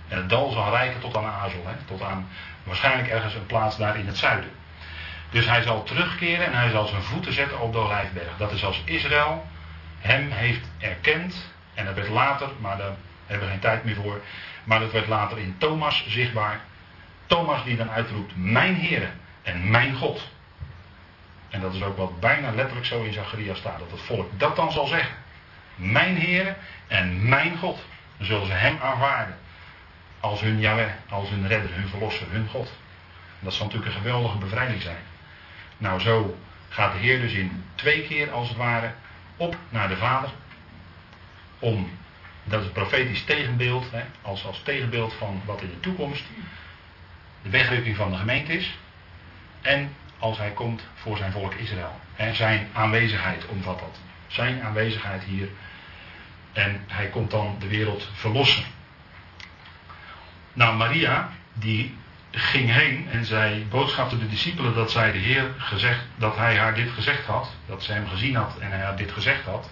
En 0.07 0.17
het 0.17 0.29
dal 0.29 0.51
zal 0.51 0.69
rijken 0.69 0.99
tot 0.99 1.17
aan 1.17 1.25
Azel, 1.25 1.63
hè, 1.65 1.73
tot 1.85 2.01
aan 2.01 2.27
waarschijnlijk 2.63 3.07
ergens 3.07 3.33
een 3.33 3.45
plaats 3.45 3.77
daar 3.77 3.99
in 3.99 4.07
het 4.07 4.17
zuiden. 4.17 4.49
Dus 5.29 5.45
hij 5.45 5.61
zal 5.61 5.83
terugkeren 5.83 6.45
en 6.45 6.53
hij 6.53 6.69
zal 6.69 6.87
zijn 6.87 7.01
voeten 7.01 7.33
zetten 7.33 7.59
op 7.59 7.71
de 7.71 7.77
Olijfberg. 7.77 8.37
Dat 8.37 8.51
is 8.51 8.63
als 8.63 8.81
Israël 8.85 9.47
hem 9.99 10.31
heeft 10.31 10.67
erkend. 10.77 11.51
En 11.73 11.85
dat 11.85 11.95
werd 11.95 12.09
later, 12.09 12.49
maar 12.59 12.77
daar 12.77 12.95
hebben 13.25 13.47
we 13.47 13.53
geen 13.53 13.61
tijd 13.61 13.83
meer 13.83 13.95
voor. 13.95 14.21
Maar 14.63 14.79
dat 14.79 14.91
werd 14.91 15.07
later 15.07 15.37
in 15.37 15.55
Thomas 15.57 16.05
zichtbaar. 16.07 16.59
Thomas 17.25 17.63
die 17.63 17.77
dan 17.77 17.89
uitroept: 17.89 18.33
Mijn 18.35 18.75
Heer 18.75 19.09
en 19.43 19.69
mijn 19.69 19.95
God. 19.95 20.27
En 21.49 21.61
dat 21.61 21.73
is 21.73 21.81
ook 21.81 21.97
wat 21.97 22.19
bijna 22.19 22.51
letterlijk 22.51 22.85
zo 22.85 23.03
in 23.03 23.13
Zacharia 23.13 23.53
staat. 23.53 23.79
Dat 23.79 23.91
het 23.91 24.01
volk 24.01 24.39
dat 24.39 24.55
dan 24.55 24.71
zal 24.71 24.87
zeggen. 24.87 25.15
Mijn 25.75 26.15
Heer 26.15 26.55
en 26.87 27.29
mijn 27.29 27.57
God. 27.57 27.85
Dan 28.17 28.27
zullen 28.27 28.45
ze 28.45 28.53
hem 28.53 28.77
aanvaarden. 28.81 29.37
Als 30.19 30.41
hun 30.41 30.59
Yahweh, 30.59 30.89
als 31.09 31.29
hun 31.29 31.47
redder, 31.47 31.73
hun 31.73 31.87
verlosser, 31.87 32.27
hun 32.29 32.47
God. 32.47 32.71
Dat 33.39 33.53
zal 33.53 33.65
natuurlijk 33.65 33.93
een 33.93 34.01
geweldige 34.01 34.37
bevrijding 34.37 34.81
zijn. 34.81 34.97
Nou, 35.77 35.99
zo 35.99 36.37
gaat 36.69 36.93
de 36.93 36.99
Heer 36.99 37.19
dus 37.19 37.33
in 37.33 37.63
twee 37.75 38.01
keer 38.01 38.31
als 38.31 38.47
het 38.47 38.57
ware 38.57 38.93
op 39.37 39.55
naar 39.69 39.87
de 39.87 39.97
Vader. 39.97 40.29
Om, 41.59 41.89
dat 42.43 42.59
is 42.59 42.65
het 42.65 42.73
profetisch 42.73 43.23
tegenbeeld, 43.23 43.91
hè, 43.91 44.03
als, 44.21 44.45
als 44.45 44.61
tegenbeeld 44.63 45.13
van 45.13 45.41
wat 45.45 45.61
in 45.61 45.69
de 45.69 45.79
toekomst 45.79 46.23
de 47.41 47.49
wegrukking 47.49 47.95
van 47.95 48.11
de 48.11 48.17
gemeente 48.17 48.53
is. 48.53 48.77
En 49.61 49.95
als 50.19 50.37
hij 50.37 50.51
komt 50.51 50.87
voor 50.93 51.17
zijn 51.17 51.31
volk 51.31 51.53
Israël. 51.53 51.99
En 52.15 52.35
zijn 52.35 52.67
aanwezigheid 52.73 53.45
omvat 53.45 53.79
dat. 53.79 53.99
Zijn 54.27 54.63
aanwezigheid 54.63 55.23
hier. 55.23 55.49
En 56.53 56.83
hij 56.87 57.07
komt 57.07 57.31
dan 57.31 57.55
de 57.59 57.67
wereld 57.67 58.09
verlossen. 58.13 58.63
Nou, 60.53 60.77
Maria, 60.77 61.31
die 61.53 61.95
ging 62.37 62.71
heen 62.71 63.07
en 63.11 63.25
zij 63.25 63.65
boodschapte 63.69 64.17
de 64.17 64.27
discipelen 64.27 64.75
dat 64.75 64.91
zij 64.91 65.11
de 65.11 65.17
Heer 65.17 65.51
gezegd, 65.57 66.03
dat 66.15 66.35
hij 66.35 66.57
haar 66.57 66.75
dit 66.75 66.89
gezegd 66.91 67.25
had, 67.25 67.51
dat 67.65 67.83
zij 67.83 67.95
hem 67.95 68.07
gezien 68.07 68.35
had 68.35 68.57
en 68.59 68.71
hij 68.71 68.79
haar 68.79 68.97
dit 68.97 69.11
gezegd 69.11 69.43
had. 69.43 69.69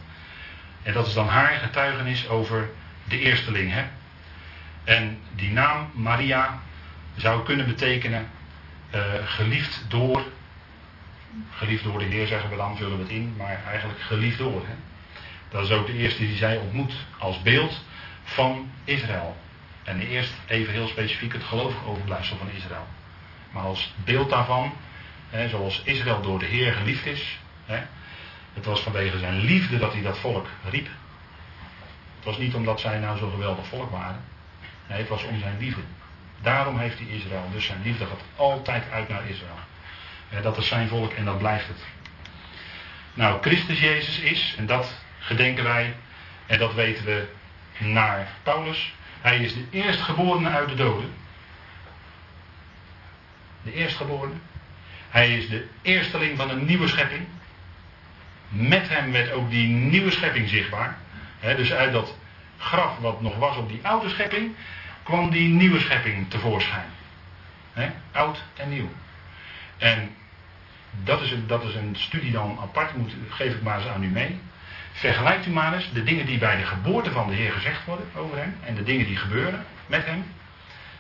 En 0.83 0.93
dat 0.93 1.07
is 1.07 1.13
dan 1.13 1.27
haar 1.27 1.53
getuigenis 1.53 2.27
over 2.27 2.69
de 3.03 3.19
eersteling. 3.19 3.71
Hè? 3.71 3.83
En 4.83 5.19
die 5.35 5.51
naam 5.51 5.91
Maria 5.93 6.59
zou 7.15 7.43
kunnen 7.43 7.65
betekenen 7.65 8.27
uh, 8.95 9.01
geliefd 9.25 9.85
door. 9.87 10.23
Geliefd 11.51 11.83
door 11.83 11.99
de 11.99 12.05
Heer 12.05 12.27
zeggen 12.27 12.49
we 12.49 12.55
dan, 12.55 12.77
vullen 12.77 12.97
we 12.97 13.03
het 13.03 13.11
in, 13.11 13.33
maar 13.37 13.59
eigenlijk 13.69 14.01
geliefd 14.01 14.37
door. 14.37 14.61
Hè? 14.65 14.73
Dat 15.49 15.63
is 15.63 15.71
ook 15.71 15.87
de 15.87 15.97
eerste 15.97 16.27
die 16.27 16.37
zij 16.37 16.57
ontmoet 16.57 16.93
als 17.17 17.41
beeld 17.41 17.83
van 18.23 18.69
Israël. 18.83 19.37
En 19.85 19.99
eerst 19.99 20.33
even 20.47 20.73
heel 20.73 20.87
specifiek 20.87 21.33
het 21.33 21.43
gelovig 21.43 21.85
overblijfsel 21.85 22.37
van 22.37 22.49
Israël. 22.49 22.87
Maar 23.51 23.63
als 23.63 23.93
beeld 24.03 24.29
daarvan, 24.29 24.73
hè, 25.29 25.49
zoals 25.49 25.81
Israël 25.83 26.21
door 26.21 26.39
de 26.39 26.45
Heer 26.45 26.73
geliefd 26.73 27.05
is. 27.05 27.39
Hè, 27.65 27.81
het 28.53 28.65
was 28.65 28.79
vanwege 28.81 29.19
zijn 29.19 29.39
liefde 29.39 29.77
dat 29.77 29.93
hij 29.93 30.01
dat 30.01 30.17
volk 30.17 30.47
riep. 30.69 30.87
Het 32.15 32.25
was 32.25 32.37
niet 32.37 32.53
omdat 32.53 32.79
zij 32.79 32.99
nou 32.99 33.17
zo'n 33.17 33.31
geweldig 33.31 33.65
volk 33.65 33.91
waren. 33.91 34.23
Nee, 34.87 34.99
het 34.99 35.09
was 35.09 35.23
om 35.23 35.39
zijn 35.39 35.57
liefde. 35.59 35.81
Daarom 36.41 36.79
heeft 36.79 36.97
hij 36.97 37.07
Israël. 37.07 37.49
Dus 37.51 37.65
zijn 37.65 37.81
liefde 37.83 38.05
gaat 38.05 38.23
altijd 38.35 38.91
uit 38.91 39.09
naar 39.09 39.27
Israël. 39.27 40.41
dat 40.41 40.57
is 40.57 40.67
zijn 40.67 40.87
volk 40.87 41.13
en 41.13 41.25
dat 41.25 41.37
blijft 41.37 41.67
het. 41.67 41.83
Nou, 43.13 43.41
Christus 43.41 43.79
Jezus 43.79 44.19
is, 44.19 44.55
en 44.57 44.65
dat 44.65 44.95
gedenken 45.19 45.63
wij, 45.63 45.95
en 46.45 46.59
dat 46.59 46.73
weten 46.73 47.05
we 47.05 47.27
naar 47.77 48.27
Paulus, 48.43 48.93
hij 49.25 49.39
is 49.39 49.53
de 49.53 49.65
eerstgeborene 49.69 50.49
uit 50.49 50.69
de 50.69 50.75
doden. 50.75 51.13
De 53.61 53.73
eerstgeborene. 53.73 54.33
Hij 55.09 55.37
is 55.37 55.49
de 55.49 55.67
eersteling 55.81 56.37
van 56.37 56.49
een 56.49 56.65
nieuwe 56.65 56.87
schepping. 56.87 57.25
Met 58.49 58.89
hem 58.89 59.11
werd 59.11 59.31
ook 59.31 59.49
die 59.49 59.67
nieuwe 59.67 60.11
schepping 60.11 60.49
zichtbaar. 60.49 60.97
dus 61.39 61.73
uit 61.73 61.91
dat 61.91 62.15
graf 62.57 62.97
wat 62.97 63.21
nog 63.21 63.35
was 63.35 63.57
op 63.57 63.69
die 63.69 63.79
oude 63.81 64.09
schepping, 64.09 64.55
kwam 65.03 65.29
die 65.29 65.47
nieuwe 65.47 65.79
schepping 65.79 66.29
tevoorschijn. 66.29 66.89
oud 68.11 68.43
en 68.53 68.69
nieuw. 68.69 68.89
En 69.77 70.15
dat 71.03 71.21
is, 71.21 71.31
een, 71.31 71.47
dat 71.47 71.63
is 71.63 71.75
een 71.75 71.95
studie 71.95 72.31
dan 72.31 72.57
apart, 72.61 72.95
moet, 72.95 73.13
geef 73.29 73.53
ik 73.53 73.61
maar 73.61 73.77
eens 73.77 73.87
aan 73.87 74.03
u 74.03 74.07
mee. 74.07 74.39
Vergelijkt 74.97 75.45
u 75.45 75.49
maar 75.49 75.73
eens 75.73 75.91
de 75.93 76.03
dingen 76.03 76.25
die 76.25 76.37
bij 76.37 76.57
de 76.57 76.63
geboorte 76.63 77.11
van 77.11 77.27
de 77.27 77.35
Heer 77.35 77.51
gezegd 77.51 77.85
worden 77.85 78.07
over 78.15 78.37
hem 78.37 78.57
en 78.63 78.75
de 78.75 78.83
dingen 78.83 79.05
die 79.05 79.17
gebeuren 79.17 79.65
met 79.85 80.05
hem 80.05 80.23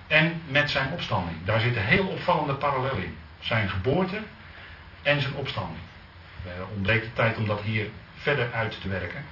en 0.07 0.41
met 0.47 0.71
zijn 0.71 0.91
opstanding. 0.91 1.37
Daar 1.45 1.59
zit 1.59 1.75
een 1.75 1.81
heel 1.81 2.07
opvallende 2.07 2.53
parallel 2.53 2.95
in. 2.95 3.17
Zijn 3.39 3.69
geboorte 3.69 4.17
en 5.01 5.21
zijn 5.21 5.33
opstanding. 5.33 5.79
Er 6.45 6.65
ontbreekt 6.75 7.05
de 7.05 7.13
tijd 7.13 7.37
om 7.37 7.47
dat 7.47 7.61
hier 7.61 7.87
verder 8.15 8.53
uit 8.53 8.81
te 8.81 8.89
werken. 8.89 9.25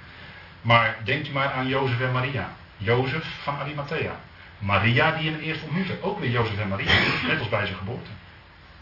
Maar 0.61 0.95
denkt 1.03 1.27
u 1.27 1.31
maar 1.31 1.51
aan 1.51 1.67
Jozef 1.67 1.99
en 1.99 2.11
Maria. 2.11 2.49
Jozef 2.77 3.25
van 3.41 3.59
Arimathea. 3.59 4.19
Maria 4.59 5.11
die 5.11 5.31
hem 5.31 5.39
eerst 5.39 5.63
ontmoette. 5.63 6.01
Ook 6.01 6.19
weer 6.19 6.29
Jozef 6.29 6.59
en 6.59 6.67
Maria. 6.67 6.91
Net 7.27 7.39
als 7.39 7.49
bij 7.49 7.65
zijn 7.65 7.77
geboorte. 7.77 8.09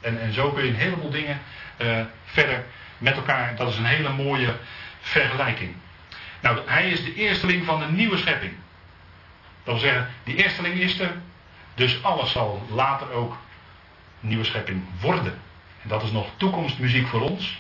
En, 0.02 0.22
en 0.22 0.34
zo 0.34 0.52
kun 0.52 0.64
je 0.64 0.70
een 0.70 0.76
heleboel 0.76 1.10
dingen 1.10 1.40
uh, 1.78 2.00
verder 2.26 2.64
met 2.98 3.16
elkaar. 3.16 3.56
Dat 3.56 3.70
is 3.70 3.78
een 3.78 3.86
hele 3.86 4.10
mooie 4.10 4.56
vergelijking. 5.02 5.76
Nou, 6.42 6.60
hij 6.66 6.90
is 6.90 7.04
de 7.04 7.14
eersteling 7.16 7.66
van 7.66 7.80
de 7.80 7.86
nieuwe 7.86 8.18
schepping. 8.18 8.54
Dat 9.64 9.74
wil 9.74 9.84
zeggen, 9.84 10.10
die 10.24 10.36
eersteling 10.36 10.76
is 10.76 11.00
er. 11.00 11.14
Dus 11.76 12.04
alles 12.04 12.32
zal 12.32 12.66
later 12.70 13.12
ook 13.12 13.38
nieuwe 14.20 14.44
schepping 14.44 14.84
worden. 15.00 15.40
En 15.82 15.90
dat 15.90 16.04
is 16.04 16.12
nog 16.12 16.28
toekomstmuziek 16.38 17.08
voor 17.08 17.22
ons. 17.22 17.60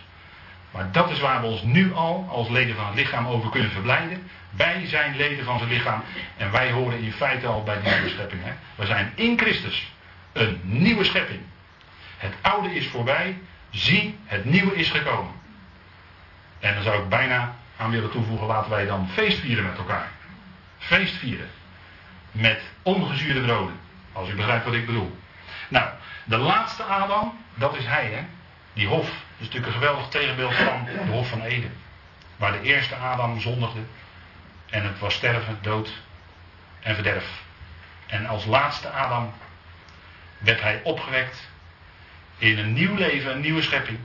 Maar 0.72 0.91
dat 0.91 1.09
is 1.09 1.19
waar 1.19 1.41
we 1.41 1.47
ons 1.47 1.61
nu 1.61 1.93
al 1.93 2.27
als 2.30 2.49
leden 2.49 2.76
van 2.76 2.85
het 2.85 2.95
lichaam 2.95 3.27
over 3.27 3.49
kunnen 3.49 3.72
verblijden. 3.72 4.30
Wij 4.49 4.85
zijn 4.85 5.15
leden 5.15 5.45
van 5.45 5.57
zijn 5.57 5.69
lichaam. 5.69 6.03
En 6.38 6.51
wij 6.51 6.72
horen 6.72 6.99
in 6.99 7.11
feite 7.11 7.47
al 7.47 7.63
bij 7.63 7.81
die 7.81 7.91
nieuwe 7.91 8.09
schepping. 8.09 8.43
Hè? 8.43 8.51
We 8.76 8.85
zijn 8.85 9.11
in 9.15 9.39
Christus 9.39 9.91
een 10.34 10.59
nieuwe 10.63 11.03
schepping. 11.03 11.39
Het 12.18 12.34
oude 12.41 12.76
is 12.76 12.88
voorbij. 12.88 13.38
Zie, 13.69 14.18
het 14.26 14.45
nieuwe 14.45 14.76
is 14.76 14.89
gekomen. 14.89 15.34
En 16.62 16.74
dan 16.74 16.84
zou 16.84 17.04
ik 17.04 17.10
bijna 17.10 17.56
aan 17.78 17.92
willen 17.92 18.12
toevoegen, 18.12 18.48
laten 18.48 18.72
wij 18.72 18.86
dan 18.86 19.10
feest 19.14 19.40
vieren 19.40 19.64
met 19.64 19.78
elkaar. 19.78 20.08
Feest 20.78 21.16
vieren. 21.16 21.50
Met 22.32 22.62
ongezuurde 22.82 23.42
broden. 23.42 23.80
Als 24.14 24.30
u 24.30 24.36
begrijpt 24.36 24.66
wat 24.66 24.74
ik 24.74 24.86
bedoel. 24.86 25.20
Nou, 25.68 25.90
de 26.24 26.38
laatste 26.38 26.84
Adam, 26.84 27.38
dat 27.54 27.76
is 27.76 27.86
hij, 27.86 28.06
hè. 28.06 28.24
Die 28.74 28.88
hof. 28.88 29.06
Dat 29.06 29.14
is 29.38 29.46
natuurlijk 29.46 29.66
een 29.66 29.80
geweldig 29.80 30.08
tegenbeeld 30.08 30.54
van 30.54 30.86
de 30.86 31.12
hof 31.12 31.30
van 31.30 31.42
Eden. 31.42 31.74
Waar 32.36 32.52
de 32.52 32.62
eerste 32.62 32.96
Adam 32.96 33.40
zondigde. 33.40 33.82
En 34.70 34.84
het 34.84 35.00
was 35.00 35.14
sterven, 35.14 35.58
dood 35.62 35.92
en 36.80 36.96
verderf. 36.96 37.42
En 38.08 38.26
als 38.26 38.46
laatste 38.46 38.90
Adam 38.90 39.34
werd 40.38 40.62
hij 40.62 40.82
opgewekt 40.84 41.50
in 42.38 42.58
een 42.58 42.74
nieuw 42.74 42.96
leven, 42.96 43.32
een 43.32 43.42
nieuwe 43.42 43.62
schepping. 43.62 44.00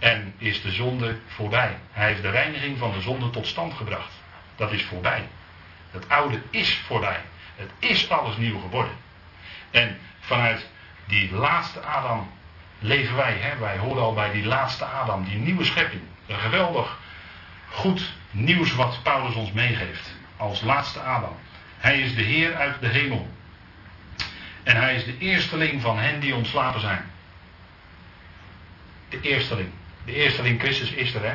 En 0.00 0.34
is 0.38 0.62
de 0.62 0.70
zonde 0.70 1.18
voorbij. 1.26 1.76
Hij 1.92 2.06
heeft 2.06 2.22
de 2.22 2.30
reiniging 2.30 2.78
van 2.78 2.92
de 2.92 3.00
zonde 3.00 3.30
tot 3.30 3.46
stand 3.46 3.74
gebracht. 3.74 4.12
Dat 4.56 4.72
is 4.72 4.82
voorbij. 4.82 5.28
Het 5.90 6.08
oude 6.08 6.42
is 6.50 6.74
voorbij. 6.86 7.20
Het 7.56 7.70
is 7.78 8.10
alles 8.10 8.36
nieuw 8.36 8.60
geworden. 8.60 8.92
En 9.70 9.98
vanuit 10.20 10.68
die 11.06 11.32
laatste 11.34 11.80
Adam 11.80 12.30
leven 12.78 13.16
wij. 13.16 13.36
Hè? 13.36 13.58
Wij 13.58 13.78
horen 13.78 14.02
al 14.02 14.14
bij 14.14 14.30
die 14.30 14.44
laatste 14.44 14.84
Adam, 14.84 15.24
die 15.24 15.38
nieuwe 15.38 15.64
schepping. 15.64 16.02
Een 16.26 16.38
geweldig 16.38 16.98
goed 17.68 18.12
nieuws 18.30 18.74
wat 18.74 19.02
Paulus 19.02 19.34
ons 19.34 19.52
meegeeft. 19.52 20.10
Als 20.36 20.60
laatste 20.60 21.00
Adam. 21.00 21.36
Hij 21.78 22.00
is 22.00 22.14
de 22.14 22.22
Heer 22.22 22.56
uit 22.56 22.80
de 22.80 22.88
hemel. 22.88 23.28
En 24.62 24.76
hij 24.76 24.94
is 24.94 25.04
de 25.04 25.18
eersteling 25.18 25.80
van 25.82 25.98
hen 25.98 26.20
die 26.20 26.34
ontslapen 26.34 26.80
zijn. 26.80 27.10
De 29.08 29.20
eersteling. 29.20 29.70
De 30.04 30.14
eersteling 30.14 30.60
Christus 30.60 30.90
is 30.90 31.14
er, 31.14 31.22
hè. 31.24 31.34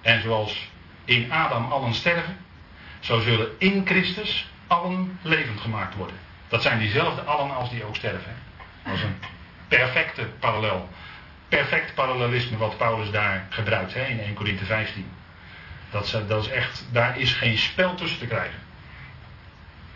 En 0.00 0.22
zoals 0.22 0.70
in 1.04 1.32
Adam 1.32 1.72
allen 1.72 1.94
sterven, 1.94 2.36
zo 3.00 3.20
zullen 3.20 3.48
in 3.58 3.86
Christus 3.86 4.50
allen 4.66 5.18
levend 5.22 5.60
gemaakt 5.60 5.94
worden. 5.94 6.16
Dat 6.48 6.62
zijn 6.62 6.78
diezelfde 6.78 7.22
allen 7.22 7.54
als 7.54 7.70
die 7.70 7.84
ook 7.84 7.96
sterven. 7.96 8.34
Dat 8.84 8.94
is 8.94 9.02
een 9.02 9.18
perfecte 9.68 10.22
parallel 10.38 10.88
perfect 11.56 11.94
parallelisme 11.94 12.56
wat 12.56 12.76
Paulus 12.76 13.10
daar 13.10 13.46
gebruikt 13.48 13.94
hè, 13.94 14.04
in 14.04 14.20
1 14.20 14.34
Corinthië 14.34 14.64
15. 14.64 15.10
Dat, 15.90 16.22
dat 16.28 16.44
is 16.44 16.50
echt, 16.50 16.86
daar 16.92 17.18
is 17.18 17.32
geen 17.32 17.58
spel 17.58 17.94
tussen 17.94 18.18
te 18.18 18.26
krijgen. 18.26 18.58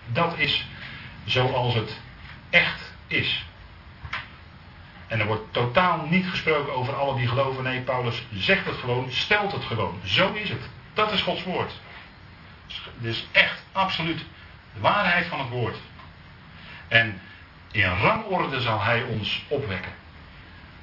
Dat 0.06 0.38
is 0.38 0.66
zoals 1.24 1.74
het 1.74 2.00
echt 2.50 2.92
is. 3.06 3.45
En 5.06 5.20
er 5.20 5.26
wordt 5.26 5.52
totaal 5.52 6.06
niet 6.06 6.26
gesproken 6.26 6.74
over 6.74 6.94
alle 6.94 7.16
die 7.16 7.28
geloven. 7.28 7.64
Nee, 7.64 7.80
Paulus 7.80 8.22
zegt 8.34 8.66
het 8.66 8.76
gewoon, 8.76 9.06
stelt 9.10 9.52
het 9.52 9.64
gewoon. 9.64 10.00
Zo 10.04 10.32
is 10.32 10.48
het. 10.48 10.68
Dat 10.94 11.12
is 11.12 11.22
Gods 11.22 11.42
woord. 11.42 11.72
Is 13.00 13.26
echt 13.32 13.62
absoluut 13.72 14.18
de 14.74 14.80
waarheid 14.80 15.26
van 15.26 15.38
het 15.38 15.48
woord. 15.48 15.76
En 16.88 17.20
in 17.70 17.90
rangorde 17.90 18.60
zal 18.60 18.82
hij 18.82 19.02
ons 19.02 19.44
opwekken. 19.48 19.92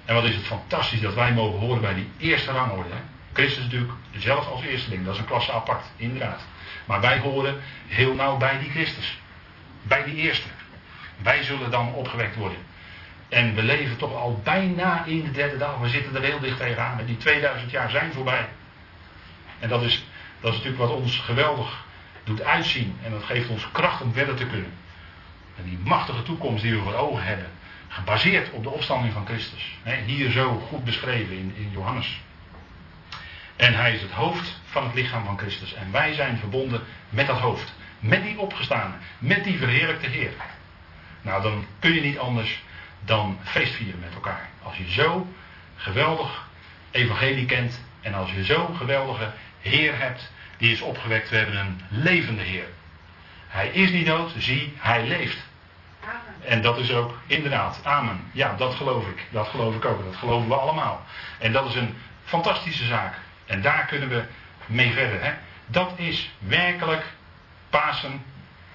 En 0.06 0.16
wat 0.16 0.24
is 0.24 0.36
het 0.36 0.46
fantastisch 0.46 1.02
dat 1.02 1.14
wij 1.14 1.34
mogen 1.34 1.60
horen 1.60 1.82
bij 1.82 1.94
die 1.94 2.10
eerste 2.18 2.52
rangorde. 2.52 2.90
Christus 3.34 3.64
natuurlijk 3.64 3.94
zelf 4.12 4.48
als 4.48 4.62
eersteling, 4.62 5.06
dat 5.06 5.14
is 5.14 5.20
een 5.20 5.26
klasse 5.26 5.52
apart, 5.52 5.86
inderdaad. 5.96 6.42
Maar 6.86 7.02
wij 7.02 7.20
horen 7.20 7.62
heel 7.88 8.14
nauw 8.14 8.38
bij 8.38 8.60
die 8.60 8.70
Christus. 8.70 9.20
Bij 9.82 10.04
die 10.04 10.16
eerste. 10.16 10.48
Wij 11.18 11.44
zullen 11.44 11.72
dan 11.72 11.94
opgewekt 11.94 12.36
worden. 12.36 12.58
En 13.34 13.56
we 13.56 13.64
leven 13.64 13.98
toch 13.98 14.16
al 14.16 14.42
bijna 14.44 15.06
in 15.06 15.24
de 15.24 15.32
derde 15.32 15.58
dag. 15.58 15.78
We 15.78 15.90
zitten 15.90 16.16
er 16.16 16.22
heel 16.22 16.40
dicht 16.40 16.58
tegenaan. 16.58 17.06
Die 17.06 17.18
2000 17.18 17.72
jaar 17.72 17.90
zijn 17.90 18.14
voorbij. 18.14 18.50
En 19.60 19.70
dat 19.70 19.82
is, 19.82 20.06
dat 20.40 20.52
is 20.52 20.58
natuurlijk 20.58 20.90
wat 20.90 21.00
ons 21.00 21.18
geweldig 21.18 21.86
doet 22.24 22.44
uitzien. 22.44 22.98
En 23.04 23.12
dat 23.12 23.24
geeft 23.24 23.50
ons 23.50 23.72
kracht 23.72 24.02
om 24.02 24.14
verder 24.14 24.36
te 24.36 24.46
kunnen. 24.46 24.74
En 25.58 25.64
die 25.64 25.78
machtige 25.84 26.24
toekomst 26.24 26.64
die 26.64 26.74
we 26.76 26.82
voor 26.82 26.94
ogen 26.94 27.24
hebben. 27.24 27.46
Gebaseerd 27.88 28.52
op 28.52 28.64
de 28.64 28.70
opstanding 28.70 29.14
van 29.14 29.26
Christus. 29.26 29.78
Hier 30.06 30.32
zo 30.32 30.60
goed 30.60 30.84
beschreven 30.84 31.38
in, 31.38 31.54
in 31.56 31.70
Johannes. 31.72 32.22
En 33.56 33.74
hij 33.74 33.94
is 33.94 34.02
het 34.02 34.12
hoofd 34.12 34.60
van 34.66 34.84
het 34.84 34.94
lichaam 34.94 35.26
van 35.26 35.38
Christus. 35.38 35.74
En 35.74 35.92
wij 35.92 36.14
zijn 36.14 36.38
verbonden 36.38 36.82
met 37.10 37.28
dat 37.28 37.40
hoofd. 37.40 37.74
Met 38.00 38.24
die 38.24 38.40
opgestane. 38.40 38.94
Met 39.20 39.44
die 39.44 39.58
verheerlijkte 39.58 40.08
Heer. 40.08 40.32
Nou, 41.22 41.42
dan 41.42 41.66
kun 41.80 41.94
je 41.94 42.02
niet 42.02 42.20
anders 42.20 42.64
dan 43.06 43.40
feestvieren 43.44 44.00
met 44.00 44.14
elkaar. 44.14 44.50
Als 44.64 44.78
je 44.78 44.92
zo 44.92 45.28
geweldig 45.76 46.48
evangelie 46.92 47.46
kent. 47.46 47.82
En 48.02 48.14
als 48.14 48.32
je 48.32 48.44
zo'n 48.44 48.76
geweldige 48.76 49.32
Heer 49.62 50.00
hebt. 50.00 50.32
Die 50.58 50.72
is 50.72 50.82
opgewekt. 50.82 51.30
We 51.30 51.38
hebben 51.38 51.56
een 51.56 51.82
levende 51.90 52.42
Heer. 52.42 52.68
Hij 53.48 53.68
is 53.68 53.92
niet 53.92 54.06
dood. 54.06 54.32
Zie, 54.38 54.74
hij 54.78 55.08
leeft. 55.08 55.38
En 56.46 56.62
dat 56.62 56.78
is 56.78 56.92
ook 56.92 57.18
inderdaad, 57.28 57.80
amen. 57.84 58.30
Ja, 58.32 58.56
dat 58.56 58.76
geloof 58.76 59.08
ik. 59.08 59.26
Dat 59.30 59.48
geloof 59.48 59.76
ik 59.76 59.86
ook. 59.86 60.04
Dat 60.04 60.16
geloven 60.16 60.48
we 60.48 60.56
allemaal. 60.56 61.06
En 61.40 61.52
dat 61.52 61.70
is 61.70 61.76
een 61.76 61.98
fantastische 62.24 62.86
zaak. 62.86 63.14
En 63.46 63.62
daar 63.62 63.86
kunnen 63.86 64.10
we 64.10 64.24
mee 64.66 64.92
verder. 64.92 65.24
Hè? 65.24 65.34
Dat 65.66 65.92
is 65.96 66.32
werkelijk 66.40 67.04
Pasen 67.70 68.24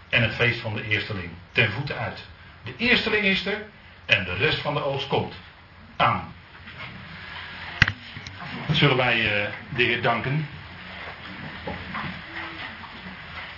en 0.08 0.22
het 0.22 0.34
feest 0.34 0.60
van 0.60 0.74
de 0.74 0.88
eersteling. 0.88 1.30
Ten 1.52 1.70
voeten 1.72 1.98
uit. 1.98 2.24
De 2.64 2.74
eersteling 2.76 3.24
is 3.24 3.46
er 3.46 3.62
en 4.08 4.24
de 4.24 4.34
rest 4.34 4.58
van 4.58 4.74
de 4.74 4.84
oogst 4.84 5.06
komt. 5.06 5.34
Amen. 5.96 6.34
Zullen 8.70 8.96
wij 8.96 9.16
uh, 9.16 9.48
de 9.76 9.82
Heer 9.82 10.02
danken. 10.02 10.48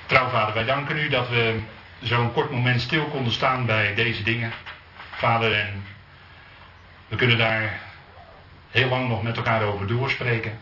Trouwvader, 0.07 0.55
wij 0.55 0.65
danken 0.65 0.99
u 0.99 1.09
dat 1.09 1.29
we 1.29 1.61
zo'n 2.01 2.33
kort 2.33 2.51
moment 2.51 2.81
stil 2.81 3.05
konden 3.05 3.33
staan 3.33 3.67
bij 3.67 3.95
deze 3.95 4.23
dingen. 4.23 4.53
Vader, 5.11 5.53
en 5.53 5.85
we 7.09 7.17
kunnen 7.17 7.39
daar 7.39 7.81
heel 8.71 8.89
lang 8.89 9.09
nog 9.09 9.23
met 9.23 9.37
elkaar 9.37 9.63
over 9.63 9.87
doorspreken. 9.87 10.59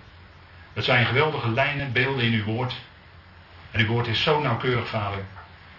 Het 0.72 0.84
zijn 0.84 1.06
geweldige 1.06 1.50
lijnen, 1.50 1.92
beelden 1.92 2.24
in 2.24 2.32
uw 2.32 2.44
woord. 2.44 2.74
En 3.70 3.80
uw 3.80 3.86
woord 3.86 4.06
is 4.06 4.22
zo 4.22 4.40
nauwkeurig, 4.40 4.88
vader. 4.88 5.24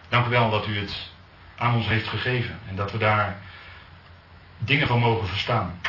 Dank 0.09 0.25
u 0.25 0.29
wel 0.29 0.49
dat 0.49 0.67
u 0.67 0.79
het 0.79 1.11
aan 1.57 1.75
ons 1.75 1.87
heeft 1.87 2.07
gegeven. 2.07 2.59
En 2.69 2.75
dat 2.75 2.91
we 2.91 2.97
daar 2.97 3.37
dingen 4.59 4.87
van 4.87 4.99
mogen 4.99 5.27
verstaan. 5.27 5.81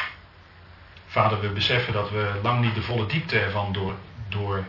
Vader, 1.06 1.40
we 1.40 1.48
beseffen 1.48 1.92
dat 1.92 2.10
we 2.10 2.40
lang 2.42 2.60
niet 2.60 2.74
de 2.74 2.82
volle 2.82 3.06
diepte 3.06 3.40
ervan 3.40 3.72
door, 3.72 3.94
door, 4.28 4.64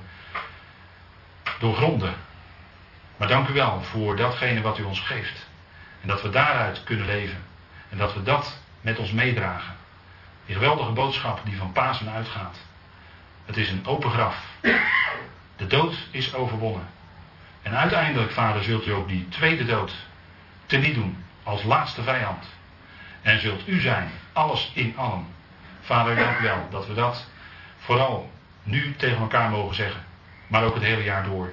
doorgronden. 1.60 2.14
Maar 3.18 3.28
dank 3.28 3.48
u 3.48 3.54
wel 3.54 3.82
voor 3.82 4.16
datgene 4.16 4.62
wat 4.62 4.78
u 4.78 4.84
ons 4.84 5.00
geeft. 5.00 5.48
En 6.02 6.08
dat 6.08 6.22
we 6.22 6.30
daaruit 6.30 6.84
kunnen 6.84 7.06
leven. 7.06 7.44
En 7.90 7.98
dat 7.98 8.14
we 8.14 8.24
dat 8.24 8.58
met 8.82 8.98
ons 8.98 9.12
meedragen. 9.12 9.76
Die 10.46 10.56
geweldige 10.56 10.92
boodschap 10.92 11.42
die 11.44 11.58
van 11.58 11.72
Pasen 11.72 12.10
uitgaat. 12.10 12.58
Het 13.46 13.58
is 13.58 13.70
een 13.70 13.86
open 13.86 14.12
graf. 14.12 14.36
De 15.56 15.68
dood 15.68 15.96
is 16.12 16.34
overwonnen. 16.34 16.88
En 17.62 17.78
uiteindelijk, 17.78 18.32
vader, 18.32 18.64
zult 18.64 18.88
u 18.88 18.92
ook 18.92 19.08
die 19.08 19.28
tweede 19.30 19.66
dood 19.66 19.94
teniet 20.66 20.96
doen. 20.96 21.24
Als 21.44 21.64
laatste 21.64 22.04
vijand. 22.04 22.46
En 23.22 23.40
zult 23.40 23.68
u 23.68 23.80
zijn, 23.80 24.10
alles 24.34 24.72
in 24.74 24.94
allen. 24.98 25.26
Vader, 25.82 26.16
dank 26.16 26.40
u 26.40 26.44
wel 26.44 26.68
dat 26.70 26.88
we 26.88 26.94
dat 26.94 27.26
vooral 27.78 28.32
nu 28.64 28.96
tegen 28.96 29.18
elkaar 29.18 29.50
mogen 29.50 29.76
zeggen. 29.76 30.04
Maar 30.48 30.64
ook 30.64 30.74
het 30.74 30.84
hele 30.84 31.04
jaar 31.04 31.24
door. 31.24 31.52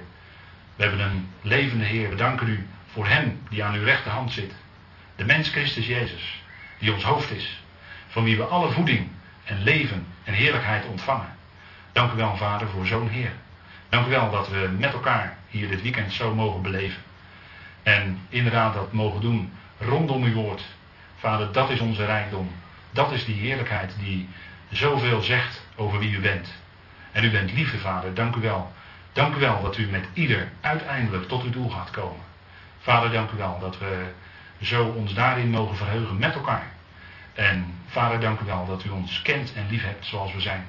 We 0.75 0.83
hebben 0.83 1.05
een 1.05 1.29
levende 1.41 1.85
Heer. 1.85 2.09
We 2.09 2.15
danken 2.15 2.47
u 2.47 2.67
voor 2.91 3.07
Hem 3.07 3.41
die 3.49 3.63
aan 3.63 3.73
uw 3.73 3.83
rechterhand 3.83 4.31
zit. 4.31 4.53
De 5.15 5.25
mens 5.25 5.49
Christus 5.49 5.87
Jezus, 5.87 6.41
die 6.79 6.93
ons 6.93 7.03
hoofd 7.03 7.31
is. 7.31 7.63
Van 8.07 8.23
wie 8.23 8.37
we 8.37 8.43
alle 8.43 8.71
voeding 8.71 9.09
en 9.43 9.63
leven 9.63 10.05
en 10.23 10.33
heerlijkheid 10.33 10.85
ontvangen. 10.85 11.37
Dank 11.91 12.11
u 12.11 12.15
wel, 12.15 12.37
Vader, 12.37 12.67
voor 12.67 12.85
zo'n 12.85 13.09
Heer. 13.09 13.31
Dank 13.89 14.07
u 14.07 14.09
wel 14.09 14.31
dat 14.31 14.49
we 14.49 14.75
met 14.77 14.93
elkaar 14.93 15.37
hier 15.49 15.69
dit 15.69 15.81
weekend 15.81 16.13
zo 16.13 16.35
mogen 16.35 16.61
beleven. 16.61 17.01
En 17.83 18.19
inderdaad 18.29 18.73
dat 18.73 18.91
mogen 18.91 19.21
doen 19.21 19.53
rondom 19.77 20.23
uw 20.23 20.33
woord. 20.33 20.63
Vader, 21.19 21.51
dat 21.51 21.69
is 21.69 21.79
onze 21.79 22.05
rijkdom. 22.05 22.51
Dat 22.91 23.11
is 23.11 23.25
die 23.25 23.35
heerlijkheid 23.35 23.93
die 23.99 24.29
zoveel 24.69 25.21
zegt 25.21 25.61
over 25.75 25.99
wie 25.99 26.11
u 26.11 26.19
bent. 26.19 26.53
En 27.11 27.23
u 27.23 27.31
bent 27.31 27.53
lieve 27.53 27.77
Vader, 27.77 28.13
dank 28.13 28.35
u 28.35 28.41
wel. 28.41 28.73
Dank 29.13 29.35
u 29.35 29.39
wel 29.39 29.61
dat 29.61 29.77
u 29.77 29.87
met 29.89 30.07
ieder 30.13 30.51
uiteindelijk 30.61 31.27
tot 31.27 31.43
uw 31.43 31.49
doel 31.49 31.69
gaat 31.69 31.89
komen. 31.89 32.21
Vader, 32.79 33.11
dank 33.11 33.31
u 33.31 33.37
wel 33.37 33.59
dat 33.59 33.77
we 33.77 34.05
zo 34.61 34.85
ons 34.85 35.13
daarin 35.13 35.49
mogen 35.49 35.77
verheugen 35.77 36.17
met 36.17 36.35
elkaar. 36.35 36.67
En 37.33 37.73
Vader, 37.87 38.19
dank 38.19 38.39
u 38.39 38.45
wel 38.45 38.65
dat 38.65 38.83
u 38.83 38.89
ons 38.89 39.21
kent 39.21 39.53
en 39.53 39.67
lief 39.69 39.83
hebt 39.83 40.05
zoals 40.05 40.33
we 40.33 40.41
zijn. 40.41 40.67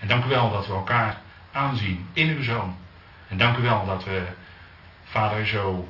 En 0.00 0.08
dank 0.08 0.24
u 0.24 0.28
wel 0.28 0.50
dat 0.50 0.66
we 0.66 0.72
elkaar 0.72 1.20
aanzien 1.52 2.08
in 2.12 2.28
uw 2.28 2.42
zoon. 2.42 2.76
En 3.28 3.38
dank 3.38 3.56
u 3.56 3.62
wel 3.62 3.86
dat 3.86 4.04
we, 4.04 4.22
Vader, 5.04 5.46
zo 5.46 5.88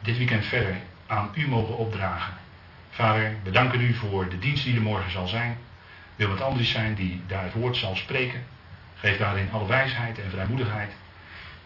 dit 0.00 0.16
weekend 0.16 0.44
verder 0.44 0.76
aan 1.06 1.30
u 1.34 1.48
mogen 1.48 1.76
opdragen. 1.76 2.43
Vader, 2.94 3.36
we 3.42 3.50
danken 3.50 3.80
u 3.80 3.94
voor 3.94 4.28
de 4.28 4.38
dienst 4.38 4.64
die 4.64 4.74
er 4.74 4.82
morgen 4.82 5.10
zal 5.10 5.26
zijn. 5.26 5.58
Wil 6.16 6.30
het 6.30 6.40
Andries 6.40 6.70
zijn 6.70 6.94
die 6.94 7.22
daar 7.26 7.42
het 7.42 7.52
woord 7.52 7.76
zal 7.76 7.96
spreken. 7.96 8.44
Geef 8.94 9.18
daarin 9.18 9.48
alle 9.52 9.66
wijsheid 9.66 10.18
en 10.18 10.30
vrijmoedigheid. 10.30 10.92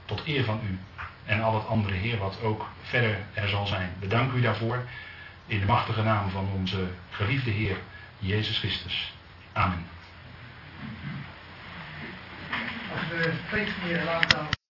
Tot 0.04 0.22
eer 0.26 0.44
van 0.44 0.60
u. 0.64 0.78
En 1.24 1.42
al 1.42 1.54
het 1.54 1.66
andere 1.66 1.94
Heer 1.94 2.18
wat 2.18 2.42
ook 2.42 2.66
verder 2.82 3.18
er 3.34 3.48
zal 3.48 3.66
zijn. 3.66 3.90
We 3.98 4.28
u 4.34 4.40
daarvoor. 4.40 4.84
In 5.46 5.60
de 5.60 5.66
machtige 5.66 6.02
naam 6.02 6.30
van 6.30 6.48
onze 6.54 6.88
geliefde 7.10 7.50
Heer, 7.50 7.76
Jezus 8.18 8.58
Christus. 8.58 9.12
Amen. 9.52 9.86
Als 12.92 13.08
we 13.08 13.32
steeds 13.48 13.70
meer 13.84 14.04
laten 14.04 14.57